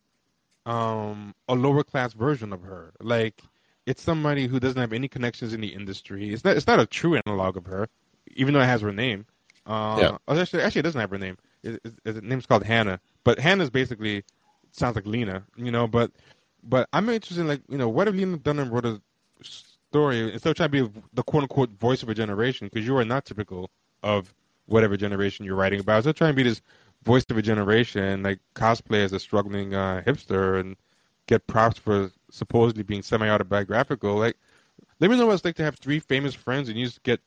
um, 0.65 1.33
a 1.47 1.55
lower 1.55 1.83
class 1.83 2.13
version 2.13 2.51
of 2.51 2.63
her. 2.63 2.91
Like 2.99 3.41
it's 3.85 4.01
somebody 4.01 4.47
who 4.47 4.59
doesn't 4.59 4.79
have 4.79 4.93
any 4.93 5.07
connections 5.07 5.53
in 5.53 5.61
the 5.61 5.73
industry. 5.73 6.33
It's 6.33 6.43
not 6.43 6.57
it's 6.57 6.67
not 6.67 6.79
a 6.79 6.85
true 6.85 7.19
analog 7.25 7.57
of 7.57 7.65
her, 7.65 7.87
even 8.35 8.53
though 8.53 8.61
it 8.61 8.65
has 8.65 8.81
her 8.81 8.91
name. 8.93 9.25
Uh, 9.65 9.97
Yeah. 9.99 10.17
oh, 10.27 10.39
Actually, 10.39 10.63
actually, 10.63 10.79
it 10.79 10.83
doesn't 10.83 11.01
have 11.01 11.09
her 11.11 11.17
name. 11.17 11.37
It, 11.63 11.81
it, 11.83 11.93
it, 12.05 12.11
the 12.13 12.21
name's 12.21 12.45
called 12.45 12.63
Hannah, 12.63 12.99
but 13.23 13.39
Hannah's 13.39 13.69
basically 13.69 14.23
sounds 14.71 14.95
like 14.95 15.05
Lena, 15.05 15.43
you 15.55 15.71
know. 15.71 15.87
But 15.87 16.11
but 16.63 16.87
I'm 16.93 17.09
interested 17.09 17.41
in 17.41 17.47
like 17.47 17.61
you 17.69 17.77
know 17.77 17.89
what 17.89 18.07
if 18.07 18.15
Lena 18.15 18.37
Dunham 18.37 18.69
wrote 18.69 18.85
a 18.85 19.01
story 19.41 20.31
instead 20.33 20.49
of 20.49 20.55
trying 20.55 20.71
to 20.71 20.89
be 20.89 21.01
the 21.13 21.23
quote 21.23 21.43
unquote 21.43 21.69
voice 21.79 22.03
of 22.03 22.09
a 22.09 22.13
generation 22.13 22.67
because 22.71 22.85
you 22.85 22.97
are 22.97 23.05
not 23.05 23.25
typical 23.25 23.69
of 24.03 24.33
whatever 24.67 24.97
generation 24.97 25.45
you're 25.45 25.55
writing 25.55 25.79
about. 25.79 26.03
So 26.03 26.11
trying 26.11 26.31
to 26.31 26.35
be 26.35 26.43
this 26.43 26.61
voice 27.03 27.25
of 27.29 27.37
a 27.37 27.41
generation, 27.41 28.23
like 28.23 28.39
cosplay 28.55 29.03
as 29.03 29.13
a 29.13 29.19
struggling 29.19 29.73
uh, 29.75 30.01
hipster 30.05 30.59
and 30.59 30.75
get 31.27 31.45
props 31.47 31.77
for 31.77 32.11
supposedly 32.29 32.83
being 32.83 33.01
semi 33.01 33.29
autobiographical. 33.29 34.15
Like, 34.15 34.37
let 34.99 35.09
me 35.09 35.17
know 35.17 35.27
what 35.27 35.33
it's 35.33 35.45
like 35.45 35.55
to 35.55 35.63
have 35.63 35.75
three 35.75 35.99
famous 35.99 36.33
friends 36.33 36.69
and 36.69 36.77
you 36.77 36.85
just 36.85 37.03
get 37.03 37.19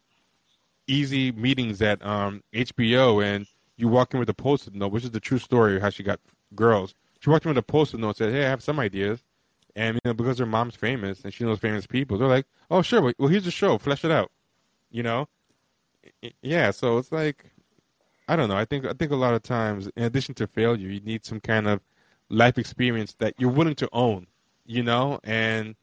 easy 0.86 1.32
meetings 1.32 1.82
at 1.82 2.04
um, 2.04 2.42
HBO 2.52 3.24
and 3.24 3.46
you 3.76 3.88
walk 3.88 4.14
in 4.14 4.20
with 4.20 4.28
a 4.28 4.34
post-it 4.34 4.74
note, 4.74 4.92
which 4.92 5.04
is 5.04 5.10
the 5.10 5.20
true 5.20 5.38
story 5.38 5.76
of 5.76 5.82
how 5.82 5.90
she 5.90 6.02
got 6.02 6.20
girls. 6.54 6.94
She 7.20 7.30
walked 7.30 7.44
in 7.44 7.50
with 7.50 7.58
a 7.58 7.62
post-it 7.62 8.00
note 8.00 8.08
and 8.08 8.16
said, 8.16 8.32
"Hey, 8.32 8.46
I 8.46 8.48
have 8.48 8.62
some 8.62 8.80
ideas," 8.80 9.22
and 9.76 9.94
you 9.96 10.00
know 10.04 10.14
because 10.14 10.38
her 10.38 10.46
mom's 10.46 10.74
famous 10.74 11.24
and 11.24 11.32
she 11.32 11.44
knows 11.44 11.58
famous 11.58 11.86
people, 11.86 12.18
they're 12.18 12.28
like, 12.28 12.46
"Oh, 12.70 12.82
sure. 12.82 13.02
Well, 13.02 13.12
well, 13.18 13.28
here's 13.28 13.44
the 13.44 13.50
show. 13.50 13.78
Flesh 13.78 14.04
it 14.04 14.10
out." 14.10 14.30
You 14.90 15.02
know? 15.02 15.28
Yeah. 16.42 16.70
So 16.70 16.98
it's 16.98 17.12
like, 17.12 17.44
I 18.28 18.36
don't 18.36 18.48
know. 18.48 18.56
I 18.56 18.64
think 18.64 18.86
I 18.86 18.92
think 18.92 19.12
a 19.12 19.16
lot 19.16 19.34
of 19.34 19.42
times, 19.42 19.88
in 19.96 20.04
addition 20.04 20.34
to 20.36 20.46
failure, 20.46 20.88
you 20.88 21.00
need 21.00 21.24
some 21.24 21.40
kind 21.40 21.68
of 21.68 21.80
life 22.30 22.58
experience 22.58 23.14
that 23.18 23.34
you're 23.38 23.50
willing 23.50 23.74
to 23.76 23.88
own. 23.92 24.26
You 24.66 24.82
know, 24.82 25.18
and 25.24 25.74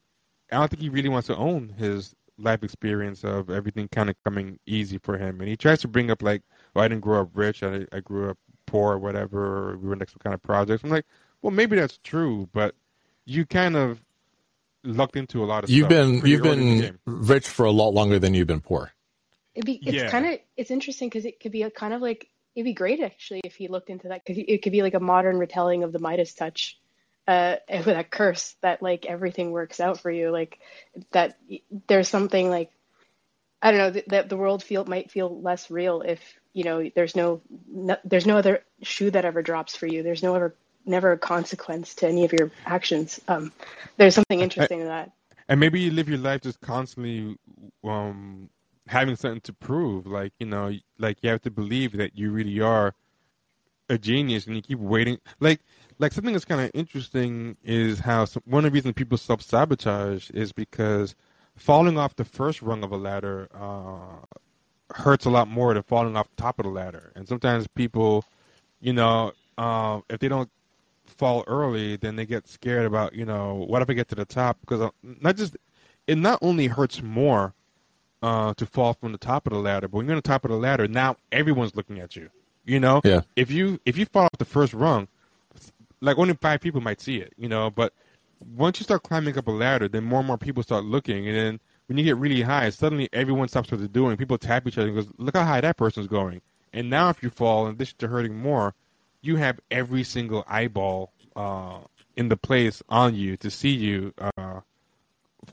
I 0.51 0.57
don't 0.57 0.69
think 0.69 0.81
he 0.81 0.89
really 0.89 1.09
wants 1.09 1.27
to 1.27 1.35
own 1.35 1.69
his 1.69 2.13
life 2.37 2.63
experience 2.63 3.23
of 3.23 3.49
everything 3.49 3.87
kind 3.87 4.09
of 4.09 4.15
coming 4.23 4.59
easy 4.67 4.99
for 4.99 5.17
him. 5.17 5.39
And 5.41 5.49
he 5.49 5.57
tries 5.57 5.81
to 5.81 5.87
bring 5.87 6.11
up 6.11 6.21
like, 6.21 6.43
"Well, 6.73 6.85
I 6.85 6.87
didn't 6.87 7.01
grow 7.01 7.21
up 7.21 7.29
rich. 7.33 7.63
I, 7.63 7.85
I 7.91 7.99
grew 8.01 8.29
up 8.29 8.37
poor, 8.67 8.93
or 8.93 8.99
whatever. 8.99 9.71
Or 9.71 9.77
we 9.77 9.89
were 9.89 9.95
next 9.95 10.13
to 10.13 10.19
kind 10.19 10.33
of 10.35 10.41
projects." 10.43 10.83
I'm 10.83 10.89
like, 10.91 11.05
well, 11.41 11.51
maybe 11.51 11.75
that's 11.75 11.99
true, 12.03 12.49
but 12.53 12.75
you 13.25 13.45
kind 13.45 13.75
of 13.75 14.01
lucked 14.83 15.15
into 15.15 15.43
a 15.43 15.45
lot 15.45 15.63
of 15.63 15.69
You've 15.69 15.87
stuff 15.87 15.89
been 15.89 16.21
you've 16.25 16.41
early 16.41 16.61
in 16.61 16.77
the 16.77 16.91
been 16.91 16.99
rich 17.05 17.47
for 17.47 17.65
a 17.65 17.71
lot 17.71 17.93
longer 17.93 18.19
than 18.19 18.33
you've 18.33 18.47
been 18.47 18.61
poor. 18.61 18.91
It'd 19.55 19.65
be 19.65 19.81
it's 19.85 19.95
Yeah. 19.95 20.09
kind 20.09 20.25
of 20.25 20.39
it's 20.57 20.71
interesting 20.71 21.09
because 21.09 21.25
it 21.25 21.39
could 21.39 21.51
be 21.51 21.63
a 21.63 21.71
kind 21.71 21.93
of 21.93 22.01
like 22.01 22.29
it'd 22.55 22.65
be 22.65 22.73
great 22.73 23.01
actually 23.01 23.41
if 23.43 23.55
he 23.55 23.67
looked 23.67 23.89
into 23.89 24.07
that 24.07 24.23
because 24.25 24.41
it 24.47 24.61
could 24.61 24.71
be 24.71 24.81
like 24.81 24.93
a 24.93 24.99
modern 24.99 25.37
retelling 25.37 25.83
of 25.83 25.91
the 25.91 25.99
Midas 25.99 26.33
touch, 26.33 26.79
uh, 27.27 27.57
with 27.69 27.85
that 27.85 28.11
curse 28.11 28.55
that 28.61 28.81
like 28.81 29.05
everything 29.05 29.51
works 29.51 29.79
out 29.79 29.99
for 29.99 30.09
you, 30.09 30.31
like 30.31 30.59
that 31.11 31.37
there's 31.87 32.09
something 32.09 32.49
like 32.49 32.71
I 33.61 33.71
don't 33.71 33.79
know 33.79 33.89
that, 33.91 34.09
that 34.09 34.29
the 34.29 34.37
world 34.37 34.63
feel 34.63 34.85
might 34.85 35.11
feel 35.11 35.41
less 35.41 35.71
real 35.71 36.01
if 36.01 36.19
you 36.53 36.63
know 36.63 36.89
there's 36.95 37.15
no, 37.15 37.41
no 37.67 37.97
there's 38.03 38.25
no 38.25 38.37
other 38.37 38.63
shoe 38.83 39.11
that 39.11 39.25
ever 39.25 39.41
drops 39.41 39.75
for 39.75 39.87
you. 39.87 40.03
There's 40.03 40.23
no 40.23 40.35
ever 40.35 40.55
never 40.85 41.13
a 41.13 41.17
consequence 41.17 41.95
to 41.95 42.07
any 42.07 42.25
of 42.25 42.33
your 42.33 42.51
actions. 42.65 43.19
Um, 43.27 43.51
there's 43.97 44.13
something 44.13 44.39
interesting 44.39 44.81
in 44.81 44.87
that. 44.87 45.11
and 45.49 45.59
maybe 45.59 45.81
you 45.81 45.91
live 45.91 46.07
your 46.07 46.19
life 46.19 46.41
just 46.41 46.61
constantly 46.61 47.37
um 47.83 48.49
having 48.87 49.15
something 49.15 49.41
to 49.41 49.53
prove 49.53 50.05
like 50.05 50.33
you 50.39 50.45
know 50.45 50.71
like 50.97 51.17
you 51.21 51.29
have 51.29 51.41
to 51.41 51.51
believe 51.51 51.91
that 51.93 52.17
you 52.17 52.31
really 52.31 52.59
are 52.61 52.93
a 53.89 53.97
genius 53.97 54.47
and 54.47 54.55
you 54.55 54.61
keep 54.61 54.79
waiting 54.79 55.17
like 55.39 55.59
like 55.99 56.11
something 56.11 56.33
that's 56.33 56.45
kind 56.45 56.61
of 56.61 56.71
interesting 56.73 57.55
is 57.63 57.99
how 57.99 58.25
some, 58.25 58.43
one 58.45 58.65
of 58.65 58.71
the 58.71 58.75
reasons 58.75 58.93
people 58.93 59.17
self-sabotage 59.17 60.29
is 60.31 60.51
because 60.51 61.15
falling 61.55 61.97
off 61.97 62.15
the 62.15 62.25
first 62.25 62.61
rung 62.61 62.83
of 62.83 62.91
a 62.91 62.97
ladder 62.97 63.47
uh 63.53 64.37
hurts 64.93 65.25
a 65.25 65.29
lot 65.29 65.47
more 65.47 65.73
than 65.73 65.83
falling 65.83 66.15
off 66.15 66.29
the 66.35 66.41
top 66.41 66.59
of 66.59 66.63
the 66.65 66.71
ladder 66.71 67.11
and 67.15 67.27
sometimes 67.27 67.67
people 67.67 68.23
you 68.81 68.93
know 68.93 69.31
uh, 69.57 70.01
if 70.09 70.19
they 70.19 70.27
don't 70.27 70.49
fall 71.05 71.43
early, 71.47 71.95
then 71.95 72.15
they 72.15 72.25
get 72.25 72.47
scared 72.47 72.85
about, 72.85 73.13
you 73.13 73.25
know, 73.25 73.65
what 73.67 73.81
if 73.81 73.89
I 73.89 73.93
get 73.93 74.07
to 74.09 74.15
the 74.15 74.25
top? 74.25 74.59
Because 74.61 74.81
uh, 74.81 74.89
not 75.03 75.37
just 75.37 75.55
it 76.07 76.17
not 76.17 76.39
only 76.41 76.67
hurts 76.67 77.01
more 77.01 77.53
uh, 78.25 78.53
to 78.55 78.65
fall 78.65 78.93
from 78.95 79.11
the 79.11 79.19
top 79.19 79.45
of 79.45 79.53
the 79.53 79.59
ladder, 79.59 79.87
but 79.87 79.97
when 79.97 80.07
you're 80.07 80.15
on 80.15 80.17
the 80.17 80.29
top 80.33 80.45
of 80.45 80.49
the 80.49 80.57
ladder, 80.57 80.87
now 80.87 81.15
everyone's 81.31 81.75
looking 81.75 81.99
at 81.99 82.15
you. 82.15 82.29
You 82.65 82.79
know, 82.79 83.01
Yeah. 83.03 83.21
if 83.35 83.51
you 83.51 83.79
if 83.85 83.97
you 83.97 84.05
fall 84.07 84.23
off 84.23 84.39
the 84.39 84.45
first 84.45 84.73
rung, 84.73 85.07
like 86.01 86.17
only 86.17 86.33
five 86.33 86.59
people 86.59 86.81
might 86.81 86.99
see 86.99 87.17
it. 87.17 87.33
You 87.37 87.49
know, 87.49 87.69
but 87.69 87.93
once 88.57 88.79
you 88.79 88.83
start 88.83 89.03
climbing 89.03 89.37
up 89.37 89.47
a 89.47 89.51
ladder, 89.51 89.87
then 89.87 90.03
more 90.03 90.19
and 90.19 90.27
more 90.27 90.39
people 90.39 90.63
start 90.63 90.83
looking, 90.85 91.27
and 91.27 91.37
then 91.37 91.59
when 91.85 91.99
you 91.99 92.03
get 92.03 92.17
really 92.17 92.41
high, 92.41 92.71
suddenly 92.71 93.07
everyone 93.13 93.47
stops 93.47 93.69
what 93.69 93.79
they're 93.79 93.87
doing. 93.87 94.17
People 94.17 94.39
tap 94.39 94.65
each 94.65 94.79
other 94.79 94.87
and 94.87 94.95
goes, 94.97 95.07
"Look 95.19 95.35
how 95.35 95.45
high 95.45 95.61
that 95.61 95.77
person's 95.77 96.07
going." 96.07 96.41
And 96.73 96.89
now, 96.89 97.09
if 97.09 97.21
you 97.21 97.29
fall, 97.29 97.67
in 97.67 97.75
addition 97.75 97.97
to 97.99 98.07
hurting 98.07 98.35
more, 98.35 98.73
you 99.21 99.35
have 99.35 99.59
every 99.69 100.03
single 100.03 100.43
eyeball 100.47 101.11
uh, 101.35 101.77
in 102.15 102.29
the 102.29 102.37
place 102.37 102.81
on 102.89 103.13
you 103.13 103.37
to 103.37 103.51
see 103.51 103.69
you 103.69 104.13
uh, 104.17 104.61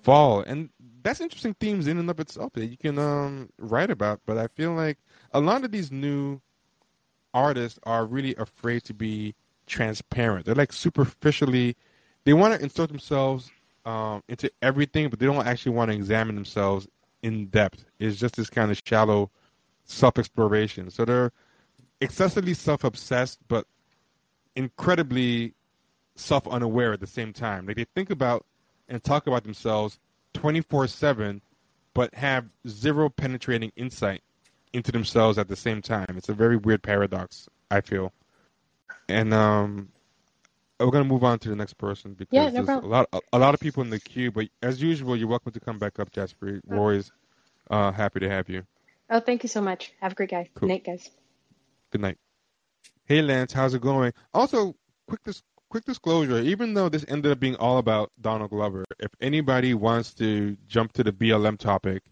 fall, 0.02 0.40
and 0.40 0.70
that's 1.02 1.20
interesting 1.20 1.54
themes 1.54 1.86
in 1.86 1.98
and 1.98 2.08
of 2.10 2.20
itself 2.20 2.52
that 2.54 2.66
you 2.66 2.76
can 2.76 2.98
um, 2.98 3.48
write 3.58 3.90
about. 3.90 4.20
But 4.26 4.38
I 4.38 4.46
feel 4.48 4.72
like 4.72 4.98
a 5.32 5.40
lot 5.40 5.64
of 5.64 5.72
these 5.72 5.90
new 5.90 6.40
artists 7.34 7.78
are 7.84 8.04
really 8.06 8.34
afraid 8.36 8.84
to 8.84 8.94
be 8.94 9.34
transparent. 9.66 10.46
They're 10.46 10.54
like 10.54 10.72
superficially, 10.72 11.76
they 12.24 12.32
want 12.32 12.54
to 12.54 12.62
insert 12.62 12.88
themselves 12.88 13.50
um, 13.84 14.22
into 14.28 14.50
everything, 14.62 15.08
but 15.08 15.18
they 15.18 15.26
don't 15.26 15.46
actually 15.46 15.72
want 15.72 15.90
to 15.90 15.96
examine 15.96 16.34
themselves 16.34 16.86
in 17.22 17.46
depth. 17.46 17.84
It's 17.98 18.18
just 18.18 18.36
this 18.36 18.50
kind 18.50 18.70
of 18.70 18.80
shallow 18.84 19.30
self 19.84 20.18
exploration. 20.18 20.90
So 20.90 21.04
they're 21.04 21.32
excessively 22.00 22.54
self 22.54 22.84
obsessed, 22.84 23.38
but 23.48 23.66
incredibly 24.56 25.54
self 26.16 26.46
unaware 26.46 26.92
at 26.92 27.00
the 27.00 27.06
same 27.06 27.32
time. 27.32 27.66
Like 27.66 27.76
they 27.76 27.86
think 27.94 28.10
about 28.10 28.44
and 28.88 29.02
talk 29.02 29.26
about 29.26 29.42
themselves 29.42 29.98
24 30.42 30.88
7, 30.88 31.40
but 31.94 32.12
have 32.16 32.46
zero 32.66 33.08
penetrating 33.08 33.70
insight 33.76 34.22
into 34.72 34.90
themselves 34.90 35.38
at 35.38 35.46
the 35.46 35.54
same 35.54 35.80
time. 35.80 36.16
It's 36.16 36.30
a 36.30 36.34
very 36.34 36.56
weird 36.56 36.82
paradox, 36.82 37.48
I 37.70 37.80
feel. 37.80 38.12
And 39.08 39.32
um, 39.32 39.88
we're 40.80 40.90
gonna 40.90 41.04
move 41.04 41.22
on 41.22 41.38
to 41.38 41.48
the 41.48 41.54
next 41.54 41.74
person 41.74 42.14
because 42.14 42.32
Yeah, 42.32 42.46
no 42.46 42.64
there's 42.64 42.82
a 42.82 42.86
lot, 42.86 43.08
a, 43.12 43.20
a 43.34 43.38
lot 43.38 43.54
of 43.54 43.60
people 43.60 43.84
in 43.84 43.90
the 43.90 44.00
queue. 44.00 44.32
But 44.32 44.48
as 44.60 44.82
usual, 44.82 45.16
you're 45.16 45.28
welcome 45.28 45.52
to 45.52 45.60
come 45.60 45.78
back 45.78 46.00
up, 46.00 46.10
Jasper. 46.10 46.60
We're 46.66 46.76
always 46.76 47.12
uh, 47.70 47.92
happy 47.92 48.18
to 48.18 48.28
have 48.28 48.48
you. 48.48 48.64
Oh, 49.10 49.20
thank 49.20 49.44
you 49.44 49.48
so 49.48 49.60
much. 49.60 49.92
Have 50.00 50.10
a 50.10 50.14
great 50.16 50.30
guy. 50.30 50.48
Cool. 50.54 50.70
night, 50.70 50.84
guys. 50.84 51.08
Good 51.92 52.00
night. 52.00 52.18
Hey 53.04 53.22
Lance, 53.22 53.52
how's 53.52 53.74
it 53.74 53.80
going? 53.80 54.12
Also, 54.34 54.74
quick 55.06 55.22
dis- 55.22 55.44
quick 55.72 55.84
disclosure, 55.86 56.38
even 56.38 56.74
though 56.74 56.90
this 56.90 57.02
ended 57.08 57.32
up 57.32 57.40
being 57.40 57.56
all 57.56 57.78
about 57.78 58.12
Donald 58.20 58.50
Glover, 58.50 58.84
if 58.98 59.10
anybody 59.22 59.72
wants 59.72 60.12
to 60.12 60.54
jump 60.66 60.92
to 60.92 61.02
the 61.02 61.10
BLM 61.10 61.58
topic, 61.58 62.02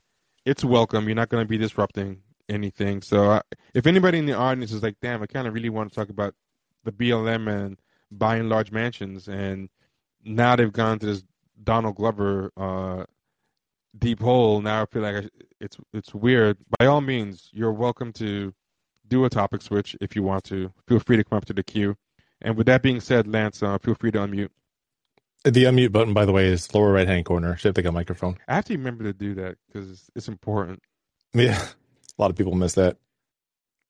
it's 0.46 0.64
welcome. 0.64 1.06
You're 1.06 1.14
not 1.14 1.28
going 1.28 1.44
to 1.44 1.48
be 1.48 1.58
disrupting 1.58 2.22
anything. 2.48 3.02
So, 3.02 3.32
uh, 3.32 3.42
if 3.74 3.86
anybody 3.86 4.16
in 4.16 4.24
the 4.24 4.32
audience 4.32 4.72
is 4.72 4.82
like, 4.82 4.96
"Damn, 5.02 5.22
I 5.22 5.26
kind 5.26 5.46
of 5.46 5.52
really 5.52 5.68
want 5.68 5.90
to 5.90 5.94
talk 5.94 6.08
about 6.08 6.34
the 6.84 6.92
BLM 6.92 7.48
and 7.48 7.78
buying 8.10 8.48
large 8.48 8.72
mansions," 8.72 9.28
and 9.28 9.68
now 10.24 10.56
they've 10.56 10.72
gone 10.72 10.98
to 11.00 11.04
this 11.04 11.22
Donald 11.62 11.96
Glover 11.96 12.50
uh, 12.56 13.04
deep 13.98 14.20
hole, 14.20 14.62
now 14.62 14.82
I 14.82 14.86
feel 14.86 15.02
like 15.02 15.16
I, 15.16 15.28
it's 15.60 15.76
it's 15.92 16.14
weird. 16.14 16.56
By 16.78 16.86
all 16.86 17.02
means, 17.02 17.50
you're 17.52 17.74
welcome 17.74 18.10
to 18.14 18.54
do 19.08 19.26
a 19.26 19.28
topic 19.28 19.60
switch 19.60 19.96
if 20.00 20.16
you 20.16 20.22
want 20.22 20.44
to. 20.44 20.72
Feel 20.88 21.00
free 21.00 21.18
to 21.18 21.24
come 21.24 21.36
up 21.36 21.44
to 21.44 21.52
the 21.52 21.62
queue. 21.62 21.94
And 22.42 22.56
with 22.56 22.66
that 22.66 22.82
being 22.82 23.00
said, 23.00 23.26
Lance, 23.26 23.62
uh, 23.62 23.76
feel 23.78 23.94
free 23.94 24.10
to 24.12 24.18
unmute. 24.18 24.48
The 25.44 25.64
unmute 25.64 25.92
button, 25.92 26.12
by 26.14 26.24
the 26.26 26.32
way, 26.32 26.46
is 26.46 26.72
lower 26.74 26.92
right 26.92 27.08
hand 27.08 27.24
corner. 27.24 27.56
Should 27.56 27.68
have 27.68 27.76
like 27.76 27.88
a 27.88 27.92
microphone. 27.92 28.36
I 28.48 28.54
have 28.56 28.64
to 28.66 28.74
remember 28.76 29.04
to 29.04 29.12
do 29.12 29.34
that 29.36 29.56
because 29.66 30.10
it's 30.14 30.28
important. 30.28 30.82
Yeah, 31.32 31.58
a 32.18 32.22
lot 32.22 32.30
of 32.30 32.36
people 32.36 32.54
miss 32.54 32.74
that. 32.74 32.96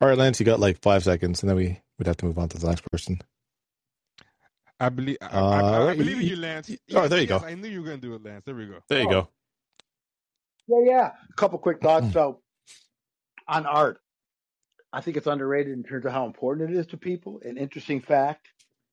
All 0.00 0.08
right, 0.08 0.16
Lance, 0.18 0.38
you 0.40 0.46
got 0.46 0.60
like 0.60 0.80
five 0.80 1.02
seconds, 1.04 1.42
and 1.42 1.50
then 1.50 1.56
we 1.56 1.80
would 1.98 2.06
have 2.06 2.16
to 2.18 2.24
move 2.26 2.38
on 2.38 2.48
to 2.50 2.58
the 2.58 2.68
next 2.68 2.82
person. 2.90 3.20
I 4.78 4.88
believe. 4.88 5.18
I, 5.20 5.26
Uh, 5.26 5.42
I, 5.48 5.60
I, 5.60 5.76
I 5.82 5.86
wait, 5.88 5.98
believe 5.98 6.16
in 6.18 6.22
you- 6.22 6.28
you, 6.30 6.36
Lance. 6.36 6.70
oh, 6.94 7.08
there 7.08 7.20
you 7.20 7.26
yes, 7.28 7.40
go. 7.40 7.46
I 7.46 7.54
knew 7.54 7.68
you 7.68 7.80
were 7.80 7.86
going 7.88 8.00
to 8.00 8.06
do 8.06 8.14
it, 8.14 8.24
Lance. 8.24 8.44
There 8.46 8.54
we 8.54 8.66
go. 8.66 8.78
There 8.88 9.00
you 9.00 9.08
Oh. 9.08 9.10
go. 9.10 9.28
Yeah, 10.68 10.90
yeah. 10.90 11.10
A 11.28 11.32
couple 11.34 11.58
quick 11.58 11.80
thoughts. 11.82 12.12
So, 12.12 12.40
on 13.48 13.66
art, 13.66 14.00
I 14.92 15.00
think 15.00 15.16
it's 15.16 15.26
underrated 15.26 15.72
in 15.72 15.84
terms 15.84 16.04
of 16.04 16.12
how 16.12 16.26
important 16.26 16.70
it 16.70 16.76
is 16.76 16.86
to 16.88 16.96
people. 16.96 17.40
An 17.44 17.56
interesting 17.56 18.00
fact: 18.00 18.48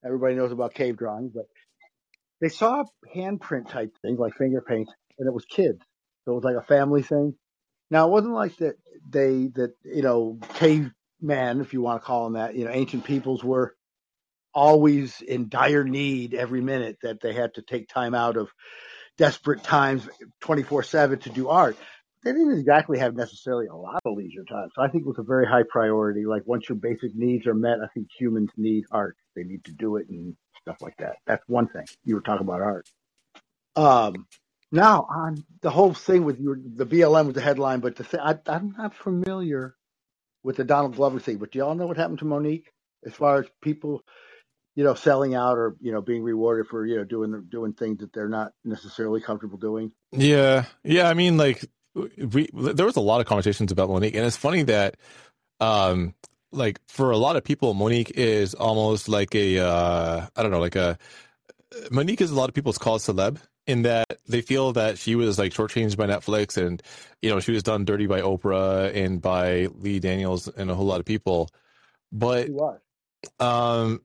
everybody 0.06 0.36
knows 0.36 0.52
about 0.52 0.74
cave 0.74 0.98
drawings, 0.98 1.32
but 1.34 1.46
they 2.42 2.50
saw 2.50 2.84
handprint 3.16 3.70
type 3.70 3.94
thing 4.02 4.18
like 4.18 4.36
finger 4.36 4.62
paint, 4.62 4.90
and 5.18 5.28
it 5.28 5.34
was 5.34 5.46
kids. 5.46 5.82
So 6.26 6.34
it 6.34 6.36
was 6.36 6.44
like 6.44 6.56
a 6.56 6.68
family 6.68 7.04
thing. 7.04 7.36
Now 7.90 8.08
it 8.08 8.12
wasn't 8.12 8.34
like 8.34 8.58
that. 8.58 8.76
They 9.10 9.48
that 9.56 9.74
you 9.84 10.02
know 10.02 10.40
caveman, 10.56 11.62
if 11.62 11.74
you 11.74 11.82
want 11.82 12.02
to 12.02 12.06
call 12.06 12.26
them 12.26 12.34
that, 12.34 12.56
you 12.56 12.66
know, 12.66 12.72
ancient 12.72 13.04
peoples 13.06 13.44
were 13.44 13.76
always 14.54 15.22
in 15.22 15.50
dire 15.50 15.84
need 15.84 16.34
every 16.34 16.62
minute 16.62 16.98
that 17.04 17.22
they 17.22 17.34
had 17.34 17.54
to 17.56 17.62
take 17.62 17.88
time 17.88 18.14
out 18.14 18.38
of 18.38 18.50
desperate 19.18 19.64
times 19.64 20.08
24 20.42 20.84
7 20.84 21.20
to 21.20 21.30
do 21.30 21.50
art. 21.50 21.78
They 22.24 22.32
didn't 22.32 22.58
exactly 22.58 23.00
have 23.00 23.16
necessarily 23.16 23.68
a 23.68 23.76
lot 23.76 24.02
of 24.04 24.18
leisure 24.18 24.44
time. 24.44 24.70
So 24.76 24.82
I 24.82 24.88
think 24.88 25.04
it 25.04 25.08
was 25.08 25.20
a 25.20 25.24
very 25.24 25.46
high 25.46 25.64
priority. 25.70 26.26
Like 26.26 26.44
once 26.46 26.68
your 26.68 26.78
basic 26.78 27.16
needs 27.16 27.46
are 27.48 27.54
met, 27.54 27.80
I 27.84 27.88
think 27.94 28.08
humans 28.18 28.50
need 28.58 28.86
art. 28.92 29.16
They 29.36 29.44
need 29.44 29.64
to 29.66 29.72
do 29.72 29.98
it 29.98 30.10
and 30.10 30.36
stuff 30.62 30.78
like 30.82 30.98
that. 30.98 31.18
That's 31.26 31.44
one 31.48 31.68
thing. 31.68 31.86
You 32.04 32.16
were 32.16 32.22
talking 32.22 32.46
about 32.46 32.62
art. 32.62 32.90
Um, 33.76 34.28
now 34.72 35.08
on 35.10 35.46
the 35.62 35.70
whole 35.70 35.94
thing 35.94 36.26
with 36.26 36.40
your, 36.40 36.58
the 36.58 36.86
BLM 36.86 37.28
was 37.28 37.36
the 37.36 37.42
headline, 37.42 37.80
but 37.80 37.96
the 37.96 38.04
thing, 38.04 38.20
I, 38.20 38.38
I'm 38.48 38.74
not 38.78 38.96
familiar 38.96 39.76
with 40.44 40.58
the 40.58 40.64
Donald 40.64 40.96
Glover 40.96 41.20
thing, 41.20 41.38
but 41.38 41.52
do 41.52 41.60
y'all 41.60 41.76
know 41.76 41.88
what 41.88 41.98
happened 41.98 42.20
to 42.20 42.26
Mo'Nique 42.26 42.66
as 43.06 43.14
far 43.14 43.40
as 43.40 43.46
people, 43.62 44.02
you 44.76 44.84
know, 44.84 44.96
selling 44.96 45.36
out 45.36 45.58
or, 45.58 45.76
you 45.80 45.92
know, 45.92 46.02
being 46.02 46.24
rewarded 46.24 46.68
for, 46.68 46.86
you 46.86 46.98
know, 46.98 47.04
doing, 47.04 47.48
doing 47.50 47.74
things 47.74 48.00
that 48.00 48.12
they're 48.12 48.28
not 48.28 48.52
necessarily 48.66 49.22
comfortable 49.22 49.58
doing? 49.58 49.92
Yeah, 50.12 50.66
yeah. 50.84 51.10
I 51.10 51.14
mean, 51.14 51.38
like 51.38 51.64
we 52.18 52.50
there 52.54 52.86
was 52.86 52.96
a 52.96 53.02
lot 53.02 53.22
of 53.22 53.28
conversations 53.28 53.72
about 53.72 53.90
Mo'Nique, 53.90 54.16
and 54.16 54.26
it's 54.26 54.38
funny 54.38 54.64
that, 54.64 54.96
um, 55.60 56.14
like 56.52 56.80
for 56.88 57.12
a 57.12 57.18
lot 57.18 57.36
of 57.36 57.44
people, 57.44 57.74
Mo'Nique 57.74 58.12
is 58.12 58.54
almost 58.54 59.10
like 59.10 59.36
a 59.36 59.60
uh, 59.60 60.28
I 60.36 60.42
don't 60.42 60.52
know, 60.52 60.60
like 60.60 60.76
a 60.76 60.98
Mo'Nique 61.92 62.22
is 62.22 62.32
a 62.32 62.36
lot 62.36 62.50
of 62.50 62.56
people's 62.56 62.78
called 62.78 63.02
celeb 63.02 63.40
in 63.66 63.82
that 63.84 64.06
they 64.28 64.42
feel 64.42 64.74
that 64.74 64.98
she 64.98 65.16
was 65.16 65.38
like 65.38 65.52
shortchanged 65.52 65.98
by 65.98 66.08
Netflix, 66.08 66.58
and 66.58 66.82
you 67.22 67.30
know 67.30 67.40
she 67.40 67.52
was 67.52 67.64
done 67.64 67.86
dirty 67.86 68.08
by 68.08 68.22
Oprah 68.22 68.96
and 68.96 69.22
by 69.22 69.68
Lee 69.76 70.00
Daniels 70.00 70.48
and 70.48 70.72
a 70.72 70.76
whole 70.76 70.86
lot 70.86 71.00
of 71.00 71.06
people. 71.06 71.50
But 72.12 72.50
um, 73.40 74.02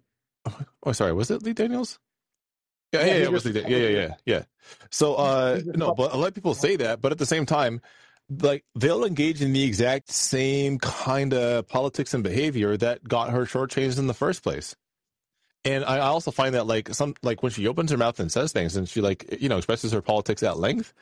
oh 0.82 0.92
sorry, 0.92 1.12
was 1.12 1.30
it 1.30 1.42
Lee 1.42 1.52
Daniels? 1.52 1.98
Yeah, 2.92 3.00
Yeah, 3.00 3.06
yeah, 3.06 3.12
he 3.14 3.18
yeah, 3.20 3.24
it 3.26 3.32
was 3.32 3.42
just- 3.42 3.54
Lee 3.54 3.62
Dan- 3.62 3.70
yeah, 3.70 3.78
yeah, 3.78 3.88
yeah, 3.88 4.14
yeah. 4.26 4.42
So 4.90 5.14
uh, 5.14 5.60
no, 5.64 5.94
but 5.94 6.12
a 6.12 6.16
lot 6.16 6.28
of 6.28 6.34
people 6.34 6.54
say 6.54 6.76
that, 6.76 7.00
but 7.00 7.12
at 7.12 7.18
the 7.18 7.26
same 7.26 7.46
time, 7.46 7.80
like 8.40 8.64
they'll 8.74 9.04
engage 9.04 9.42
in 9.42 9.52
the 9.52 9.62
exact 9.64 10.10
same 10.10 10.78
kind 10.78 11.34
of 11.34 11.68
politics 11.68 12.14
and 12.14 12.22
behavior 12.22 12.76
that 12.76 13.02
got 13.06 13.30
her 13.30 13.44
shortchanged 13.44 13.98
in 13.98 14.06
the 14.06 14.14
first 14.14 14.42
place. 14.42 14.74
And 15.64 15.84
I 15.84 15.98
also 15.98 16.30
find 16.30 16.54
that 16.54 16.66
like 16.66 16.94
some 16.94 17.14
like 17.22 17.42
when 17.42 17.52
she 17.52 17.66
opens 17.68 17.90
her 17.90 17.96
mouth 17.96 18.18
and 18.20 18.30
says 18.32 18.52
things 18.52 18.76
and 18.76 18.88
she 18.88 19.00
like 19.00 19.38
you 19.40 19.48
know 19.48 19.58
expresses 19.58 19.92
her 19.92 20.02
politics 20.02 20.42
at 20.42 20.58
length, 20.58 20.92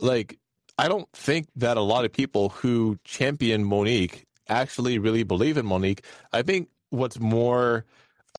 like 0.00 0.38
I 0.78 0.88
don't 0.88 1.10
think 1.12 1.48
that 1.56 1.76
a 1.76 1.82
lot 1.82 2.04
of 2.04 2.12
people 2.12 2.48
who 2.48 2.98
champion 3.04 3.64
Mo'Nique 3.64 4.24
actually 4.48 4.98
really 4.98 5.22
believe 5.22 5.56
in 5.56 5.66
Mo'Nique. 5.66 6.00
I 6.32 6.42
think 6.42 6.68
what's 6.90 7.18
more 7.20 7.84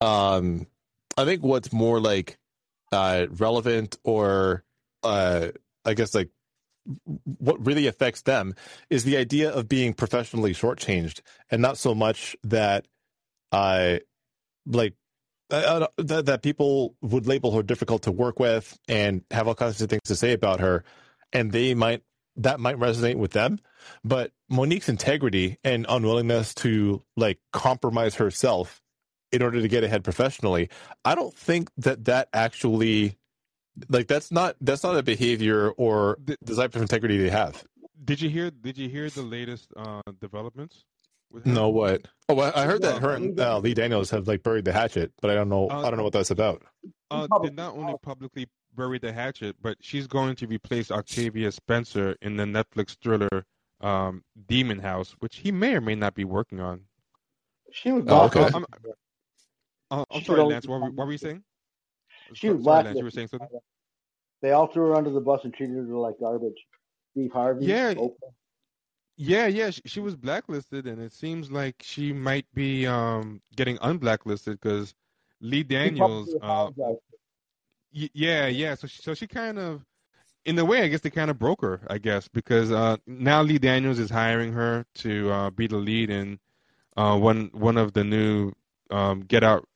um 0.01 0.67
I 1.17 1.23
think 1.25 1.43
what's 1.43 1.71
more 1.71 1.99
like 2.01 2.37
uh 2.95 3.27
relevant 3.29 3.97
or 4.03 4.63
uh 5.03 5.49
I 5.83 5.93
guess 5.93 6.15
like 6.15 6.29
what 7.39 7.65
really 7.65 7.87
affects 7.87 8.21
them 8.21 8.55
is 8.89 9.03
the 9.03 9.17
idea 9.17 9.51
of 9.51 9.67
being 9.67 9.93
professionally 9.93 10.53
shortchanged 10.53 11.21
and 11.49 11.61
not 11.61 11.77
so 11.77 11.95
much 11.95 12.35
that 12.43 12.87
I 13.51 14.01
like 14.65 14.93
that, 15.49 15.91
that 16.25 16.41
people 16.41 16.95
would 17.01 17.27
label 17.27 17.51
her 17.51 17.63
difficult 17.63 18.03
to 18.03 18.11
work 18.11 18.39
with 18.39 18.77
and 18.87 19.23
have 19.31 19.47
all 19.47 19.55
kinds 19.55 19.81
of 19.81 19.89
things 19.89 20.01
to 20.05 20.15
say 20.15 20.33
about 20.33 20.59
her 20.59 20.83
and 21.33 21.51
they 21.51 21.73
might 21.73 22.01
that 22.37 22.59
might 22.59 22.77
resonate 22.77 23.15
with 23.15 23.31
them. 23.31 23.59
But 24.03 24.31
monique's 24.49 24.89
integrity 24.89 25.57
and 25.63 25.85
unwillingness 25.87 26.53
to 26.55 27.01
like 27.15 27.39
compromise 27.53 28.15
herself 28.15 28.81
in 29.35 29.41
order 29.41 29.61
to 29.61 29.67
get 29.67 29.83
ahead 29.83 30.03
professionally 30.03 30.69
i 31.03 31.13
don't 31.13 31.35
think 31.35 31.69
that 31.77 32.05
that 32.05 32.29
actually 32.33 33.17
like 33.89 34.07
that's 34.07 34.31
not 34.31 34.55
that's 34.61 34.83
not 34.83 34.95
a 34.97 35.03
behavior 35.03 35.69
or 35.71 36.17
the 36.25 36.55
type 36.55 36.75
of 36.75 36.81
integrity 36.81 37.17
they 37.17 37.29
have 37.29 37.63
Did 38.03 38.21
you 38.21 38.29
hear? 38.29 38.51
Did 38.51 38.77
you 38.77 38.87
hear 38.89 39.09
the 39.09 39.21
latest 39.23 39.71
uh, 39.75 40.01
developments? 40.21 40.85
No 41.43 41.69
what 41.69 42.07
oh 42.29 42.35
well, 42.35 42.53
i 42.55 42.63
heard 42.65 42.81
that 42.83 43.01
her 43.01 43.11
and 43.15 43.37
uh, 43.39 43.59
lee 43.59 43.73
daniels 43.73 44.09
have 44.11 44.27
like 44.27 44.41
buried 44.43 44.63
the 44.65 44.71
hatchet 44.71 45.11
but 45.21 45.29
i 45.29 45.35
don't 45.35 45.49
know 45.49 45.67
Uh, 45.69 45.79
i 45.79 45.89
don't 45.89 45.97
know 45.97 46.03
what 46.03 46.13
that's 46.13 46.31
about 46.31 46.63
Uh, 47.11 47.27
Public- 47.27 47.51
did 47.51 47.57
not 47.57 47.75
only 47.75 47.95
publicly 48.01 48.47
bury 48.75 48.99
the 48.99 49.11
hatchet, 49.13 49.55
but 49.61 49.77
she's 49.81 50.07
going 50.07 50.35
to 50.35 50.47
replace 50.47 50.91
Octavia 50.91 51.51
Spencer 51.51 52.15
in 52.21 52.35
the 52.37 52.43
Netflix 52.43 52.97
thriller 53.01 53.45
um, 53.81 54.23
Demon 54.47 54.79
House, 54.79 55.15
which 55.19 55.37
he 55.37 55.51
may 55.51 55.75
or 55.75 55.81
may 55.81 55.95
not 55.95 56.13
be 56.13 56.25
working 56.25 56.59
on. 56.59 56.81
She 57.71 57.91
was 57.91 58.05
Oh, 58.07 58.25
okay. 58.25 58.49
I'm, 58.53 58.65
uh, 59.91 60.05
I'm 60.11 60.23
sorry, 60.23 60.43
Lance. 60.43 60.67
What 60.67 60.81
were, 60.81 60.89
what 60.91 61.05
were 61.05 61.11
you 61.11 61.17
saying? 61.17 61.43
She 62.33 62.49
was 62.49 62.63
sorry, 62.63 62.85
Lance. 62.85 62.97
You 62.97 63.03
were 63.03 63.11
saying 63.11 63.27
something. 63.27 63.47
They 64.41 64.51
all 64.51 64.67
threw 64.67 64.87
her 64.87 64.95
under 64.95 65.09
the 65.09 65.21
bus 65.21 65.41
and 65.43 65.53
treated 65.53 65.75
her 65.75 65.95
like 65.95 66.15
garbage. 66.19 66.57
Steve 67.11 67.31
Harvey. 67.31 67.65
Yeah. 67.65 67.93
Oprah. 67.93 68.33
Yeah, 69.17 69.47
yeah, 69.47 69.69
she, 69.69 69.81
she 69.85 69.99
was 70.01 70.17
blacklisted, 70.17 70.87
and 70.87 71.01
it 71.01 71.13
seems 71.13 71.49
like 71.49 71.75
she 71.79 72.11
might 72.11 72.45
be 72.53 72.85
um, 72.85 73.41
getting 73.55 73.77
unblacklisted 73.81 74.59
because 74.59 74.93
Lee 75.39 75.63
Daniels. 75.63 76.35
Uh. 76.41 76.71
Yeah, 77.93 78.47
yeah. 78.47 78.75
So 78.75 78.87
she, 78.87 79.01
so 79.01 79.13
she 79.13 79.25
kind 79.25 79.57
of, 79.57 79.85
in 80.43 80.59
a 80.59 80.65
way, 80.65 80.81
I 80.81 80.89
guess 80.89 80.99
they 80.99 81.09
kind 81.09 81.31
of 81.31 81.39
broke 81.39 81.61
her. 81.61 81.79
I 81.89 81.97
guess 81.97 82.27
because 82.27 82.73
uh, 82.73 82.97
now 83.07 83.41
Lee 83.41 83.57
Daniels 83.57 83.99
is 83.99 84.09
hiring 84.09 84.51
her 84.51 84.85
to 84.95 85.31
uh, 85.31 85.49
be 85.49 85.67
the 85.67 85.77
lead 85.77 86.09
in 86.09 86.37
uh, 86.97 87.17
one 87.17 87.49
one 87.53 87.77
of 87.77 87.93
the 87.93 88.03
new 88.03 88.51
um, 88.91 89.21
Get 89.21 89.43
Out 89.43 89.67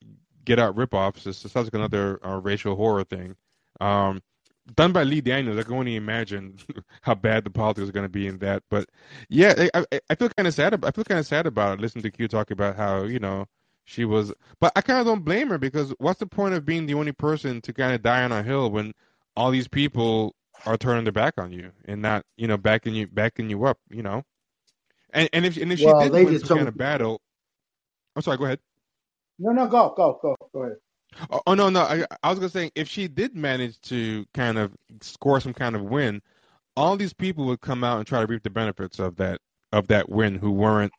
Get 0.45 0.59
Out 0.59 0.75
ripoffs. 0.75 1.25
It 1.27 1.33
sounds 1.33 1.55
like 1.67 1.73
another 1.73 2.19
uh, 2.25 2.39
racial 2.39 2.75
horror 2.75 3.03
thing. 3.03 3.35
Um, 3.79 4.21
done 4.75 4.91
by 4.93 5.03
Lee 5.03 5.21
Daniels. 5.21 5.57
I 5.57 5.63
can 5.63 5.73
only 5.75 5.95
imagine 5.95 6.57
how 7.01 7.15
bad 7.15 7.43
the 7.43 7.49
politics 7.49 7.89
are 7.89 7.91
going 7.93 8.05
to 8.05 8.09
be 8.09 8.27
in 8.27 8.37
that. 8.39 8.63
But 8.69 8.89
yeah, 9.29 9.53
I, 9.73 9.85
I, 9.91 9.99
I 10.09 10.15
feel 10.15 10.29
kind 10.29 10.47
of 10.47 10.53
sad. 10.53 10.83
I 10.83 10.91
feel 10.91 11.03
kind 11.03 11.19
of 11.19 11.25
sad 11.27 11.45
about 11.47 11.77
it. 11.77 11.81
Listening 11.81 12.03
to 12.03 12.11
Q 12.11 12.27
talk 12.27 12.51
about 12.51 12.75
how 12.75 13.03
you 13.03 13.19
know 13.19 13.45
she 13.85 14.05
was, 14.05 14.31
but 14.59 14.71
I 14.75 14.81
kind 14.81 14.99
of 14.99 15.05
don't 15.07 15.25
blame 15.25 15.49
her 15.49 15.57
because 15.57 15.93
what's 15.99 16.19
the 16.19 16.27
point 16.27 16.53
of 16.53 16.65
being 16.65 16.85
the 16.85 16.93
only 16.93 17.11
person 17.11 17.61
to 17.61 17.73
kind 17.73 17.93
of 17.93 18.01
die 18.03 18.23
on 18.23 18.31
a 18.31 18.43
hill 18.43 18.69
when 18.69 18.93
all 19.35 19.49
these 19.51 19.67
people 19.67 20.35
are 20.65 20.77
turning 20.77 21.05
their 21.05 21.13
back 21.13 21.35
on 21.37 21.51
you 21.53 21.71
and 21.85 22.01
not 22.01 22.25
you 22.37 22.47
know 22.47 22.57
backing 22.57 22.93
you 22.93 23.07
backing 23.07 23.49
you 23.49 23.63
up, 23.65 23.79
you 23.89 24.03
know. 24.03 24.23
And 25.11 25.29
and 25.33 25.45
if 25.45 25.57
and 25.57 25.71
if 25.73 25.79
she 25.79 25.85
Well, 25.85 25.99
did 26.03 26.11
win 26.25 26.33
did 26.33 26.41
some 26.41 26.47
some- 26.49 26.57
kind 26.57 26.67
of 26.67 26.77
battle, 26.77 27.21
I'm 28.15 28.21
sorry. 28.21 28.37
Go 28.37 28.45
ahead. 28.45 28.59
No, 29.39 29.51
no, 29.51 29.67
go, 29.67 29.93
go, 29.95 30.19
go, 30.21 30.35
go 30.53 30.63
ahead. 30.63 30.77
Oh, 31.31 31.41
oh 31.47 31.53
no, 31.55 31.69
no. 31.69 31.81
I, 31.81 32.05
I 32.21 32.29
was 32.29 32.39
gonna 32.39 32.49
say 32.49 32.71
if 32.75 32.87
she 32.87 33.07
did 33.07 33.35
manage 33.35 33.79
to 33.81 34.25
kind 34.33 34.57
of 34.57 34.73
score 35.01 35.39
some 35.39 35.53
kind 35.53 35.75
of 35.75 35.81
win, 35.81 36.21
all 36.75 36.97
these 36.97 37.13
people 37.13 37.45
would 37.45 37.61
come 37.61 37.83
out 37.83 37.97
and 37.97 38.05
try 38.07 38.19
to 38.21 38.27
reap 38.27 38.43
the 38.43 38.49
benefits 38.49 38.99
of 38.99 39.15
that 39.17 39.39
of 39.71 39.87
that 39.87 40.09
win 40.09 40.35
who 40.35 40.51
weren't 40.51 40.91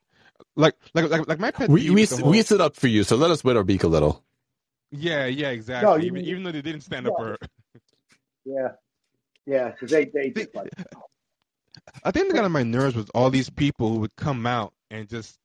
like 0.56 0.74
like 0.94 1.10
like, 1.10 1.28
like 1.28 1.38
my 1.38 1.50
pet 1.50 1.68
we 1.68 1.82
peeve 1.82 1.92
we, 1.94 2.06
whole- 2.06 2.30
we 2.30 2.42
stood 2.42 2.60
up 2.60 2.76
for 2.76 2.86
you 2.88 3.02
so 3.04 3.16
let 3.16 3.30
us 3.30 3.42
wet 3.44 3.56
our 3.56 3.64
beak 3.64 3.82
a 3.82 3.88
little 3.88 4.24
yeah 4.90 5.26
yeah 5.26 5.50
exactly 5.50 6.00
you 6.00 6.06
even, 6.06 6.14
mean- 6.14 6.24
even 6.26 6.42
though 6.44 6.52
they 6.52 6.62
didn't 6.62 6.82
stand 6.82 7.06
up 7.06 7.14
for 7.16 7.26
her. 7.28 7.38
Yeah. 8.44 8.68
Yeah, 9.46 9.70
because 9.70 9.90
they, 9.90 10.04
they 10.06 10.30
They- 10.30 10.44
just 10.44 10.54
like, 10.54 10.70
I 12.04 12.10
think 12.10 12.28
that 12.28 12.34
got 12.34 12.44
on 12.44 12.52
my 12.52 12.62
nerves 12.62 12.94
was 12.96 13.08
all 13.10 13.30
these 13.30 13.50
people 13.50 13.90
who 13.90 13.98
would 14.00 14.14
come 14.16 14.46
out 14.46 14.72
and 14.90 15.08
just 15.08 15.36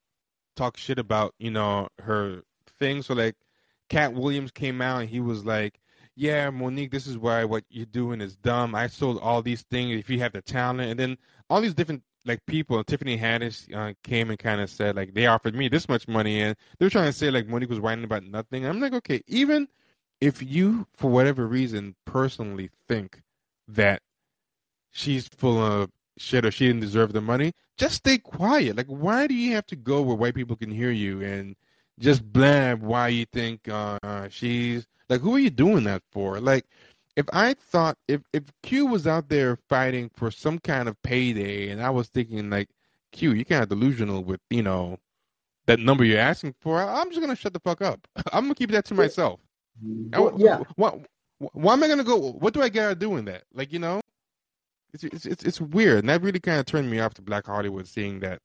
talk 0.55 0.77
shit 0.77 0.99
about, 0.99 1.33
you 1.39 1.51
know, 1.51 1.87
her 1.99 2.41
thing. 2.79 3.01
So 3.01 3.13
like 3.13 3.35
Katt 3.89 4.13
Williams 4.13 4.51
came 4.51 4.81
out 4.81 5.01
and 5.01 5.09
he 5.09 5.19
was 5.19 5.45
like, 5.45 5.79
Yeah, 6.15 6.49
Mo'Nique, 6.49 6.91
this 6.91 7.07
is 7.07 7.17
why 7.17 7.43
what 7.43 7.63
you're 7.69 7.85
doing 7.85 8.21
is 8.21 8.35
dumb. 8.35 8.75
I 8.75 8.87
sold 8.87 9.19
all 9.21 9.41
these 9.41 9.63
things 9.63 9.99
if 9.99 10.09
you 10.09 10.19
have 10.19 10.33
the 10.33 10.41
talent 10.41 10.89
and 10.89 10.99
then 10.99 11.17
all 11.49 11.61
these 11.61 11.73
different 11.73 12.03
like 12.25 12.43
people, 12.47 12.83
Tiffany 12.83 13.17
Haddish 13.17 13.71
uh, 13.75 13.93
came 14.03 14.31
and 14.31 14.39
kind 14.39 14.59
of 14.59 14.69
said 14.69 14.95
like 14.95 15.13
they 15.13 15.27
offered 15.27 15.55
me 15.55 15.67
this 15.67 15.87
much 15.87 16.07
money 16.07 16.41
and 16.41 16.55
they 16.77 16.85
were 16.85 16.89
trying 16.89 17.11
to 17.11 17.17
say 17.17 17.29
like 17.29 17.47
Mo'Nique 17.47 17.69
was 17.69 17.79
whining 17.79 18.05
about 18.05 18.23
nothing. 18.23 18.65
I'm 18.65 18.79
like, 18.79 18.93
okay, 18.93 19.21
even 19.27 19.67
if 20.21 20.41
you 20.41 20.87
for 20.95 21.11
whatever 21.11 21.47
reason 21.47 21.95
personally 22.05 22.69
think 22.87 23.21
that 23.67 24.01
she's 24.91 25.27
full 25.27 25.59
of 25.59 25.91
shit 26.17 26.45
or 26.45 26.51
she 26.51 26.67
didn't 26.67 26.81
deserve 26.81 27.13
the 27.13 27.21
money, 27.21 27.53
just 27.77 27.95
stay 27.95 28.17
quiet. 28.17 28.77
Like, 28.77 28.87
why 28.87 29.27
do 29.27 29.33
you 29.33 29.53
have 29.53 29.65
to 29.67 29.75
go 29.75 30.01
where 30.01 30.15
white 30.15 30.35
people 30.35 30.55
can 30.55 30.71
hear 30.71 30.91
you 30.91 31.21
and 31.21 31.55
just 31.99 32.23
blab 32.33 32.81
why 32.81 33.07
you 33.09 33.25
think 33.25 33.61
uh, 33.69 34.27
she's 34.29 34.85
like, 35.09 35.21
who 35.21 35.35
are 35.35 35.39
you 35.39 35.49
doing 35.49 35.83
that 35.85 36.01
for? 36.11 36.39
Like, 36.39 36.65
if 37.15 37.25
I 37.31 37.53
thought 37.53 37.97
if 38.07 38.21
if 38.33 38.43
Q 38.63 38.85
was 38.87 39.07
out 39.07 39.29
there 39.29 39.57
fighting 39.69 40.09
for 40.15 40.29
some 40.31 40.59
kind 40.59 40.89
of 40.89 41.01
payday, 41.03 41.69
and 41.69 41.81
I 41.81 41.89
was 41.89 42.07
thinking 42.09 42.49
like, 42.49 42.69
Q, 43.11 43.31
you 43.31 43.45
kind 43.45 43.63
of 43.63 43.69
delusional 43.69 44.23
with 44.23 44.41
you 44.49 44.63
know 44.63 44.97
that 45.67 45.79
number 45.79 46.03
you're 46.03 46.19
asking 46.19 46.55
for, 46.59 46.81
I'm 46.81 47.09
just 47.09 47.21
gonna 47.21 47.35
shut 47.35 47.53
the 47.53 47.59
fuck 47.61 47.81
up. 47.81 48.05
I'm 48.33 48.43
gonna 48.45 48.55
keep 48.55 48.71
that 48.71 48.85
to 48.85 48.93
myself. 48.93 49.39
I- 50.13 50.19
Well, 50.19 50.33
yeah. 50.37 50.59
Why, 50.75 50.99
why 51.53 51.73
am 51.73 51.83
I 51.83 51.87
gonna 51.87 52.03
go? 52.03 52.33
What 52.33 52.53
do 52.53 52.61
I 52.61 52.69
gotta 52.69 52.95
do 52.95 53.15
in 53.15 53.25
that? 53.25 53.43
Like 53.53 53.71
you 53.71 53.79
know, 53.79 54.01
it's 54.93 55.03
it's 55.05 55.25
it's, 55.25 55.43
it's 55.43 55.61
weird, 55.61 55.99
and 55.99 56.09
that 56.09 56.21
really 56.21 56.39
kind 56.41 56.59
of 56.59 56.65
turned 56.65 56.89
me 56.91 56.99
off 56.99 57.13
to 57.15 57.21
Black 57.21 57.45
Hollywood, 57.45 57.87
seeing 57.87 58.19
that. 58.21 58.39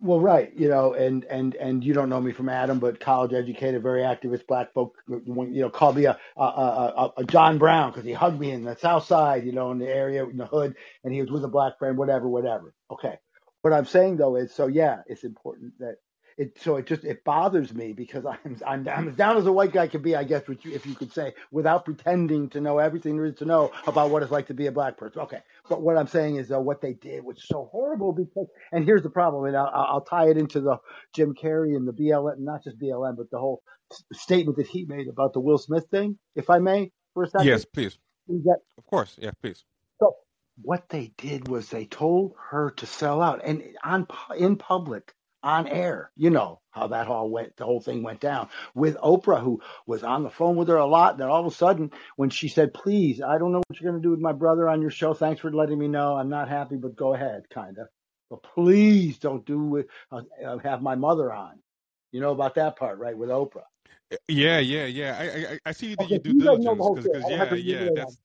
Well, 0.00 0.20
right, 0.20 0.52
you 0.56 0.68
know, 0.68 0.94
and 0.94 1.24
and 1.24 1.54
and 1.56 1.84
you 1.84 1.94
don't 1.94 2.10
know 2.10 2.20
me 2.20 2.32
from 2.32 2.50
Adam, 2.50 2.78
but 2.80 3.00
college 3.00 3.32
educated, 3.34 3.82
very 3.82 4.02
activist 4.02 4.46
black 4.46 4.72
folk, 4.74 4.94
you 5.08 5.22
know, 5.62 5.70
called 5.70 5.96
me 5.96 6.06
a 6.06 6.18
a, 6.36 6.42
a, 6.42 7.12
a 7.18 7.24
John 7.24 7.58
Brown 7.58 7.90
because 7.92 8.04
he 8.04 8.12
hugged 8.12 8.40
me 8.40 8.50
in 8.52 8.64
the 8.64 8.76
South 8.76 9.06
Side, 9.06 9.44
you 9.46 9.52
know, 9.52 9.72
in 9.72 9.78
the 9.78 9.88
area 9.88 10.24
in 10.26 10.36
the 10.38 10.46
hood, 10.46 10.76
and 11.04 11.14
he 11.14 11.20
was 11.22 11.30
with 11.30 11.44
a 11.44 11.48
black 11.48 11.78
friend, 11.78 11.98
whatever, 11.98 12.28
whatever. 12.28 12.74
Okay, 12.90 13.16
what 13.62 13.74
I'm 13.74 13.86
saying 13.86 14.18
though 14.18 14.36
is, 14.36 14.54
so 14.54 14.68
yeah, 14.68 15.02
it's 15.06 15.24
important 15.24 15.78
that 15.80 15.96
it 16.36 16.58
so 16.60 16.76
it 16.76 16.86
just 16.86 17.04
it 17.04 17.24
bothers 17.24 17.72
me 17.74 17.92
because 17.92 18.24
I'm 18.44 18.58
I'm, 18.66 18.88
I'm 18.88 19.08
as 19.08 19.16
down 19.16 19.36
as 19.36 19.46
a 19.46 19.52
white 19.52 19.72
guy 19.72 19.88
can 19.88 20.02
be, 20.02 20.16
I 20.16 20.24
guess, 20.24 20.46
which 20.48 20.64
you, 20.64 20.72
if 20.72 20.86
you 20.86 20.94
could 20.94 21.12
say, 21.12 21.34
without 21.50 21.84
pretending 21.84 22.48
to 22.50 22.60
know 22.60 22.78
everything 22.78 23.16
there 23.16 23.26
is 23.26 23.36
to 23.36 23.44
know 23.44 23.72
about 23.86 24.10
what 24.10 24.22
it's 24.22 24.32
like 24.32 24.46
to 24.48 24.54
be 24.54 24.66
a 24.66 24.72
black 24.72 24.96
person. 24.96 25.22
Okay, 25.22 25.40
but 25.68 25.82
what 25.82 25.96
I'm 25.96 26.06
saying 26.06 26.36
is, 26.36 26.48
though, 26.48 26.60
what 26.60 26.80
they 26.80 26.94
did 26.94 27.24
was 27.24 27.42
so 27.44 27.68
horrible 27.70 28.12
because, 28.12 28.46
and 28.72 28.84
here's 28.84 29.02
the 29.02 29.10
problem, 29.10 29.44
and 29.44 29.56
I'll, 29.56 29.70
I'll 29.74 30.00
tie 30.04 30.28
it 30.28 30.36
into 30.36 30.60
the 30.60 30.78
Jim 31.14 31.34
Carrey 31.34 31.76
and 31.76 31.86
the 31.86 31.92
BLM, 31.92 32.38
not 32.38 32.64
just 32.64 32.78
BLM, 32.78 33.16
but 33.16 33.30
the 33.30 33.38
whole 33.38 33.62
statement 34.12 34.56
that 34.58 34.66
he 34.66 34.84
made 34.84 35.08
about 35.08 35.32
the 35.32 35.40
Will 35.40 35.58
Smith 35.58 35.86
thing, 35.90 36.18
if 36.36 36.50
I 36.50 36.58
may, 36.58 36.92
for 37.14 37.24
a 37.24 37.28
second. 37.28 37.46
Yes, 37.46 37.64
please. 37.64 37.98
That, 38.28 38.58
of 38.78 38.86
course, 38.86 39.16
yeah, 39.18 39.32
please. 39.40 39.64
So 39.98 40.14
what 40.62 40.88
they 40.88 41.12
did 41.16 41.48
was 41.48 41.68
they 41.68 41.86
told 41.86 42.34
her 42.50 42.70
to 42.76 42.86
sell 42.86 43.20
out, 43.20 43.40
and 43.44 43.62
on 43.82 44.06
in 44.36 44.56
public 44.56 45.12
on 45.42 45.66
air. 45.66 46.10
You 46.16 46.30
know 46.30 46.60
how 46.70 46.88
that 46.88 47.08
all 47.08 47.28
went, 47.28 47.56
the 47.56 47.64
whole 47.64 47.80
thing 47.80 48.02
went 48.02 48.20
down 48.20 48.48
with 48.74 48.96
Oprah, 48.96 49.42
who 49.42 49.60
was 49.86 50.02
on 50.02 50.22
the 50.22 50.30
phone 50.30 50.56
with 50.56 50.68
her 50.68 50.76
a 50.76 50.86
lot. 50.86 51.18
Then 51.18 51.28
all 51.28 51.40
of 51.40 51.52
a 51.52 51.54
sudden, 51.54 51.90
when 52.16 52.30
she 52.30 52.48
said, 52.48 52.74
please, 52.74 53.20
I 53.20 53.38
don't 53.38 53.52
know 53.52 53.62
what 53.66 53.80
you're 53.80 53.90
going 53.90 54.02
to 54.02 54.06
do 54.06 54.12
with 54.12 54.20
my 54.20 54.32
brother 54.32 54.68
on 54.68 54.82
your 54.82 54.90
show. 54.90 55.14
Thanks 55.14 55.40
for 55.40 55.52
letting 55.52 55.78
me 55.78 55.88
know. 55.88 56.16
I'm 56.16 56.28
not 56.28 56.48
happy, 56.48 56.76
but 56.76 56.96
go 56.96 57.14
ahead, 57.14 57.48
kind 57.50 57.78
of. 57.78 57.88
But 58.28 58.42
please 58.42 59.18
don't 59.18 59.44
do 59.44 59.76
it, 59.76 59.88
uh, 60.12 60.22
uh, 60.44 60.58
have 60.58 60.82
my 60.82 60.94
mother 60.94 61.32
on. 61.32 61.58
You 62.12 62.20
know 62.20 62.30
about 62.30 62.54
that 62.56 62.76
part, 62.76 62.98
right? 62.98 63.16
With 63.16 63.28
Oprah. 63.30 63.62
Yeah, 64.28 64.58
yeah, 64.58 64.86
yeah. 64.86 65.16
I 65.18 65.24
I, 65.24 65.58
I 65.66 65.72
see 65.72 65.94
that 65.94 66.04
okay, 66.04 66.14
you 66.14 66.18
do 66.20 66.30
you 66.30 66.40
diligence 66.40 67.06
because 67.06 67.24
yeah, 67.30 67.54
yeah. 67.54 67.88
That's... 67.94 68.18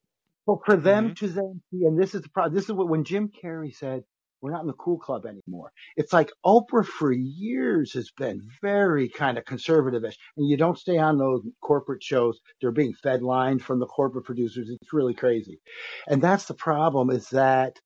So 0.46 0.62
for 0.66 0.76
them 0.76 1.10
mm-hmm. 1.10 1.26
to 1.26 1.28
then 1.28 1.62
see, 1.72 1.86
and 1.86 2.00
this 2.00 2.16
is 2.16 2.22
the 2.22 2.30
problem. 2.30 2.56
This 2.56 2.66
is 2.66 2.72
what 2.72 2.88
when 2.88 3.04
Jim 3.04 3.30
Carrey 3.30 3.76
said, 3.76 4.04
we're 4.46 4.52
not 4.52 4.62
in 4.62 4.68
the 4.68 4.74
cool 4.74 5.00
club 5.00 5.26
anymore. 5.26 5.72
It's 5.98 6.14
like 6.14 6.32
Oprah 6.46 6.86
for 6.86 7.12
years 7.12 7.94
has 7.94 8.12
been 8.16 8.48
very 8.62 9.10
kind 9.10 9.40
of 9.40 9.46
conservative-ish, 9.46 10.18
and 10.38 10.48
you 10.48 10.56
don't 10.56 10.78
stay 10.78 11.00
on 11.00 11.18
those 11.18 11.42
corporate 11.62 12.04
shows. 12.04 12.40
They're 12.62 12.72
being 12.72 12.94
fed 12.94 13.24
lines 13.24 13.64
from 13.64 13.80
the 13.80 13.88
corporate 13.88 14.26
producers. 14.26 14.70
It's 14.70 14.94
really 14.94 15.16
crazy. 15.16 15.60
And 16.08 16.22
that's 16.22 16.46
the 16.46 16.54
problem 16.54 17.10
is 17.10 17.28
that 17.30 17.80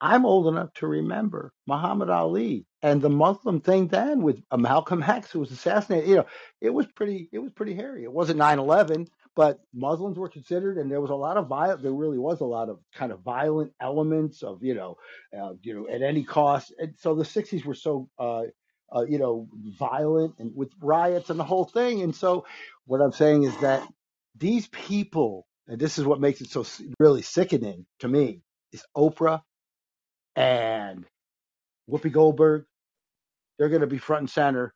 I'm 0.00 0.26
old 0.26 0.48
enough 0.48 0.72
to 0.74 0.88
remember 0.88 1.52
Muhammad 1.68 2.10
Ali 2.10 2.66
and 2.82 3.00
the 3.00 3.08
Muslim 3.08 3.60
thing 3.60 3.86
then 3.86 4.20
with 4.20 4.42
Malcolm 4.54 5.02
X 5.02 5.30
who 5.30 5.38
was 5.38 5.52
assassinated. 5.52 6.08
You 6.10 6.16
know, 6.16 6.26
it 6.60 6.70
was 6.70 6.86
pretty, 6.88 7.28
it 7.32 7.38
was 7.38 7.52
pretty 7.52 7.74
hairy. 7.74 8.02
It 8.02 8.12
wasn't 8.12 8.40
9/11, 8.40 9.06
but 9.36 9.60
Muslims 9.74 10.18
were 10.18 10.28
considered, 10.28 10.78
and 10.78 10.90
there 10.90 11.00
was 11.00 11.10
a 11.10 11.14
lot 11.16 11.36
of 11.36 11.48
violent. 11.48 11.82
There 11.82 11.92
really 11.92 12.18
was 12.18 12.40
a 12.40 12.44
lot 12.46 12.68
of 12.68 12.78
kind 12.94 13.12
of 13.12 13.20
violent 13.20 13.72
elements 13.80 14.42
of 14.42 14.62
you 14.62 14.74
know, 14.74 14.96
uh, 15.36 15.54
you 15.62 15.74
know, 15.74 15.88
at 15.92 16.02
any 16.02 16.24
cost. 16.24 16.72
And 16.78 16.94
so 16.98 17.14
the 17.14 17.24
'60s 17.24 17.64
were 17.64 17.74
so 17.74 18.08
uh, 18.18 18.42
uh, 18.94 19.04
you 19.08 19.18
know 19.18 19.48
violent 19.78 20.34
and 20.38 20.52
with 20.54 20.70
riots 20.80 21.30
and 21.30 21.38
the 21.38 21.44
whole 21.44 21.64
thing. 21.64 22.02
And 22.02 22.14
so 22.14 22.46
what 22.86 23.00
I'm 23.00 23.12
saying 23.12 23.44
is 23.44 23.56
that 23.58 23.86
these 24.36 24.68
people, 24.68 25.46
and 25.66 25.80
this 25.80 25.98
is 25.98 26.04
what 26.04 26.20
makes 26.20 26.40
it 26.40 26.50
so 26.50 26.64
really 27.00 27.22
sickening 27.22 27.86
to 28.00 28.08
me, 28.08 28.42
is 28.72 28.84
Oprah 28.96 29.42
and 30.36 31.04
Whoopi 31.90 32.12
Goldberg. 32.12 32.64
They're 33.58 33.68
going 33.68 33.82
to 33.82 33.86
be 33.86 33.98
front 33.98 34.22
and 34.22 34.30
center 34.30 34.74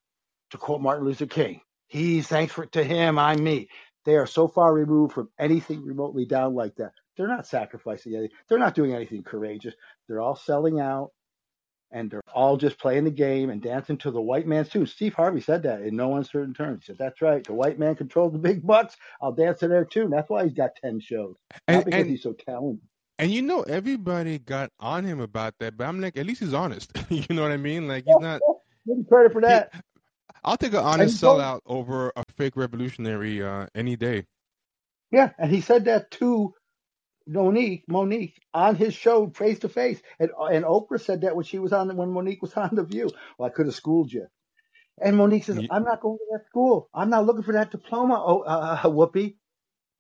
to 0.50 0.58
quote 0.58 0.80
Martin 0.80 1.04
Luther 1.04 1.26
King. 1.26 1.60
He's 1.88 2.26
thanks 2.28 2.52
for 2.52 2.66
to 2.66 2.84
him, 2.84 3.18
I'm 3.18 3.42
me. 3.42 3.68
They 4.08 4.16
are 4.16 4.26
so 4.26 4.48
far 4.48 4.72
removed 4.72 5.12
from 5.12 5.28
anything 5.38 5.84
remotely 5.84 6.24
down 6.24 6.54
like 6.54 6.74
that. 6.76 6.92
They're 7.14 7.28
not 7.28 7.46
sacrificing 7.46 8.14
anything. 8.14 8.34
They're 8.48 8.58
not 8.58 8.74
doing 8.74 8.94
anything 8.94 9.22
courageous. 9.22 9.74
They're 10.08 10.22
all 10.22 10.34
selling 10.34 10.80
out 10.80 11.10
and 11.90 12.10
they're 12.10 12.22
all 12.32 12.56
just 12.56 12.78
playing 12.78 13.04
the 13.04 13.10
game 13.10 13.50
and 13.50 13.60
dancing 13.60 13.98
to 13.98 14.10
the 14.10 14.18
white 14.18 14.46
man's 14.46 14.70
tune. 14.70 14.86
Steve 14.86 15.12
Harvey 15.12 15.42
said 15.42 15.62
that 15.64 15.82
in 15.82 15.94
no 15.94 16.16
uncertain 16.16 16.54
terms. 16.54 16.86
He 16.86 16.86
said, 16.86 16.96
That's 16.96 17.20
right. 17.20 17.44
The 17.44 17.52
white 17.52 17.78
man 17.78 17.96
controls 17.96 18.32
the 18.32 18.38
big 18.38 18.66
bucks. 18.66 18.96
I'll 19.20 19.32
dance 19.32 19.58
to 19.58 19.68
their 19.68 19.84
tune. 19.84 20.08
That's 20.08 20.30
why 20.30 20.44
he's 20.44 20.54
got 20.54 20.70
10 20.80 21.00
shows. 21.00 21.36
And, 21.66 21.76
not 21.76 21.84
because 21.84 22.00
and, 22.00 22.10
he's 22.10 22.22
so 22.22 22.32
talented. 22.32 22.80
And 23.18 23.30
you 23.30 23.42
know, 23.42 23.60
everybody 23.64 24.38
got 24.38 24.70
on 24.80 25.04
him 25.04 25.20
about 25.20 25.52
that, 25.58 25.76
but 25.76 25.86
I'm 25.86 26.00
like, 26.00 26.16
at 26.16 26.24
least 26.24 26.40
he's 26.40 26.54
honest. 26.54 26.90
you 27.10 27.26
know 27.28 27.42
what 27.42 27.52
I 27.52 27.58
mean? 27.58 27.86
Like, 27.86 28.04
he's 28.06 28.16
not. 28.20 28.40
Give 28.86 28.96
him 28.96 29.04
credit 29.04 29.34
for 29.34 29.42
that. 29.42 29.70
I'll 30.44 30.56
take 30.56 30.72
an 30.72 30.80
honest 30.80 31.22
sellout 31.22 31.60
over 31.66 32.12
a 32.16 32.24
fake 32.36 32.56
revolutionary 32.56 33.42
uh, 33.42 33.66
any 33.74 33.96
day. 33.96 34.24
Yeah, 35.10 35.30
and 35.38 35.50
he 35.50 35.60
said 35.60 35.86
that 35.86 36.10
to 36.12 36.54
Mo'Nique, 37.28 37.84
Mo'Nique 37.88 38.34
on 38.52 38.76
his 38.76 38.94
show 38.94 39.30
face 39.30 39.60
to 39.60 39.68
face, 39.68 40.00
and 40.18 40.30
and 40.50 40.64
Oprah 40.64 41.00
said 41.00 41.22
that 41.22 41.36
when 41.36 41.44
she 41.44 41.58
was 41.58 41.72
on 41.72 41.94
when 41.96 42.10
Mo'Nique 42.10 42.42
was 42.42 42.52
on 42.56 42.70
the 42.72 42.84
View. 42.84 43.10
Well, 43.38 43.48
I 43.48 43.52
could 43.52 43.66
have 43.66 43.74
schooled 43.74 44.12
you. 44.12 44.26
And 45.00 45.16
Mo'Nique 45.16 45.44
says, 45.44 45.58
"I'm 45.70 45.84
not 45.84 46.00
going 46.00 46.18
to 46.18 46.24
that 46.32 46.46
school. 46.46 46.88
I'm 46.92 47.10
not 47.10 47.24
looking 47.24 47.44
for 47.44 47.52
that 47.52 47.70
diploma, 47.70 48.22
oh, 48.24 48.40
uh, 48.40 48.80
uh 48.82 48.88
Whoopi. 48.88 49.36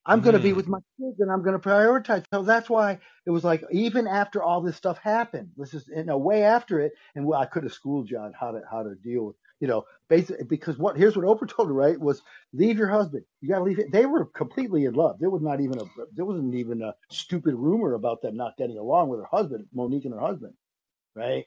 I'm 0.08 0.22
going 0.22 0.34
to 0.34 0.40
be 0.40 0.48
mm-hmm. 0.48 0.56
with 0.56 0.68
my 0.68 0.78
kids 0.98 1.20
and 1.20 1.30
I'm 1.30 1.42
going 1.42 1.60
to 1.60 1.68
prioritize. 1.68 2.24
So 2.32 2.42
that's 2.42 2.70
why 2.70 2.98
it 3.26 3.30
was 3.30 3.44
like, 3.44 3.62
even 3.70 4.06
after 4.06 4.42
all 4.42 4.62
this 4.62 4.74
stuff 4.74 4.96
happened, 4.96 5.50
this 5.58 5.74
is 5.74 5.86
in 5.88 6.08
a 6.08 6.16
way 6.16 6.44
after 6.44 6.80
it. 6.80 6.92
And 7.14 7.26
well, 7.26 7.38
I 7.38 7.44
could 7.44 7.64
have 7.64 7.74
schooled 7.74 8.10
you 8.10 8.16
on 8.16 8.32
how 8.32 8.52
to, 8.52 8.62
how 8.68 8.84
to 8.84 8.94
deal 8.94 9.26
with, 9.26 9.36
you 9.60 9.68
know, 9.68 9.84
basically 10.08 10.44
because 10.44 10.78
what, 10.78 10.96
here's 10.96 11.16
what 11.16 11.26
Oprah 11.26 11.48
told 11.48 11.68
her, 11.68 11.74
right? 11.74 11.98
Was 11.98 12.22
leave 12.52 12.78
your 12.78 12.88
husband. 12.88 13.24
You 13.40 13.48
got 13.48 13.58
to 13.58 13.64
leave 13.64 13.78
it. 13.78 13.92
They 13.92 14.06
were 14.06 14.26
completely 14.26 14.84
in 14.84 14.94
love. 14.94 15.16
There 15.18 15.30
was 15.30 15.42
not 15.42 15.60
even 15.60 15.80
a, 15.80 15.84
there 16.14 16.24
wasn't 16.24 16.54
even 16.54 16.82
a 16.82 16.94
stupid 17.10 17.54
rumor 17.54 17.94
about 17.94 18.22
them 18.22 18.36
not 18.36 18.56
getting 18.56 18.78
along 18.78 19.08
with 19.08 19.20
her 19.20 19.28
husband, 19.30 19.66
Mo'Nique 19.74 20.04
and 20.04 20.14
her 20.14 20.20
husband. 20.20 20.54
Right 21.14 21.44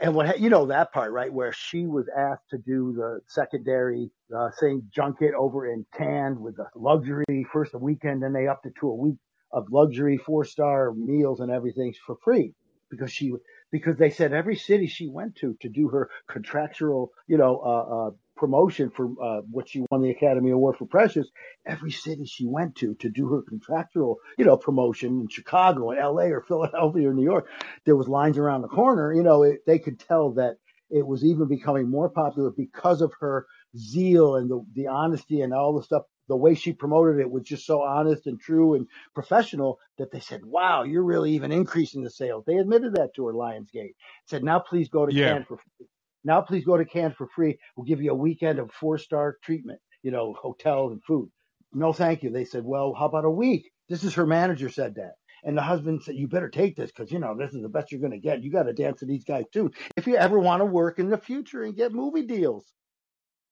and 0.00 0.14
what 0.14 0.40
you 0.40 0.50
know 0.50 0.66
that 0.66 0.92
part 0.92 1.12
right 1.12 1.32
where 1.32 1.52
she 1.52 1.86
was 1.86 2.06
asked 2.16 2.48
to 2.50 2.58
do 2.58 2.92
the 2.92 3.20
secondary 3.28 4.10
uh, 4.36 4.50
same 4.58 4.82
junket 4.94 5.34
over 5.34 5.66
in 5.72 5.86
Cannes 5.96 6.38
with 6.38 6.56
the 6.56 6.66
luxury 6.74 7.46
first 7.52 7.74
a 7.74 7.78
weekend, 7.78 8.22
then 8.22 8.32
they 8.32 8.48
upped 8.48 8.66
it 8.66 8.74
to 8.80 8.88
a 8.88 8.94
week 8.94 9.16
of 9.52 9.70
luxury 9.70 10.16
four 10.16 10.44
star 10.44 10.92
meals 10.92 11.40
and 11.40 11.50
everything 11.50 11.94
for 12.04 12.16
free 12.24 12.52
because 12.90 13.12
she 13.12 13.32
because 13.74 13.96
they 13.96 14.10
said 14.10 14.32
every 14.32 14.54
city 14.54 14.86
she 14.86 15.08
went 15.08 15.34
to 15.34 15.56
to 15.60 15.68
do 15.68 15.88
her 15.88 16.08
contractual 16.28 17.10
you 17.26 17.36
know 17.36 17.58
uh, 17.58 17.96
uh, 17.96 18.10
promotion 18.36 18.88
for 18.88 19.06
uh, 19.20 19.40
what 19.50 19.68
she 19.68 19.84
won 19.90 20.00
the 20.00 20.10
Academy 20.10 20.52
Award 20.52 20.76
for 20.76 20.86
Precious, 20.86 21.26
every 21.66 21.90
city 21.90 22.24
she 22.24 22.46
went 22.46 22.76
to 22.76 22.94
to 22.94 23.08
do 23.08 23.28
her 23.30 23.42
contractual, 23.42 24.18
you 24.38 24.44
know, 24.44 24.56
promotion 24.56 25.20
in 25.20 25.28
Chicago 25.28 25.90
and 25.90 25.98
L.A. 25.98 26.30
or 26.30 26.42
Philadelphia 26.48 27.10
or 27.10 27.14
New 27.14 27.24
York, 27.24 27.48
there 27.84 27.96
was 27.96 28.06
lines 28.06 28.38
around 28.38 28.62
the 28.62 28.68
corner. 28.68 29.12
You 29.12 29.24
know, 29.24 29.42
it, 29.42 29.66
they 29.66 29.80
could 29.80 29.98
tell 29.98 30.34
that 30.34 30.54
it 30.88 31.04
was 31.04 31.24
even 31.24 31.48
becoming 31.48 31.90
more 31.90 32.08
popular 32.08 32.52
because 32.56 33.00
of 33.00 33.12
her 33.18 33.46
zeal 33.76 34.36
and 34.36 34.48
the, 34.48 34.64
the 34.74 34.86
honesty 34.86 35.40
and 35.40 35.52
all 35.52 35.74
the 35.74 35.82
stuff. 35.82 36.02
The 36.28 36.36
way 36.36 36.54
she 36.54 36.72
promoted 36.72 37.20
it 37.20 37.30
was 37.30 37.44
just 37.44 37.66
so 37.66 37.82
honest 37.82 38.26
and 38.26 38.40
true 38.40 38.74
and 38.74 38.86
professional 39.14 39.78
that 39.98 40.10
they 40.10 40.20
said, 40.20 40.44
"Wow, 40.44 40.84
you're 40.84 41.02
really 41.02 41.32
even 41.32 41.52
increasing 41.52 42.02
the 42.02 42.10
sales." 42.10 42.44
They 42.46 42.56
admitted 42.56 42.94
that 42.94 43.14
to 43.14 43.26
her 43.26 43.34
Lionsgate. 43.34 43.94
Said, 44.26 44.44
"Now 44.44 44.58
please 44.58 44.88
go 44.88 45.06
to 45.06 45.14
yeah. 45.14 45.34
Cannes 45.34 45.44
for 45.46 45.58
free. 45.58 45.86
now 46.24 46.40
please 46.40 46.64
go 46.64 46.76
to 46.76 46.84
Cannes 46.84 47.14
for 47.14 47.28
free. 47.28 47.58
We'll 47.76 47.86
give 47.86 48.02
you 48.02 48.12
a 48.12 48.14
weekend 48.14 48.58
of 48.58 48.72
four 48.72 48.98
star 48.98 49.36
treatment, 49.42 49.80
you 50.02 50.10
know, 50.10 50.32
hotel 50.34 50.88
and 50.90 51.02
food. 51.04 51.30
No, 51.74 51.92
thank 51.92 52.22
you. 52.22 52.30
They 52.30 52.44
said, 52.44 52.64
well, 52.64 52.94
how 52.94 53.06
about 53.06 53.24
a 53.24 53.30
week? 53.30 53.70
This 53.88 54.04
is 54.04 54.14
her 54.14 54.26
manager 54.26 54.68
said 54.68 54.94
that. 54.94 55.14
And 55.42 55.56
the 55.58 55.62
husband 55.62 56.02
said, 56.02 56.14
you 56.14 56.28
better 56.28 56.48
take 56.48 56.76
this 56.76 56.90
because, 56.90 57.12
you 57.12 57.18
know, 57.18 57.36
this 57.36 57.52
is 57.52 57.60
the 57.60 57.68
best 57.68 57.92
you're 57.92 58.00
going 58.00 58.12
to 58.12 58.18
get. 58.18 58.42
You 58.42 58.50
got 58.50 58.62
to 58.62 58.72
dance 58.72 59.00
to 59.00 59.06
these 59.06 59.24
guys 59.24 59.44
too. 59.52 59.72
If 59.96 60.06
you 60.06 60.16
ever 60.16 60.38
want 60.38 60.60
to 60.60 60.64
work 60.64 60.98
in 60.98 61.10
the 61.10 61.18
future 61.18 61.64
and 61.64 61.76
get 61.76 61.92
movie 61.92 62.26
deals. 62.26 62.64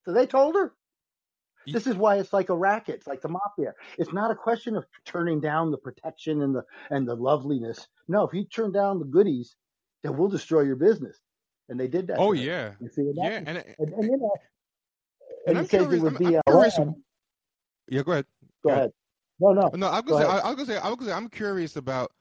So 0.04 0.12
they 0.12 0.26
told 0.26 0.54
her. 0.54 0.72
This 1.66 1.86
is 1.86 1.96
why 1.96 2.16
it's 2.16 2.32
like 2.32 2.48
a 2.48 2.56
racket. 2.56 2.96
It's 2.96 3.06
like 3.06 3.22
the 3.22 3.28
mafia. 3.28 3.74
It's 3.98 4.12
not 4.12 4.30
a 4.30 4.34
question 4.34 4.76
of 4.76 4.84
turning 5.04 5.40
down 5.40 5.70
the 5.70 5.78
protection 5.78 6.42
and 6.42 6.54
the 6.54 6.64
and 6.90 7.06
the 7.06 7.14
loveliness. 7.14 7.88
No, 8.08 8.26
if 8.26 8.34
you 8.34 8.44
turn 8.44 8.72
down 8.72 8.98
the 8.98 9.04
goodies, 9.04 9.54
then 10.02 10.16
we'll 10.16 10.28
destroy 10.28 10.62
your 10.62 10.76
business 10.76 11.18
and 11.68 11.80
they 11.80 11.88
did 11.88 12.06
that. 12.08 12.18
Oh 12.18 12.32
yeah, 12.32 12.72
you 12.80 12.88
see, 12.88 13.10
yeah, 13.14 13.24
and, 13.24 13.48
and, 13.48 13.64
and, 13.78 14.04
you 14.04 14.16
know, 14.18 14.34
and, 15.46 15.58
I'm 15.58 15.66
curious. 15.66 16.02
I'm, 16.02 16.08
I'm 16.08 16.16
curious. 16.16 16.78
Yeah, 17.88 18.02
go 18.02 18.12
ahead. 18.12 18.26
Go, 18.62 18.68
go 18.68 18.70
ahead. 18.70 18.78
ahead. 18.78 18.92
No, 19.40 19.52
no. 19.52 19.70
No, 19.74 19.86
I 19.88 20.00
was 20.00 20.02
gonna 20.02 20.24
say. 20.24 20.30
I, 20.30 20.34
was 20.34 20.56
gonna 20.56 20.66
say. 20.66 20.76
I 20.76 20.88
was 20.88 20.96
gonna 20.96 21.10
say. 21.10 21.16
I'm 21.16 21.28
curious 21.28 21.76
about 21.76 22.12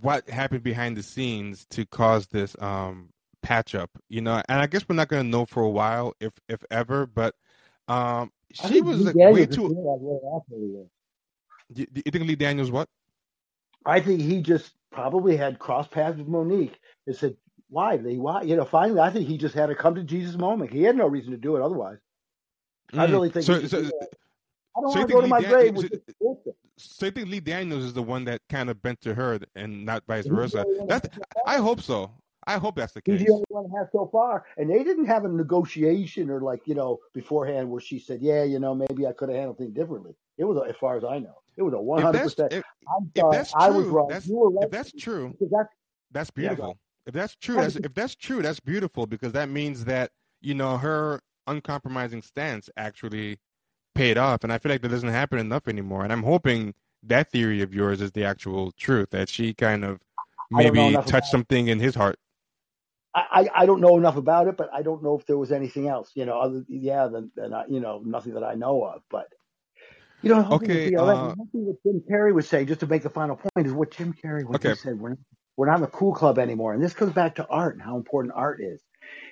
what 0.00 0.28
happened 0.30 0.62
behind 0.62 0.96
the 0.96 1.02
scenes 1.02 1.66
to 1.70 1.84
cause 1.86 2.26
this 2.28 2.56
um 2.60 3.08
patch 3.42 3.74
up. 3.74 3.90
You 4.08 4.20
know, 4.20 4.40
and 4.48 4.60
I 4.60 4.66
guess 4.66 4.88
we're 4.88 4.96
not 4.96 5.08
gonna 5.08 5.24
know 5.24 5.44
for 5.46 5.62
a 5.62 5.68
while, 5.68 6.14
if 6.20 6.32
if 6.48 6.64
ever. 6.70 7.06
But 7.06 7.34
um, 7.88 8.30
she 8.52 8.80
was 8.80 9.00
like 9.00 9.14
way 9.14 9.46
too. 9.46 9.68
You, 11.74 11.86
you 11.94 12.02
think 12.10 12.26
Lee 12.26 12.36
Daniels 12.36 12.70
what? 12.70 12.88
I 13.86 14.00
think 14.00 14.20
he 14.20 14.42
just 14.42 14.72
probably 14.92 15.36
had 15.36 15.58
cross 15.58 15.86
paths 15.88 16.18
with 16.18 16.26
Mo'Nique 16.28 16.74
and 17.06 17.16
said, 17.16 17.36
why? 17.68 17.96
They 17.96 18.16
why? 18.16 18.42
You 18.42 18.56
know, 18.56 18.64
finally, 18.64 19.00
I 19.00 19.10
think 19.10 19.28
he 19.28 19.38
just 19.38 19.54
had 19.54 19.70
a 19.70 19.74
come 19.74 19.94
to 19.94 20.02
Jesus 20.02 20.36
moment. 20.36 20.72
He 20.72 20.82
had 20.82 20.96
no 20.96 21.06
reason 21.06 21.30
to 21.30 21.36
do 21.38 21.56
it 21.56 21.62
otherwise. 21.62 21.98
I 22.92 23.06
Mm. 23.06 23.10
really 23.12 23.30
think. 23.30 23.46
So, 23.46 23.60
he 23.60 23.68
so. 23.68 23.78
I 23.78 23.82
don't 23.82 23.92
so 23.92 24.80
want 24.80 24.94
to 24.94 24.98
think 24.98 25.10
go 25.10 25.20
to 25.20 25.24
Lee 25.24 25.28
my 25.28 25.40
Dan- 25.40 25.50
grave 25.52 25.76
so- 25.76 25.82
with 25.82 25.90
this 25.90 26.54
so 26.78 27.06
you 27.06 27.12
think 27.12 27.28
Lee 27.28 27.40
Daniels 27.40 27.84
is 27.84 27.92
the 27.92 28.02
one 28.02 28.24
that 28.24 28.40
kind 28.48 28.70
of 28.70 28.80
bent 28.82 29.00
to 29.02 29.14
her 29.14 29.38
and 29.54 29.84
not 29.84 30.02
vice 30.06 30.26
versa? 30.26 30.64
That's 30.88 31.08
that- 31.08 31.22
I 31.46 31.58
hope 31.58 31.80
so. 31.82 32.10
I 32.50 32.58
hope 32.58 32.74
that's 32.74 32.92
the 32.92 33.00
case. 33.00 33.20
He's 33.20 33.28
the 33.28 33.32
only 33.32 33.44
one 33.48 33.70
that 33.70 33.78
has 33.78 33.88
so 33.92 34.08
far, 34.10 34.44
and 34.56 34.68
they 34.68 34.82
didn't 34.82 35.06
have 35.06 35.24
a 35.24 35.28
negotiation 35.28 36.30
or 36.30 36.40
like 36.40 36.66
you 36.66 36.74
know 36.74 36.98
beforehand 37.12 37.70
where 37.70 37.80
she 37.80 37.98
said, 37.98 38.20
"Yeah, 38.20 38.42
you 38.42 38.58
know, 38.58 38.74
maybe 38.74 39.06
I 39.06 39.12
could 39.12 39.28
have 39.28 39.36
handled 39.38 39.58
things 39.58 39.72
differently." 39.72 40.16
It 40.36 40.44
was, 40.44 40.60
as 40.68 40.74
far 40.76 40.96
as 40.96 41.04
I 41.04 41.18
know, 41.18 41.42
it 41.56 41.62
was 41.62 41.74
a 41.74 41.76
100%. 41.76 42.52
if, 42.52 42.64
I'm 42.96 43.10
if 43.14 43.22
sorry, 43.22 43.36
that's 43.36 43.52
I 43.54 43.70
was 43.70 43.86
true, 43.86 43.92
wrong. 43.92 44.08
that's 44.08 44.26
right 44.26 44.64
if 44.64 44.70
that's 44.70 44.92
true, 44.92 45.34
that's 45.40 45.68
that's 46.10 46.30
Yeah. 46.36 46.48
beautiful. 46.48 46.78
If 47.06 47.14
that's 47.14 47.36
true, 47.36 47.56
that's 47.56 47.76
if 47.76 47.94
that's 47.94 48.14
true, 48.16 48.42
that's 48.42 48.60
beautiful 48.60 49.06
because 49.06 49.32
that 49.32 49.48
means 49.48 49.84
that 49.84 50.10
you 50.40 50.54
know 50.54 50.76
her 50.76 51.20
uncompromising 51.46 52.22
stance 52.22 52.68
actually 52.76 53.38
paid 53.94 54.18
off, 54.18 54.42
and 54.44 54.52
I 54.52 54.58
feel 54.58 54.72
like 54.72 54.82
that 54.82 54.88
doesn't 54.88 55.08
happen 55.08 55.38
enough 55.38 55.68
anymore. 55.68 56.02
And 56.02 56.12
I'm 56.12 56.22
hoping 56.22 56.74
that 57.04 57.30
theory 57.30 57.62
of 57.62 57.72
yours 57.74 58.00
is 58.00 58.12
the 58.12 58.24
actual 58.24 58.72
truth 58.72 59.10
that 59.10 59.28
she 59.28 59.54
kind 59.54 59.84
of 59.84 60.00
I 60.52 60.70
maybe 60.70 60.96
touched 61.06 61.28
something 61.28 61.68
in 61.68 61.78
his 61.78 61.94
heart. 61.94 62.18
I, 63.14 63.48
I 63.54 63.66
don't 63.66 63.80
know 63.80 63.96
enough 63.98 64.16
about 64.16 64.48
it, 64.48 64.56
but 64.56 64.70
I 64.72 64.82
don't 64.82 65.02
know 65.02 65.18
if 65.18 65.26
there 65.26 65.38
was 65.38 65.52
anything 65.52 65.88
else, 65.88 66.12
you 66.14 66.26
know, 66.26 66.38
other 66.40 66.64
yeah, 66.68 67.08
than, 67.08 67.32
than 67.34 67.52
I, 67.52 67.64
you 67.68 67.80
know, 67.80 68.02
nothing 68.04 68.34
that 68.34 68.44
I 68.44 68.54
know 68.54 68.84
of. 68.84 69.02
But 69.10 69.26
you 70.22 70.30
know, 70.30 70.36
the 70.36 70.44
whole 70.44 70.58
thing 70.58 70.72
with 70.72 70.86
Okay, 70.86 70.94
uh, 70.96 71.34
what 71.34 71.82
Jim 71.84 72.02
Carrey 72.10 72.34
was 72.34 72.48
saying, 72.48 72.68
just 72.68 72.80
to 72.80 72.86
make 72.86 73.02
the 73.02 73.10
final 73.10 73.36
point, 73.36 73.66
is 73.66 73.72
what 73.72 73.90
Jim 73.92 74.14
Carrey 74.14 74.44
what 74.44 74.56
Okay. 74.56 74.74
said. 74.74 74.98
We're 74.98 75.16
we're 75.56 75.66
not 75.66 75.76
in 75.76 75.82
the 75.82 75.88
cool 75.88 76.14
club 76.14 76.38
anymore, 76.38 76.72
and 76.74 76.82
this 76.82 76.94
goes 76.94 77.12
back 77.12 77.36
to 77.36 77.46
art 77.48 77.74
and 77.74 77.82
how 77.82 77.96
important 77.96 78.34
art 78.36 78.60
is. 78.62 78.82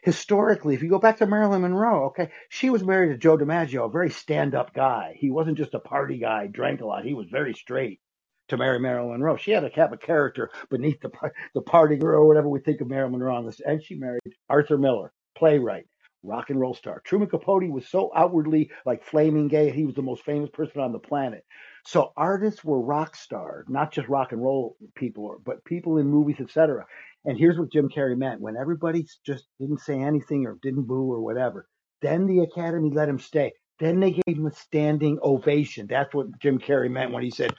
Historically, 0.02 0.74
if 0.74 0.82
you 0.82 0.90
go 0.90 0.98
back 0.98 1.18
to 1.18 1.26
Marilyn 1.26 1.62
Monroe, 1.62 2.06
okay, 2.06 2.30
she 2.48 2.70
was 2.70 2.84
married 2.84 3.10
to 3.10 3.18
Joe 3.18 3.38
DiMaggio, 3.38 3.86
a 3.86 3.90
very 3.90 4.10
stand-up 4.10 4.74
guy. 4.74 5.14
He 5.18 5.30
wasn't 5.30 5.58
just 5.58 5.74
a 5.74 5.78
party 5.80 6.18
guy, 6.18 6.46
drank 6.48 6.80
a 6.80 6.86
lot. 6.86 7.04
He 7.04 7.14
was 7.14 7.28
very 7.30 7.54
straight 7.54 8.00
to 8.48 8.56
marry 8.56 8.78
Marilyn 8.78 9.12
Monroe. 9.12 9.36
She 9.36 9.50
had 9.50 9.60
to 9.60 9.80
have 9.80 9.92
a 9.92 9.96
character 9.96 10.50
beneath 10.70 11.00
the 11.00 11.10
the 11.54 11.62
party 11.62 11.96
girl 11.96 12.22
or 12.22 12.26
whatever 12.26 12.48
we 12.48 12.60
think 12.60 12.80
of 12.80 12.88
Marilyn 12.88 13.12
Monroe 13.12 13.36
on 13.36 13.46
this. 13.46 13.60
And 13.60 13.82
she 13.82 13.94
married 13.94 14.20
Arthur 14.48 14.78
Miller, 14.78 15.12
playwright, 15.36 15.86
rock 16.22 16.50
and 16.50 16.60
roll 16.60 16.74
star. 16.74 17.00
Truman 17.04 17.28
Capote 17.28 17.70
was 17.70 17.88
so 17.88 18.10
outwardly 18.14 18.70
like 18.84 19.04
flaming 19.04 19.48
gay. 19.48 19.70
He 19.70 19.84
was 19.84 19.94
the 19.94 20.02
most 20.02 20.24
famous 20.24 20.50
person 20.50 20.80
on 20.80 20.92
the 20.92 20.98
planet. 20.98 21.44
So 21.84 22.12
artists 22.16 22.64
were 22.64 22.80
rock 22.80 23.16
stars, 23.16 23.66
not 23.68 23.92
just 23.92 24.08
rock 24.08 24.32
and 24.32 24.42
roll 24.42 24.76
people, 24.94 25.36
but 25.44 25.64
people 25.64 25.98
in 25.98 26.06
movies, 26.06 26.40
etc. 26.40 26.84
And 27.24 27.38
here's 27.38 27.58
what 27.58 27.72
Jim 27.72 27.88
Carrey 27.88 28.16
meant: 28.16 28.40
when 28.40 28.56
everybody 28.56 29.06
just 29.24 29.46
didn't 29.60 29.80
say 29.80 30.00
anything 30.00 30.46
or 30.46 30.58
didn't 30.62 30.86
boo 30.86 31.10
or 31.10 31.20
whatever, 31.20 31.66
then 32.02 32.26
the 32.26 32.40
Academy 32.40 32.90
let 32.90 33.08
him 33.08 33.18
stay. 33.18 33.52
Then 33.80 34.00
they 34.00 34.10
gave 34.10 34.36
him 34.36 34.46
a 34.46 34.52
standing 34.52 35.18
ovation. 35.22 35.86
That's 35.88 36.12
what 36.12 36.38
Jim 36.40 36.58
Carrey 36.58 36.90
meant 36.90 37.12
when 37.12 37.22
he 37.22 37.30
said, 37.30 37.54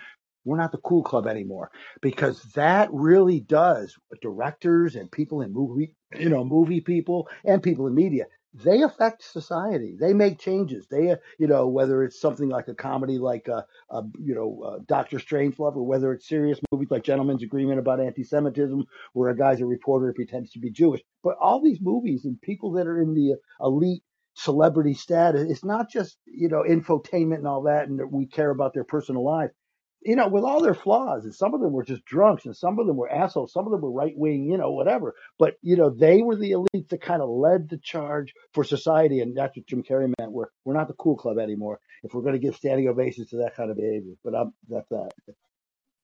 "We're 0.46 0.58
not 0.58 0.72
the 0.72 0.78
cool 0.80 1.04
club 1.04 1.28
anymore," 1.28 1.72
because 2.02 2.44
that 2.54 2.90
really 2.92 3.40
does 3.40 3.96
directors 4.22 4.96
and 4.96 5.12
people 5.12 5.42
in 5.42 5.54
movie, 5.54 5.94
you 6.18 6.30
know, 6.30 6.44
movie 6.44 6.82
people 6.82 7.28
and 7.46 7.62
people 7.64 7.88
in 7.88 7.96
media. 7.96 8.26
They 8.54 8.82
affect 8.82 9.24
society. 9.24 9.96
They 10.00 10.14
make 10.14 10.40
changes. 10.40 10.88
They, 10.90 11.12
uh, 11.12 11.18
you 11.38 11.46
know, 11.46 11.68
whether 11.68 12.04
it's 12.04 12.20
something 12.20 12.50
like 12.50 12.68
a 12.68 12.74
comedy 12.74 13.20
like, 13.20 13.48
uh, 13.48 13.62
uh, 13.92 14.02
you 14.20 14.34
know, 14.34 14.64
uh, 14.66 14.80
Doctor 14.88 15.18
Strangelove, 15.20 15.76
or 15.76 15.86
whether 15.86 16.12
it's 16.14 16.28
serious 16.28 16.60
movies 16.72 16.90
like 16.90 17.04
Gentleman's 17.04 17.44
Agreement 17.44 17.78
about 17.78 18.00
anti-Semitism, 18.00 18.84
where 19.14 19.30
a 19.30 19.38
guy's 19.38 19.62
a 19.62 19.68
reporter 19.68 20.08
who 20.08 20.14
pretends 20.14 20.52
to 20.52 20.60
be 20.60 20.72
Jewish. 20.72 21.02
But 21.24 21.36
all 21.40 21.62
these 21.62 21.80
movies 21.80 22.26
and 22.26 22.42
people 22.42 22.72
that 22.74 22.88
are 22.88 23.00
in 23.00 23.14
the 23.14 23.36
elite 23.62 24.02
celebrity 24.34 24.96
status, 24.96 25.50
it's 25.50 25.64
not 25.66 25.90
just 25.90 26.18
you 26.26 26.50
know 26.50 26.64
infotainment 26.64 27.38
and 27.38 27.48
all 27.48 27.64
that, 27.64 27.88
and 27.88 28.00
that 28.00 28.12
we 28.12 28.26
care 28.26 28.50
about 28.50 28.74
their 28.74 28.84
personal 28.84 29.24
lives. 29.24 29.54
You 30.02 30.16
know, 30.16 30.30
with 30.30 30.46
all 30.46 30.62
their 30.62 30.74
flaws, 30.74 31.26
and 31.26 31.36
some 31.36 31.54
of 31.54 31.60
them 31.60 31.74
were 31.74 31.84
just 31.84 32.06
drunks, 32.06 32.46
and 32.46 32.56
some 32.56 32.80
of 32.80 32.88
them 32.88 32.96
were 32.96 33.12
assholes, 33.12 33.52
some 33.52 33.66
of 33.66 33.72
them 33.72 33.82
were 33.82 33.92
right 33.92 34.16
wing, 34.16 34.50
you 34.50 34.58
know, 34.58 34.72
whatever. 34.72 35.14
But 35.38 35.56
you 35.62 35.76
know, 35.76 35.90
they 35.90 36.22
were 36.22 36.38
the 36.38 36.52
elite 36.52 36.88
that 36.90 37.02
kind 37.02 37.22
of 37.22 37.30
led 37.30 37.68
the 37.68 37.78
charge 37.78 38.34
for 38.54 38.64
society, 38.64 39.20
and 39.20 39.36
that's 39.36 39.58
what 39.58 39.66
Jim 39.66 39.84
Carrey 39.84 40.14
meant. 40.18 40.32
We're 40.32 40.48
we're 40.64 40.74
not 40.74 40.88
the 40.88 40.94
cool 40.94 41.18
club 41.18 41.38
anymore 41.38 41.80
if 42.04 42.14
we're 42.14 42.22
going 42.22 42.34
to 42.34 42.40
give 42.40 42.56
standing 42.56 42.88
ovations 42.88 43.30
to 43.32 43.38
that 43.38 43.56
kind 43.56 43.72
of 43.72 43.78
behavior. 43.78 44.14
But 44.24 44.36
I'm 44.36 44.54
that's 44.70 44.88
that. 44.90 45.12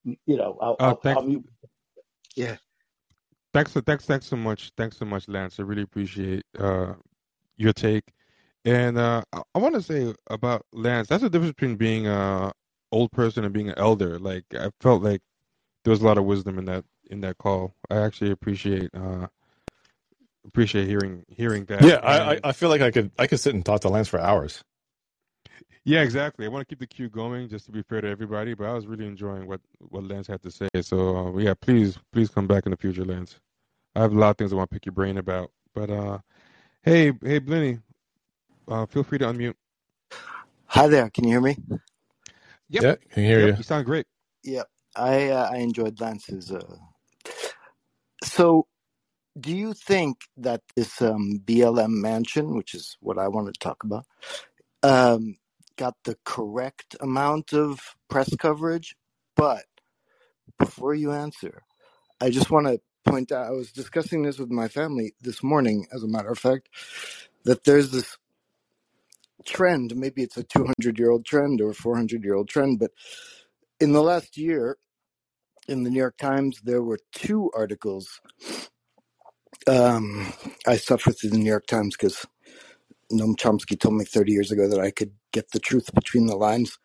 You 0.03 0.37
know, 0.37 0.57
I'll, 0.61 0.75
Uh, 0.79 0.83
I'll, 0.87 0.95
thanks. 0.95 1.21
I'll 1.21 1.27
mute. 1.27 1.49
Yeah. 2.35 2.57
Thanks, 3.53 3.71
thanks, 3.71 4.05
thanks 4.05 4.25
so 4.25 4.35
much. 4.35 4.73
Thanks 4.75 4.97
so 4.97 5.05
much, 5.05 5.29
Lance. 5.29 5.59
I 5.61 5.63
really 5.63 5.83
appreciate 5.83 6.43
uh, 6.59 6.93
your 7.55 7.71
take. 7.71 8.03
And 8.65 8.97
uh, 8.97 9.23
I, 9.31 9.41
I 9.55 9.59
want 9.59 9.75
to 9.75 9.81
say 9.81 10.13
about 10.27 10.65
Lance, 10.73 11.07
that's 11.07 11.23
the 11.23 11.29
difference 11.29 11.53
between 11.53 11.77
being 11.77 12.05
a 12.07 12.51
old 12.91 13.11
person 13.11 13.43
and 13.45 13.53
being 13.53 13.69
an 13.69 13.77
elder. 13.77 14.19
Like 14.19 14.45
I 14.53 14.71
felt 14.81 15.03
like 15.03 15.21
there 15.85 15.91
was 15.91 16.01
a 16.01 16.05
lot 16.05 16.17
of 16.19 16.25
wisdom 16.25 16.59
in 16.59 16.65
that 16.65 16.85
in 17.11 17.21
that 17.21 17.37
call. 17.39 17.75
I 17.89 17.97
actually 17.97 18.31
appreciate 18.31 18.91
uh, 18.95 19.27
appreciate 20.47 20.87
hearing 20.87 21.25
hearing 21.29 21.65
that. 21.65 21.91
Yeah, 21.91 21.99
I, 22.03 22.33
I 22.33 22.39
I 22.45 22.51
feel 22.53 22.69
like 22.69 22.81
I 22.81 22.91
could 22.91 23.11
I 23.19 23.27
could 23.27 23.39
sit 23.39 23.55
and 23.55 23.65
talk 23.65 23.81
to 23.81 23.89
Lance 23.89 24.09
for 24.09 24.19
hours. 24.19 24.63
yeah, 25.85 26.01
exactly. 26.01 26.45
I 26.45 26.49
want 26.49 26.67
to 26.67 26.71
keep 26.71 26.79
the 26.79 26.87
queue 26.87 27.09
going 27.09 27.49
just 27.49 27.65
to 27.67 27.71
be 27.71 27.83
fair 27.83 28.01
to 28.01 28.09
everybody, 28.09 28.53
but 28.55 28.65
I 28.67 28.73
was 28.73 28.87
really 28.87 29.07
enjoying 29.07 29.47
what 29.47 29.61
what 29.79 30.03
Lance 30.05 30.27
had 30.27 30.41
to 30.43 30.51
say. 30.51 30.69
So 30.81 31.17
uh, 31.17 31.37
yeah, 31.37 31.53
please 31.59 31.99
please 32.13 32.29
come 32.29 32.47
back 32.47 32.65
in 32.65 32.71
the 32.71 32.77
future, 32.77 33.05
Lance. 33.05 33.39
I 33.95 34.01
have 34.01 34.13
a 34.13 34.19
lot 34.19 34.31
of 34.31 34.37
things 34.37 34.53
I 34.53 34.57
want 34.57 34.69
to 34.71 34.75
pick 34.75 34.85
your 34.85 34.93
brain 34.93 35.17
about. 35.17 35.51
But 35.75 35.89
uh, 35.91 36.19
hey 36.83 37.07
hey 37.23 37.39
Blinny, 37.41 37.81
uh, 38.67 38.85
feel 38.87 39.03
free 39.03 39.19
to 39.19 39.25
unmute. 39.27 39.55
Hi 40.67 40.87
there. 40.87 41.09
Can 41.09 41.25
you 41.25 41.31
hear 41.31 41.41
me? 41.41 41.57
Yep. 42.69 42.83
Yeah, 42.83 42.95
can 43.11 43.23
hear 43.25 43.41
Yep, 43.41 43.51
you. 43.51 43.57
you 43.57 43.63
sound 43.63 43.85
great. 43.85 44.05
Yep. 44.43 44.67
I 44.95 45.29
uh, 45.29 45.49
I 45.51 45.57
enjoyed 45.57 46.01
Lance's. 46.01 46.51
Uh... 46.51 46.77
So, 48.23 48.67
do 49.39 49.55
you 49.55 49.73
think 49.73 50.17
that 50.37 50.61
this 50.75 51.01
um, 51.01 51.41
BLM 51.45 51.91
mansion, 52.01 52.55
which 52.55 52.73
is 52.75 52.97
what 53.01 53.17
I 53.19 53.27
want 53.29 53.53
to 53.53 53.59
talk 53.59 53.83
about, 53.83 54.05
um, 54.83 55.37
got 55.77 55.95
the 56.05 56.17
correct 56.25 56.95
amount 57.01 57.53
of 57.53 57.79
press 58.09 58.35
coverage? 58.37 58.95
But 59.35 59.65
before 60.59 60.95
you 60.95 61.11
answer, 61.13 61.63
I 62.21 62.29
just 62.31 62.51
want 62.51 62.67
to 62.67 62.81
point 63.05 63.31
out. 63.31 63.47
I 63.47 63.51
was 63.51 63.71
discussing 63.71 64.23
this 64.23 64.39
with 64.39 64.51
my 64.51 64.67
family 64.69 65.15
this 65.21 65.43
morning, 65.43 65.87
as 65.93 66.03
a 66.03 66.07
matter 66.07 66.29
of 66.29 66.39
fact, 66.39 66.69
that 67.45 67.63
there's 67.65 67.91
this 67.91 68.17
trend. 69.45 69.95
Maybe 69.95 70.23
it's 70.23 70.37
a 70.37 70.43
200 70.43 70.97
year 70.97 71.11
old 71.11 71.25
trend 71.25 71.61
or 71.61 71.69
a 71.69 71.73
400 71.75 72.23
year 72.23 72.35
old 72.35 72.49
trend, 72.49 72.79
but 72.79 72.91
in 73.79 73.93
the 73.93 74.03
last 74.03 74.37
year 74.37 74.77
in 75.67 75.83
the 75.83 75.89
New 75.89 75.99
York 75.99 76.17
Times, 76.17 76.61
there 76.63 76.83
were 76.83 76.99
two 77.13 77.51
articles. 77.55 78.19
Um, 79.67 80.33
I 80.67 80.77
suffer 80.77 81.11
through 81.11 81.31
the 81.31 81.37
New 81.37 81.49
York 81.49 81.65
Times 81.65 81.95
because 81.97 82.25
Noam 83.11 83.35
Chomsky 83.35 83.79
told 83.79 83.95
me 83.95 84.05
30 84.05 84.31
years 84.31 84.51
ago 84.51 84.67
that 84.67 84.79
I 84.79 84.91
could 84.91 85.11
get 85.31 85.51
the 85.51 85.59
truth 85.59 85.93
between 85.93 86.27
the 86.27 86.35
lines. 86.35 86.77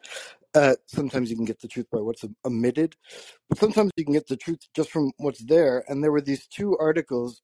Uh, 0.55 0.75
sometimes 0.87 1.31
you 1.31 1.37
can 1.37 1.45
get 1.45 1.61
the 1.61 1.69
truth 1.69 1.87
by 1.93 2.01
what's 2.01 2.25
omitted, 2.45 2.97
but 3.49 3.59
sometimes 3.59 3.93
you 3.97 4.05
can 4.05 4.15
get 4.15 4.27
the 4.27 4.37
truth 4.37 4.59
just 4.75 4.91
from 4.91 5.13
what's 5.19 5.45
there. 5.45 5.85
And 5.89 6.03
there 6.03 6.11
were 6.11 6.21
these 6.21 6.47
two 6.47 6.77
articles 6.79 7.43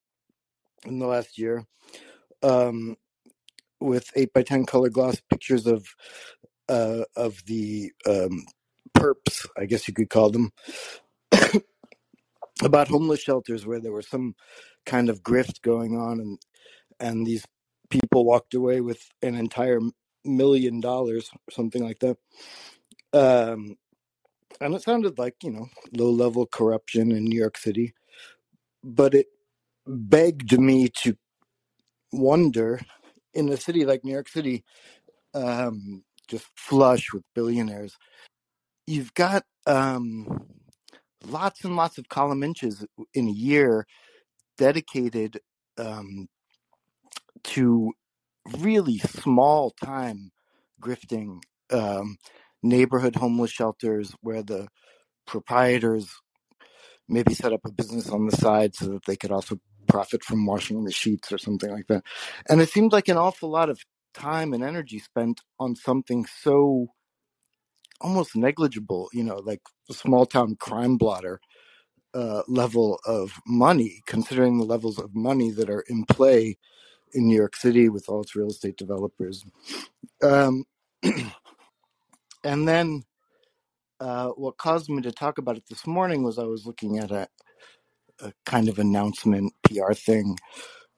in 0.84 0.98
the 0.98 1.06
last 1.06 1.38
year 1.38 1.64
um, 2.43 2.97
with 3.80 4.10
8 4.16 4.32
by 4.34 4.42
10 4.42 4.66
color 4.66 4.90
gloss 4.90 5.20
pictures 5.30 5.66
of 5.66 5.86
uh, 6.68 7.04
of 7.16 7.44
the 7.46 7.92
um, 8.06 8.44
perps, 8.96 9.46
I 9.58 9.66
guess 9.66 9.88
you 9.88 9.94
could 9.94 10.10
call 10.10 10.30
them, 10.30 10.52
about 12.64 12.88
homeless 12.88 13.20
shelters 13.22 13.66
where 13.66 13.80
there 13.80 13.92
was 13.92 14.08
some 14.08 14.34
kind 14.86 15.10
of 15.10 15.22
grift 15.22 15.62
going 15.62 15.96
on 15.96 16.20
and 16.20 16.38
and 17.00 17.26
these 17.26 17.44
people 17.90 18.24
walked 18.24 18.54
away 18.54 18.80
with 18.80 19.02
an 19.22 19.34
entire 19.36 19.80
million 20.24 20.80
dollars 20.80 21.30
or 21.34 21.52
something 21.52 21.84
like 21.84 22.00
that. 22.00 22.18
Um 23.14 23.70
and 24.60 24.74
it 24.74 24.82
sounded 24.82 25.18
like 25.18 25.36
you 25.44 25.52
know 25.52 25.68
low 25.94 26.10
level 26.10 26.46
corruption 26.46 27.12
in 27.12 27.24
new 27.26 27.38
york 27.38 27.58
city 27.58 27.94
but 28.84 29.14
it 29.14 29.28
begged 29.86 30.58
me 30.60 30.88
to 30.88 31.16
wonder 32.12 32.80
in 33.36 33.48
a 33.50 33.56
city 33.56 33.84
like 33.84 34.04
new 34.04 34.12
york 34.12 34.28
city 34.28 34.64
um 35.34 36.02
just 36.28 36.46
flush 36.56 37.12
with 37.12 37.22
billionaires 37.34 37.96
you've 38.86 39.14
got 39.14 39.44
um 39.66 40.46
lots 41.24 41.64
and 41.64 41.76
lots 41.76 41.98
of 41.98 42.08
column 42.08 42.42
inches 42.42 42.84
in 43.14 43.28
a 43.28 43.32
year 43.32 43.86
dedicated 44.58 45.40
um, 45.78 46.28
to 47.42 47.92
really 48.58 48.98
small 48.98 49.70
time 49.82 50.30
grifting 50.80 51.40
um, 51.72 52.16
neighborhood 52.62 53.16
homeless 53.16 53.50
shelters 53.50 54.14
where 54.20 54.42
the 54.42 54.68
proprietors 55.26 56.08
maybe 57.08 57.34
set 57.34 57.52
up 57.52 57.60
a 57.64 57.72
business 57.72 58.08
on 58.08 58.26
the 58.26 58.36
side 58.36 58.74
so 58.74 58.86
that 58.86 59.04
they 59.06 59.16
could 59.16 59.32
also 59.32 59.58
profit 59.97 60.23
from 60.23 60.44
washing 60.44 60.85
the 60.85 60.93
sheets 60.93 61.32
or 61.32 61.39
something 61.39 61.70
like 61.70 61.86
that. 61.86 62.05
And 62.51 62.60
it 62.60 62.68
seemed 62.68 62.93
like 62.93 63.09
an 63.09 63.16
awful 63.16 63.48
lot 63.48 63.70
of 63.70 63.81
time 64.12 64.52
and 64.52 64.62
energy 64.62 64.98
spent 64.98 65.40
on 65.59 65.74
something 65.74 66.27
so 66.27 66.89
almost 68.02 68.36
negligible, 68.36 69.09
you 69.14 69.24
know, 69.24 69.36
like 69.36 69.62
small 69.90 70.27
town 70.27 70.56
crime 70.60 70.98
blotter 70.98 71.40
uh, 72.12 72.43
level 72.47 73.01
of 73.06 73.40
money, 73.47 74.02
considering 74.06 74.59
the 74.59 74.66
levels 74.66 74.98
of 74.98 75.14
money 75.14 75.51
that 75.51 75.70
are 75.70 75.85
in 75.89 76.05
play 76.05 76.59
in 77.14 77.27
New 77.27 77.36
York 77.36 77.56
City 77.56 77.89
with 77.89 78.06
all 78.10 78.20
its 78.20 78.36
real 78.36 78.51
estate 78.51 78.77
developers. 78.77 79.47
Um, 80.23 80.64
and 82.44 82.68
then 82.68 83.05
uh, 84.01 84.28
what 84.31 84.59
caused 84.59 84.90
me 84.90 85.01
to 85.02 85.12
talk 85.12 85.39
about 85.39 85.56
it 85.56 85.64
this 85.70 85.86
morning 85.86 86.23
was 86.23 86.39
I 86.39 86.44
was 86.44 86.66
looking 86.66 86.98
at 86.98 87.10
a, 87.10 87.28
a 88.20 88.32
kind 88.44 88.68
of 88.68 88.78
announcement 88.78 89.52
PR 89.62 89.93
thing 89.93 90.38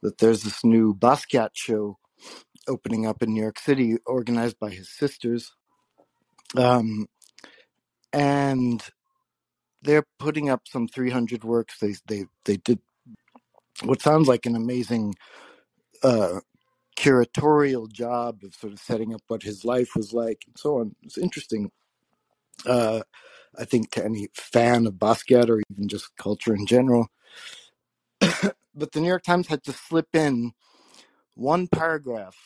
that 0.02 0.18
there's 0.18 0.42
this 0.42 0.64
new 0.64 0.94
Basquiat 0.94 1.50
show 1.54 1.98
opening 2.68 3.06
up 3.06 3.22
in 3.22 3.34
New 3.34 3.42
York 3.42 3.58
City, 3.58 3.96
organized 4.06 4.58
by 4.58 4.70
his 4.70 4.90
sisters. 4.90 5.52
Um, 6.56 7.06
and 8.12 8.82
they're 9.82 10.06
putting 10.18 10.48
up 10.50 10.62
some 10.68 10.88
300 10.88 11.44
works. 11.44 11.78
They 11.78 11.94
they 12.06 12.26
they 12.44 12.56
did 12.56 12.80
what 13.84 14.02
sounds 14.02 14.28
like 14.28 14.46
an 14.46 14.56
amazing 14.56 15.14
uh, 16.02 16.40
curatorial 16.98 17.90
job 17.90 18.40
of 18.42 18.54
sort 18.54 18.72
of 18.72 18.80
setting 18.80 19.14
up 19.14 19.22
what 19.28 19.42
his 19.42 19.64
life 19.64 19.90
was 19.94 20.12
like 20.12 20.42
and 20.46 20.56
so 20.58 20.78
on. 20.78 20.94
It's 21.02 21.18
interesting. 21.18 21.70
Uh, 22.66 23.02
I 23.56 23.64
think 23.64 23.90
to 23.92 24.04
any 24.04 24.28
fan 24.34 24.86
of 24.86 24.94
Basquiat 24.94 25.48
or 25.48 25.62
even 25.70 25.88
just 25.88 26.16
culture 26.16 26.54
in 26.54 26.66
general. 26.66 27.08
but 28.20 28.92
the 28.92 29.00
New 29.00 29.08
York 29.08 29.22
Times 29.22 29.48
had 29.48 29.62
to 29.64 29.72
slip 29.72 30.08
in 30.14 30.52
one 31.34 31.68
paragraph, 31.68 32.36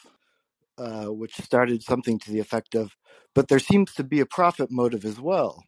uh, 0.78 1.06
which 1.06 1.34
started 1.36 1.82
something 1.82 2.18
to 2.20 2.30
the 2.30 2.40
effect 2.40 2.74
of, 2.74 2.96
"But 3.34 3.48
there 3.48 3.58
seems 3.58 3.94
to 3.94 4.04
be 4.04 4.20
a 4.20 4.26
profit 4.26 4.70
motive 4.70 5.04
as 5.04 5.20
well." 5.20 5.64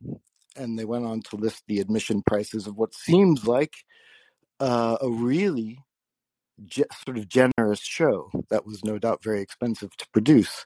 And 0.56 0.78
they 0.78 0.84
went 0.84 1.06
on 1.06 1.22
to 1.22 1.36
list 1.36 1.64
the 1.66 1.80
admission 1.80 2.22
prices 2.22 2.66
of 2.66 2.76
what 2.76 2.94
seems 2.94 3.46
like 3.46 3.74
uh, 4.60 4.98
a 5.00 5.10
really 5.10 5.78
ge- 6.64 6.82
sort 7.04 7.18
of 7.18 7.28
generous 7.28 7.80
show 7.80 8.30
that 8.50 8.66
was 8.66 8.84
no 8.84 8.98
doubt 8.98 9.22
very 9.22 9.40
expensive 9.40 9.96
to 9.96 10.06
produce. 10.12 10.64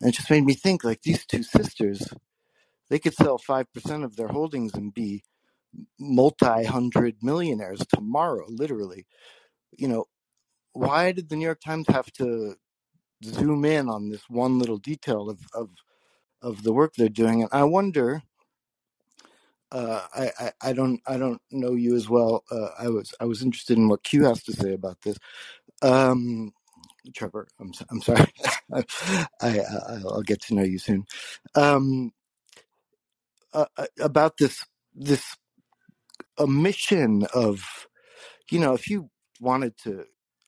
And 0.00 0.10
it 0.10 0.16
just 0.16 0.30
made 0.30 0.44
me 0.44 0.54
think 0.54 0.84
like 0.84 1.02
these 1.02 1.24
two 1.24 1.42
sisters, 1.42 2.12
they 2.90 2.98
could 2.98 3.14
sell 3.14 3.38
5% 3.38 4.04
of 4.04 4.16
their 4.16 4.28
holdings 4.28 4.74
and 4.74 4.94
be 4.94 5.22
multi 5.98 6.64
hundred 6.64 7.16
millionaires 7.22 7.82
tomorrow, 7.94 8.46
literally. 8.48 9.06
You 9.76 9.88
know, 9.88 10.04
why 10.72 11.12
did 11.12 11.28
the 11.28 11.36
New 11.36 11.44
York 11.44 11.60
Times 11.60 11.86
have 11.88 12.10
to 12.14 12.56
zoom 13.24 13.64
in 13.64 13.88
on 13.88 14.10
this 14.10 14.22
one 14.28 14.58
little 14.58 14.78
detail 14.78 15.30
of, 15.30 15.40
of, 15.54 15.70
of 16.42 16.62
the 16.62 16.72
work 16.72 16.94
they're 16.96 17.08
doing? 17.08 17.42
And 17.42 17.50
I 17.52 17.64
wonder. 17.64 18.22
Uh, 19.72 20.02
I, 20.14 20.30
I, 20.38 20.52
I 20.62 20.72
don't 20.72 21.00
I 21.06 21.16
don't 21.16 21.42
know 21.50 21.72
you 21.74 21.96
as 21.96 22.08
well. 22.08 22.44
Uh, 22.50 22.68
I 22.78 22.88
was 22.88 23.12
I 23.20 23.24
was 23.24 23.42
interested 23.42 23.76
in 23.76 23.88
what 23.88 24.04
Q 24.04 24.24
has 24.24 24.42
to 24.44 24.52
say 24.52 24.72
about 24.72 25.00
this. 25.02 25.18
Um, 25.82 26.52
Trevor, 27.14 27.48
I'm 27.60 27.72
I'm 27.90 28.02
sorry. 28.02 28.32
I, 28.72 28.84
I 29.42 29.60
I'll 30.04 30.22
get 30.22 30.42
to 30.42 30.54
know 30.54 30.62
you 30.62 30.78
soon. 30.78 31.06
Um, 31.54 32.12
uh, 33.54 33.66
uh, 33.78 33.86
about 34.00 34.38
this 34.38 34.64
this 34.94 35.36
omission 36.38 37.26
of 37.34 37.88
you 38.50 38.60
know 38.60 38.74
if 38.74 38.88
you 38.90 39.10
wanted 39.40 39.76
to 39.78 40.04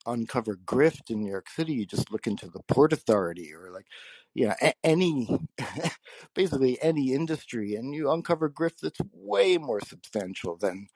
uncover 0.06 0.56
grift 0.66 1.10
in 1.10 1.20
New 1.22 1.30
York 1.30 1.48
City, 1.50 1.74
you 1.74 1.86
just 1.86 2.12
look 2.12 2.26
into 2.26 2.48
the 2.48 2.60
Port 2.68 2.92
Authority 2.92 3.52
or 3.54 3.70
like 3.72 3.86
you 4.34 4.48
know 4.48 4.54
a- 4.62 4.74
any 4.84 5.28
basically 6.34 6.78
any 6.82 7.12
industry, 7.12 7.74
and 7.74 7.94
you 7.94 8.10
uncover 8.10 8.50
grift 8.50 8.80
that's 8.82 9.00
way 9.12 9.58
more 9.58 9.80
substantial 9.80 10.56
than 10.56 10.88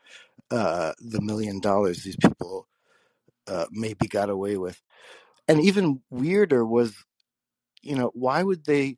uh, 0.51 0.93
the 1.01 1.21
million 1.23 1.61
dollars 1.61 2.03
these 2.05 2.17
people 2.17 2.69
uh, 3.49 3.67
maybe 3.73 4.09
got 4.09 4.31
away 4.31 4.57
with. 4.57 4.81
And 5.49 5.61
even 5.63 6.03
weirder 6.11 6.65
was 6.65 6.95
you 7.83 7.97
know, 7.97 8.11
why 8.15 8.43
would 8.43 8.65
they 8.65 8.97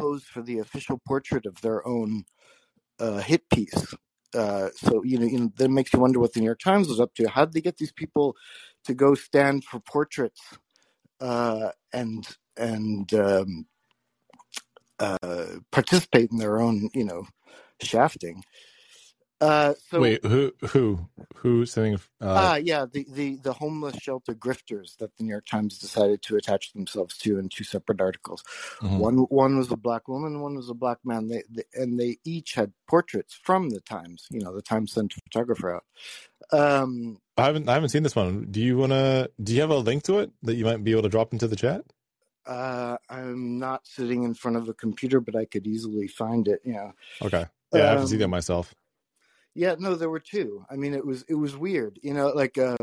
pose 0.00 0.24
for 0.24 0.42
the 0.42 0.58
official 0.58 1.00
portrait 1.06 1.46
of 1.46 1.60
their 1.60 1.86
own 1.86 2.24
uh, 2.98 3.18
hit 3.18 3.48
piece? 3.50 3.94
Uh, 4.34 4.68
so 4.74 5.02
you 5.04 5.18
know, 5.18 5.26
you 5.26 5.38
know, 5.40 5.52
that 5.56 5.68
makes 5.70 5.92
you 5.92 5.98
wonder 5.98 6.20
what 6.20 6.32
the 6.32 6.40
New 6.40 6.46
York 6.46 6.60
Times 6.60 6.88
was 6.88 7.00
up 7.00 7.14
to. 7.14 7.28
How 7.28 7.44
did 7.44 7.54
they 7.54 7.60
get 7.60 7.78
these 7.78 7.92
people 7.92 8.36
to 8.84 8.94
go 8.94 9.14
stand 9.14 9.64
for 9.64 9.80
portraits 9.80 10.40
uh, 11.20 11.70
and 11.92 12.26
and 12.56 13.12
um, 13.14 13.66
uh, 14.98 15.46
participate 15.72 16.30
in 16.30 16.38
their 16.38 16.60
own, 16.60 16.90
you 16.94 17.04
know, 17.04 17.26
shafting? 17.82 18.42
Uh, 19.40 19.72
so 19.88 20.00
Wait, 20.00 20.22
who 20.24 20.52
who 20.68 21.08
who's 21.36 21.72
saying? 21.72 21.94
Uh, 22.20 22.34
Ah, 22.36 22.56
yeah, 22.56 22.84
the, 22.84 23.06
the, 23.08 23.36
the 23.36 23.54
homeless 23.54 23.96
shelter 23.96 24.34
grifters 24.34 24.98
that 24.98 25.16
the 25.16 25.24
New 25.24 25.30
York 25.30 25.46
Times 25.46 25.78
decided 25.78 26.20
to 26.22 26.36
attach 26.36 26.74
themselves 26.74 27.16
to 27.18 27.38
in 27.38 27.48
two 27.48 27.64
separate 27.64 28.02
articles. 28.02 28.44
mhm. 28.80 28.98
One 28.98 29.16
one 29.30 29.56
was 29.56 29.70
a 29.72 29.76
black 29.78 30.08
woman, 30.08 30.40
one 30.42 30.56
was 30.56 30.68
a 30.68 30.74
black 30.74 30.98
man. 31.04 31.28
They, 31.28 31.42
they 31.48 31.62
and 31.74 31.98
they 31.98 32.18
each 32.24 32.52
had 32.54 32.72
portraits 32.86 33.34
from 33.42 33.70
the 33.70 33.80
Times. 33.80 34.26
You 34.30 34.40
know, 34.40 34.54
the 34.54 34.60
Times 34.62 34.92
sent 34.92 35.14
a 35.16 35.20
photographer 35.22 35.74
out. 35.76 35.84
Um, 36.52 37.18
I 37.38 37.44
haven't 37.44 37.68
I 37.68 37.74
haven't 37.74 37.88
seen 37.90 38.02
this 38.02 38.16
one. 38.16 38.48
Do 38.50 38.60
you 38.60 38.76
wanna? 38.76 39.28
Do 39.42 39.54
you 39.54 39.62
have 39.62 39.70
a 39.70 39.76
link 39.78 40.02
to 40.04 40.18
it 40.18 40.30
that 40.42 40.56
you 40.56 40.64
might 40.66 40.84
be 40.84 40.90
able 40.92 41.02
to 41.02 41.08
drop 41.08 41.32
into 41.32 41.48
the 41.48 41.56
chat? 41.56 41.84
uh, 42.46 42.96
I'm 43.08 43.58
not 43.58 43.86
sitting 43.86 44.24
in 44.24 44.34
front 44.34 44.56
of 44.56 44.68
a 44.68 44.74
computer, 44.74 45.20
but 45.20 45.36
I 45.36 45.44
could 45.44 45.66
easily 45.66 46.08
find 46.08 46.48
it. 46.48 46.60
Yeah. 46.64 46.92
Okay. 47.22 47.46
Yeah, 47.72 47.84
I 47.84 47.86
have 47.90 48.00
to 48.00 48.08
see 48.08 48.16
that 48.16 48.24
Um, 48.24 48.30
myself. 48.30 48.74
Yeah. 49.54 49.76
No, 49.78 49.94
there 49.94 50.10
were 50.10 50.20
two. 50.20 50.64
I 50.70 50.76
mean, 50.76 50.94
it 50.94 51.04
was 51.04 51.24
it 51.28 51.34
was 51.34 51.56
weird. 51.56 51.98
You 52.02 52.14
know, 52.14 52.28
like 52.28 52.58
uh, 52.58 52.76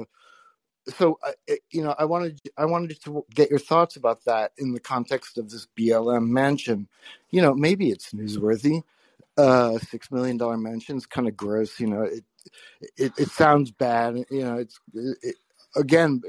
so 0.95 1.19
uh, 1.25 1.53
you 1.71 1.83
know 1.83 1.93
i 1.99 2.05
wanted 2.05 2.39
i 2.57 2.65
wanted 2.65 3.01
to 3.01 3.25
get 3.33 3.49
your 3.49 3.59
thoughts 3.59 3.95
about 3.95 4.23
that 4.25 4.51
in 4.57 4.73
the 4.73 4.79
context 4.79 5.37
of 5.37 5.49
this 5.49 5.67
blm 5.77 6.27
mansion 6.27 6.87
you 7.29 7.41
know 7.41 7.53
maybe 7.53 7.89
it's 7.89 8.11
newsworthy 8.11 8.81
uh 9.37 9.77
six 9.79 10.11
million 10.11 10.37
dollar 10.37 10.57
mansion's 10.57 11.05
kind 11.05 11.27
of 11.27 11.35
gross 11.35 11.79
you 11.79 11.87
know 11.87 12.03
it, 12.03 12.23
it 12.95 13.11
it 13.17 13.29
sounds 13.29 13.71
bad 13.71 14.15
you 14.29 14.43
know 14.43 14.57
it's 14.57 14.79
it, 14.93 15.35
again 15.75 16.21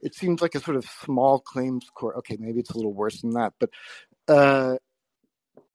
it 0.00 0.14
seems 0.14 0.42
like 0.42 0.54
a 0.54 0.60
sort 0.60 0.76
of 0.76 0.84
small 0.84 1.40
claims 1.40 1.88
court 1.94 2.16
okay 2.16 2.36
maybe 2.38 2.60
it's 2.60 2.70
a 2.70 2.76
little 2.76 2.94
worse 2.94 3.20
than 3.20 3.30
that 3.30 3.52
but 3.58 3.70
uh 4.28 4.76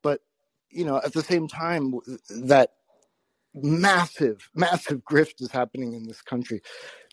but 0.01 0.21
you 0.69 0.85
know 0.85 0.97
at 1.03 1.13
the 1.13 1.23
same 1.23 1.47
time 1.47 1.93
that 2.29 2.71
massive 3.53 4.49
massive 4.53 5.03
grift 5.03 5.41
is 5.41 5.51
happening 5.51 5.93
in 5.93 6.03
this 6.07 6.21
country. 6.21 6.61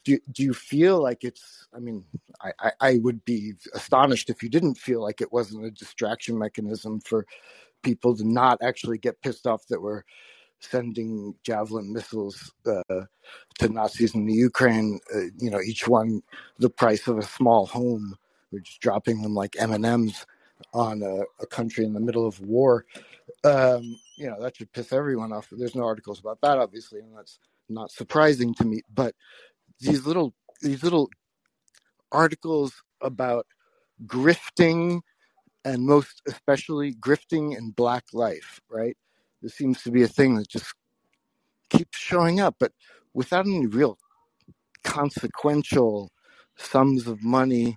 Do, 0.05 0.19
do 0.31 0.45
you 0.45 0.55
feel 0.55 1.03
like 1.03 1.25
it's 1.25 1.67
i 1.75 1.81
mean 1.81 2.05
I, 2.41 2.53
I, 2.61 2.73
I 2.81 2.99
would 2.99 3.25
be 3.25 3.55
astonished 3.75 4.31
if 4.31 4.43
you 4.43 4.49
didn't 4.49 4.77
feel 4.77 5.03
like 5.03 5.21
it 5.21 5.33
wasn't 5.33 5.65
a 5.65 5.71
distraction 5.71 6.39
mechanism 6.39 7.01
for 7.01 7.27
people 7.83 8.17
to 8.17 8.25
not 8.25 8.59
actually 8.63 8.99
get 8.99 9.21
pissed 9.21 9.47
off 9.47 9.67
that 9.69 9.83
we're 9.83 10.03
sending 10.61 11.35
javelin 11.43 11.93
missiles 11.93 12.53
uh, 12.67 13.05
to 13.59 13.69
nazis 13.69 14.15
in 14.15 14.27
the 14.27 14.35
ukraine. 14.35 15.01
Uh, 15.15 15.23
you 15.39 15.51
know 15.51 15.61
each 15.61 15.89
one 15.89 16.23
the 16.59 16.71
price 16.71 17.09
of 17.09 17.19
a 17.19 17.23
small 17.23 17.67
home 17.67 18.17
we're 18.53 18.61
just 18.61 18.81
dropping 18.81 19.23
them 19.23 19.35
like 19.35 19.57
m&ms 19.59 20.25
on 20.73 21.03
a, 21.03 21.23
a 21.43 21.47
country 21.47 21.85
in 21.85 21.93
the 21.93 22.01
middle 22.01 22.27
of 22.27 22.41
war. 22.41 22.87
Um, 23.45 23.99
you 24.17 24.29
know 24.29 24.41
that 24.41 24.57
should 24.57 24.73
piss 24.73 24.93
everyone 24.93 25.33
off. 25.33 25.49
There's 25.51 25.75
no 25.75 25.85
articles 25.85 26.21
about 26.21 26.41
that 26.43 26.59
obviously 26.59 27.01
and 27.01 27.17
that's 27.17 27.39
not 27.69 27.91
surprising 27.91 28.55
to 28.55 28.65
me 28.65 28.83
but 28.93 29.15
these 29.81 30.07
little 30.07 30.35
these 30.63 30.83
little 30.83 31.11
articles 32.13 32.73
about 33.01 33.47
grifting 34.07 35.01
and 35.65 35.85
most 35.85 36.23
especially 36.29 36.95
grifting 36.95 37.57
in 37.57 37.71
black 37.71 38.05
life 38.13 38.61
right? 38.71 38.97
This 39.43 39.55
seems 39.55 39.83
to 39.83 39.91
be 39.91 40.03
a 40.03 40.09
thing 40.09 40.37
that 40.37 40.49
just 40.49 40.75
keeps 41.69 41.99
showing 41.99 42.41
up 42.41 42.57
but 42.59 42.73
without 43.15 43.47
any 43.47 43.67
real 43.67 43.99
consequential 44.85 46.11
sums 46.57 47.07
of 47.07 47.23
money 47.23 47.77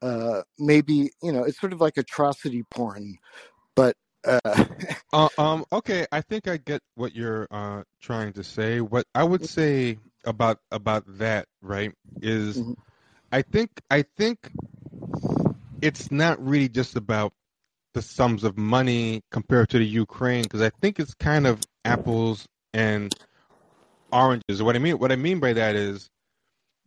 uh 0.00 0.42
maybe 0.58 1.10
you 1.22 1.32
know 1.32 1.42
it's 1.42 1.60
sort 1.60 1.72
of 1.72 1.80
like 1.80 1.96
atrocity 1.96 2.62
porn 2.70 3.16
but 3.74 3.96
uh 4.28 4.64
Uh, 5.12 5.28
um. 5.38 5.64
Okay. 5.72 6.06
I 6.12 6.20
think 6.20 6.48
I 6.48 6.58
get 6.58 6.82
what 6.94 7.14
you're 7.14 7.46
uh 7.50 7.82
trying 8.00 8.32
to 8.34 8.44
say. 8.44 8.80
What 8.80 9.06
I 9.14 9.24
would 9.24 9.44
say 9.44 9.98
about 10.24 10.58
about 10.70 11.04
that, 11.18 11.46
right, 11.62 11.92
is 12.20 12.58
Mhm. 12.58 12.76
I 13.32 13.42
think 13.42 13.70
I 13.90 14.02
think 14.16 14.50
it's 15.82 16.10
not 16.10 16.44
really 16.44 16.68
just 16.68 16.96
about 16.96 17.32
the 17.94 18.02
sums 18.02 18.44
of 18.44 18.58
money 18.58 19.22
compared 19.30 19.70
to 19.70 19.78
the 19.78 19.86
Ukraine, 19.86 20.44
because 20.44 20.62
I 20.62 20.70
think 20.80 21.00
it's 21.00 21.14
kind 21.14 21.46
of 21.46 21.64
apples 21.84 22.46
and 22.74 23.12
oranges. 24.12 24.62
What 24.62 24.76
I 24.76 24.78
mean 24.78 24.98
what 24.98 25.12
I 25.12 25.16
mean 25.16 25.40
by 25.40 25.52
that 25.54 25.76
is 25.76 26.08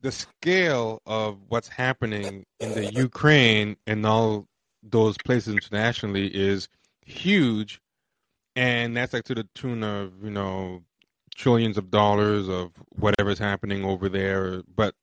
the 0.02 0.12
scale 0.12 1.02
of 1.06 1.40
what's 1.48 1.68
happening 1.68 2.46
in 2.60 2.74
the 2.74 2.86
Ukraine 2.86 3.78
and 3.88 4.06
all 4.06 4.48
those 4.84 5.18
places 5.18 5.54
internationally 5.54 6.28
is 6.28 6.68
huge, 7.12 7.80
and 8.56 8.96
that's 8.96 9.14
like 9.14 9.26
to 9.26 9.36
the 9.36 9.48
tune 9.56 9.84
of 9.84 10.24
you 10.24 10.32
know 10.32 10.84
trillions 11.36 11.78
of 11.78 11.92
dollars 11.92 12.48
of 12.50 12.72
whatever's 12.90 13.40
happening 13.40 13.84
over 13.84 14.10
there. 14.10 14.64
But 14.76 14.96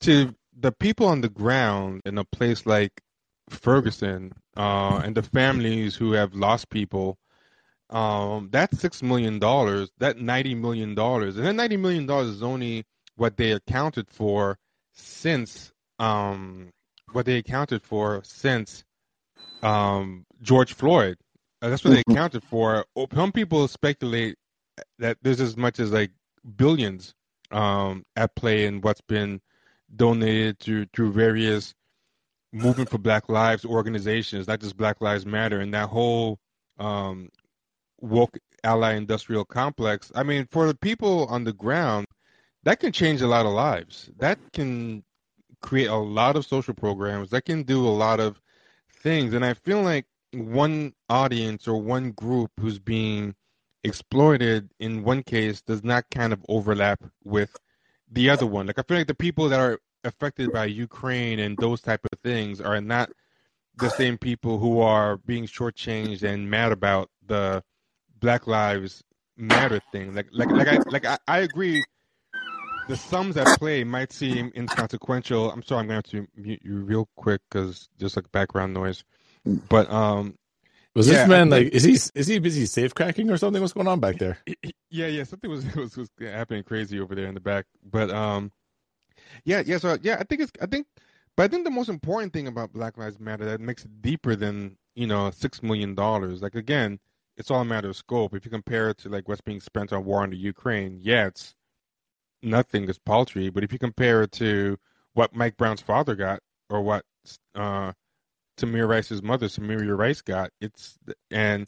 to 0.00 0.34
the 0.58 0.72
people 0.72 1.06
on 1.06 1.20
the 1.20 1.28
ground 1.28 2.02
in 2.04 2.18
a 2.18 2.24
place 2.24 2.66
like 2.66 3.02
Ferguson 3.50 4.32
uh, 4.56 5.02
and 5.04 5.14
the 5.14 5.22
families 5.22 5.94
who 5.94 6.12
have 6.12 6.34
lost 6.34 6.70
people, 6.70 7.18
um, 7.90 8.48
that 8.52 8.74
six 8.74 9.02
million 9.02 9.38
dollars, 9.38 9.90
that 9.98 10.18
ninety 10.18 10.54
million 10.54 10.94
dollars, 10.94 11.36
and 11.36 11.46
that 11.46 11.54
ninety 11.54 11.76
million 11.76 12.06
dollars 12.06 12.28
is 12.28 12.42
only 12.42 12.84
what 13.16 13.36
they 13.36 13.52
accounted 13.52 14.08
for 14.10 14.58
since 14.92 15.72
um, 15.98 16.70
what 17.12 17.26
they 17.26 17.38
accounted 17.38 17.82
for 17.82 18.22
since 18.24 18.84
um, 19.62 20.24
George 20.42 20.72
Floyd. 20.72 21.16
Uh, 21.64 21.70
that's 21.70 21.82
what 21.82 21.94
they 21.94 22.02
accounted 22.06 22.44
for. 22.44 22.84
Some 23.14 23.32
people 23.32 23.66
speculate 23.68 24.36
that 24.98 25.16
there's 25.22 25.40
as 25.40 25.56
much 25.56 25.80
as 25.80 25.90
like 25.92 26.10
billions 26.56 27.14
um, 27.50 28.04
at 28.16 28.34
play 28.34 28.66
in 28.66 28.82
what's 28.82 29.00
been 29.00 29.40
donated 29.96 30.60
to 30.60 30.84
through 30.94 31.12
various 31.12 31.74
movement 32.52 32.90
for 32.90 32.98
Black 32.98 33.30
Lives 33.30 33.64
organizations, 33.64 34.46
not 34.46 34.60
just 34.60 34.76
Black 34.76 35.00
Lives 35.00 35.24
Matter, 35.24 35.60
and 35.60 35.72
that 35.72 35.88
whole 35.88 36.38
um, 36.78 37.30
woke 37.98 38.36
ally 38.62 38.92
industrial 38.92 39.46
complex. 39.46 40.12
I 40.14 40.22
mean, 40.22 40.46
for 40.50 40.66
the 40.66 40.74
people 40.74 41.24
on 41.28 41.44
the 41.44 41.54
ground, 41.54 42.08
that 42.64 42.78
can 42.78 42.92
change 42.92 43.22
a 43.22 43.26
lot 43.26 43.46
of 43.46 43.52
lives. 43.52 44.10
That 44.18 44.38
can 44.52 45.02
create 45.62 45.88
a 45.88 45.96
lot 45.96 46.36
of 46.36 46.44
social 46.44 46.74
programs. 46.74 47.30
That 47.30 47.46
can 47.46 47.62
do 47.62 47.86
a 47.86 47.88
lot 47.88 48.20
of 48.20 48.38
things. 48.90 49.32
And 49.32 49.42
I 49.42 49.54
feel 49.54 49.80
like 49.80 50.04
one 50.34 50.92
audience 51.08 51.68
or 51.68 51.80
one 51.80 52.12
group 52.12 52.50
who's 52.58 52.78
being 52.78 53.34
exploited 53.82 54.70
in 54.78 55.04
one 55.04 55.22
case 55.22 55.60
does 55.62 55.84
not 55.84 56.04
kind 56.10 56.32
of 56.32 56.44
overlap 56.48 57.02
with 57.22 57.56
the 58.10 58.30
other 58.30 58.46
one. 58.46 58.66
Like 58.66 58.78
I 58.78 58.82
feel 58.82 58.96
like 58.98 59.06
the 59.06 59.14
people 59.14 59.48
that 59.48 59.60
are 59.60 59.78
affected 60.04 60.52
by 60.52 60.66
Ukraine 60.66 61.38
and 61.38 61.56
those 61.58 61.80
type 61.80 62.06
of 62.10 62.18
things 62.20 62.60
are 62.60 62.80
not 62.80 63.10
the 63.76 63.90
same 63.90 64.18
people 64.18 64.58
who 64.58 64.80
are 64.80 65.16
being 65.18 65.46
shortchanged 65.46 66.22
and 66.22 66.48
mad 66.48 66.72
about 66.72 67.10
the 67.26 67.62
Black 68.20 68.46
Lives 68.46 69.02
Matter 69.36 69.80
thing. 69.90 70.14
Like 70.14 70.28
like 70.32 70.50
like 70.50 70.68
I 70.68 70.78
like 70.90 71.04
I, 71.04 71.18
I 71.26 71.38
agree 71.40 71.82
the 72.86 72.96
sums 72.96 73.36
at 73.36 73.58
play 73.58 73.82
might 73.82 74.12
seem 74.12 74.52
inconsequential. 74.54 75.50
I'm 75.50 75.62
sorry, 75.62 75.80
I'm 75.80 75.88
going 75.88 76.02
to 76.02 76.16
have 76.18 76.26
to 76.26 76.40
mute 76.40 76.60
you 76.62 76.76
real 76.78 77.08
quick 77.16 77.40
because 77.50 77.88
just 77.98 78.16
like 78.16 78.30
background 78.30 78.74
noise. 78.74 79.04
But 79.44 79.90
um, 79.90 80.36
was 80.94 81.08
yeah, 81.08 81.14
this 81.14 81.28
man 81.28 81.50
like 81.50 81.68
is 81.68 81.82
he 81.82 81.98
is 82.14 82.26
he 82.26 82.38
busy 82.38 82.66
safe 82.66 82.94
cracking 82.94 83.30
or 83.30 83.36
something? 83.36 83.60
What's 83.60 83.74
going 83.74 83.88
on 83.88 84.00
back 84.00 84.18
there? 84.18 84.38
yeah, 84.90 85.06
yeah, 85.06 85.24
something 85.24 85.50
was, 85.50 85.64
was 85.74 85.96
was 85.96 86.08
happening 86.20 86.62
crazy 86.62 87.00
over 87.00 87.14
there 87.14 87.26
in 87.26 87.34
the 87.34 87.40
back. 87.40 87.66
But 87.84 88.10
um, 88.10 88.52
yeah, 89.44 89.62
yeah. 89.66 89.78
So 89.78 89.98
yeah, 90.02 90.16
I 90.18 90.24
think 90.24 90.42
it's 90.42 90.52
I 90.62 90.66
think, 90.66 90.86
but 91.36 91.44
I 91.44 91.48
think 91.48 91.64
the 91.64 91.70
most 91.70 91.88
important 91.88 92.32
thing 92.32 92.46
about 92.46 92.72
Black 92.72 92.96
Lives 92.96 93.18
Matter 93.18 93.44
that 93.44 93.60
makes 93.60 93.84
it 93.84 94.02
deeper 94.02 94.36
than 94.36 94.76
you 94.94 95.06
know 95.06 95.30
six 95.30 95.62
million 95.62 95.94
dollars. 95.94 96.42
Like 96.42 96.54
again, 96.54 96.98
it's 97.36 97.50
all 97.50 97.60
a 97.60 97.64
matter 97.64 97.88
of 97.88 97.96
scope. 97.96 98.34
If 98.34 98.44
you 98.44 98.50
compare 98.50 98.90
it 98.90 98.98
to 98.98 99.08
like 99.08 99.28
what's 99.28 99.40
being 99.40 99.60
spent 99.60 99.92
on 99.92 100.04
war 100.04 100.24
in 100.24 100.30
the 100.30 100.36
Ukraine, 100.36 100.98
yeah, 101.02 101.26
it's 101.26 101.54
nothing 102.42 102.88
is 102.88 102.98
paltry. 102.98 103.50
But 103.50 103.64
if 103.64 103.72
you 103.72 103.78
compare 103.78 104.22
it 104.22 104.32
to 104.32 104.78
what 105.14 105.34
Mike 105.34 105.56
Brown's 105.56 105.80
father 105.80 106.14
got 106.14 106.40
or 106.70 106.82
what 106.82 107.04
uh, 107.54 107.92
Tamir 108.56 108.88
Rice's 108.88 109.22
mother, 109.22 109.48
Samaria 109.48 109.94
Rice, 109.94 110.20
got, 110.20 110.50
it's 110.60 110.98
and 111.30 111.66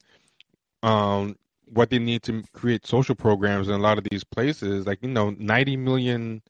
um, 0.82 1.36
what 1.66 1.90
they 1.90 1.98
need 1.98 2.22
to 2.24 2.42
create 2.52 2.86
social 2.86 3.14
programs 3.14 3.68
in 3.68 3.74
a 3.74 3.78
lot 3.78 3.98
of 3.98 4.04
these 4.10 4.24
places, 4.24 4.86
like 4.86 5.02
you 5.02 5.08
know, 5.08 5.30
ninety 5.30 5.76
million 5.76 6.42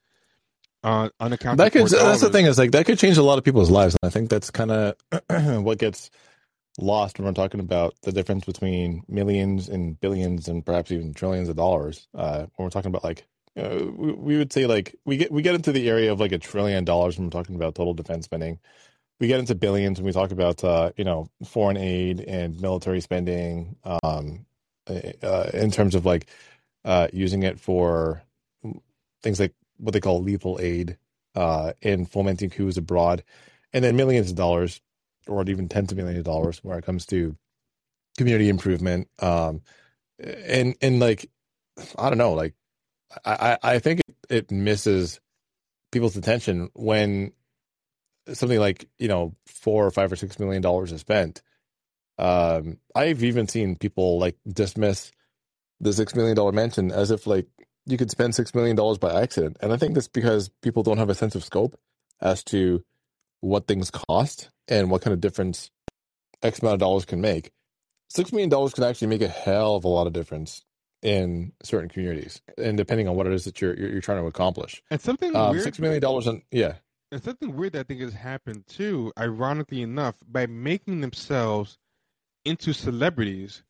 uh, 0.83 1.09
unaccounted 1.21 1.59
That 1.59 1.73
could 1.73 1.89
that's 1.89 2.21
the 2.21 2.31
thing 2.31 2.47
is 2.47 2.59
like 2.59 2.73
that 2.73 2.87
could 2.87 2.99
change 2.99 3.17
a 3.17 3.23
lot 3.23 3.39
of 3.39 3.45
people's 3.45 3.71
lives. 3.71 3.97
And 4.01 4.09
I 4.09 4.13
think 4.13 4.31
that's 4.31 4.51
kind 4.51 4.71
of 4.71 4.95
what 5.65 5.79
gets 5.79 6.11
lost 6.79 7.19
when 7.19 7.27
we're 7.27 7.33
talking 7.33 7.61
about 7.61 7.95
the 8.03 8.13
difference 8.13 8.45
between 8.45 9.03
millions 9.09 9.69
and 9.69 9.99
billions 9.99 10.49
and 10.49 10.65
perhaps 10.65 10.93
even 10.93 11.15
trillions 11.15 11.49
of 11.49 11.57
dollars. 11.57 12.07
Uh, 12.15 12.47
when 12.57 12.67
we're 12.67 12.71
talking 12.71 12.91
about 12.91 13.05
like 13.05 13.27
uh, 13.57 13.85
we, 13.97 14.13
we 14.13 14.37
would 14.37 14.53
say 14.53 14.67
like 14.67 14.95
we 15.05 15.17
get 15.17 15.33
we 15.33 15.43
get 15.43 15.55
into 15.55 15.73
the 15.73 15.89
area 15.89 16.13
of 16.13 16.21
like 16.21 16.33
a 16.33 16.39
trillion 16.39 16.85
dollars 16.85 17.17
when 17.19 17.27
we're 17.27 17.31
talking 17.31 17.57
about 17.57 17.75
total 17.75 17.95
defense 17.95 18.27
spending. 18.27 18.59
We 19.19 19.29
get 19.29 19.41
into 19.41 19.55
billions 19.55 19.99
when 19.99 20.07
we 20.07 20.13
talk 20.13 20.31
about 20.31 20.63
uh, 20.63 20.93
you 20.97 21.05
know 21.05 21.29
foreign 21.45 21.77
aid 21.77 22.21
and 22.21 22.61
military 22.61 23.01
spending. 23.01 23.77
Um, 23.85 24.47
uh, 24.89 25.51
in 25.53 25.71
terms 25.71 25.95
of 25.95 26.07
like 26.07 26.27
uh, 26.85 27.09
using 27.13 27.43
it 27.43 27.59
for 27.59 28.23
things 29.23 29.41
like 29.41 29.53
what 29.79 29.93
they 29.93 30.01
call 30.01 30.23
lethal 30.23 30.59
aid 30.61 30.97
uh, 31.35 31.73
in 31.83 32.07
fomenting 32.07 32.51
coups 32.51 32.77
abroad, 32.77 33.25
and 33.73 33.85
then 33.85 33.97
millions 33.97 34.31
of 34.31 34.37
dollars 34.37 34.81
or 35.27 35.43
even 35.49 35.69
tens 35.69 35.91
of 35.91 35.99
millions 35.99 36.19
of 36.19 36.25
dollars 36.25 36.61
where 36.63 36.79
it 36.79 36.85
comes 36.85 37.05
to 37.07 37.37
community 38.17 38.49
improvement. 38.49 39.09
Um, 39.19 39.63
and 40.19 40.77
and 40.81 41.01
like 41.01 41.29
I 41.99 42.09
don't 42.09 42.19
know, 42.19 42.35
like 42.35 42.55
I 43.25 43.59
I 43.63 43.79
think 43.79 44.03
it 44.31 44.51
misses 44.51 45.21
people's 45.93 46.17
attention 46.17 46.71
when 46.75 47.33
something 48.33 48.59
like 48.59 48.89
you 48.99 49.09
know 49.09 49.35
four 49.47 49.87
or 49.87 49.91
five 49.91 50.13
or 50.13 50.17
six 50.17 50.39
million 50.39 50.63
dollars 50.63 50.93
is 50.93 51.01
spent. 51.01 51.43
Um, 52.19 52.79
I've 52.95 53.23
even 53.23 53.47
seen 53.49 53.77
people 53.77 54.19
like 54.19 54.37
dismiss 54.49 55.13
the 55.81 55.93
six 55.93 56.15
million 56.15 56.37
dollar 56.37 56.53
mention 56.53 56.91
as 56.91 57.11
if 57.11 57.27
like 57.27 57.47
you 57.85 57.97
could 57.97 58.11
spend 58.11 58.35
six 58.35 58.55
million 58.55 58.77
dollars 58.77 58.99
by 58.99 59.23
accident, 59.23 59.59
and 59.61 59.73
I 59.73 59.77
think 59.77 59.95
that's 59.95 60.09
because 60.09 60.49
people 60.63 60.83
don't 60.83 60.99
have 60.99 61.11
a 61.11 61.15
sense 61.15 61.35
of 61.35 61.45
scope 61.45 61.79
as 62.21 62.43
to 62.45 62.83
what 63.41 63.67
things 63.67 63.91
cost 63.91 64.51
and 64.67 64.91
what 64.91 65.03
kind 65.03 65.13
of 65.13 65.21
difference 65.21 65.71
X 66.43 66.61
amount 66.61 66.75
of 66.75 66.81
dollars 66.81 67.05
can 67.05 67.21
make. 67.21 67.53
Six 68.09 68.33
million 68.33 68.49
dollars 68.49 68.73
can 68.73 68.85
actually 68.85 69.09
make 69.09 69.23
a 69.23 69.29
hell 69.29 69.77
of 69.77 69.85
a 69.85 69.89
lot 69.89 70.07
of 70.07 70.13
difference 70.13 70.65
in 71.03 71.53
certain 71.63 71.89
communities, 71.89 72.41
and 72.57 72.77
depending 72.77 73.07
on 73.07 73.15
what 73.15 73.27
it 73.27 73.33
is 73.33 73.45
that 73.45 73.61
you're 73.61 73.75
you're, 73.79 73.91
you're 73.91 74.01
trying 74.01 74.21
to 74.23 74.27
accomplish. 74.27 74.83
And 74.91 75.01
something 75.01 75.37
Um, 75.37 75.53
weird 75.53 75.65
six 75.65 75.79
million 75.79 76.01
dollars, 76.01 76.27
on 76.27 76.43
yeah, 76.51 76.77
And 77.11 77.23
something 77.23 77.55
weird 77.55 77.73
that 77.73 77.81
I 77.81 77.83
think 77.85 78.01
has 78.01 78.15
happened 78.15 78.67
too, 78.67 79.13
ironically 79.19 79.83
enough, 79.83 80.17
by 80.27 80.47
making 80.47 81.01
themselves 81.01 81.79
into 82.45 82.73
celebrities, 82.73 83.63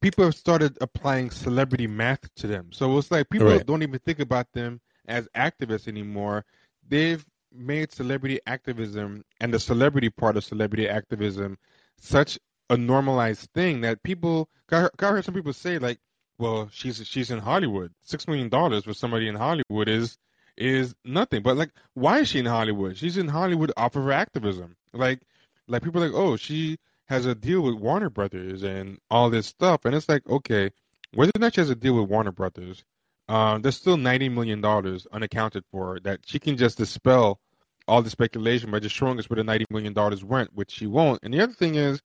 people 0.00 0.24
have 0.24 0.34
started 0.34 0.76
applying 0.80 1.30
celebrity 1.30 1.86
math 1.86 2.32
to 2.36 2.46
them. 2.46 2.72
So 2.72 2.96
it's 2.98 3.10
like 3.10 3.30
people 3.30 3.58
Right. 3.58 3.60
don't 3.60 3.82
even 3.82 3.98
think 4.00 4.20
about 4.20 4.52
them 4.52 4.80
as 5.06 5.28
activists 5.34 5.88
anymore. 5.88 6.44
They've 6.86 7.24
made 7.52 7.92
celebrity 7.92 8.40
activism 8.46 9.24
and 9.40 9.52
the 9.52 9.58
celebrity 9.58 10.10
part 10.10 10.36
of 10.36 10.44
celebrity 10.44 10.88
activism 10.88 11.58
such 11.98 12.38
a 12.70 12.76
normalized 12.76 13.50
thing 13.52 13.80
that 13.82 14.02
people. 14.02 14.48
I 14.70 14.88
heard- 14.98 15.24
some 15.24 15.34
people 15.34 15.52
say 15.52 15.78
like, 15.78 16.00
"Well, 16.38 16.68
she's 16.72 17.06
she's 17.06 17.30
in 17.30 17.40
Hollywood. 17.40 17.92
Six 18.00 18.26
million 18.28 18.48
dollars 18.48 18.84
for 18.84 18.94
somebody 18.94 19.28
in 19.28 19.34
Hollywood 19.36 19.88
is 19.88 20.18
is 20.60 20.94
nothing." 21.04 21.42
But 21.42 21.56
like, 21.56 21.70
why 21.94 22.20
is 22.20 22.28
she 22.28 22.38
in 22.38 22.46
Hollywood? 22.46 22.96
She's 22.96 23.16
in 23.16 23.28
Hollywood 23.28 23.72
off 23.76 23.96
of 23.96 24.04
her 24.04 24.12
activism. 24.12 24.76
Like, 24.92 25.20
like 25.66 25.82
people 25.82 26.00
like, 26.00 26.12
"Oh, 26.14 26.36
she 26.36 26.78
has 27.06 27.26
a 27.26 27.34
deal 27.34 27.62
with 27.62 27.74
Warner 27.74 28.10
Brothers 28.10 28.62
and 28.62 28.98
all 29.10 29.30
this 29.30 29.46
stuff," 29.46 29.84
and 29.84 29.94
it's 29.94 30.08
like, 30.08 30.28
okay, 30.28 30.70
whether 31.14 31.32
or 31.34 31.40
not 31.40 31.54
she 31.54 31.60
has 31.60 31.70
a 31.70 31.74
deal 31.74 31.94
with 31.94 32.08
Warner 32.08 32.32
Brothers, 32.32 32.84
um, 33.28 33.62
there's 33.62 33.76
still 33.76 33.96
ninety 33.96 34.28
million 34.28 34.60
dollars 34.60 35.06
unaccounted 35.12 35.64
for 35.70 36.00
that 36.00 36.20
she 36.26 36.38
can 36.38 36.56
just 36.56 36.78
dispel 36.78 37.40
all 37.88 38.02
the 38.02 38.10
speculation 38.10 38.70
by 38.70 38.78
just 38.80 38.94
showing 38.94 39.18
us 39.18 39.28
where 39.28 39.36
the 39.36 39.44
ninety 39.44 39.66
million 39.70 39.92
dollars 39.92 40.24
went, 40.24 40.54
which 40.54 40.70
she 40.70 40.86
won't. 40.86 41.20
And 41.22 41.32
the 41.32 41.40
other 41.40 41.52
thing 41.52 41.76
is, 41.76 42.00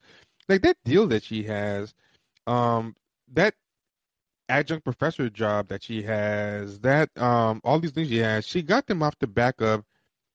like 0.48 0.62
that 0.62 0.78
deal 0.86 1.08
that 1.08 1.24
she 1.24 1.44
has, 1.44 1.94
um, 2.48 2.96
that 3.34 3.56
adjunct 4.50 4.84
professor 4.84 5.30
job 5.30 5.68
that 5.70 5.84
she 5.84 6.02
has, 6.04 6.80
that 6.80 7.10
um, 7.18 7.62
all 7.64 7.80
these 7.80 7.92
things 7.92 8.10
she 8.10 8.18
has, 8.18 8.46
she 8.48 8.62
got 8.62 8.88
them 8.88 9.04
off 9.04 9.18
the 9.20 9.28
back 9.28 9.62
of 9.62 9.84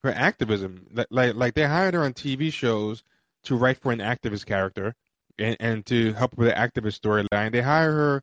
her 0.03 0.13
activism. 0.13 0.87
Like, 0.93 1.07
like, 1.11 1.35
like 1.35 1.55
they 1.55 1.67
hired 1.67 1.95
her 1.95 2.05
on 2.05 2.13
TV 2.13 2.53
shows 2.53 3.03
to 3.45 3.57
write 3.57 3.79
for 3.79 3.93
an 3.93 4.01
activist 4.01 4.47
character 4.47 4.95
and, 5.39 5.57
and 5.61 5.87
to 5.87 6.13
help 6.13 6.37
with 6.37 6.49
the 6.49 6.55
activist 6.55 7.01
storyline. 7.01 7.53
They 7.53 7.63
hire 7.63 7.93
her 7.93 8.23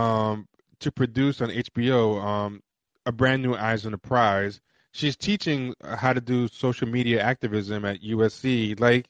um, 0.00 0.48
to 0.80 0.92
produce 0.92 1.40
on 1.40 1.48
HBO 1.48 2.22
um, 2.22 2.62
a 3.06 3.12
brand 3.12 3.42
new 3.42 3.54
Eyes 3.54 3.86
on 3.86 3.92
the 3.92 3.98
Prize. 3.98 4.60
She's 4.92 5.16
teaching 5.16 5.74
how 5.84 6.12
to 6.12 6.20
do 6.20 6.48
social 6.48 6.88
media 6.88 7.22
activism 7.22 7.84
at 7.84 8.02
USC. 8.02 8.78
Like, 8.80 9.06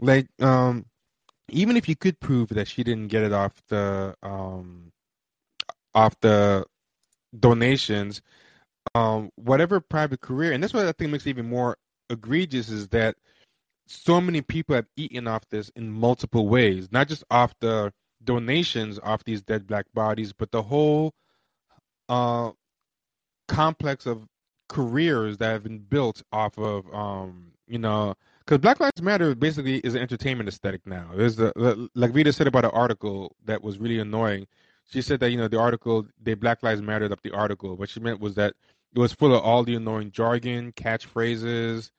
like 0.00 0.28
um, 0.40 0.86
even 1.48 1.76
if 1.76 1.88
you 1.88 1.96
could 1.96 2.18
prove 2.20 2.48
that 2.50 2.68
she 2.68 2.84
didn't 2.84 3.08
get 3.08 3.24
it 3.24 3.32
off 3.32 3.52
the 3.68 4.14
um, 4.22 4.92
off 5.98 6.18
the 6.20 6.64
donations, 7.38 8.22
um, 8.94 9.30
whatever 9.34 9.80
private 9.80 10.20
career, 10.20 10.52
and 10.52 10.62
that's 10.62 10.72
what 10.72 10.86
I 10.86 10.92
think 10.92 11.10
makes 11.10 11.26
it 11.26 11.30
even 11.30 11.48
more 11.48 11.76
egregious 12.08 12.68
is 12.68 12.88
that 12.88 13.16
so 13.88 14.20
many 14.20 14.40
people 14.40 14.76
have 14.76 14.86
eaten 14.96 15.26
off 15.26 15.42
this 15.48 15.70
in 15.70 15.90
multiple 15.90 16.46
ways, 16.48 16.88
not 16.92 17.08
just 17.08 17.24
off 17.30 17.52
the 17.60 17.92
donations 18.24 18.98
off 19.02 19.24
these 19.24 19.42
dead 19.42 19.66
black 19.66 19.86
bodies, 19.92 20.32
but 20.32 20.52
the 20.52 20.62
whole 20.62 21.12
uh, 22.08 22.50
complex 23.48 24.06
of 24.06 24.24
careers 24.68 25.38
that 25.38 25.50
have 25.50 25.64
been 25.64 25.78
built 25.78 26.22
off 26.32 26.56
of, 26.58 26.84
um, 26.94 27.52
you 27.66 27.78
know, 27.78 28.14
because 28.44 28.58
Black 28.58 28.80
Lives 28.80 29.02
Matter 29.02 29.34
basically 29.34 29.78
is 29.78 29.94
an 29.94 30.02
entertainment 30.02 30.48
aesthetic 30.48 30.86
now. 30.86 31.10
There's 31.14 31.36
the 31.36 31.88
like 31.94 32.12
Vita 32.12 32.32
said 32.32 32.46
about 32.46 32.64
an 32.64 32.70
article 32.70 33.34
that 33.44 33.62
was 33.62 33.78
really 33.78 33.98
annoying. 33.98 34.46
She 34.88 35.02
said 35.02 35.20
that 35.20 35.30
you 35.30 35.36
know 35.36 35.48
the 35.48 35.60
article 35.60 36.06
they 36.22 36.34
Black 36.34 36.62
Lives 36.62 36.82
Mattered 36.82 37.12
up 37.12 37.22
the 37.22 37.32
article. 37.32 37.76
What 37.76 37.90
she 37.90 38.00
meant 38.00 38.20
was 38.20 38.34
that 38.36 38.54
it 38.94 38.98
was 38.98 39.12
full 39.12 39.34
of 39.34 39.42
all 39.42 39.62
the 39.64 39.74
annoying 39.76 40.10
jargon, 40.12 40.72
catchphrases, 40.72 41.90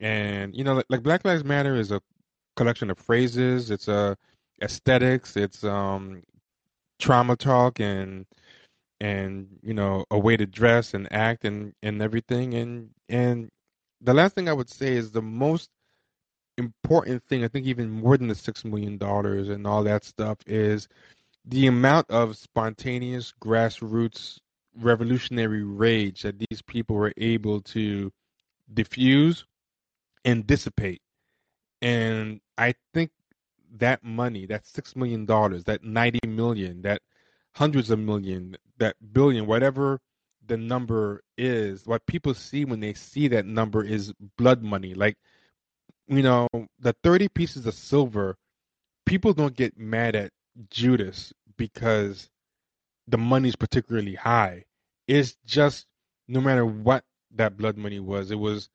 and 0.00 0.54
you 0.54 0.64
know 0.64 0.74
like, 0.74 0.86
like 0.88 1.02
Black 1.02 1.24
Lives 1.24 1.44
Matter 1.44 1.74
is 1.76 1.90
a 1.90 2.00
collection 2.56 2.90
of 2.90 2.98
phrases. 2.98 3.70
It's 3.70 3.88
a 3.88 4.16
aesthetics. 4.62 5.36
It's 5.36 5.64
um 5.64 6.22
trauma 6.98 7.36
talk 7.36 7.80
and 7.80 8.26
and 9.00 9.48
you 9.62 9.74
know 9.74 10.04
a 10.10 10.18
way 10.18 10.36
to 10.36 10.46
dress 10.46 10.94
and 10.94 11.12
act 11.12 11.44
and 11.44 11.72
and 11.82 12.02
everything 12.02 12.54
and 12.54 12.90
and 13.08 13.50
the 14.00 14.14
last 14.14 14.34
thing 14.34 14.48
I 14.48 14.52
would 14.52 14.70
say 14.70 14.94
is 14.94 15.10
the 15.10 15.22
most 15.22 15.70
important 16.58 17.22
thing, 17.24 17.44
I 17.44 17.48
think 17.48 17.66
even 17.66 17.90
more 17.90 18.16
than 18.16 18.28
the 18.28 18.34
six 18.34 18.64
million 18.64 18.98
dollars 18.98 19.48
and 19.48 19.66
all 19.66 19.82
that 19.84 20.04
stuff, 20.04 20.38
is 20.46 20.88
the 21.48 21.66
amount 21.66 22.10
of 22.10 22.36
spontaneous 22.36 23.32
grassroots 23.42 24.38
revolutionary 24.80 25.62
rage 25.64 26.22
that 26.22 26.38
these 26.38 26.60
people 26.62 26.94
were 26.94 27.12
able 27.16 27.60
to 27.62 28.12
diffuse 28.74 29.46
and 30.24 30.46
dissipate. 30.46 31.00
And 31.80 32.40
I 32.58 32.74
think 32.92 33.10
that 33.78 34.04
money, 34.04 34.44
that 34.46 34.66
six 34.66 34.94
million 34.94 35.24
dollars, 35.24 35.64
that 35.64 35.82
ninety 35.82 36.20
million, 36.26 36.82
that 36.82 37.00
hundreds 37.52 37.90
of 37.90 37.98
million, 37.98 38.56
that 38.78 38.96
billion, 39.12 39.46
whatever 39.46 40.00
the 40.46 40.56
number 40.56 41.22
is, 41.38 41.86
what 41.86 42.06
people 42.06 42.34
see 42.34 42.64
when 42.66 42.80
they 42.80 42.92
see 42.92 43.28
that 43.28 43.46
number 43.46 43.82
is 43.82 44.12
blood 44.36 44.62
money. 44.62 44.92
Like 44.94 45.16
you 46.08 46.22
know, 46.22 46.48
the 46.78 46.94
30 47.02 47.28
pieces 47.28 47.66
of 47.66 47.74
silver, 47.74 48.36
people 49.06 49.32
don't 49.32 49.54
get 49.54 49.78
mad 49.78 50.16
at 50.16 50.30
Judas 50.70 51.32
because 51.56 52.30
the 53.06 53.18
money's 53.18 53.56
particularly 53.56 54.14
high. 54.14 54.64
It's 55.06 55.36
just 55.46 55.86
no 56.28 56.40
matter 56.40 56.66
what 56.66 57.04
that 57.36 57.56
blood 57.56 57.76
money 57.76 58.00
was, 58.00 58.30
it 58.30 58.38
was 58.38 58.68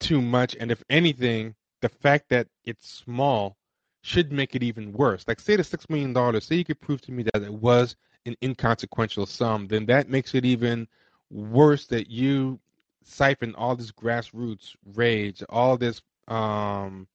too 0.00 0.20
much. 0.20 0.56
And 0.58 0.70
if 0.70 0.82
anything, 0.90 1.54
the 1.80 1.88
fact 1.88 2.28
that 2.30 2.48
it's 2.64 2.88
small 2.88 3.56
should 4.02 4.32
make 4.32 4.54
it 4.54 4.62
even 4.62 4.92
worse. 4.92 5.24
Like, 5.26 5.40
say 5.40 5.56
the 5.56 5.62
$6 5.62 5.90
million, 5.90 6.40
say 6.40 6.56
you 6.56 6.64
could 6.64 6.80
prove 6.80 7.00
to 7.02 7.12
me 7.12 7.24
that 7.24 7.42
it 7.42 7.52
was 7.52 7.96
an 8.26 8.36
inconsequential 8.42 9.26
sum, 9.26 9.66
then 9.66 9.86
that 9.86 10.08
makes 10.08 10.34
it 10.34 10.44
even 10.44 10.86
worse 11.30 11.86
that 11.86 12.10
you 12.10 12.58
siphon 13.04 13.54
all 13.54 13.74
this 13.74 13.90
grassroots 13.90 14.74
rage, 14.94 15.42
all 15.48 15.76
this 15.76 16.02
um, 16.28 17.06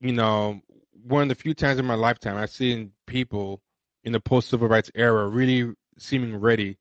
you 0.00 0.12
know, 0.12 0.60
one 1.02 1.22
of 1.22 1.28
the 1.28 1.34
few 1.34 1.54
times 1.54 1.78
in 1.78 1.84
my 1.86 1.94
lifetime 1.94 2.36
I've 2.36 2.50
seen 2.50 2.92
people 3.06 3.60
in 4.04 4.12
the 4.12 4.20
post 4.20 4.48
civil 4.48 4.68
rights 4.68 4.90
era 4.94 5.28
really 5.28 5.72
seeming 5.98 6.36
ready 6.36 6.78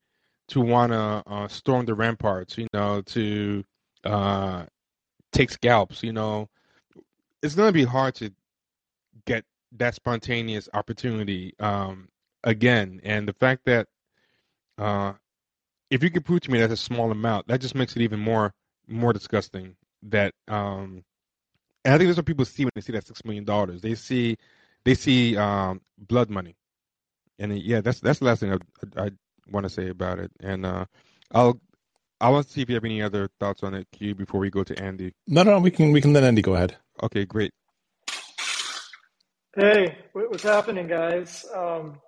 to 0.50 0.62
want 0.62 0.92
to 0.92 1.24
uh, 1.26 1.48
storm 1.48 1.86
the 1.86 1.94
ramparts, 1.94 2.58
you 2.58 2.68
know, 2.74 3.02
to 3.02 3.64
uh, 4.04 4.66
take 5.32 5.50
scalps, 5.52 6.04
you 6.04 6.14
know. 6.14 6.50
It's 7.42 7.56
going 7.56 7.70
to 7.70 7.74
be 7.74 7.86
hard 7.86 8.16
to 8.16 8.32
get 9.26 9.46
that 9.74 9.96
spontaneous 9.96 10.70
opportunity 10.74 11.54
um, 11.60 12.10
again. 12.44 13.02
And 13.04 13.28
the 13.28 13.34
fact 13.34 13.66
that 13.66 13.88
uh, 14.78 15.14
if 15.90 16.04
you 16.04 16.10
can 16.10 16.24
prove 16.24 16.42
to 16.42 16.52
me 16.52 16.60
that's 16.60 16.74
a 16.74 16.78
small 16.78 17.12
amount, 17.12 17.48
that 17.48 17.62
just 17.62 17.76
makes 17.76 17.96
it 17.96 18.02
even 18.02 18.20
more 18.20 18.54
more 18.88 19.14
disgusting 19.14 19.76
that 20.04 20.34
um, 20.50 21.04
and 21.86 21.94
I 21.94 21.98
think 21.98 22.08
that's 22.08 22.18
what 22.18 22.26
people 22.26 22.46
see 22.46 22.66
when 22.66 22.72
they 22.76 22.82
see 22.82 22.94
that 22.94 23.06
six 23.06 23.24
million 23.26 23.44
dollars. 23.44 23.82
They 23.82 23.96
see, 23.96 24.38
they 24.86 24.96
see 24.96 25.38
um, 25.38 25.82
blood 25.98 26.30
money, 26.30 26.56
and 27.40 27.58
yeah, 27.58 27.82
that's 27.82 28.00
that's 28.00 28.20
the 28.20 28.26
last 28.26 28.40
thing 28.40 28.54
I, 28.54 29.02
I, 29.02 29.06
I 29.06 29.12
want 29.52 29.66
to 29.66 29.70
say 29.70 29.90
about 29.90 30.20
it. 30.20 30.32
And 30.40 30.66
uh, 30.66 30.86
I'll 31.32 31.60
I 32.22 32.30
want 32.30 32.48
to 32.48 32.54
see 32.54 32.62
if 32.62 32.70
you 32.70 32.76
have 32.76 32.86
any 32.86 33.02
other 33.02 33.30
thoughts 33.40 33.64
on 33.64 33.74
it, 33.74 33.88
Q, 33.92 34.16
before 34.16 34.40
we 34.40 34.50
go 34.50 34.64
to 34.64 34.82
Andy. 34.82 35.14
No, 35.28 35.44
no, 35.44 35.60
we 35.60 35.72
can 35.72 35.92
we 35.92 36.00
can 36.00 36.14
let 36.14 36.24
Andy 36.24 36.42
go 36.42 36.56
ahead. 36.56 36.78
Okay, 37.02 37.26
great. 37.26 37.52
Hey, 39.56 39.98
what's 40.14 40.44
happening, 40.44 40.88
guys? 40.88 41.46
Um, 41.54 42.00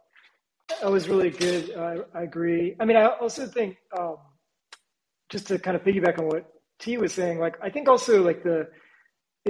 that 0.81 0.89
was 0.91 1.09
really 1.09 1.29
good. 1.29 1.75
I, 1.77 1.97
I 2.17 2.23
agree. 2.23 2.75
I 2.79 2.85
mean, 2.85 2.97
I 2.97 3.05
also 3.05 3.45
think 3.45 3.77
um, 3.97 4.15
just 5.29 5.47
to 5.47 5.59
kind 5.59 5.75
of 5.75 5.83
piggyback 5.83 6.17
on 6.17 6.27
what 6.27 6.49
T 6.79 6.97
was 6.97 7.13
saying, 7.13 7.39
like 7.39 7.57
I 7.61 7.69
think 7.69 7.87
also 7.89 8.23
like 8.23 8.41
the 8.41 8.69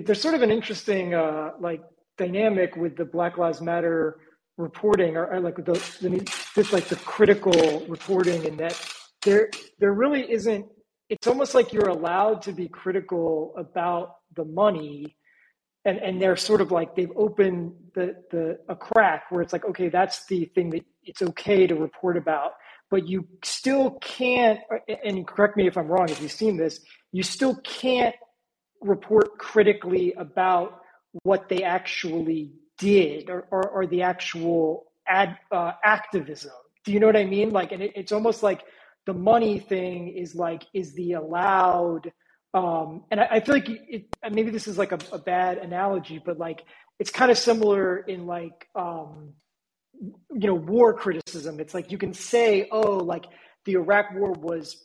there's 0.03 0.21
sort 0.21 0.35
of 0.35 0.41
an 0.41 0.51
interesting 0.51 1.13
uh, 1.13 1.51
like 1.59 1.81
dynamic 2.17 2.75
with 2.75 2.97
the 2.97 3.05
Black 3.05 3.37
Lives 3.37 3.61
Matter 3.61 4.17
reporting, 4.57 5.15
or, 5.15 5.25
or 5.27 5.39
like 5.39 5.55
the, 5.55 5.73
the 6.01 6.31
this 6.55 6.73
like 6.73 6.85
the 6.85 6.97
critical 6.97 7.85
reporting, 7.87 8.43
in 8.43 8.57
that 8.57 8.79
there 9.23 9.49
there 9.79 9.93
really 9.93 10.29
isn't. 10.31 10.65
It's 11.09 11.27
almost 11.27 11.53
like 11.53 11.71
you're 11.71 11.89
allowed 11.89 12.41
to 12.43 12.51
be 12.51 12.67
critical 12.67 13.53
about 13.57 14.15
the 14.35 14.43
money, 14.43 15.15
and 15.85 15.97
and 15.99 16.21
they're 16.21 16.35
sort 16.35 16.59
of 16.59 16.71
like 16.71 16.95
they've 16.95 17.11
opened 17.15 17.71
the 17.93 18.15
the 18.31 18.57
a 18.67 18.75
crack 18.75 19.25
where 19.29 19.41
it's 19.41 19.53
like 19.53 19.65
okay, 19.65 19.87
that's 19.87 20.25
the 20.25 20.45
thing 20.55 20.71
that 20.71 20.83
it's 21.03 21.21
okay 21.21 21.67
to 21.67 21.75
report 21.75 22.17
about, 22.17 22.51
but 22.91 23.07
you 23.07 23.25
still 23.45 23.91
can't. 24.01 24.59
And 25.05 25.25
correct 25.25 25.55
me 25.55 25.67
if 25.67 25.77
I'm 25.77 25.87
wrong. 25.87 26.09
If 26.09 26.21
you've 26.21 26.31
seen 26.31 26.57
this, 26.57 26.81
you 27.13 27.23
still 27.23 27.55
can't 27.63 28.15
report 28.85 29.37
critically 29.37 30.13
about 30.13 30.81
what 31.23 31.49
they 31.49 31.63
actually 31.63 32.53
did 32.77 33.29
or, 33.29 33.47
or, 33.51 33.69
or 33.69 33.87
the 33.87 34.01
actual 34.01 34.85
ad, 35.07 35.37
uh, 35.51 35.71
activism. 35.83 36.51
Do 36.83 36.91
you 36.91 36.99
know 36.99 37.07
what 37.07 37.17
I 37.17 37.25
mean? 37.25 37.51
Like, 37.51 37.71
and 37.71 37.81
it, 37.81 37.93
it's 37.95 38.11
almost 38.11 38.43
like 38.43 38.63
the 39.05 39.13
money 39.13 39.59
thing 39.59 40.09
is 40.09 40.35
like, 40.35 40.63
is 40.73 40.93
the 40.93 41.13
allowed, 41.13 42.11
um, 42.53 43.03
and 43.11 43.19
I, 43.19 43.27
I 43.31 43.39
feel 43.39 43.55
like 43.55 43.69
it, 43.69 44.05
maybe 44.31 44.51
this 44.51 44.67
is 44.67 44.77
like 44.77 44.91
a, 44.91 44.99
a, 45.11 45.19
bad 45.19 45.57
analogy, 45.57 46.21
but 46.23 46.37
like, 46.37 46.63
it's 46.99 47.11
kind 47.11 47.31
of 47.31 47.37
similar 47.37 47.97
in 47.97 48.25
like, 48.25 48.67
um, 48.75 49.33
you 49.99 50.47
know, 50.47 50.55
war 50.55 50.93
criticism. 50.93 51.59
It's 51.59 51.73
like 51.73 51.91
you 51.91 51.97
can 51.97 52.13
say, 52.13 52.67
oh, 52.71 52.97
like 52.97 53.25
the 53.65 53.73
Iraq 53.73 54.13
war 54.13 54.31
was 54.31 54.84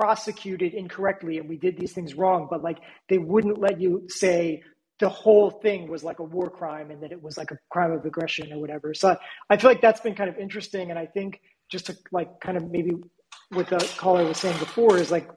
prosecuted 0.00 0.72
incorrectly 0.72 1.36
and 1.36 1.46
we 1.46 1.58
did 1.58 1.76
these 1.78 1.92
things 1.92 2.14
wrong, 2.14 2.48
but 2.50 2.62
like 2.62 2.78
they 3.10 3.18
wouldn't 3.18 3.58
let 3.58 3.78
you 3.78 4.06
say 4.08 4.62
the 4.98 5.10
whole 5.10 5.50
thing 5.50 5.88
was 5.88 6.02
like 6.02 6.20
a 6.20 6.22
war 6.24 6.48
crime 6.48 6.90
and 6.90 7.02
that 7.02 7.12
it 7.12 7.22
was 7.22 7.36
like 7.36 7.50
a 7.50 7.58
crime 7.68 7.92
of 7.92 8.04
aggression 8.06 8.50
or 8.52 8.58
whatever. 8.60 8.94
So 8.94 9.16
I 9.50 9.58
feel 9.58 9.70
like 9.70 9.82
that's 9.82 10.00
been 10.00 10.14
kind 10.14 10.30
of 10.30 10.38
interesting. 10.38 10.88
And 10.90 10.98
I 10.98 11.04
think 11.04 11.40
just 11.70 11.86
to 11.86 11.96
like 12.12 12.40
kind 12.40 12.56
of 12.56 12.70
maybe 12.70 12.92
what 13.50 13.68
the 13.68 13.78
caller 13.98 14.24
was 14.24 14.38
saying 14.38 14.58
before 14.58 14.96
is 14.96 15.10
like 15.10 15.28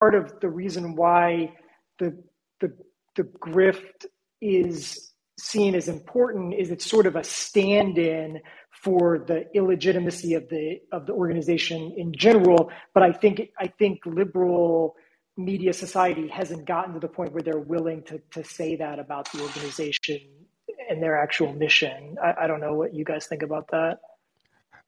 part 0.00 0.14
of 0.14 0.40
the 0.40 0.48
reason 0.48 0.96
why 0.96 1.52
the 1.98 2.22
the 2.60 2.72
the 3.16 3.24
grift 3.24 4.06
is 4.40 5.12
seen 5.38 5.74
as 5.74 5.88
important 5.88 6.54
is 6.54 6.70
it's 6.70 6.86
sort 6.86 7.06
of 7.06 7.16
a 7.16 7.24
stand-in 7.24 8.40
for 8.86 9.18
the 9.18 9.44
illegitimacy 9.52 10.34
of 10.34 10.48
the 10.48 10.80
of 10.92 11.06
the 11.06 11.12
organization 11.12 11.92
in 11.96 12.12
general. 12.14 12.70
But 12.94 13.02
I 13.02 13.10
think 13.10 13.50
I 13.58 13.66
think 13.66 13.98
liberal 14.06 14.94
media 15.36 15.72
society 15.72 16.28
hasn't 16.28 16.66
gotten 16.66 16.94
to 16.94 17.00
the 17.00 17.08
point 17.08 17.32
where 17.32 17.42
they're 17.42 17.58
willing 17.74 18.04
to 18.04 18.22
to 18.30 18.44
say 18.44 18.76
that 18.76 19.00
about 19.00 19.30
the 19.32 19.42
organization 19.42 20.20
and 20.88 21.02
their 21.02 21.18
actual 21.18 21.52
mission. 21.52 22.16
I, 22.22 22.44
I 22.44 22.46
don't 22.46 22.60
know 22.60 22.74
what 22.74 22.94
you 22.94 23.04
guys 23.04 23.26
think 23.26 23.42
about 23.42 23.66
that. 23.72 23.98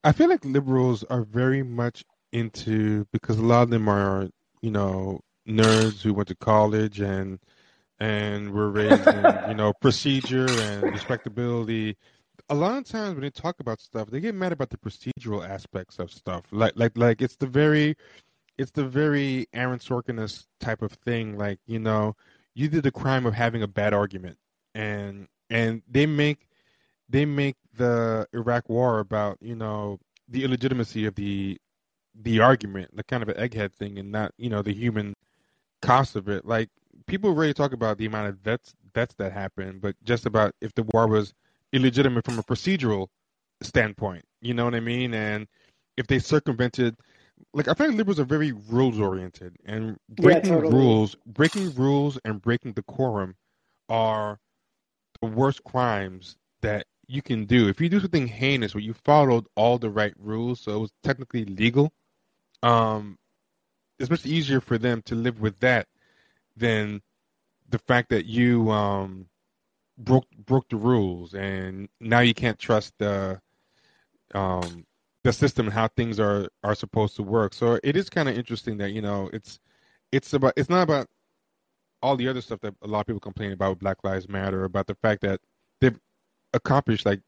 I 0.04 0.12
feel 0.12 0.28
like 0.28 0.44
liberals 0.44 1.02
are 1.02 1.24
very 1.24 1.64
much 1.64 2.04
into 2.30 3.04
because 3.12 3.36
a 3.36 3.42
lot 3.42 3.62
of 3.62 3.70
them 3.70 3.88
are 3.88 4.28
you 4.62 4.70
know 4.70 5.22
nerds 5.48 6.02
who 6.02 6.14
went 6.14 6.28
to 6.28 6.36
college 6.36 7.00
and 7.00 7.40
and 7.98 8.52
were 8.52 8.70
raised 8.70 9.08
in 9.08 9.24
you 9.48 9.54
know 9.54 9.72
procedure 9.72 10.46
and 10.48 10.84
respectability 10.84 11.96
a 12.50 12.54
lot 12.54 12.78
of 12.78 12.84
times 12.84 13.14
when 13.14 13.22
they 13.22 13.30
talk 13.30 13.60
about 13.60 13.80
stuff, 13.80 14.10
they 14.10 14.20
get 14.20 14.34
mad 14.34 14.52
about 14.52 14.70
the 14.70 14.78
procedural 14.78 15.46
aspects 15.48 15.98
of 15.98 16.10
stuff. 16.10 16.44
Like 16.50 16.72
like 16.76 16.96
like 16.96 17.22
it's 17.22 17.36
the 17.36 17.46
very 17.46 17.96
it's 18.58 18.72
the 18.72 18.84
very 18.86 19.46
Aaron 19.52 19.78
Sorkin 19.78 20.44
type 20.58 20.82
of 20.82 20.92
thing. 20.92 21.38
Like, 21.38 21.60
you 21.66 21.78
know, 21.78 22.16
you 22.54 22.68
did 22.68 22.82
the 22.82 22.90
crime 22.90 23.24
of 23.24 23.34
having 23.34 23.62
a 23.62 23.68
bad 23.68 23.94
argument. 23.94 24.36
And 24.74 25.28
and 25.50 25.82
they 25.88 26.06
make 26.06 26.48
they 27.08 27.24
make 27.24 27.56
the 27.76 28.26
Iraq 28.32 28.68
war 28.68 28.98
about, 28.98 29.38
you 29.40 29.54
know, 29.54 29.98
the 30.28 30.44
illegitimacy 30.44 31.06
of 31.06 31.14
the 31.14 31.58
the 32.14 32.40
argument, 32.40 32.96
the 32.96 33.04
kind 33.04 33.22
of 33.22 33.28
an 33.28 33.36
egghead 33.36 33.72
thing, 33.74 33.98
and 33.98 34.10
not 34.10 34.32
you 34.38 34.50
know 34.50 34.62
the 34.62 34.74
human 34.74 35.14
cost 35.82 36.16
of 36.16 36.28
it. 36.28 36.44
Like 36.44 36.70
people 37.06 37.34
really 37.34 37.54
talk 37.54 37.72
about 37.72 37.98
the 37.98 38.06
amount 38.06 38.28
of 38.28 38.42
deaths 38.42 38.74
deaths 38.94 39.14
that 39.18 39.32
happened, 39.32 39.80
but 39.80 39.94
just 40.04 40.26
about 40.26 40.54
if 40.60 40.74
the 40.74 40.82
war 40.94 41.06
was 41.06 41.32
illegitimate 41.72 42.24
from 42.24 42.38
a 42.38 42.42
procedural 42.42 43.08
standpoint. 43.62 44.24
You 44.40 44.54
know 44.54 44.64
what 44.64 44.74
I 44.74 44.80
mean? 44.80 45.14
And 45.14 45.46
if 45.96 46.06
they 46.06 46.18
circumvented 46.18 46.96
like 47.54 47.68
I 47.68 47.74
find 47.74 47.96
liberals 47.96 48.20
are 48.20 48.24
very 48.24 48.52
rules 48.52 48.98
oriented 48.98 49.56
and 49.64 49.96
breaking 50.08 50.50
totally. 50.50 50.74
rules 50.74 51.16
breaking 51.26 51.74
rules 51.74 52.18
and 52.24 52.42
breaking 52.42 52.72
decorum 52.72 53.36
are 53.88 54.38
the 55.20 55.28
worst 55.28 55.62
crimes 55.64 56.36
that 56.60 56.86
you 57.06 57.22
can 57.22 57.46
do. 57.46 57.68
If 57.68 57.80
you 57.80 57.88
do 57.88 58.00
something 58.00 58.26
heinous 58.26 58.74
where 58.74 58.82
you 58.82 58.92
followed 58.92 59.46
all 59.56 59.78
the 59.78 59.90
right 59.90 60.14
rules, 60.18 60.60
so 60.60 60.76
it 60.76 60.78
was 60.78 60.92
technically 61.02 61.44
legal, 61.46 61.90
um, 62.62 63.16
it's 63.98 64.10
much 64.10 64.26
easier 64.26 64.60
for 64.60 64.78
them 64.78 65.02
to 65.02 65.14
live 65.14 65.40
with 65.40 65.58
that 65.60 65.86
than 66.56 67.00
the 67.70 67.78
fact 67.78 68.10
that 68.10 68.26
you 68.26 68.70
um, 68.70 69.26
broke 69.98 70.26
broke 70.46 70.68
the 70.68 70.76
rules 70.76 71.34
and 71.34 71.88
now 72.00 72.20
you 72.20 72.34
can't 72.34 72.58
trust 72.58 72.94
the 72.98 73.40
um, 74.34 74.86
the 75.24 75.32
system 75.32 75.66
and 75.66 75.74
how 75.74 75.88
things 75.88 76.20
are 76.20 76.48
are 76.64 76.74
supposed 76.74 77.16
to 77.16 77.22
work. 77.22 77.52
So 77.54 77.78
it 77.82 77.96
is 77.96 78.08
kind 78.08 78.28
of 78.28 78.36
interesting 78.36 78.78
that 78.78 78.92
you 78.92 79.02
know 79.02 79.28
it's 79.32 79.58
it's 80.12 80.32
about 80.32 80.54
it's 80.56 80.70
not 80.70 80.82
about 80.82 81.08
all 82.02 82.16
the 82.16 82.28
other 82.28 82.40
stuff 82.40 82.60
that 82.60 82.74
a 82.82 82.86
lot 82.86 83.00
of 83.00 83.06
people 83.06 83.20
complain 83.20 83.52
about 83.52 83.78
Black 83.78 83.98
Lives 84.04 84.28
Matter 84.28 84.64
about 84.64 84.86
the 84.86 84.94
fact 84.94 85.22
that 85.22 85.40
they've 85.80 85.98
accomplished 86.54 87.04
like 87.04 87.20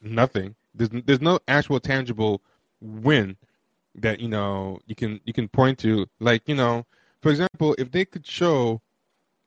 nothing. 0.00 0.54
There's 0.74 0.90
there's 1.04 1.20
no 1.20 1.38
actual 1.48 1.80
tangible 1.80 2.42
win 2.80 3.36
that 3.96 4.20
you 4.20 4.28
know 4.28 4.80
you 4.86 4.94
can 4.94 5.20
you 5.24 5.32
can 5.32 5.48
point 5.48 5.78
to. 5.80 6.06
Like 6.20 6.48
you 6.48 6.54
know, 6.54 6.86
for 7.20 7.30
example, 7.30 7.74
if 7.78 7.90
they 7.90 8.04
could 8.04 8.26
show 8.26 8.80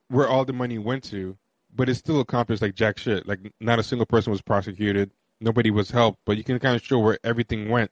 where 0.10 0.28
all 0.28 0.46
the 0.46 0.54
money 0.54 0.78
went 0.78 1.04
to, 1.06 1.38
but 1.78 1.88
it's 1.88 2.00
still 2.00 2.20
accomplished 2.20 2.62
like 2.62 2.76
jack 2.76 2.98
shit. 2.98 3.28
Like 3.28 3.40
not 3.62 3.80
a 3.80 3.84
single 3.84 4.06
person 4.06 4.32
was 4.32 4.42
prosecuted, 4.42 5.12
nobody 5.40 5.72
was 5.72 5.90
helped, 5.90 6.20
but 6.26 6.36
you 6.36 6.44
can 6.44 6.60
kind 6.60 6.76
of 6.76 6.84
show 6.84 7.00
where 7.00 7.20
everything 7.24 7.70
went. 7.70 7.92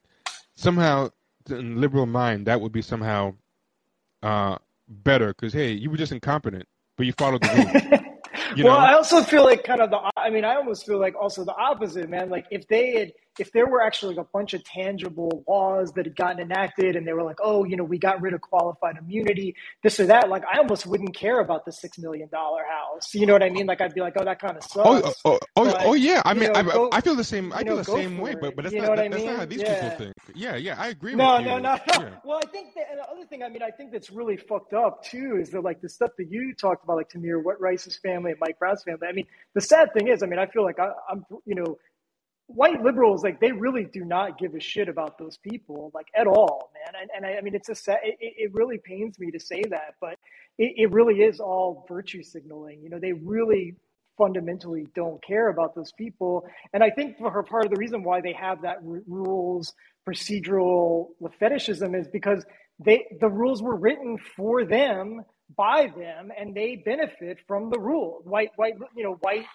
Somehow, 0.56 1.10
in 1.50 1.80
liberal 1.80 2.06
mind, 2.06 2.48
that 2.48 2.60
would 2.60 2.72
be 2.72 2.82
somehow 2.82 3.36
uh, 4.24 4.58
better 4.90 5.28
because 5.28 5.54
hey, 5.54 5.72
you 5.72 5.90
were 5.90 5.98
just 5.98 6.12
incompetent, 6.12 6.66
but 6.98 7.06
you 7.06 7.14
followed 7.14 7.42
the 7.42 7.84
rules. 7.94 8.02
You 8.56 8.66
well, 8.66 8.74
know? 8.74 8.80
I 8.80 8.94
also 8.94 9.22
feel 9.22 9.44
like 9.44 9.64
kind 9.64 9.82
of 9.82 9.90
the. 9.90 10.00
I 10.16 10.30
mean, 10.30 10.46
I 10.46 10.56
almost 10.56 10.86
feel 10.86 11.00
like 11.00 11.16
also 11.20 11.44
the 11.44 11.56
opposite, 11.56 12.10
man. 12.10 12.30
Like 12.30 12.46
if 12.52 12.68
they 12.68 12.98
had, 12.98 13.12
if 13.40 13.52
there 13.52 13.68
were 13.68 13.82
actually 13.82 14.16
a 14.18 14.24
bunch 14.24 14.54
of 14.54 14.64
tangible 14.64 15.44
laws 15.48 15.92
that 15.94 16.06
had 16.06 16.16
gotten 16.16 16.40
enacted, 16.40 16.96
and 16.96 17.08
they 17.08 17.14
were 17.14 17.24
like, 17.24 17.38
oh, 17.44 17.64
you 17.66 17.76
know, 17.76 17.84
we 17.84 17.98
got 17.98 18.22
rid 18.22 18.34
of 18.34 18.42
qualified 18.42 18.98
immunity, 18.98 19.56
this 19.84 20.00
or 20.00 20.08
that. 20.08 20.30
Like 20.30 20.44
I 20.52 20.58
almost 20.60 20.86
wouldn't 20.86 21.16
care 21.16 21.40
about 21.40 21.66
the 21.66 21.72
six 21.72 21.98
million 21.98 22.30
dollar 22.30 22.64
house. 22.70 23.14
You 23.14 23.26
know 23.26 23.34
what 23.34 23.44
I 23.44 23.50
mean? 23.50 23.66
Like 23.68 23.82
I'd 23.82 23.94
be 23.94 24.02
like, 24.02 24.14
oh, 24.18 24.26
that 24.26 24.40
kind 24.40 24.58
of 24.58 24.64
oh, 24.84 25.02
sucks. 25.02 25.22
Oh, 25.26 25.34
oh, 25.34 25.40
oh, 25.58 25.66
But, 25.66 25.86
oh, 25.86 25.94
yeah. 25.94 26.22
I 26.26 26.34
mean, 26.34 26.52
know, 26.52 26.60
I, 26.60 26.64
go- 26.64 26.90
I 26.92 27.02
feel 27.02 27.16
the 27.16 27.24
same. 27.24 27.52
I 27.54 27.64
feel 27.64 27.76
know, 27.76 27.78
the 27.78 27.84
same 27.86 28.18
way, 28.18 28.32
it. 28.32 28.42
but 28.42 28.56
but 28.56 28.64
that's 28.64 28.76
You 28.76 28.82
not 28.82 29.00
I 29.00 29.08
that's 29.10 29.24
not 29.24 29.36
how 29.38 29.46
these 29.46 29.62
Yeah. 29.62 29.90
people 29.90 29.98
think. 29.98 30.14
Yeah, 30.36 30.56
yeah, 30.56 30.76
I 30.80 30.88
agree 30.90 31.16
No, 31.16 31.38
with 31.38 31.42
you. 31.42 31.48
no, 31.52 31.58
no, 31.60 31.76
no. 31.76 31.80
Yeah. 31.88 32.10
Well, 32.26 32.40
I 32.44 32.48
think 32.48 32.74
that, 32.76 32.86
and 32.90 33.00
the 33.00 33.10
other 33.10 33.26
thing, 33.26 33.44
I 33.44 33.50
mean, 33.50 33.62
I 33.64 33.72
think 33.72 33.92
that's 33.92 34.10
really 34.10 34.38
fucked 34.38 34.74
up 34.74 35.04
too, 35.04 35.38
is 35.40 35.50
that 35.52 35.62
like 35.62 35.82
the 35.82 35.90
stuff 35.90 36.12
that 36.18 36.32
you 36.32 36.54
talked 36.56 36.84
about, 36.84 36.98
like 36.98 37.10
Tamir 37.10 37.44
what 37.44 37.60
Rice's 37.62 37.98
family 37.98 38.32
and 38.32 38.40
Mike 38.40 38.58
Brown's 38.60 38.84
family. 38.84 39.08
I 39.08 39.12
mean, 39.14 39.28
the 39.54 39.62
sad 39.62 39.94
thing 39.94 40.08
is, 40.08 40.24
I 40.24 40.26
mean, 40.28 40.40
I 40.40 40.48
feel 40.48 40.64
like 40.64 40.80
I, 40.80 40.92
I'm, 41.10 41.26
you 41.46 41.56
know, 41.56 41.78
white 42.48 42.84
liberals, 42.84 43.24
like 43.24 43.40
they 43.40 43.52
really 43.52 43.86
do 43.86 44.06
not 44.06 44.38
give 44.38 44.54
a 44.56 44.60
shit 44.60 44.88
about 44.88 45.18
those 45.18 45.38
people, 45.38 45.92
like 45.94 46.08
at 46.16 46.28
all, 46.28 46.72
man. 46.74 47.02
And, 47.02 47.10
and 47.16 47.26
I, 47.26 47.40
I 47.40 47.42
mean, 47.42 47.56
it's 47.56 47.70
a 47.70 47.76
sad, 47.76 48.00
it, 48.04 48.18
it 48.20 48.54
really 48.54 48.78
pains 48.84 49.20
me 49.20 49.32
to 49.32 49.40
say 49.40 49.64
that, 49.70 49.96
but 50.00 50.18
it, 50.58 50.74
it 50.78 50.92
really 50.92 51.22
is 51.22 51.40
all 51.40 51.86
virtue 51.88 52.24
signaling. 52.24 52.82
You 52.84 52.90
know, 52.90 53.00
they 53.00 53.14
really 53.14 53.76
fundamentally 54.18 54.88
don't 54.96 55.24
care 55.24 55.50
about 55.50 55.76
those 55.76 55.92
people. 55.94 56.46
And 56.74 56.84
I 56.84 56.90
think 56.90 57.18
for 57.18 57.32
her, 57.32 57.44
part 57.44 57.66
of 57.66 57.72
the 57.72 57.78
reason 57.78 58.04
why 58.04 58.22
they 58.22 58.34
have 58.34 58.62
that 58.62 58.78
r- 58.78 59.02
rules 59.08 59.74
procedural 60.08 61.08
fetishism 61.40 61.96
is 61.96 62.08
because 62.08 62.46
they 62.80 63.06
the 63.20 63.30
rules 63.30 63.62
were 63.64 63.76
written 63.76 64.18
for 64.36 64.66
them 64.66 65.22
by 65.58 65.92
them 65.98 66.32
and 66.38 66.54
they 66.54 66.76
benefit 66.86 67.38
from 67.48 67.70
the 67.70 67.80
rule 67.80 68.22
white 68.24 68.52
white 68.56 68.76
you 68.96 69.04
know 69.04 69.18
white 69.22 69.46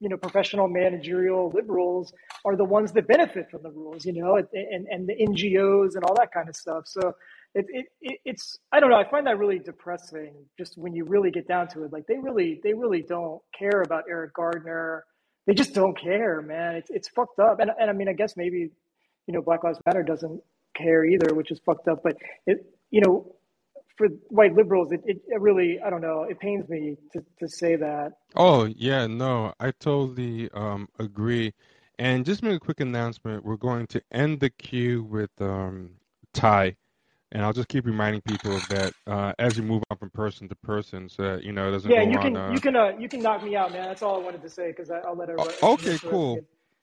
you 0.00 0.08
know 0.08 0.16
professional 0.16 0.68
managerial 0.68 1.50
liberals 1.54 2.12
are 2.44 2.56
the 2.56 2.64
ones 2.64 2.92
that 2.92 3.08
benefit 3.08 3.50
from 3.50 3.62
the 3.62 3.70
rules 3.70 4.04
you 4.04 4.12
know 4.12 4.36
and 4.36 4.86
and, 4.90 5.08
the 5.08 5.14
ngos 5.14 5.94
and 5.94 6.04
all 6.04 6.14
that 6.14 6.32
kind 6.32 6.48
of 6.48 6.56
stuff. 6.56 6.84
So 6.86 7.14
it, 7.54 7.66
it, 7.70 7.86
it 8.00 8.20
it's 8.24 8.58
i 8.72 8.80
don't 8.80 8.90
know 8.90 8.96
i 8.96 9.08
find 9.08 9.26
that 9.26 9.38
really 9.38 9.58
depressing 9.58 10.34
just 10.58 10.76
when 10.78 10.94
you 10.94 11.04
really 11.04 11.30
get 11.30 11.48
down 11.48 11.68
to 11.68 11.84
it. 11.84 11.92
Like 11.92 12.06
they 12.06 12.18
really 12.18 12.60
they 12.62 12.74
really 12.74 13.02
don't 13.02 13.40
care 13.58 13.82
about 13.82 14.04
eric 14.08 14.34
garner. 14.34 15.04
They 15.46 15.54
just 15.54 15.74
don't 15.74 15.98
care 15.98 16.42
man. 16.42 16.76
It's, 16.76 16.90
it's 16.90 17.08
fucked 17.08 17.38
up. 17.38 17.60
And, 17.60 17.70
and 17.80 17.90
i 17.90 17.92
mean 17.92 18.08
i 18.08 18.12
guess 18.12 18.36
maybe 18.36 18.70
you 19.26 19.34
know 19.34 19.42
black 19.42 19.64
lives 19.64 19.78
matter 19.86 20.02
doesn't 20.02 20.40
care 20.76 21.04
either 21.04 21.34
which 21.34 21.50
is 21.50 21.60
fucked 21.64 21.88
up. 21.88 22.02
But 22.02 22.16
it 22.46 22.66
you 22.90 23.00
know 23.00 23.35
for 23.96 24.08
white 24.28 24.54
liberals 24.54 24.92
it, 24.92 25.00
it, 25.06 25.18
it 25.28 25.40
really 25.40 25.78
i 25.84 25.90
don't 25.90 26.00
know 26.02 26.24
it 26.24 26.38
pains 26.40 26.68
me 26.68 26.96
to, 27.12 27.24
to 27.38 27.48
say 27.48 27.76
that 27.76 28.12
Oh 28.34 28.64
yeah, 28.64 29.06
no, 29.06 29.52
I 29.60 29.72
totally 29.72 30.50
um 30.52 30.88
agree. 30.98 31.54
And 31.98 32.24
just 32.26 32.42
make 32.42 32.54
a 32.56 32.60
quick 32.60 32.80
announcement. 32.80 33.44
We're 33.44 33.56
going 33.56 33.86
to 33.88 34.02
end 34.12 34.40
the 34.40 34.50
queue 34.50 35.04
with 35.04 35.30
um 35.40 35.92
Ty, 36.34 36.76
and 37.32 37.42
I'll 37.42 37.54
just 37.54 37.68
keep 37.68 37.86
reminding 37.86 38.22
people 38.22 38.56
of 38.56 38.68
that 38.68 38.94
uh, 39.06 39.32
as 39.38 39.58
we 39.58 39.64
move 39.66 39.82
on 39.90 39.96
from 39.98 40.10
person 40.10 40.48
to 40.48 40.56
person, 40.56 41.08
so 41.08 41.22
that 41.22 41.44
you 41.44 41.52
know 41.52 41.68
it 41.68 41.72
doesn't 41.72 41.90
Yeah, 41.90 42.02
you 42.02 42.18
on. 42.18 42.20
can 42.22 42.36
uh, 42.36 42.52
you 42.52 42.60
can 42.60 42.76
uh, 42.76 42.92
you 42.98 43.08
can 43.08 43.22
knock 43.22 43.42
me 43.42 43.56
out, 43.56 43.72
man. 43.72 43.86
That's 43.86 44.02
all 44.02 44.20
I 44.20 44.24
wanted 44.24 44.42
to 44.42 44.50
say 44.50 44.68
because 44.68 44.90
I'll 44.90 45.16
let 45.16 45.30
everybody. 45.30 45.56
Oh, 45.62 45.74
okay, 45.74 45.98
cool. 46.04 46.38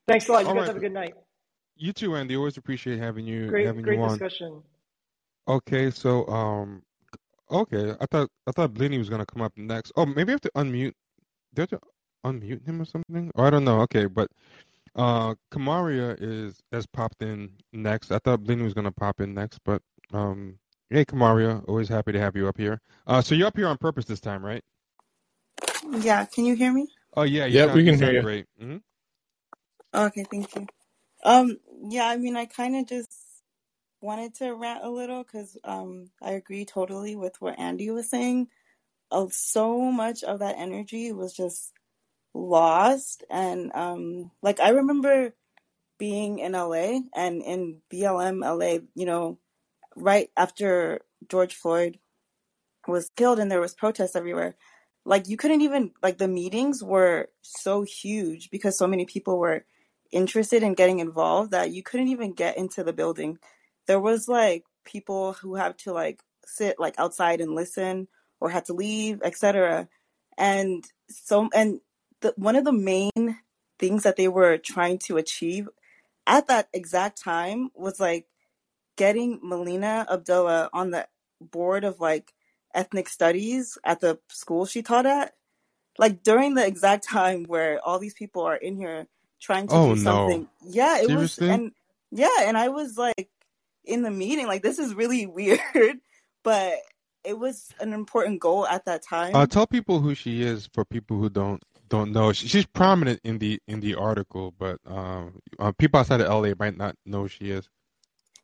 Thanks 0.08 0.28
a 0.30 0.32
lot. 0.34 0.40
You 0.42 0.48
All 0.48 0.56
guys 0.56 0.64
right. 0.64 0.68
have 0.68 0.78
a 0.78 0.80
good 0.82 0.94
night. 0.94 1.14
You 1.76 1.94
too, 1.94 2.16
Andy. 2.16 2.36
Always 2.36 2.58
appreciate 2.58 3.00
having 3.00 3.26
you 3.28 3.50
Great 3.50 3.66
having 3.66 3.84
great 3.84 3.98
you 3.98 4.04
on. 4.04 4.10
discussion. 4.10 4.64
Okay, 5.48 5.92
so 5.92 6.26
um, 6.28 6.84
okay, 7.52 7.96
I 8.02 8.06
thought 8.08 8.30
I 8.48 8.52
thought 8.52 8.74
Blinny 8.74 8.98
was 9.00 9.10
gonna 9.10 9.26
come 9.26 9.42
up 9.44 9.54
next. 9.58 9.94
Oh, 9.96 10.06
maybe 10.06 10.32
I 10.32 10.34
have 10.34 10.42
to 10.42 10.52
unmute. 10.58 10.94
Do 11.56 11.62
I 11.62 11.64
have 11.64 11.70
to 11.72 11.80
unmute 12.26 12.68
him 12.68 12.82
or 12.82 12.86
something? 12.86 13.32
Oh, 13.36 13.44
I 13.46 13.50
don't 13.52 13.66
know. 13.66 13.82
Okay, 13.82 14.06
but 14.08 14.30
uh, 14.96 15.36
Kamaria 15.54 16.18
is 16.22 16.60
has 16.74 16.88
popped 16.88 17.24
in 17.24 17.52
next. 17.74 18.12
I 18.12 18.20
thought 18.20 18.44
Blinny 18.44 18.64
was 18.64 18.74
gonna 18.76 18.92
pop 18.94 19.22
in 19.22 19.34
next, 19.34 19.60
but 19.66 19.82
um, 20.14 20.60
hey, 20.92 21.06
Kamaria, 21.06 21.64
always 21.70 21.90
happy 21.90 22.14
to 22.14 22.20
have 22.20 22.36
you 22.38 22.48
up 22.48 22.58
here. 22.58 22.82
Uh, 23.08 23.22
so 23.22 23.36
you're 23.36 23.48
up 23.48 23.58
here 23.58 23.68
on 23.70 23.78
purpose 23.78 24.06
this 24.06 24.22
time, 24.22 24.46
right? 24.46 24.64
Yeah, 26.02 26.26
can 26.26 26.46
you 26.46 26.56
hear 26.56 26.74
me? 26.74 26.88
Oh 27.16 27.24
yeah, 27.24 27.46
you 27.48 27.60
Yep, 27.60 27.74
we 27.74 27.84
can 27.84 27.98
hear 28.00 28.12
you. 28.12 28.20
great. 28.20 28.46
Mm-hmm. 28.62 28.78
Okay, 29.94 30.26
thank 30.32 30.56
you. 30.56 30.68
Um, 31.26 31.58
yeah, 31.90 32.08
I 32.08 32.18
mean, 32.18 32.38
I 32.38 32.46
kind 32.46 32.76
of 32.78 32.88
just 32.88 33.12
wanted 34.04 34.36
to 34.36 34.54
rant 34.54 34.84
a 34.84 34.90
little 34.90 35.24
because 35.24 35.58
um, 35.64 36.10
I 36.22 36.32
agree 36.32 36.66
totally 36.66 37.16
with 37.16 37.40
what 37.40 37.58
Andy 37.58 37.90
was 37.90 38.10
saying. 38.10 38.48
So 39.30 39.92
much 39.92 40.24
of 40.24 40.40
that 40.40 40.56
energy 40.58 41.12
was 41.12 41.34
just 41.34 41.72
lost, 42.34 43.24
and 43.30 43.72
um, 43.76 44.32
like 44.42 44.60
I 44.60 44.70
remember 44.70 45.34
being 46.00 46.40
in 46.40 46.54
LA 46.54 47.00
and 47.16 47.42
in 47.44 47.82
BLM 47.94 48.42
LA, 48.42 48.80
you 48.96 49.06
know, 49.06 49.38
right 49.96 50.30
after 50.36 51.02
George 51.30 51.56
Floyd 51.56 52.00
was 52.88 53.12
killed 53.16 53.40
and 53.40 53.52
there 53.52 53.62
was 53.62 53.74
protests 53.74 54.16
everywhere. 54.16 54.56
Like 55.06 55.28
you 55.28 55.38
couldn't 55.38 55.62
even 55.62 55.92
like 56.02 56.18
the 56.18 56.28
meetings 56.28 56.84
were 56.84 57.30
so 57.42 57.84
huge 57.84 58.50
because 58.50 58.78
so 58.78 58.88
many 58.88 59.06
people 59.06 59.38
were 59.38 59.66
interested 60.12 60.64
in 60.64 60.74
getting 60.74 61.00
involved 61.00 61.52
that 61.52 61.72
you 61.72 61.84
couldn't 61.84 62.08
even 62.08 62.34
get 62.34 62.58
into 62.58 62.84
the 62.84 62.94
building. 62.94 63.38
There 63.88 64.00
was 64.00 64.28
like 64.28 64.64
people 64.86 65.34
who 65.34 65.56
had 65.56 65.78
to 65.80 65.94
like 65.94 66.22
sit 66.46 66.80
like 66.80 66.96
outside 66.98 67.42
and 67.42 67.56
listen 67.56 68.08
or 68.40 68.50
had 68.50 68.66
to 68.66 68.74
leave, 68.74 69.22
etc. 69.24 69.88
And 70.38 70.84
so 71.10 71.50
and 71.54 71.80
the 72.22 72.34
one 72.38 72.56
of 72.56 72.66
the 72.66 72.72
main 72.72 73.38
things 73.80 74.04
that 74.04 74.16
they 74.16 74.28
were 74.28 74.58
trying 74.58 74.98
to 74.98 75.18
achieve 75.18 75.68
at 76.26 76.48
that 76.48 76.70
exact 76.74 77.22
time 77.22 77.70
was 77.74 78.00
like 78.00 78.28
getting 78.96 79.40
Melina 79.44 80.06
Abdullah 80.10 80.70
on 80.74 80.92
the 80.92 81.08
board 81.42 81.84
of 81.84 82.00
like 82.00 82.34
ethnic 82.74 83.10
studies 83.10 83.78
at 83.84 84.00
the 84.00 84.20
school 84.30 84.66
she 84.66 84.82
taught 84.82 85.06
at. 85.06 85.34
Like 85.98 86.24
during 86.24 86.56
the 86.56 86.66
exact 86.66 87.08
time 87.10 87.44
where 87.46 87.80
all 87.86 88.00
these 88.00 88.14
people 88.14 88.44
are 88.44 88.56
in 88.56 88.76
here 88.76 89.08
trying 89.42 89.68
to 89.68 89.76
Oh 89.76 89.96
do 89.96 90.02
no, 90.02 90.04
something. 90.04 90.48
Yeah, 90.66 91.02
it 91.02 91.10
was 91.10 91.38
and 91.40 91.72
yeah, 92.12 92.42
and 92.42 92.58
I 92.58 92.70
was 92.70 92.98
like 92.98 93.30
in 93.86 94.02
the 94.02 94.12
meeting 94.12 94.48
like 94.48 94.62
this 94.62 94.80
is 94.80 94.94
really 94.94 95.26
weird, 95.38 95.98
but 96.44 96.76
it 97.24 97.38
was 97.38 97.70
an 97.80 97.94
important 97.94 98.42
goal 98.42 98.68
at 98.68 98.86
that 98.86 99.02
time 99.02 99.36
Uh, 99.36 99.46
tell 99.46 99.66
people 99.66 100.00
who 100.00 100.14
she 100.14 100.42
is 100.44 100.68
for 100.74 100.84
people 100.84 101.18
who 101.18 101.30
don't 101.30 101.64
don't 101.90 102.12
know. 102.12 102.34
She, 102.34 102.48
she's 102.48 102.66
prominent 102.66 103.20
in 103.24 103.38
the 103.38 103.60
in 103.68 103.80
the 103.80 103.96
article, 103.96 104.54
but 104.58 104.80
um, 104.86 105.40
uh, 105.60 105.72
people 105.74 106.00
outside 106.00 106.22
of 106.22 106.28
LA 106.28 106.54
might 106.58 106.76
not 106.76 106.96
know 107.06 107.22
who 107.22 107.28
she 107.28 107.52
is. 107.52 107.70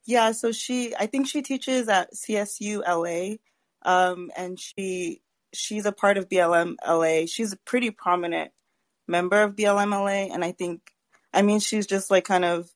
Yeah, 0.06 0.32
so 0.32 0.52
she, 0.52 0.94
I 0.96 1.06
think 1.06 1.28
she 1.28 1.42
teaches 1.42 1.88
at 1.88 2.14
CSU 2.14 2.82
LA, 2.86 3.36
um, 3.82 4.30
and 4.36 4.58
she 4.58 5.22
she's 5.52 5.86
a 5.86 5.92
part 5.92 6.16
of 6.16 6.28
BLM 6.28 6.76
LA. 6.86 7.26
She's 7.26 7.52
a 7.52 7.58
pretty 7.58 7.90
prominent 7.90 8.52
member 9.06 9.42
of 9.42 9.56
BLM 9.56 9.90
LA, 9.90 10.32
and 10.32 10.44
I 10.44 10.52
think, 10.52 10.92
I 11.32 11.42
mean, 11.42 11.60
she's 11.60 11.86
just 11.86 12.10
like 12.10 12.24
kind 12.24 12.44
of 12.44 12.70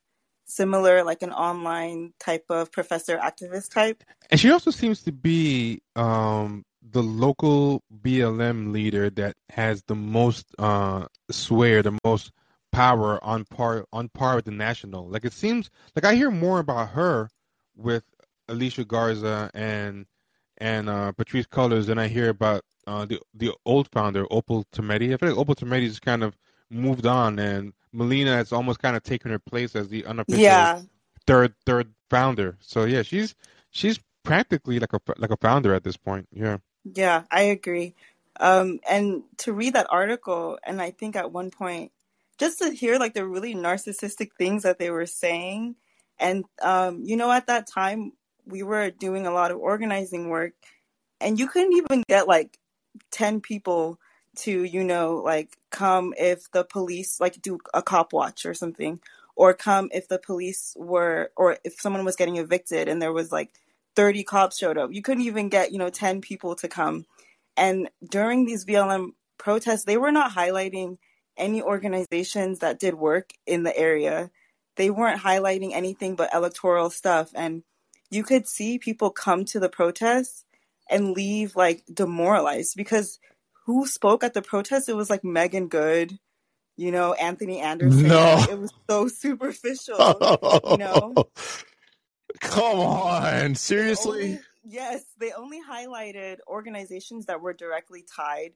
similar, 0.44 1.04
like 1.04 1.22
an 1.22 1.32
online 1.32 2.12
type 2.20 2.44
of 2.50 2.70
professor 2.72 3.18
activist 3.18 3.72
type. 3.72 4.02
And 4.30 4.38
she 4.38 4.50
also 4.50 4.70
seems 4.70 5.02
to 5.02 5.12
be 5.12 5.82
um, 5.96 6.64
the 6.90 7.02
local 7.02 7.82
BLM 8.02 8.72
leader 8.72 9.10
that 9.10 9.36
has 9.50 9.82
the 9.86 9.94
most 9.94 10.46
uh, 10.58 11.06
sway, 11.30 11.80
the 11.82 11.98
most 12.04 12.32
power 12.72 13.22
on 13.22 13.44
par 13.44 13.86
on 13.92 14.08
par 14.08 14.36
with 14.36 14.44
the 14.44 14.50
national. 14.50 15.08
Like 15.08 15.24
it 15.24 15.32
seems 15.32 15.70
like 15.94 16.04
I 16.04 16.14
hear 16.14 16.30
more 16.30 16.58
about 16.58 16.90
her 16.90 17.30
with 17.76 18.04
Alicia 18.48 18.84
Garza 18.84 19.50
and 19.54 20.06
and 20.58 20.88
uh, 20.88 21.12
Patrisse 21.12 21.46
Cullors 21.46 21.86
than 21.86 21.98
I 21.98 22.08
hear 22.08 22.28
about 22.28 22.62
uh, 22.86 23.04
the 23.04 23.20
the 23.32 23.52
old 23.64 23.88
founder 23.90 24.26
Opal 24.30 24.64
Tometi. 24.72 25.14
I 25.14 25.16
feel 25.16 25.30
like 25.30 25.38
Opal 25.38 25.54
Tometi's 25.54 26.00
kind 26.00 26.22
of 26.22 26.36
moved 26.74 27.06
on, 27.06 27.38
and 27.38 27.72
Melina 27.92 28.36
has 28.36 28.52
almost 28.52 28.80
kind 28.80 28.96
of 28.96 29.02
taken 29.04 29.30
her 29.30 29.38
place 29.38 29.76
as 29.76 29.88
the 29.88 30.06
unofficial 30.06 30.40
Yeah, 30.40 30.82
third 31.26 31.54
third 31.66 31.94
founder. 32.10 32.56
So 32.60 32.84
yeah, 32.84 33.02
she's 33.02 33.34
she's 33.70 34.00
practically 34.24 34.80
like 34.80 34.92
a 34.94 35.00
like 35.18 35.30
a 35.30 35.36
founder 35.38 35.74
at 35.74 35.84
this 35.84 35.96
point. 35.96 36.28
Yeah. 36.32 36.58
yeah, 36.84 37.24
I 37.30 37.42
agree. 37.42 37.94
Um, 38.40 38.80
and 38.88 39.22
to 39.38 39.52
read 39.52 39.74
that 39.74 39.86
article, 39.90 40.58
and 40.64 40.82
I 40.82 40.90
think 40.90 41.16
at 41.16 41.32
one 41.32 41.50
point, 41.50 41.92
just 42.38 42.58
to 42.58 42.70
hear 42.70 42.98
like 42.98 43.14
the 43.14 43.26
really 43.26 43.54
narcissistic 43.54 44.30
things 44.38 44.64
that 44.64 44.78
they 44.78 44.90
were 44.90 45.06
saying, 45.06 45.76
and 46.18 46.44
um, 46.62 47.02
you 47.04 47.16
know, 47.16 47.30
at 47.32 47.46
that 47.46 47.66
time 47.68 48.12
we 48.46 48.62
were 48.62 48.90
doing 48.90 49.26
a 49.26 49.32
lot 49.32 49.50
of 49.50 49.58
organizing 49.58 50.28
work, 50.30 50.54
and 51.20 51.38
you 51.38 51.48
couldn't 51.48 51.74
even 51.74 52.02
get 52.08 52.28
like 52.28 52.58
10 53.12 53.40
people 53.40 53.98
to 54.36 54.64
you 54.64 54.84
know 54.84 55.16
like 55.24 55.56
come 55.74 56.14
if 56.16 56.50
the 56.52 56.64
police 56.64 57.20
like 57.20 57.42
do 57.42 57.58
a 57.74 57.82
cop 57.82 58.12
watch 58.12 58.46
or 58.46 58.54
something 58.54 59.00
or 59.34 59.52
come 59.52 59.90
if 59.92 60.06
the 60.06 60.20
police 60.20 60.74
were 60.78 61.32
or 61.36 61.58
if 61.64 61.80
someone 61.80 62.04
was 62.04 62.16
getting 62.16 62.36
evicted 62.36 62.88
and 62.88 63.02
there 63.02 63.12
was 63.12 63.32
like 63.32 63.50
30 63.96 64.22
cops 64.22 64.56
showed 64.56 64.78
up. 64.78 64.92
You 64.92 65.02
couldn't 65.02 65.24
even 65.24 65.48
get 65.48 65.72
you 65.72 65.78
know 65.78 65.90
10 65.90 66.20
people 66.20 66.54
to 66.56 66.68
come. 66.68 67.06
And 67.56 67.90
during 68.08 68.46
these 68.46 68.64
BLM 68.64 69.10
protests 69.36 69.84
they 69.84 69.96
were 69.96 70.12
not 70.12 70.32
highlighting 70.32 70.98
any 71.36 71.60
organizations 71.60 72.60
that 72.60 72.78
did 72.78 72.94
work 72.94 73.30
in 73.44 73.64
the 73.64 73.76
area. 73.76 74.30
They 74.76 74.90
weren't 74.90 75.22
highlighting 75.22 75.72
anything 75.72 76.14
but 76.14 76.32
electoral 76.32 76.90
stuff. 76.90 77.30
And 77.34 77.64
you 78.10 78.22
could 78.22 78.46
see 78.46 78.78
people 78.78 79.10
come 79.10 79.44
to 79.46 79.58
the 79.58 79.68
protests 79.68 80.44
and 80.88 81.12
leave 81.12 81.56
like 81.56 81.82
demoralized 81.92 82.76
because 82.76 83.18
who 83.64 83.86
spoke 83.86 84.24
at 84.24 84.34
the 84.34 84.42
protest? 84.42 84.88
It 84.88 84.96
was 84.96 85.10
like 85.10 85.24
Meagan 85.24 85.68
Good, 85.68 86.18
you 86.76 86.90
know, 86.92 87.12
Anthony 87.14 87.60
Anderson. 87.60 88.08
No. 88.08 88.44
It 88.50 88.58
was 88.58 88.72
so 88.88 89.08
superficial, 89.08 89.96
you 90.70 90.76
know. 90.78 91.14
Come 92.40 92.78
on, 92.80 93.48
They 93.48 93.54
seriously? 93.54 94.24
only, 94.24 94.40
yes, 94.64 95.04
they 95.18 95.32
only 95.32 95.60
highlighted 95.62 96.38
organizations 96.48 97.26
that 97.26 97.40
were 97.40 97.52
directly 97.52 98.04
tied 98.14 98.52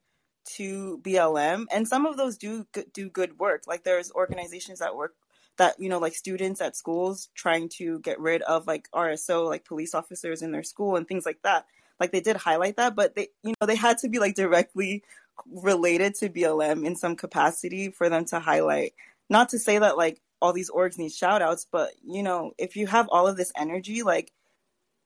to 0.56 0.98
BLM, 1.02 1.66
and 1.70 1.86
some 1.86 2.06
of 2.06 2.16
those 2.16 2.38
do 2.38 2.66
do 2.92 3.08
good 3.10 3.38
work. 3.38 3.64
Like 3.66 3.84
there's 3.84 4.10
organizations 4.12 4.78
that 4.80 4.96
work 4.96 5.14
that 5.58 5.78
you 5.78 5.88
know, 5.88 5.98
like 5.98 6.14
students 6.14 6.60
at 6.60 6.76
schools 6.76 7.28
trying 7.34 7.68
to 7.76 8.00
get 8.00 8.18
rid 8.18 8.42
of 8.42 8.66
like 8.66 8.88
RSO, 8.94 9.46
like 9.46 9.64
police 9.64 9.94
officers 9.94 10.42
in 10.42 10.50
their 10.52 10.62
school 10.62 10.96
and 10.96 11.06
things 11.06 11.26
like 11.26 11.40
that. 11.44 11.66
Like 12.00 12.12
they 12.12 12.20
did 12.20 12.36
highlight 12.36 12.76
that, 12.76 12.94
but 12.94 13.14
they, 13.14 13.28
you 13.42 13.54
know, 13.60 13.66
they 13.66 13.76
had 13.76 13.98
to 13.98 14.08
be 14.08 14.18
like 14.18 14.34
directly 14.34 15.02
related 15.46 16.14
to 16.16 16.28
BLM 16.28 16.84
in 16.84 16.96
some 16.96 17.16
capacity 17.16 17.90
for 17.90 18.08
them 18.08 18.24
to 18.26 18.40
highlight. 18.40 18.94
Not 19.30 19.50
to 19.50 19.58
say 19.58 19.78
that 19.78 19.96
like 19.96 20.20
all 20.40 20.52
these 20.52 20.70
orgs 20.70 20.98
need 20.98 21.12
shout 21.12 21.42
outs, 21.42 21.66
but 21.70 21.90
you 22.04 22.22
know, 22.22 22.52
if 22.58 22.76
you 22.76 22.86
have 22.86 23.08
all 23.10 23.26
of 23.26 23.36
this 23.36 23.52
energy, 23.56 24.02
like 24.02 24.32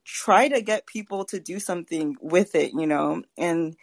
try 0.05 0.49
to 0.49 0.61
get 0.61 0.87
people 0.87 1.25
to 1.27 1.41
do 1.41 1.59
something 1.61 2.17
with 2.21 2.55
it, 2.55 2.73
you 2.75 2.87
know? 2.87 3.23
And 3.39 3.77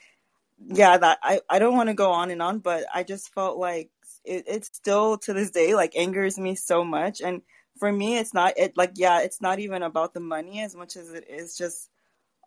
yeah, 0.68 0.98
that 0.98 1.20
I, 1.24 1.42
I 1.50 1.60
don't 1.60 1.76
want 1.76 1.90
to 1.90 1.96
go 1.96 2.12
on 2.12 2.32
and 2.32 2.42
on, 2.42 2.60
but 2.60 2.86
I 2.94 3.04
just 3.04 3.34
felt 3.34 3.58
like 3.58 3.90
it, 4.26 4.46
it 4.48 4.66
still 4.66 5.18
to 5.20 5.34
this 5.34 5.52
day 5.52 5.74
like 5.74 5.96
angers 5.96 6.38
me 6.38 6.56
so 6.56 6.84
much. 6.84 7.22
And 7.22 7.42
for 7.78 7.92
me, 7.92 8.18
it's 8.18 8.34
not 8.34 8.54
it 8.58 8.76
like 8.78 8.94
yeah, 8.96 9.22
it's 9.22 9.42
not 9.42 9.60
even 9.60 9.84
about 9.84 10.14
the 10.14 10.20
money 10.20 10.62
as 10.62 10.76
much 10.76 10.98
as 10.98 11.12
it 11.12 11.30
is 11.30 11.58
just 11.58 11.90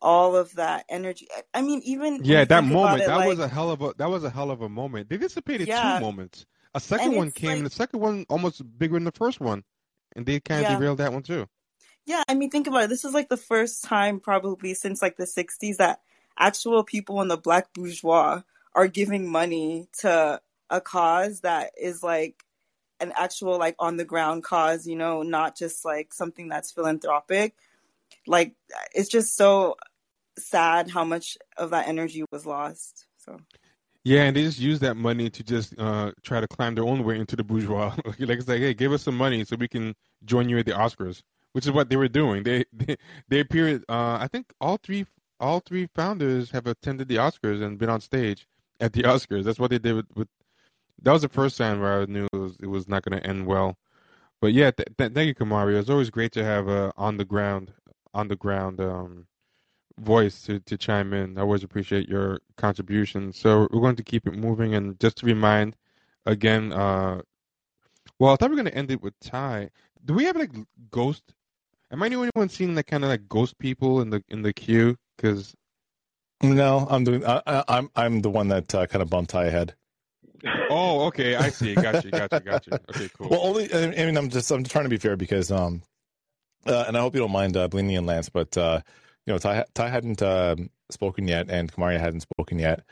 all 0.03 0.37
of 0.37 0.55
that 0.57 0.85
energy. 0.89 1.29
I 1.55 1.62
mean, 1.62 1.81
even 1.85 2.20
Yeah, 2.24 2.45
that 2.45 2.65
moment, 2.65 3.05
it, 3.05 3.07
that 3.07 3.24
was 3.24 3.39
a 3.39 3.49
hell 3.49 3.70
of 3.70 3.83
a 3.83 3.95
that 3.99 4.11
was 4.11 4.24
a 4.24 4.31
hell 4.31 4.51
of 4.51 4.61
a 4.62 4.69
moment. 4.69 5.09
They 5.09 5.16
dissipated 5.16 5.70
two 5.70 5.95
moments. 5.95 6.47
A 6.74 6.81
second 6.81 7.15
one 7.16 7.31
came, 7.33 7.59
and 7.59 7.66
the 7.66 7.70
second 7.70 8.01
one 8.01 8.27
almost 8.29 8.62
bigger 8.79 8.95
than 8.95 9.05
the 9.05 9.12
first 9.12 9.41
one, 9.41 9.65
and 10.16 10.27
they 10.27 10.41
kind 10.41 10.61
of 10.61 10.66
yeah, 10.66 10.77
derailed 10.77 10.99
that 10.99 11.12
one 11.12 11.23
too. 11.23 11.47
yeah. 12.07 12.23
I 12.29 12.35
mean, 12.35 12.51
think 12.51 12.66
about 12.66 12.85
it. 12.85 12.89
This 12.91 13.05
is 13.05 13.15
like 13.15 13.29
the 13.29 13.37
first 13.37 13.85
time 13.85 14.20
probably 14.20 14.74
since 14.74 15.03
like 15.03 15.16
the 15.16 15.24
'60s 15.27 15.77
that 15.77 16.01
actual 16.39 16.85
people 16.85 17.20
in 17.23 17.29
the 17.29 17.37
black 17.37 17.73
bourgeois 17.74 18.43
are 18.74 18.89
giving 18.89 19.31
money 19.31 19.89
to 20.01 20.41
a 20.70 20.81
cause 20.81 21.41
that 21.41 21.73
is 21.81 22.03
like 22.03 22.45
an 23.01 23.12
actual 23.16 23.59
like 23.59 23.77
on 23.79 23.97
the 23.97 24.05
ground 24.05 24.43
cause, 24.45 24.87
you 24.87 24.97
know, 24.97 25.23
not 25.23 25.57
just 25.57 25.85
like 25.85 26.15
something 26.15 26.49
that's 26.49 26.73
philanthropic. 26.73 27.55
Like 28.27 28.55
it's 28.95 29.09
just 29.09 29.37
so 29.37 29.77
sad 30.38 30.90
how 30.90 31.04
much 31.04 31.36
of 31.56 31.70
that 31.70 31.88
energy 31.88 32.24
was 32.30 32.46
lost. 32.46 33.06
So 33.18 33.38
Yeah, 34.04 34.24
and 34.24 34.36
they 34.36 34.42
just 34.42 34.59
use 34.59 34.80
that 34.80 34.96
money 34.96 35.30
to 35.30 35.42
just 35.42 35.78
uh, 35.78 36.12
try 36.22 36.40
to 36.40 36.48
climb 36.48 36.74
their 36.74 36.84
own 36.84 37.04
way 37.04 37.18
into 37.18 37.36
the 37.36 37.44
bourgeois. 37.44 37.94
like 38.06 38.18
it's 38.18 38.48
like, 38.48 38.60
hey, 38.60 38.74
give 38.74 38.92
us 38.92 39.02
some 39.02 39.16
money 39.16 39.44
so 39.44 39.56
we 39.56 39.68
can 39.68 39.94
join 40.24 40.48
you 40.48 40.59
at 40.59 40.66
the 40.66 40.72
Oscars, 40.72 41.22
which 41.52 41.66
is 41.66 41.72
what 41.72 41.88
they 41.88 41.96
were 41.96 42.09
doing. 42.09 42.42
They 42.42 42.64
they, 42.72 42.96
they 43.28 43.40
appeared. 43.40 43.84
Uh, 43.88 44.18
I 44.20 44.28
think 44.30 44.52
all 44.60 44.78
three 44.82 45.06
all 45.40 45.60
three 45.60 45.88
founders 45.94 46.50
have 46.50 46.66
attended 46.66 47.09
the 47.09 47.16
Oscars 47.16 47.62
and 47.62 47.78
been 47.78 47.90
on 47.90 48.00
stage 48.00 48.46
at 48.80 48.92
the 48.92 49.02
Oscars. 49.02 49.44
That's 49.44 49.59
what 49.59 49.70
they 49.70 49.78
did 49.78 49.94
with. 49.94 50.06
with 50.14 50.28
that 51.02 51.12
was 51.12 51.22
the 51.22 51.28
first 51.28 51.59
time 51.59 51.80
where 51.80 52.02
I 52.02 52.04
knew 52.04 52.28
it 52.32 52.36
was, 52.36 52.56
it 52.60 52.66
was 52.66 52.86
not 52.86 53.02
going 53.02 53.20
to 53.20 53.26
end 53.26 53.46
well. 53.46 53.76
But 54.40 54.52
yeah, 54.52 54.70
th- 54.70 54.88
th- 54.98 55.12
thank 55.12 55.26
you, 55.26 55.34
Kamaria. 55.34 55.78
It's 55.78 55.90
always 55.90 56.10
great 56.10 56.32
to 56.32 56.44
have 56.44 56.68
a 56.68 56.92
on 56.96 57.16
the 57.16 57.24
ground 57.24 57.72
on 58.14 58.28
the 58.28 58.36
ground 58.36 58.80
um, 58.80 59.26
voice 59.98 60.43
to, 60.43 60.60
to 60.60 60.77
chime 60.77 61.12
in. 61.12 61.39
I 61.39 61.43
always 61.43 61.62
appreciate 61.62 62.09
your 62.09 62.40
contribution. 62.56 63.32
So 63.32 63.69
we're 63.73 63.81
going 63.81 63.97
to 63.97 64.02
keep 64.02 64.27
it 64.27 64.35
moving. 64.35 64.74
And 64.74 64.98
just 65.01 65.19
to 65.19 65.27
remind 65.27 65.77
again, 66.27 66.73
uh, 66.73 67.23
well, 68.19 68.32
I 68.32 68.36
thought 68.36 68.51
we 68.51 68.56
were 68.56 68.62
going 68.62 68.73
to 68.73 68.78
end 68.78 68.90
it 68.90 69.02
with 69.02 69.19
Ty. 69.20 69.70
Do 70.05 70.14
we 70.14 70.24
have 70.24 70.36
like 70.36 70.52
ghost? 70.90 71.23
Am 71.90 72.02
I 72.02 72.09
the 72.09 72.16
only 72.16 72.31
one 72.35 72.48
seeing 72.48 72.74
like 72.74 72.86
kind 72.86 73.05
of 73.05 73.10
like 73.10 73.28
ghost 73.28 73.59
people 73.59 74.01
in 74.01 74.10
the 74.10 74.23
in 74.28 74.43
the 74.43 74.52
queue? 74.52 74.97
Because 75.16 75.55
No, 76.43 76.86
I'm 76.90 77.05
doing. 77.05 77.24
I, 77.24 77.43
I, 77.47 77.64
I'm 77.69 77.90
I'm 77.94 78.20
the 78.20 78.31
one 78.31 78.48
that 78.48 78.74
uh, 78.74 78.86
kind 78.86 79.02
of 79.02 79.10
bumped 79.10 79.31
Ty 79.31 79.47
ahead. 79.47 79.74
oh, 80.70 81.06
okay, 81.06 81.36
I 81.36 81.51
see. 81.51 81.74
Got 81.74 82.05
you, 82.05 82.10
got 82.10 82.32
you, 82.32 82.40
got 82.40 82.66
you. 82.66 82.73
Okay, 82.90 83.09
cool. 83.16 83.28
Well, 83.28 83.40
only. 83.43 83.73
I 83.73 84.06
mean, 84.06 84.16
I'm 84.16 84.28
just. 84.28 84.51
I'm 84.51 84.64
trying 84.64 84.85
to 84.85 84.89
be 84.89 84.97
fair 84.97 85.16
because, 85.16 85.52
um, 85.52 85.82
uh, 86.66 86.85
and 86.89 86.97
I 86.97 87.01
hope 87.01 87.14
you 87.14 87.20
don't 87.20 87.32
mind, 87.32 87.56
uh, 87.56 87.69
Blaney 87.69 87.97
and 87.97 88.06
Lance, 88.06 88.28
but 88.28 88.56
uh, 88.56 88.81
you 89.27 89.32
know, 89.32 89.39
Ty 89.39 89.65
Ty 89.74 89.89
hadn't 89.89 90.23
uh, 90.23 90.57
spoken 90.90 91.28
yet, 91.28 91.51
and 91.51 91.73
Kamaria 91.73 91.99
hadn't 92.01 92.20
spoken 92.20 92.59
yet. 92.59 92.82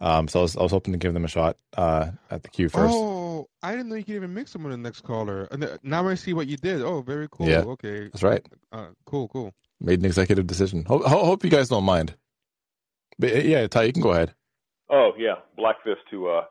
Um, 0.00 0.28
so 0.28 0.38
I 0.38 0.42
was, 0.42 0.56
I 0.56 0.62
was 0.62 0.70
hoping 0.70 0.92
to 0.92 0.98
give 0.98 1.12
them 1.12 1.24
a 1.24 1.28
shot 1.28 1.56
uh, 1.76 2.10
at 2.30 2.44
the 2.44 2.48
queue 2.48 2.68
first. 2.68 2.94
Oh, 2.94 3.48
I 3.64 3.72
didn't 3.72 3.88
know 3.88 3.96
you 3.96 4.04
could 4.04 4.14
even 4.14 4.32
mix 4.32 4.52
them 4.52 4.62
with 4.62 4.70
the 4.72 4.76
next 4.78 5.00
caller. 5.00 5.48
And 5.50 5.64
uh, 5.64 5.78
now 5.82 6.06
I 6.06 6.14
see 6.14 6.34
what 6.34 6.46
you 6.46 6.56
did. 6.56 6.82
Oh, 6.82 7.02
very 7.02 7.26
cool. 7.30 7.48
Yeah, 7.48 7.62
Okay, 7.62 8.04
that's 8.04 8.22
right. 8.22 8.46
uh, 8.70 8.88
cool, 9.06 9.26
cool. 9.26 9.52
Made 9.80 9.98
an 9.98 10.04
executive 10.04 10.46
decision. 10.46 10.84
Hope, 10.84 11.02
ho- 11.04 11.24
hope 11.24 11.42
you 11.42 11.50
guys 11.50 11.68
don't 11.68 11.82
mind. 11.82 12.14
But 13.18 13.32
uh, 13.32 13.38
yeah, 13.38 13.66
Ty, 13.66 13.84
you 13.84 13.92
can 13.92 14.02
go 14.02 14.12
ahead. 14.12 14.34
Oh 14.88 15.10
yeah, 15.18 15.34
black 15.56 15.76
fist 15.82 16.00
to 16.10 16.28
uh, 16.28 16.44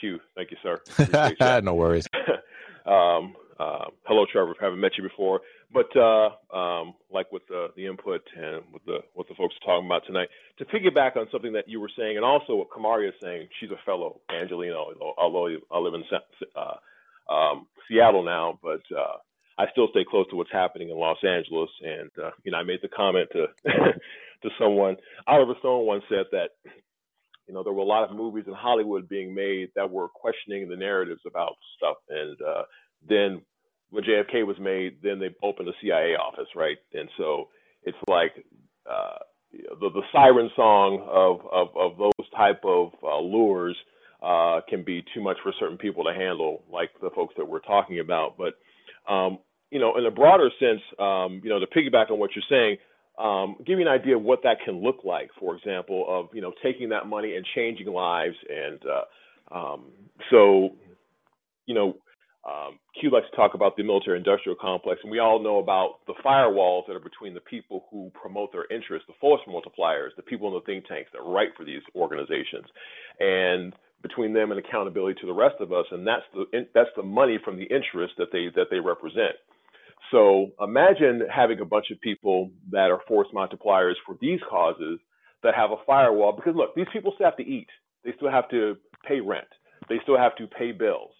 Q. 0.00 0.18
Thank 0.34 0.50
you, 0.50 0.56
sir. 0.62 0.80
Appreciate 0.98 1.38
that. 1.40 1.62
no 1.62 1.74
worries. 1.74 2.06
um, 2.86 3.34
uh, 3.60 3.84
hello, 4.04 4.24
Trevor. 4.32 4.54
Haven't 4.60 4.80
met 4.80 4.92
you 4.96 5.02
before, 5.02 5.40
but 5.74 5.94
uh, 5.96 6.30
um, 6.56 6.94
like 7.12 7.30
with 7.32 7.42
the, 7.48 7.68
the 7.76 7.86
input 7.86 8.22
and 8.36 8.62
with 8.72 8.84
the 8.86 8.98
what 9.14 9.26
the 9.28 9.34
folks 9.34 9.56
are 9.60 9.66
talking 9.66 9.86
about 9.86 10.06
tonight, 10.06 10.28
to 10.58 10.64
piggyback 10.64 11.16
on 11.16 11.26
something 11.32 11.52
that 11.52 11.68
you 11.68 11.80
were 11.80 11.90
saying, 11.98 12.16
and 12.16 12.24
also 12.24 12.54
what 12.54 12.68
Kamaria 12.70 13.08
is 13.08 13.14
saying. 13.20 13.48
She's 13.60 13.70
a 13.70 13.84
fellow 13.84 14.20
Angelino, 14.30 14.92
although 15.18 15.48
I 15.72 15.78
live 15.78 15.94
in 15.94 16.04
uh, 16.54 17.32
um, 17.32 17.66
Seattle 17.88 18.24
now, 18.24 18.58
but 18.62 18.82
uh, 18.96 19.18
I 19.58 19.66
still 19.72 19.88
stay 19.90 20.04
close 20.08 20.26
to 20.30 20.36
what's 20.36 20.52
happening 20.52 20.90
in 20.90 20.96
Los 20.96 21.18
Angeles. 21.26 21.70
And 21.82 22.10
uh, 22.22 22.30
you 22.44 22.52
know, 22.52 22.58
I 22.58 22.62
made 22.62 22.80
the 22.80 22.88
comment 22.88 23.28
to 23.32 23.46
to 23.64 24.50
someone. 24.60 24.96
Oliver 25.26 25.54
Stone 25.58 25.86
once 25.86 26.04
said 26.08 26.26
that 26.30 26.50
you 27.48 27.54
know 27.54 27.64
there 27.64 27.72
were 27.72 27.82
a 27.82 27.84
lot 27.84 28.08
of 28.08 28.16
movies 28.16 28.44
in 28.46 28.54
Hollywood 28.54 29.08
being 29.08 29.34
made 29.34 29.70
that 29.74 29.90
were 29.90 30.08
questioning 30.08 30.68
the 30.68 30.76
narratives 30.76 31.22
about 31.26 31.56
stuff, 31.76 31.96
and 32.08 32.40
uh, 32.40 32.62
then 33.08 33.42
when 33.94 34.04
JFK 34.04 34.44
was 34.44 34.56
made, 34.60 34.96
then 35.02 35.20
they 35.20 35.28
opened 35.42 35.68
a 35.68 35.72
CIA 35.80 36.16
office, 36.16 36.48
right? 36.56 36.76
And 36.92 37.08
so 37.16 37.48
it's 37.84 37.96
like 38.08 38.32
uh, 38.90 39.18
the 39.52 39.90
the 39.90 40.02
siren 40.12 40.50
song 40.56 41.06
of 41.08 41.40
of, 41.52 41.68
of 41.76 41.98
those 41.98 42.28
type 42.36 42.60
of 42.64 42.90
uh, 43.02 43.18
lures 43.20 43.76
uh, 44.20 44.60
can 44.68 44.82
be 44.82 45.04
too 45.14 45.22
much 45.22 45.36
for 45.42 45.52
certain 45.60 45.78
people 45.78 46.02
to 46.04 46.12
handle, 46.12 46.64
like 46.72 46.90
the 47.00 47.10
folks 47.14 47.34
that 47.36 47.48
we're 47.48 47.60
talking 47.60 48.00
about. 48.00 48.36
But 48.36 48.54
um, 49.12 49.38
you 49.70 49.78
know, 49.78 49.96
in 49.96 50.04
a 50.06 50.10
broader 50.10 50.50
sense, 50.58 50.80
um, 50.98 51.40
you 51.44 51.50
know, 51.50 51.60
to 51.60 51.66
piggyback 51.66 52.10
on 52.10 52.18
what 52.18 52.30
you're 52.34 52.44
saying, 52.50 52.78
um, 53.18 53.56
give 53.64 53.78
you 53.78 53.86
an 53.86 53.88
idea 53.88 54.16
of 54.16 54.22
what 54.22 54.40
that 54.42 54.56
can 54.64 54.82
look 54.82 55.04
like. 55.04 55.30
For 55.38 55.54
example, 55.56 56.04
of 56.08 56.34
you 56.34 56.40
know 56.40 56.52
taking 56.64 56.88
that 56.88 57.06
money 57.06 57.36
and 57.36 57.46
changing 57.54 57.86
lives, 57.86 58.36
and 58.50 58.80
uh, 58.84 59.54
um, 59.56 59.84
so 60.32 60.70
you 61.66 61.74
know 61.74 61.94
um, 62.46 62.78
Q 63.00 63.10
likes 63.10 63.26
to 63.30 63.36
talk 63.36 63.54
about 63.54 63.76
the 63.76 63.82
military 63.82 64.18
industrial 64.18 64.56
complex, 64.60 65.00
and 65.02 65.10
we 65.10 65.18
all 65.18 65.42
know 65.42 65.58
about 65.58 66.00
the 66.06 66.14
firewalls 66.24 66.86
that 66.86 66.94
are 66.94 67.00
between 67.00 67.32
the 67.32 67.40
people 67.40 67.86
who 67.90 68.10
promote 68.12 68.52
their 68.52 68.66
interests, 68.70 69.06
the 69.08 69.14
force 69.18 69.40
multipliers, 69.48 70.10
the 70.16 70.22
people 70.22 70.48
in 70.48 70.54
the 70.54 70.60
think 70.60 70.86
tanks 70.86 71.10
that 71.12 71.22
write 71.22 71.50
for 71.56 71.64
these 71.64 71.80
organizations, 71.94 72.66
and 73.18 73.72
between 74.02 74.34
them 74.34 74.50
and 74.50 74.60
accountability 74.60 75.18
to 75.20 75.26
the 75.26 75.32
rest 75.32 75.54
of 75.60 75.72
us, 75.72 75.86
and 75.90 76.06
that's 76.06 76.24
the 76.34 76.66
that's 76.74 76.90
the 76.96 77.02
money 77.02 77.38
from 77.42 77.56
the 77.56 77.64
interest 77.64 78.12
that 78.18 78.28
they 78.30 78.50
that 78.54 78.66
they 78.70 78.78
represent. 78.78 79.36
So 80.10 80.52
imagine 80.60 81.22
having 81.34 81.60
a 81.60 81.64
bunch 81.64 81.86
of 81.90 82.00
people 82.02 82.50
that 82.70 82.90
are 82.90 83.00
force 83.08 83.28
multipliers 83.34 83.94
for 84.04 84.18
these 84.20 84.40
causes 84.50 85.00
that 85.42 85.54
have 85.54 85.70
a 85.70 85.76
firewall, 85.86 86.32
because 86.32 86.54
look, 86.54 86.74
these 86.74 86.86
people 86.92 87.12
still 87.14 87.26
have 87.26 87.38
to 87.38 87.46
eat, 87.46 87.68
they 88.04 88.12
still 88.16 88.30
have 88.30 88.50
to 88.50 88.76
pay 89.08 89.20
rent, 89.20 89.48
they 89.88 89.96
still 90.02 90.18
have 90.18 90.36
to 90.36 90.46
pay 90.46 90.72
bills 90.72 91.12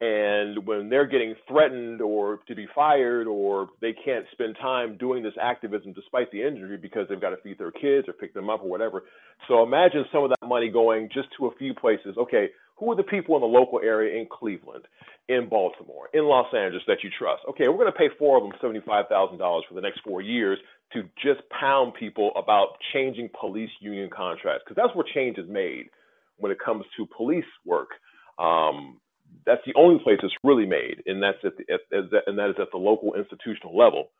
and 0.00 0.66
when 0.66 0.88
they're 0.88 1.06
getting 1.06 1.34
threatened 1.46 2.00
or 2.00 2.40
to 2.48 2.54
be 2.54 2.66
fired 2.74 3.26
or 3.26 3.68
they 3.82 3.92
can't 3.92 4.24
spend 4.32 4.56
time 4.60 4.96
doing 4.96 5.22
this 5.22 5.34
activism 5.40 5.92
despite 5.92 6.30
the 6.32 6.42
injury 6.42 6.78
because 6.78 7.06
they've 7.08 7.20
got 7.20 7.30
to 7.30 7.36
feed 7.42 7.58
their 7.58 7.70
kids 7.70 8.08
or 8.08 8.14
pick 8.14 8.32
them 8.32 8.48
up 8.48 8.62
or 8.62 8.70
whatever. 8.70 9.02
So 9.46 9.62
imagine 9.62 10.04
some 10.10 10.24
of 10.24 10.30
that 10.30 10.46
money 10.46 10.70
going 10.70 11.10
just 11.12 11.28
to 11.38 11.46
a 11.46 11.54
few 11.56 11.74
places. 11.74 12.16
Okay, 12.16 12.48
who 12.78 12.90
are 12.90 12.96
the 12.96 13.02
people 13.02 13.34
in 13.36 13.42
the 13.42 13.46
local 13.46 13.78
area 13.84 14.18
in 14.18 14.26
Cleveland, 14.26 14.86
in 15.28 15.50
Baltimore, 15.50 16.08
in 16.14 16.24
Los 16.24 16.46
Angeles 16.54 16.82
that 16.86 17.04
you 17.04 17.10
trust? 17.18 17.42
Okay, 17.50 17.68
we're 17.68 17.76
going 17.76 17.92
to 17.92 17.98
pay 17.98 18.08
four 18.18 18.38
of 18.38 18.42
them 18.42 18.52
$75,000 18.62 19.38
for 19.68 19.74
the 19.74 19.82
next 19.82 20.00
four 20.00 20.22
years 20.22 20.58
to 20.94 21.02
just 21.22 21.42
pound 21.50 21.92
people 21.92 22.32
about 22.36 22.68
changing 22.94 23.28
police 23.38 23.70
union 23.80 24.08
contracts 24.08 24.64
because 24.64 24.82
that's 24.82 24.96
where 24.96 25.04
change 25.14 25.36
is 25.36 25.46
made 25.46 25.90
when 26.38 26.50
it 26.50 26.58
comes 26.64 26.86
to 26.96 27.06
police 27.14 27.44
work. 27.66 27.90
Um, 28.38 28.98
that's 29.46 29.62
the 29.66 29.74
only 29.76 30.02
place 30.02 30.18
it's 30.22 30.34
really 30.44 30.66
made, 30.66 31.02
and 31.06 31.22
that's 31.22 31.38
at, 31.44 31.56
the, 31.56 31.64
at, 31.72 31.80
at 31.92 32.22
and 32.26 32.38
that 32.38 32.50
is 32.50 32.56
at 32.60 32.68
the 32.72 32.78
local 32.78 33.14
institutional 33.14 33.76
level. 33.76 34.10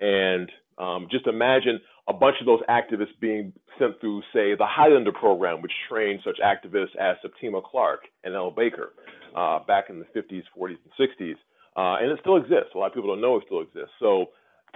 And 0.00 0.50
um, 0.78 1.08
just 1.10 1.26
imagine 1.26 1.80
a 2.08 2.12
bunch 2.12 2.36
of 2.40 2.46
those 2.46 2.60
activists 2.68 3.18
being 3.20 3.52
sent 3.78 4.00
through, 4.00 4.22
say, 4.32 4.54
the 4.54 4.66
Highlander 4.66 5.12
program, 5.12 5.60
which 5.62 5.72
trained 5.88 6.20
such 6.24 6.38
activists 6.44 6.96
as 6.98 7.16
Septima 7.22 7.60
Clark 7.62 8.00
and 8.24 8.34
Ella 8.34 8.50
Baker 8.50 8.92
uh, 9.36 9.60
back 9.66 9.90
in 9.90 9.98
the 9.98 10.06
50s, 10.06 10.42
40s, 10.58 10.76
and 10.98 11.08
60s. 11.08 11.34
Uh, 11.76 12.02
and 12.02 12.10
it 12.10 12.18
still 12.20 12.36
exists. 12.36 12.70
A 12.74 12.78
lot 12.78 12.86
of 12.88 12.94
people 12.94 13.10
don't 13.10 13.20
know 13.20 13.36
it 13.36 13.44
still 13.46 13.60
exists. 13.60 13.92
So 14.00 14.26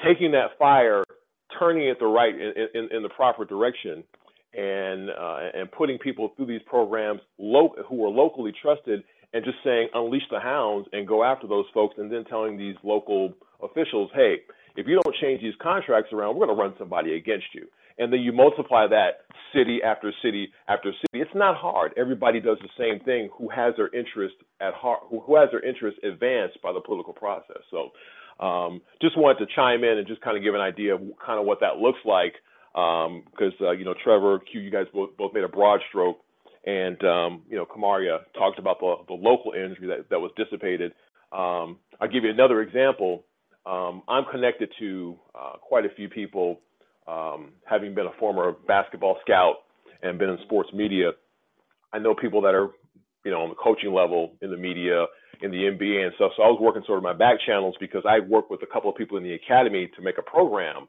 taking 0.05 0.33
that 0.33 0.59
fire, 0.59 1.05
turning 1.59 1.89
it 1.89 1.99
the 1.99 2.07
right 2.07 2.35
in, 2.35 2.53
in, 2.75 2.89
in 2.97 3.03
the 3.03 3.09
proper 3.09 3.45
direction, 3.45 4.05
and 4.57 5.11
uh, 5.11 5.39
and 5.53 5.71
putting 5.73 5.99
people 5.99 6.33
through 6.37 6.47
these 6.47 6.61
programs 6.67 7.21
lo- 7.39 7.75
who 7.89 8.05
are 8.05 8.09
locally 8.09 8.53
trusted 8.63 9.03
and 9.35 9.45
just 9.45 9.59
saying 9.65 9.89
unleash 9.93 10.23
the 10.31 10.41
hounds 10.41 10.89
and 10.93 11.07
go 11.07 11.25
after 11.25 11.47
those 11.47 11.67
folks 11.75 11.97
and 11.99 12.11
then 12.11 12.25
telling 12.25 12.57
these 12.57 12.77
local 12.85 13.35
officials, 13.63 14.11
hey, 14.15 14.37
if 14.77 14.87
you 14.87 14.99
don't 15.03 15.17
change 15.21 15.43
these 15.43 15.55
contracts 15.61 16.13
around, 16.13 16.37
we're 16.37 16.47
going 16.47 16.57
to 16.57 16.63
run 16.63 16.75
somebody 16.79 17.17
against 17.17 17.47
you. 17.53 17.67
And 17.99 18.13
then 18.13 18.21
you 18.21 18.33
multiply 18.33 18.87
that 18.89 19.27
city 19.55 19.81
after 19.85 20.13
city 20.23 20.49
after 20.69 20.91
city. 20.93 21.23
It's 21.23 21.35
not 21.35 21.57
hard. 21.57 21.93
Everybody 21.97 22.41
does 22.41 22.59
the 22.63 22.69
same 22.79 23.05
thing 23.05 23.29
who 23.37 23.49
has 23.51 23.75
their 23.77 23.93
interest 23.95 24.35
at 24.61 24.75
heart, 24.75 25.01
who, 25.11 25.21
who 25.21 25.37
has 25.37 25.49
their 25.51 25.65
interest 25.65 25.99
advanced 26.03 26.61
by 26.63 26.73
the 26.73 26.81
political 26.81 27.13
process. 27.13 27.63
So 27.71 27.91
um, 28.45 28.83
just 29.01 29.17
wanted 29.17 29.45
to 29.47 29.53
chime 29.55 29.85
in 29.85 29.99
and 29.99 30.07
just 30.07 30.21
kind 30.23 30.37
of 30.37 30.43
give 30.43 30.55
an 30.55 30.61
idea 30.61 30.95
of 30.95 31.03
kind 31.25 31.39
of 31.39 31.47
what 31.47 31.61
that 31.61 31.77
looks 31.77 32.01
like. 32.05 32.35
Because, 32.73 33.55
um, 33.61 33.67
uh, 33.67 33.71
you 33.71 33.85
know, 33.85 33.95
Trevor, 34.03 34.41
Q, 34.41 34.61
you 34.61 34.71
guys 34.71 34.87
both, 34.93 35.17
both 35.17 35.33
made 35.33 35.45
a 35.45 35.49
broad 35.49 35.79
stroke 35.89 36.19
and 36.67 37.03
um, 37.05 37.43
you 37.49 37.57
know, 37.57 37.67
Kamaria 37.67 38.21
talked 38.35 38.59
about 38.59 38.81
the, 38.81 38.95
the 39.09 39.15
local 39.15 39.53
energy 39.55 39.87
that, 39.87 40.09
that 40.11 40.19
was 40.19 40.31
dissipated. 40.37 40.93
Um, 41.33 41.79
I'll 42.01 42.09
give 42.09 42.25
you 42.25 42.31
another 42.31 42.63
example. 42.63 43.25
Um, 43.67 44.03
I'm 44.09 44.25
connected 44.31 44.71
to 44.79 45.17
uh, 45.35 45.53
quite 45.61 45.85
a 45.85 45.91
few 45.97 46.09
people, 46.09 46.61
um, 47.09 47.53
having 47.65 47.95
been 47.95 48.07
a 48.07 48.13
former 48.19 48.53
basketball 48.67 49.19
scout 49.23 49.57
and 50.03 50.19
been 50.19 50.31
in 50.31 50.39
sports 50.45 50.71
media. 50.73 51.13
I 51.93 51.99
know 51.99 52.15
people 52.15 52.43
that 52.43 52.55
are, 52.55 52.71
you 53.25 53.31
know, 53.31 53.43
on 53.43 53.49
the 53.49 53.55
coaching 53.55 53.93
level 53.93 54.33
in 54.43 54.51
the 54.51 54.57
media, 54.57 55.07
in 55.43 55.51
the 55.51 55.57
NBA 55.59 56.05
and 56.05 56.13
stuff. 56.17 56.33
So 56.37 56.43
I 56.43 56.47
was 56.47 56.59
working 56.61 56.83
sort 56.87 56.99
of 56.99 57.03
my 57.03 57.13
back 57.13 57.39
channels 57.47 57.75
because 57.81 58.03
I 58.09 58.21
worked 58.21 58.51
with 58.51 58.63
a 58.63 58.67
couple 58.67 58.91
of 58.91 58.97
people 58.97 59.17
in 59.17 59.23
the 59.23 59.35
academy 59.35 59.91
to 59.97 60.03
make 60.03 60.19
a 60.19 60.23
program 60.23 60.89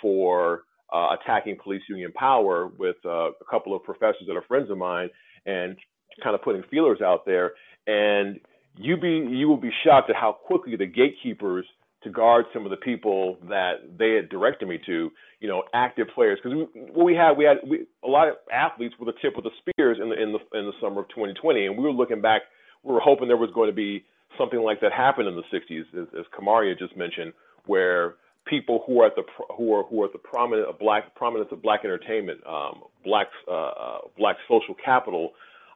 for 0.00 0.62
uh, 0.92 1.16
attacking 1.20 1.56
police 1.62 1.82
union 1.88 2.12
power 2.12 2.70
with 2.78 2.96
uh, 3.04 3.30
a 3.30 3.44
couple 3.50 3.74
of 3.74 3.82
professors 3.82 4.24
that 4.26 4.36
are 4.36 4.42
friends 4.42 4.70
of 4.70 4.78
mine 4.78 5.08
and 5.46 5.76
kind 6.22 6.34
of 6.34 6.42
putting 6.42 6.62
feelers 6.70 7.00
out 7.00 7.24
there. 7.24 7.52
And 7.86 8.40
you 8.76 8.96
be 8.96 9.26
you 9.30 9.48
will 9.48 9.56
be 9.56 9.72
shocked 9.84 10.10
at 10.10 10.16
how 10.16 10.32
quickly 10.32 10.76
the 10.76 10.86
gatekeepers 10.86 11.66
to 12.04 12.10
guard 12.10 12.46
some 12.52 12.64
of 12.64 12.70
the 12.70 12.76
people 12.76 13.36
that 13.48 13.74
they 13.96 14.14
had 14.14 14.28
directed 14.28 14.68
me 14.68 14.78
to, 14.86 15.10
you 15.40 15.48
know, 15.48 15.62
active 15.72 16.08
players. 16.14 16.38
Because 16.42 16.58
what 16.74 17.04
we 17.04 17.14
had, 17.14 17.32
we 17.36 17.44
had 17.44 17.58
we, 17.68 17.86
a 18.04 18.08
lot 18.08 18.28
of 18.28 18.34
athletes 18.52 18.94
with 18.98 19.14
the 19.14 19.20
tip 19.20 19.36
of 19.36 19.44
the 19.44 19.50
spears 19.58 19.98
in 20.00 20.08
the 20.08 20.20
in 20.20 20.32
the 20.32 20.58
in 20.58 20.66
the 20.66 20.72
summer 20.80 21.02
of 21.02 21.08
2020, 21.10 21.66
and 21.66 21.76
we 21.76 21.84
were 21.84 21.92
looking 21.92 22.20
back. 22.20 22.42
We 22.82 22.92
were 22.92 23.00
hoping 23.00 23.28
there 23.28 23.36
was 23.36 23.50
going 23.54 23.70
to 23.70 23.76
be 23.76 24.04
something 24.38 24.60
like 24.60 24.80
that 24.80 24.92
happen 24.92 25.26
in 25.26 25.36
the 25.36 25.42
60s, 25.52 25.82
as, 26.00 26.08
as 26.18 26.24
Kamaria 26.36 26.76
just 26.76 26.96
mentioned, 26.96 27.32
where 27.66 28.14
people 28.46 28.82
who 28.86 29.00
are 29.00 29.06
at 29.06 29.14
the 29.16 29.22
who 29.56 29.74
are 29.74 29.84
who 29.84 30.02
are 30.02 30.08
the 30.12 30.18
prominent 30.18 30.68
of 30.68 30.78
black 30.78 31.14
prominence 31.14 31.50
of 31.52 31.62
black 31.62 31.80
entertainment, 31.84 32.40
um, 32.46 32.82
black 33.04 33.28
uh, 33.48 33.52
uh, 33.52 33.98
black 34.18 34.36
social 34.48 34.74
capital, 34.84 35.32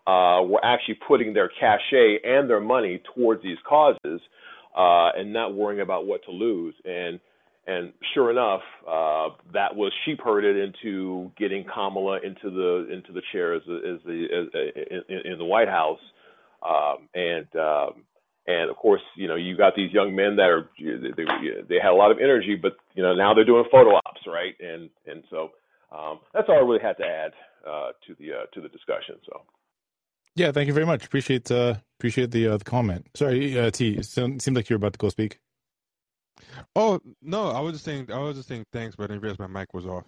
uh, 0.06 0.42
were 0.42 0.64
actually 0.64 0.98
putting 1.06 1.32
their 1.32 1.48
cachet 1.48 2.18
and 2.24 2.48
their 2.48 2.60
money 2.60 3.02
towards 3.14 3.42
these 3.42 3.58
causes, 3.68 4.20
uh, 4.76 5.10
and 5.16 5.32
not 5.32 5.54
worrying 5.54 5.80
about 5.80 6.06
what 6.06 6.24
to 6.24 6.30
lose. 6.30 6.74
And 6.84 7.20
and 7.66 7.92
sure 8.14 8.30
enough, 8.30 8.62
uh, 8.86 9.30
that 9.52 9.74
was 9.74 9.92
sheep 10.04 10.20
herded 10.22 10.56
into 10.56 11.32
getting 11.36 11.64
Kamala 11.64 12.20
into 12.24 12.50
the 12.50 12.92
into 12.92 13.12
the 13.12 13.22
chair 13.32 13.54
as, 13.54 13.62
as 13.62 14.00
the 14.04 14.26
as, 14.32 15.04
in, 15.08 15.32
in 15.32 15.38
the 15.38 15.44
White 15.44 15.68
House, 15.68 16.00
um, 16.62 17.08
and 17.14 17.46
um, 17.56 18.04
and 18.46 18.70
of 18.70 18.76
course, 18.76 19.02
you 19.16 19.26
know, 19.28 19.34
you 19.34 19.56
got 19.56 19.74
these 19.74 19.92
young 19.92 20.14
men 20.14 20.36
that 20.36 20.48
are 20.48 20.68
they, 20.78 21.24
they 21.68 21.78
had 21.82 21.90
a 21.90 21.94
lot 21.94 22.10
of 22.10 22.18
energy, 22.18 22.56
but 22.60 22.76
you 22.94 23.02
know 23.02 23.14
now 23.14 23.34
they're 23.34 23.44
doing 23.44 23.64
photo 23.70 23.96
ops, 23.96 24.20
right? 24.26 24.54
And 24.60 24.90
and 25.06 25.24
so 25.30 25.50
um, 25.92 26.20
that's 26.32 26.48
all 26.48 26.56
I 26.56 26.60
really 26.60 26.82
had 26.82 26.96
to 26.98 27.04
add 27.04 27.32
uh, 27.66 27.90
to 28.06 28.14
the 28.18 28.32
uh, 28.32 28.46
to 28.54 28.60
the 28.60 28.68
discussion. 28.68 29.16
So. 29.26 29.42
Yeah, 30.36 30.52
thank 30.52 30.66
you 30.66 30.74
very 30.74 30.84
much. 30.84 31.04
Appreciate 31.04 31.50
uh, 31.50 31.76
appreciate 31.98 32.30
the 32.30 32.48
uh, 32.48 32.56
the 32.58 32.64
comment. 32.64 33.06
Sorry, 33.14 33.58
uh, 33.58 33.70
T. 33.70 33.96
It 33.96 34.04
seemed 34.04 34.54
like 34.54 34.68
you're 34.68 34.76
about 34.76 34.92
to 34.92 34.98
go 34.98 35.08
speak. 35.08 35.40
Oh 36.74 37.00
no, 37.22 37.48
I 37.48 37.60
was 37.60 37.74
just 37.74 37.84
saying. 37.84 38.12
I 38.12 38.18
was 38.18 38.36
just 38.36 38.48
saying 38.48 38.66
thanks, 38.72 38.96
but 38.96 39.04
I 39.04 39.06
didn't 39.08 39.22
realize 39.22 39.38
my 39.38 39.46
mic 39.46 39.72
was 39.72 39.86
off. 39.86 40.04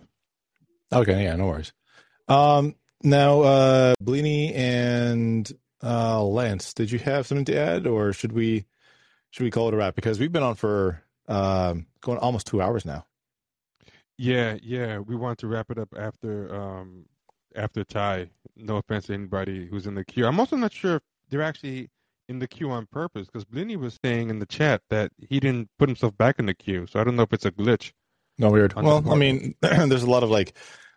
Okay, 0.93 1.25
yeah, 1.25 1.37
no 1.37 1.47
worries. 1.47 1.73
Um, 2.29 2.75
now, 3.03 3.41
uh, 3.41 3.95
Bleeny 4.03 4.55
and 4.55 5.51
uh, 5.83 6.23
Lance, 6.23 6.75
did 6.75 6.91
you 6.91 6.99
have 6.99 7.27
something 7.27 7.45
to 7.47 7.57
add, 7.57 7.87
or 7.87 8.13
should 8.13 8.33
we 8.33 8.67
should 9.31 9.45
we 9.45 9.51
call 9.51 9.69
it 9.69 9.75
a 9.75 9.77
wrap? 9.77 9.95
Because 9.95 10.19
we've 10.19 10.33
been 10.33 10.43
on 10.43 10.55
for 10.55 11.03
um, 11.29 11.87
going 12.01 12.19
almost 12.19 12.47
two 12.47 12.61
hours 12.61 12.85
now. 12.85 13.07
Yeah, 14.17 14.57
yeah, 14.63 14.99
we 14.99 15.15
want 15.15 15.39
to 15.41 15.47
wrap 15.47 15.71
it 15.71 15.79
up 15.79 15.95
after 15.97 16.55
um, 16.55 17.07
after 17.55 17.85
Ty. 17.85 18.31
No 18.57 18.77
offense 18.77 19.07
to 19.07 19.15
anybody 19.15 19.67
who's 19.67 19.87
in 19.87 19.95
the 19.95 20.05
queue. 20.05 20.27
I'm 20.27 20.41
also 20.41 20.57
not 20.57 20.73
sure 20.73 20.97
if 20.97 21.03
they're 21.31 21.43
actually 21.43 21.91
in 22.29 22.41
the 22.41 22.49
queue 22.49 22.71
on 22.71 22.87
purpose 22.87 23.27
because 23.27 23.45
Blinny 23.45 23.77
was 23.77 23.99
saying 24.05 24.31
in 24.31 24.39
the 24.39 24.47
chat 24.47 24.83
that 24.91 25.13
he 25.19 25.41
didn't 25.41 25.71
put 25.79 25.89
himself 25.89 26.17
back 26.19 26.39
in 26.39 26.47
the 26.47 26.55
queue. 26.55 26.87
So 26.87 27.01
I 27.01 27.05
don't 27.05 27.17
know 27.17 27.23
if 27.23 27.33
it's 27.33 27.47
a 27.47 27.53
glitch. 27.53 27.93
No 28.39 28.51
weird. 28.51 28.75
Well, 28.75 29.11
I 29.11 29.17
mean, 29.17 29.55
there's 29.61 30.03
a 30.03 30.11
lot 30.11 30.23
of 30.23 30.31
like 30.31 30.55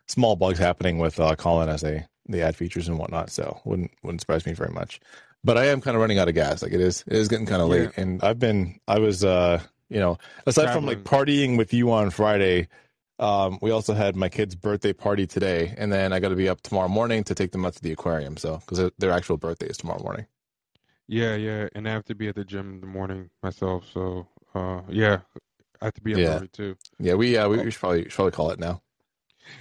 small 0.08 0.36
bugs 0.36 0.60
happening 0.60 0.98
with 0.98 1.20
uh, 1.20 1.36
Callin 1.36 1.70
as 1.70 1.82
they 1.82 2.06
the 2.32 2.42
ad 2.42 2.56
features 2.56 2.88
and 2.88 2.98
whatnot. 2.98 3.30
So 3.30 3.60
wouldn't 3.66 3.92
wouldn't 4.04 4.22
surprise 4.22 4.46
me 4.46 4.54
very 4.54 4.72
much. 4.72 5.00
But 5.44 5.58
I 5.58 5.66
am 5.66 5.82
kind 5.82 5.96
of 5.96 6.02
running 6.02 6.20
out 6.20 6.28
of 6.28 6.36
gas. 6.36 6.62
Like 6.62 6.72
it 6.74 6.82
is 6.82 7.04
it 7.08 7.14
is 7.14 7.28
getting 7.28 7.46
kind 7.46 7.62
of 7.62 7.70
late, 7.70 7.92
yeah. 7.96 8.02
and 8.04 8.24
I've 8.24 8.40
been 8.40 8.80
I 8.88 9.00
was 9.00 9.24
uh 9.24 9.62
you 9.90 10.00
know 10.00 10.18
aside 10.46 10.66
Traveling. 10.66 10.98
from 10.98 11.04
like 11.04 11.04
partying 11.04 11.58
with 11.58 11.74
you 11.74 11.92
on 11.92 12.10
Friday. 12.10 12.68
Um, 13.20 13.60
we 13.62 13.70
also 13.70 13.94
had 13.94 14.16
my 14.16 14.30
kid's 14.30 14.56
birthday 14.56 14.94
party 14.94 15.28
today, 15.28 15.76
and 15.78 15.94
then 15.94 16.12
I 16.12 16.20
got 16.20 16.30
to 16.30 16.36
be 16.36 16.50
up 16.50 16.62
tomorrow 16.62 16.88
morning 16.88 17.24
to 17.26 17.36
take 17.36 17.52
them 17.52 17.64
out 17.66 17.74
to 17.74 17.82
the 17.82 17.92
aquarium. 17.92 18.36
So, 18.36 18.58
because 18.66 18.92
their 18.98 19.12
actual 19.12 19.38
birthday 19.38 19.68
is 19.68 19.78
tomorrow 19.78 20.02
morning. 20.02 20.26
Yeah, 21.08 21.36
yeah, 21.36 21.68
and 21.76 21.88
I 21.88 21.92
have 21.92 22.06
to 22.06 22.16
be 22.16 22.30
at 22.30 22.36
the 22.36 22.44
gym 22.44 22.74
in 22.76 22.82
the 22.82 22.88
morning 22.88 23.30
myself. 23.44 23.86
So, 23.94 24.28
uh, 24.56 24.82
yeah, 24.90 25.20
I 25.82 25.86
have 25.86 25.94
to 25.96 26.02
be 26.02 26.16
up 26.16 26.20
Yeah. 26.20 26.36
early 26.38 26.48
too. 26.48 26.78
Yeah, 27.00 27.14
we 27.14 27.38
uh, 27.38 27.48
we, 27.48 27.58
we 27.60 27.70
should 27.70 27.80
probably 27.80 28.04
should 28.06 28.14
probably 28.14 28.32
call 28.32 28.50
it 28.52 28.60
now. 28.60 28.82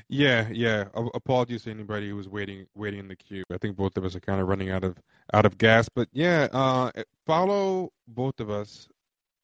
Yeah, 0.08 0.48
yeah. 0.52 0.84
Apologies 1.14 1.64
to 1.64 1.70
anybody 1.70 2.08
who 2.08 2.16
was 2.16 2.28
waiting 2.28 2.66
waiting 2.74 3.00
in 3.00 3.08
the 3.08 3.16
queue. 3.16 3.44
I 3.52 3.58
think 3.58 3.76
both 3.76 3.96
of 3.96 4.04
us 4.04 4.14
are 4.14 4.20
kind 4.20 4.40
of 4.40 4.48
running 4.48 4.70
out 4.70 4.84
of 4.84 4.96
out 5.32 5.46
of 5.46 5.58
gas. 5.58 5.88
But 5.88 6.08
yeah, 6.12 6.48
uh, 6.52 6.90
follow 7.26 7.92
both 8.08 8.40
of 8.40 8.50
us. 8.50 8.88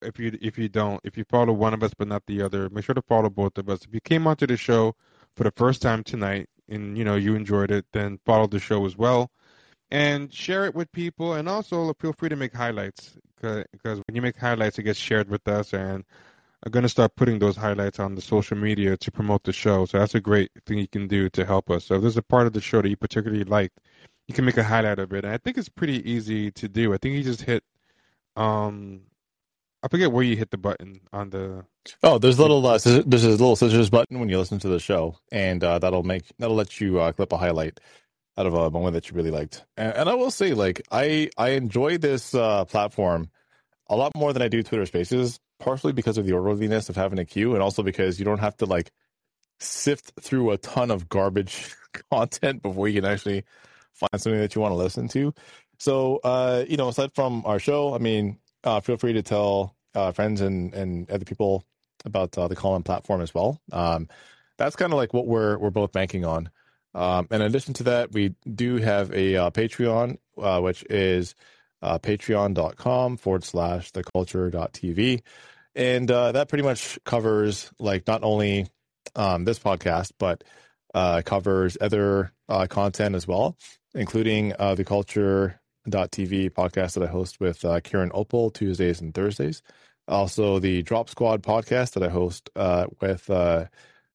If 0.03 0.19
you 0.19 0.37
if 0.43 0.59
you 0.59 0.69
don't, 0.69 1.01
if 1.05 1.17
you 1.17 1.25
follow 1.31 1.53
one 1.53 1.75
of 1.75 1.83
us 1.83 1.93
but 1.97 2.09
not 2.09 2.23
the 2.27 2.43
other, 2.43 2.69
make 2.71 2.85
sure 2.85 2.95
to 2.95 3.03
follow 3.03 3.31
both 3.31 3.59
of 3.59 3.69
us. 3.69 3.85
If 3.85 3.95
you 3.95 4.01
came 4.01 4.27
onto 4.27 4.47
the 4.47 4.57
show 4.57 4.95
for 5.37 5.45
the 5.45 5.53
first 5.53 5.83
time 5.83 6.05
tonight 6.05 6.49
and 6.69 6.99
you 6.99 7.05
know 7.05 7.17
you 7.17 7.35
enjoyed 7.35 7.71
it, 7.71 7.87
then 7.93 8.19
follow 8.27 8.47
the 8.47 8.59
show 8.59 8.85
as 8.87 8.97
well, 8.97 9.31
and 9.91 10.33
share 10.33 10.67
it 10.67 10.75
with 10.75 10.91
people. 10.93 11.35
And 11.35 11.49
also 11.49 11.95
feel 11.95 12.13
free 12.13 12.29
to 12.29 12.37
make 12.37 12.55
highlights 12.55 13.17
because 13.41 14.03
when 14.07 14.15
you 14.15 14.23
make 14.23 14.37
highlights, 14.37 14.79
it 14.79 14.83
gets 14.83 14.99
shared 14.99 15.29
with 15.29 15.47
us 15.49 15.73
and 15.73 16.05
I'm 16.65 16.73
going 16.73 16.83
to 16.83 16.89
start 16.89 17.17
putting 17.17 17.39
those 17.39 17.57
highlights 17.57 18.01
on 18.01 18.15
the 18.15 18.23
social 18.23 18.57
media 18.57 18.97
to 18.97 19.13
promote 19.13 19.45
the 19.45 19.53
show. 19.53 19.85
So 19.85 19.99
that's 19.99 20.15
a 20.15 20.21
great 20.21 20.51
thing 20.65 20.79
you 20.79 20.89
can 20.89 21.07
do 21.07 21.29
to 21.31 21.45
help 21.45 21.71
us. 21.71 21.85
So 21.85 21.97
if 21.97 22.03
there's 22.03 22.17
a 22.17 22.23
part 22.23 22.47
of 22.47 22.55
the 22.55 22.61
show 22.61 22.83
that 22.83 22.89
you 22.89 22.97
particularly 22.97 23.45
liked, 23.45 23.79
you 24.27 24.35
can 24.35 24.45
make 24.45 24.57
a 24.57 24.65
highlight 24.65 24.99
of 24.99 25.13
it. 25.13 25.25
And 25.25 25.33
I 25.33 25.39
think 25.39 25.59
it's 25.59 25.69
pretty 25.69 26.09
easy 26.11 26.51
to 26.53 26.69
do. 26.69 26.93
I 26.93 26.97
think 26.97 27.15
you 27.15 27.23
just 27.23 27.43
hit, 27.43 27.63
um, 28.35 29.03
I 29.83 29.89
forget 29.89 30.11
where 30.11 30.25
you 30.25 30.37
hit 30.37 30.51
the 30.51 30.59
button 30.59 31.01
on 31.13 31.31
the. 31.31 31.65
Oh, 32.03 32.19
there's 32.19 32.39
a 32.39 32.43
little 32.43 32.67
uh, 32.67 32.79
there's 33.07 33.25
a 33.25 33.31
little 33.31 33.55
scissors 33.55 33.91
button 33.91 34.19
when 34.19 34.29
you 34.29 34.39
listen 34.39 34.59
to 34.61 34.69
the 34.69 34.81
show, 34.81 35.17
and 35.31 35.63
uh, 35.63 35.79
that'll 35.79 36.03
make 36.03 36.25
that'll 36.39 36.57
let 36.57 36.81
you 36.81 36.99
uh, 36.99 37.13
clip 37.13 37.33
a 37.33 37.37
highlight 37.37 37.79
out 38.37 38.47
of 38.47 38.55
a 38.55 38.71
moment 38.71 38.95
that 38.95 39.09
you 39.09 39.17
really 39.17 39.31
liked. 39.31 39.65
And, 39.77 39.95
and 39.95 40.09
I 40.09 40.15
will 40.15 40.33
say, 40.33 40.55
like 40.55 40.83
I 40.91 41.31
I 41.39 41.51
enjoy 41.51 41.99
this 41.99 42.35
uh, 42.35 42.65
platform 42.65 43.31
a 43.89 43.95
lot 43.95 44.11
more 44.17 44.33
than 44.33 44.43
I 44.43 44.49
do 44.49 44.65
Twitter 44.65 44.87
Spaces, 44.87 45.39
partially 45.59 45.93
because 45.93 46.19
of 46.19 46.27
the 46.27 46.33
orderliness 46.33 46.89
of 46.89 46.97
having 46.97 47.19
a 47.19 47.25
queue, 47.25 47.55
and 47.55 47.63
also 47.63 47.83
because 47.83 48.19
you 48.19 48.25
don't 48.25 48.41
have 48.41 48.57
to 48.59 48.67
like 48.67 48.91
sift 49.61 50.13
through 50.21 50.51
a 50.51 50.59
ton 50.59 50.91
of 50.91 51.09
garbage 51.09 51.75
content 52.11 52.63
before 52.63 52.89
you 52.89 53.01
can 53.01 53.11
actually 53.11 53.45
find 53.93 54.21
something 54.21 54.41
that 54.41 54.55
you 54.55 54.61
want 54.61 54.73
to 54.73 54.77
listen 54.77 55.09
to. 55.09 55.33
So, 55.79 56.21
uh, 56.25 56.65
you 56.69 56.77
know, 56.77 56.89
aside 56.89 57.15
from 57.15 57.43
our 57.47 57.59
show, 57.59 57.95
I 57.95 57.99
mean, 57.99 58.39
uh, 58.65 58.81
feel 58.81 58.97
free 58.97 59.15
to 59.15 59.23
tell 59.23 59.77
uh, 59.95 60.13
friends 60.13 60.41
and, 60.41 60.75
and 60.75 61.11
other 61.11 61.25
people 61.25 61.65
about 62.05 62.37
uh, 62.37 62.49
the 62.49 62.57
Callin 62.57 62.83
platform 62.83 63.21
as 63.21 63.35
well. 63.35 63.61
Um, 63.73 64.09
that's 64.59 64.77
kind 64.77 64.93
of 64.93 64.97
like 64.97 65.13
what 65.13 65.27
we're 65.27 65.59
we're 65.59 65.71
both 65.71 65.93
banking 65.93 66.25
on. 66.25 66.51
Um, 66.95 67.29
in 67.31 67.43
addition 67.43 67.75
to 67.75 67.85
that, 67.85 68.13
we 68.13 68.35
do 68.53 68.77
have 68.77 69.13
a 69.13 69.37
uh, 69.37 69.51
Patreon, 69.51 70.17
uh, 70.39 70.61
which 70.61 70.83
is 70.89 71.35
uh, 71.83 71.99
patreon.com 71.99 73.17
forward 73.17 73.45
slash 73.45 73.91
the 73.93 74.03
culture.tv. 74.03 75.23
And 75.75 76.11
uh, 76.11 76.33
that 76.33 76.49
pretty 76.49 76.65
much 76.65 76.99
covers 77.05 77.71
like 77.79 78.07
not 78.07 78.25
only 78.25 78.67
um, 79.15 79.45
this 79.45 79.59
podcast, 79.59 80.13
but 80.19 80.43
uh, 80.95 81.23
covers 81.25 81.77
other 81.81 82.33
uh, 82.49 82.67
content 82.67 83.15
as 83.15 83.29
well, 83.29 83.57
including 83.95 84.55
uh, 84.59 84.75
the 84.75 84.85
culture.tv 84.85 86.51
podcast 86.51 86.95
that 86.95 87.03
I 87.03 87.07
host 87.07 87.41
with 87.41 87.65
uh, 87.65 87.81
Kieran 87.81 88.11
Opal 88.15 88.51
Tuesdays 88.51 89.01
and 89.01 89.15
Thursdays. 89.15 89.63
Also, 90.09 90.59
the 90.59 90.83
Drop 90.83 91.11
Squad 91.11 91.43
podcast 91.43 91.93
that 91.93 92.03
I 92.03 92.09
host 92.09 92.49
uh, 92.57 92.87
with 93.01 93.29
uh, 93.29 93.67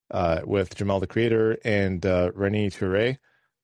uh, 0.09 0.41
with 0.45 0.75
Jamal 0.75 0.99
the 0.99 1.07
Creator 1.07 1.57
and 1.63 2.05
uh, 2.05 2.31
Rennie 2.33 2.69
Toure 2.69 3.17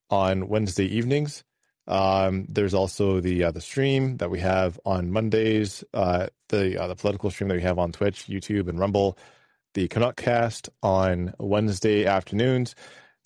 on 0.10 0.48
Wednesday 0.48 0.86
evenings. 0.86 1.44
Um, 1.88 2.46
there's 2.50 2.74
also 2.74 3.20
the 3.20 3.46
uh, 3.46 3.52
the 3.52 3.62
stream 3.62 4.18
that 4.18 4.30
we 4.30 4.40
have 4.40 4.80
on 4.86 5.12
Mondays, 5.12 5.84
uh, 5.94 6.28
the 6.50 6.82
uh, 6.82 6.88
the 6.88 6.96
political 6.96 7.30
stream 7.32 7.48
that 7.50 7.56
we 7.56 7.62
have 7.62 7.80
on 7.80 7.92
Twitch, 7.92 8.28
YouTube, 8.28 8.68
and 8.68 8.80
Rumble. 8.80 9.18
The 9.74 9.88
Canuck 9.88 10.16
Cast 10.16 10.70
on 10.82 11.34
Wednesday 11.40 12.06
afternoons, 12.06 12.74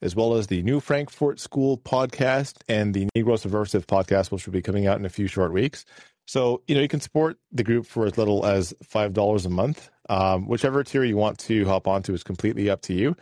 as 0.02 0.16
well 0.18 0.34
as 0.34 0.48
the 0.48 0.62
New 0.64 0.82
Frankfurt 0.82 1.40
School 1.40 1.78
podcast 1.78 2.58
and 2.68 2.94
the 2.94 3.08
Negro 3.16 3.40
Subversive 3.40 3.88
podcast, 3.88 4.32
which 4.32 4.46
will 4.46 4.54
be 4.54 4.62
coming 4.62 4.86
out 4.86 5.00
in 5.00 5.06
a 5.06 5.10
few 5.10 5.28
short 5.28 5.54
weeks. 5.54 5.86
So 6.28 6.62
you 6.68 6.76
know 6.76 6.82
you 6.82 6.88
can 6.88 7.00
support 7.00 7.38
the 7.52 7.64
group 7.64 7.86
for 7.86 8.06
as 8.06 8.18
little 8.18 8.46
as 8.46 8.74
five 8.84 9.14
dollars 9.14 9.46
a 9.46 9.50
month. 9.50 9.90
Um, 10.10 10.46
whichever 10.48 10.84
tier 10.84 11.06
you 11.06 11.16
want 11.16 11.40
to 11.40 11.66
hop 11.66 11.88
onto 11.88 12.14
is 12.14 12.24
completely 12.24 12.70
up 12.70 12.82
to 12.84 12.94
you. 12.94 13.16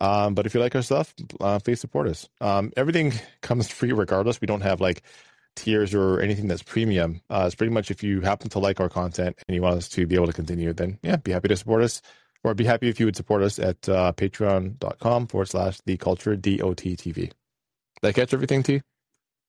Um, 0.00 0.34
but 0.34 0.46
if 0.46 0.54
you 0.54 0.60
like 0.60 0.74
our 0.74 0.82
stuff, 0.82 1.14
uh, 1.40 1.58
please 1.60 1.80
support 1.80 2.08
us. 2.08 2.28
Um, 2.40 2.72
everything 2.76 3.12
comes 3.42 3.68
free 3.68 3.92
regardless. 3.92 4.40
We 4.40 4.46
don't 4.46 4.62
have 4.62 4.80
like 4.80 5.02
tiers 5.54 5.94
or 5.94 6.20
anything 6.20 6.48
that's 6.48 6.62
premium. 6.62 7.20
Uh, 7.28 7.44
it's 7.46 7.54
pretty 7.54 7.72
much 7.72 7.90
if 7.90 8.02
you 8.02 8.20
happen 8.22 8.48
to 8.50 8.58
like 8.58 8.80
our 8.80 8.88
content 8.88 9.36
and 9.46 9.54
you 9.54 9.62
want 9.62 9.76
us 9.76 9.88
to 9.90 10.06
be 10.06 10.14
able 10.14 10.26
to 10.26 10.32
continue, 10.32 10.72
then 10.72 10.98
yeah, 11.02 11.16
be 11.16 11.32
happy 11.32 11.48
to 11.48 11.56
support 11.56 11.82
us. 11.82 12.00
Or 12.44 12.54
be 12.54 12.64
happy 12.64 12.88
if 12.88 12.98
you 12.98 13.06
would 13.06 13.14
support 13.14 13.42
us 13.42 13.60
at 13.60 13.88
uh, 13.88 14.12
patreon.com 14.14 15.28
forward 15.28 15.46
slash 15.46 15.78
the 15.86 15.96
culture 15.96 16.34
DOT 16.34 16.76
Did 16.76 17.34
I 18.02 18.10
catch 18.10 18.34
everything, 18.34 18.64
T? 18.64 18.82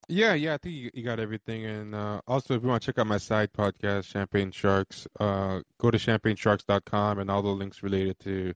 Yeah, 0.09 0.33
yeah, 0.33 0.53
I 0.53 0.57
think 0.57 0.75
you, 0.75 0.91
you 0.93 1.03
got 1.03 1.19
everything. 1.19 1.65
And 1.65 1.95
uh, 1.95 2.21
also, 2.27 2.53
if 2.53 2.61
you 2.61 2.69
want 2.69 2.83
to 2.83 2.85
check 2.85 2.99
out 2.99 3.07
my 3.07 3.17
side 3.17 3.51
podcast, 3.53 4.05
Champagne 4.05 4.51
Sharks, 4.51 5.07
uh, 5.19 5.61
go 5.79 5.89
to 5.89 5.97
champagnesharks.com 5.97 7.19
and 7.19 7.31
all 7.31 7.41
the 7.41 7.49
links 7.49 7.81
related 7.81 8.19
to 8.19 8.53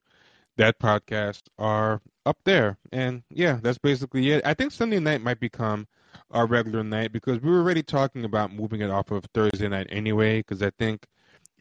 that 0.58 0.80
podcast 0.80 1.44
are 1.58 2.02
up 2.26 2.38
there. 2.44 2.78
And 2.92 3.24
yeah, 3.30 3.60
that's 3.62 3.78
basically 3.78 4.32
it. 4.32 4.46
I 4.46 4.54
think 4.54 4.72
Sunday 4.72 5.00
night 5.00 5.22
might 5.22 5.40
become 5.40 5.88
our 6.32 6.46
regular 6.46 6.84
night 6.84 7.12
because 7.12 7.42
we 7.42 7.50
were 7.50 7.60
already 7.60 7.84
talking 7.84 8.26
about 8.26 8.54
moving 8.54 8.82
it 8.82 8.90
off 8.90 9.12
of 9.12 9.26
Thursday 9.34 9.68
night 9.68 9.88
anyway. 9.90 10.40
Because 10.40 10.62
I 10.62 10.72
think 10.78 11.06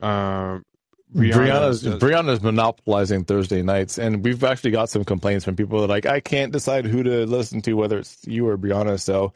uh, 0.03 0.59
Brianna's 1.15 1.83
does- 1.83 2.03
Brianna's 2.03 2.43
monopolizing 2.43 3.25
Thursday 3.25 3.63
nights, 3.63 3.99
and 3.99 4.25
we've 4.25 4.43
actually 4.43 4.73
got 4.73 4.91
some 4.91 5.05
complaints 5.05 5.45
from 5.45 5.57
people 5.57 5.79
that 5.79 5.85
are 5.85 5.89
like, 5.89 6.07
I 6.07 6.21
can't 6.21 6.53
decide 6.53 6.85
who 6.85 7.03
to 7.03 7.27
listen 7.27 7.61
to, 7.63 7.75
whether 7.75 7.99
it's 7.99 8.19
you 8.27 8.49
or 8.49 8.59
Brianna. 8.59 9.01
So, 9.01 9.33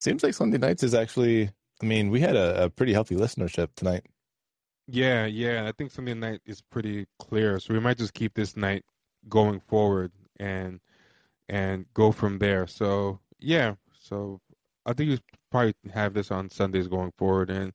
seems 0.00 0.22
like 0.22 0.34
Sunday 0.34 0.58
nights 0.58 0.82
is 0.82 0.94
actually. 0.94 1.50
I 1.82 1.86
mean, 1.86 2.10
we 2.10 2.20
had 2.20 2.36
a, 2.36 2.64
a 2.64 2.70
pretty 2.70 2.92
healthy 2.92 3.16
listenership 3.16 3.68
tonight. 3.74 4.04
Yeah, 4.86 5.24
yeah. 5.24 5.66
I 5.66 5.72
think 5.72 5.92
Sunday 5.92 6.12
night 6.12 6.40
is 6.44 6.60
pretty 6.60 7.06
clear, 7.18 7.58
so 7.58 7.72
we 7.72 7.80
might 7.80 7.96
just 7.96 8.12
keep 8.12 8.34
this 8.34 8.54
night 8.54 8.84
going 9.28 9.60
forward 9.60 10.12
and 10.38 10.80
and 11.48 11.84
go 11.94 12.12
from 12.12 12.38
there. 12.38 12.66
So 12.66 13.20
yeah, 13.38 13.74
so 13.98 14.40
I 14.86 14.92
think 14.92 15.10
you 15.10 15.18
probably 15.50 15.74
have 15.92 16.14
this 16.14 16.30
on 16.30 16.50
Sundays 16.50 16.88
going 16.88 17.12
forward. 17.18 17.50
And 17.50 17.72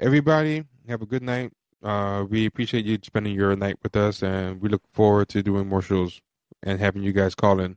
everybody 0.00 0.64
have 0.88 1.02
a 1.02 1.06
good 1.06 1.22
night. 1.22 1.52
Uh, 1.82 2.24
we 2.28 2.46
appreciate 2.46 2.84
you 2.84 2.98
spending 3.02 3.34
your 3.34 3.54
night 3.54 3.76
with 3.82 3.96
us, 3.96 4.22
and 4.22 4.60
we 4.60 4.68
look 4.68 4.82
forward 4.92 5.28
to 5.28 5.42
doing 5.42 5.68
more 5.68 5.82
shows 5.82 6.20
and 6.62 6.80
having 6.80 7.02
you 7.02 7.12
guys 7.12 7.34
call 7.34 7.60
in. 7.60 7.76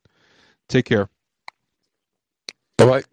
Take 0.67 0.85
care. 0.85 1.09
Bye 2.77 2.85
bye. 2.85 3.03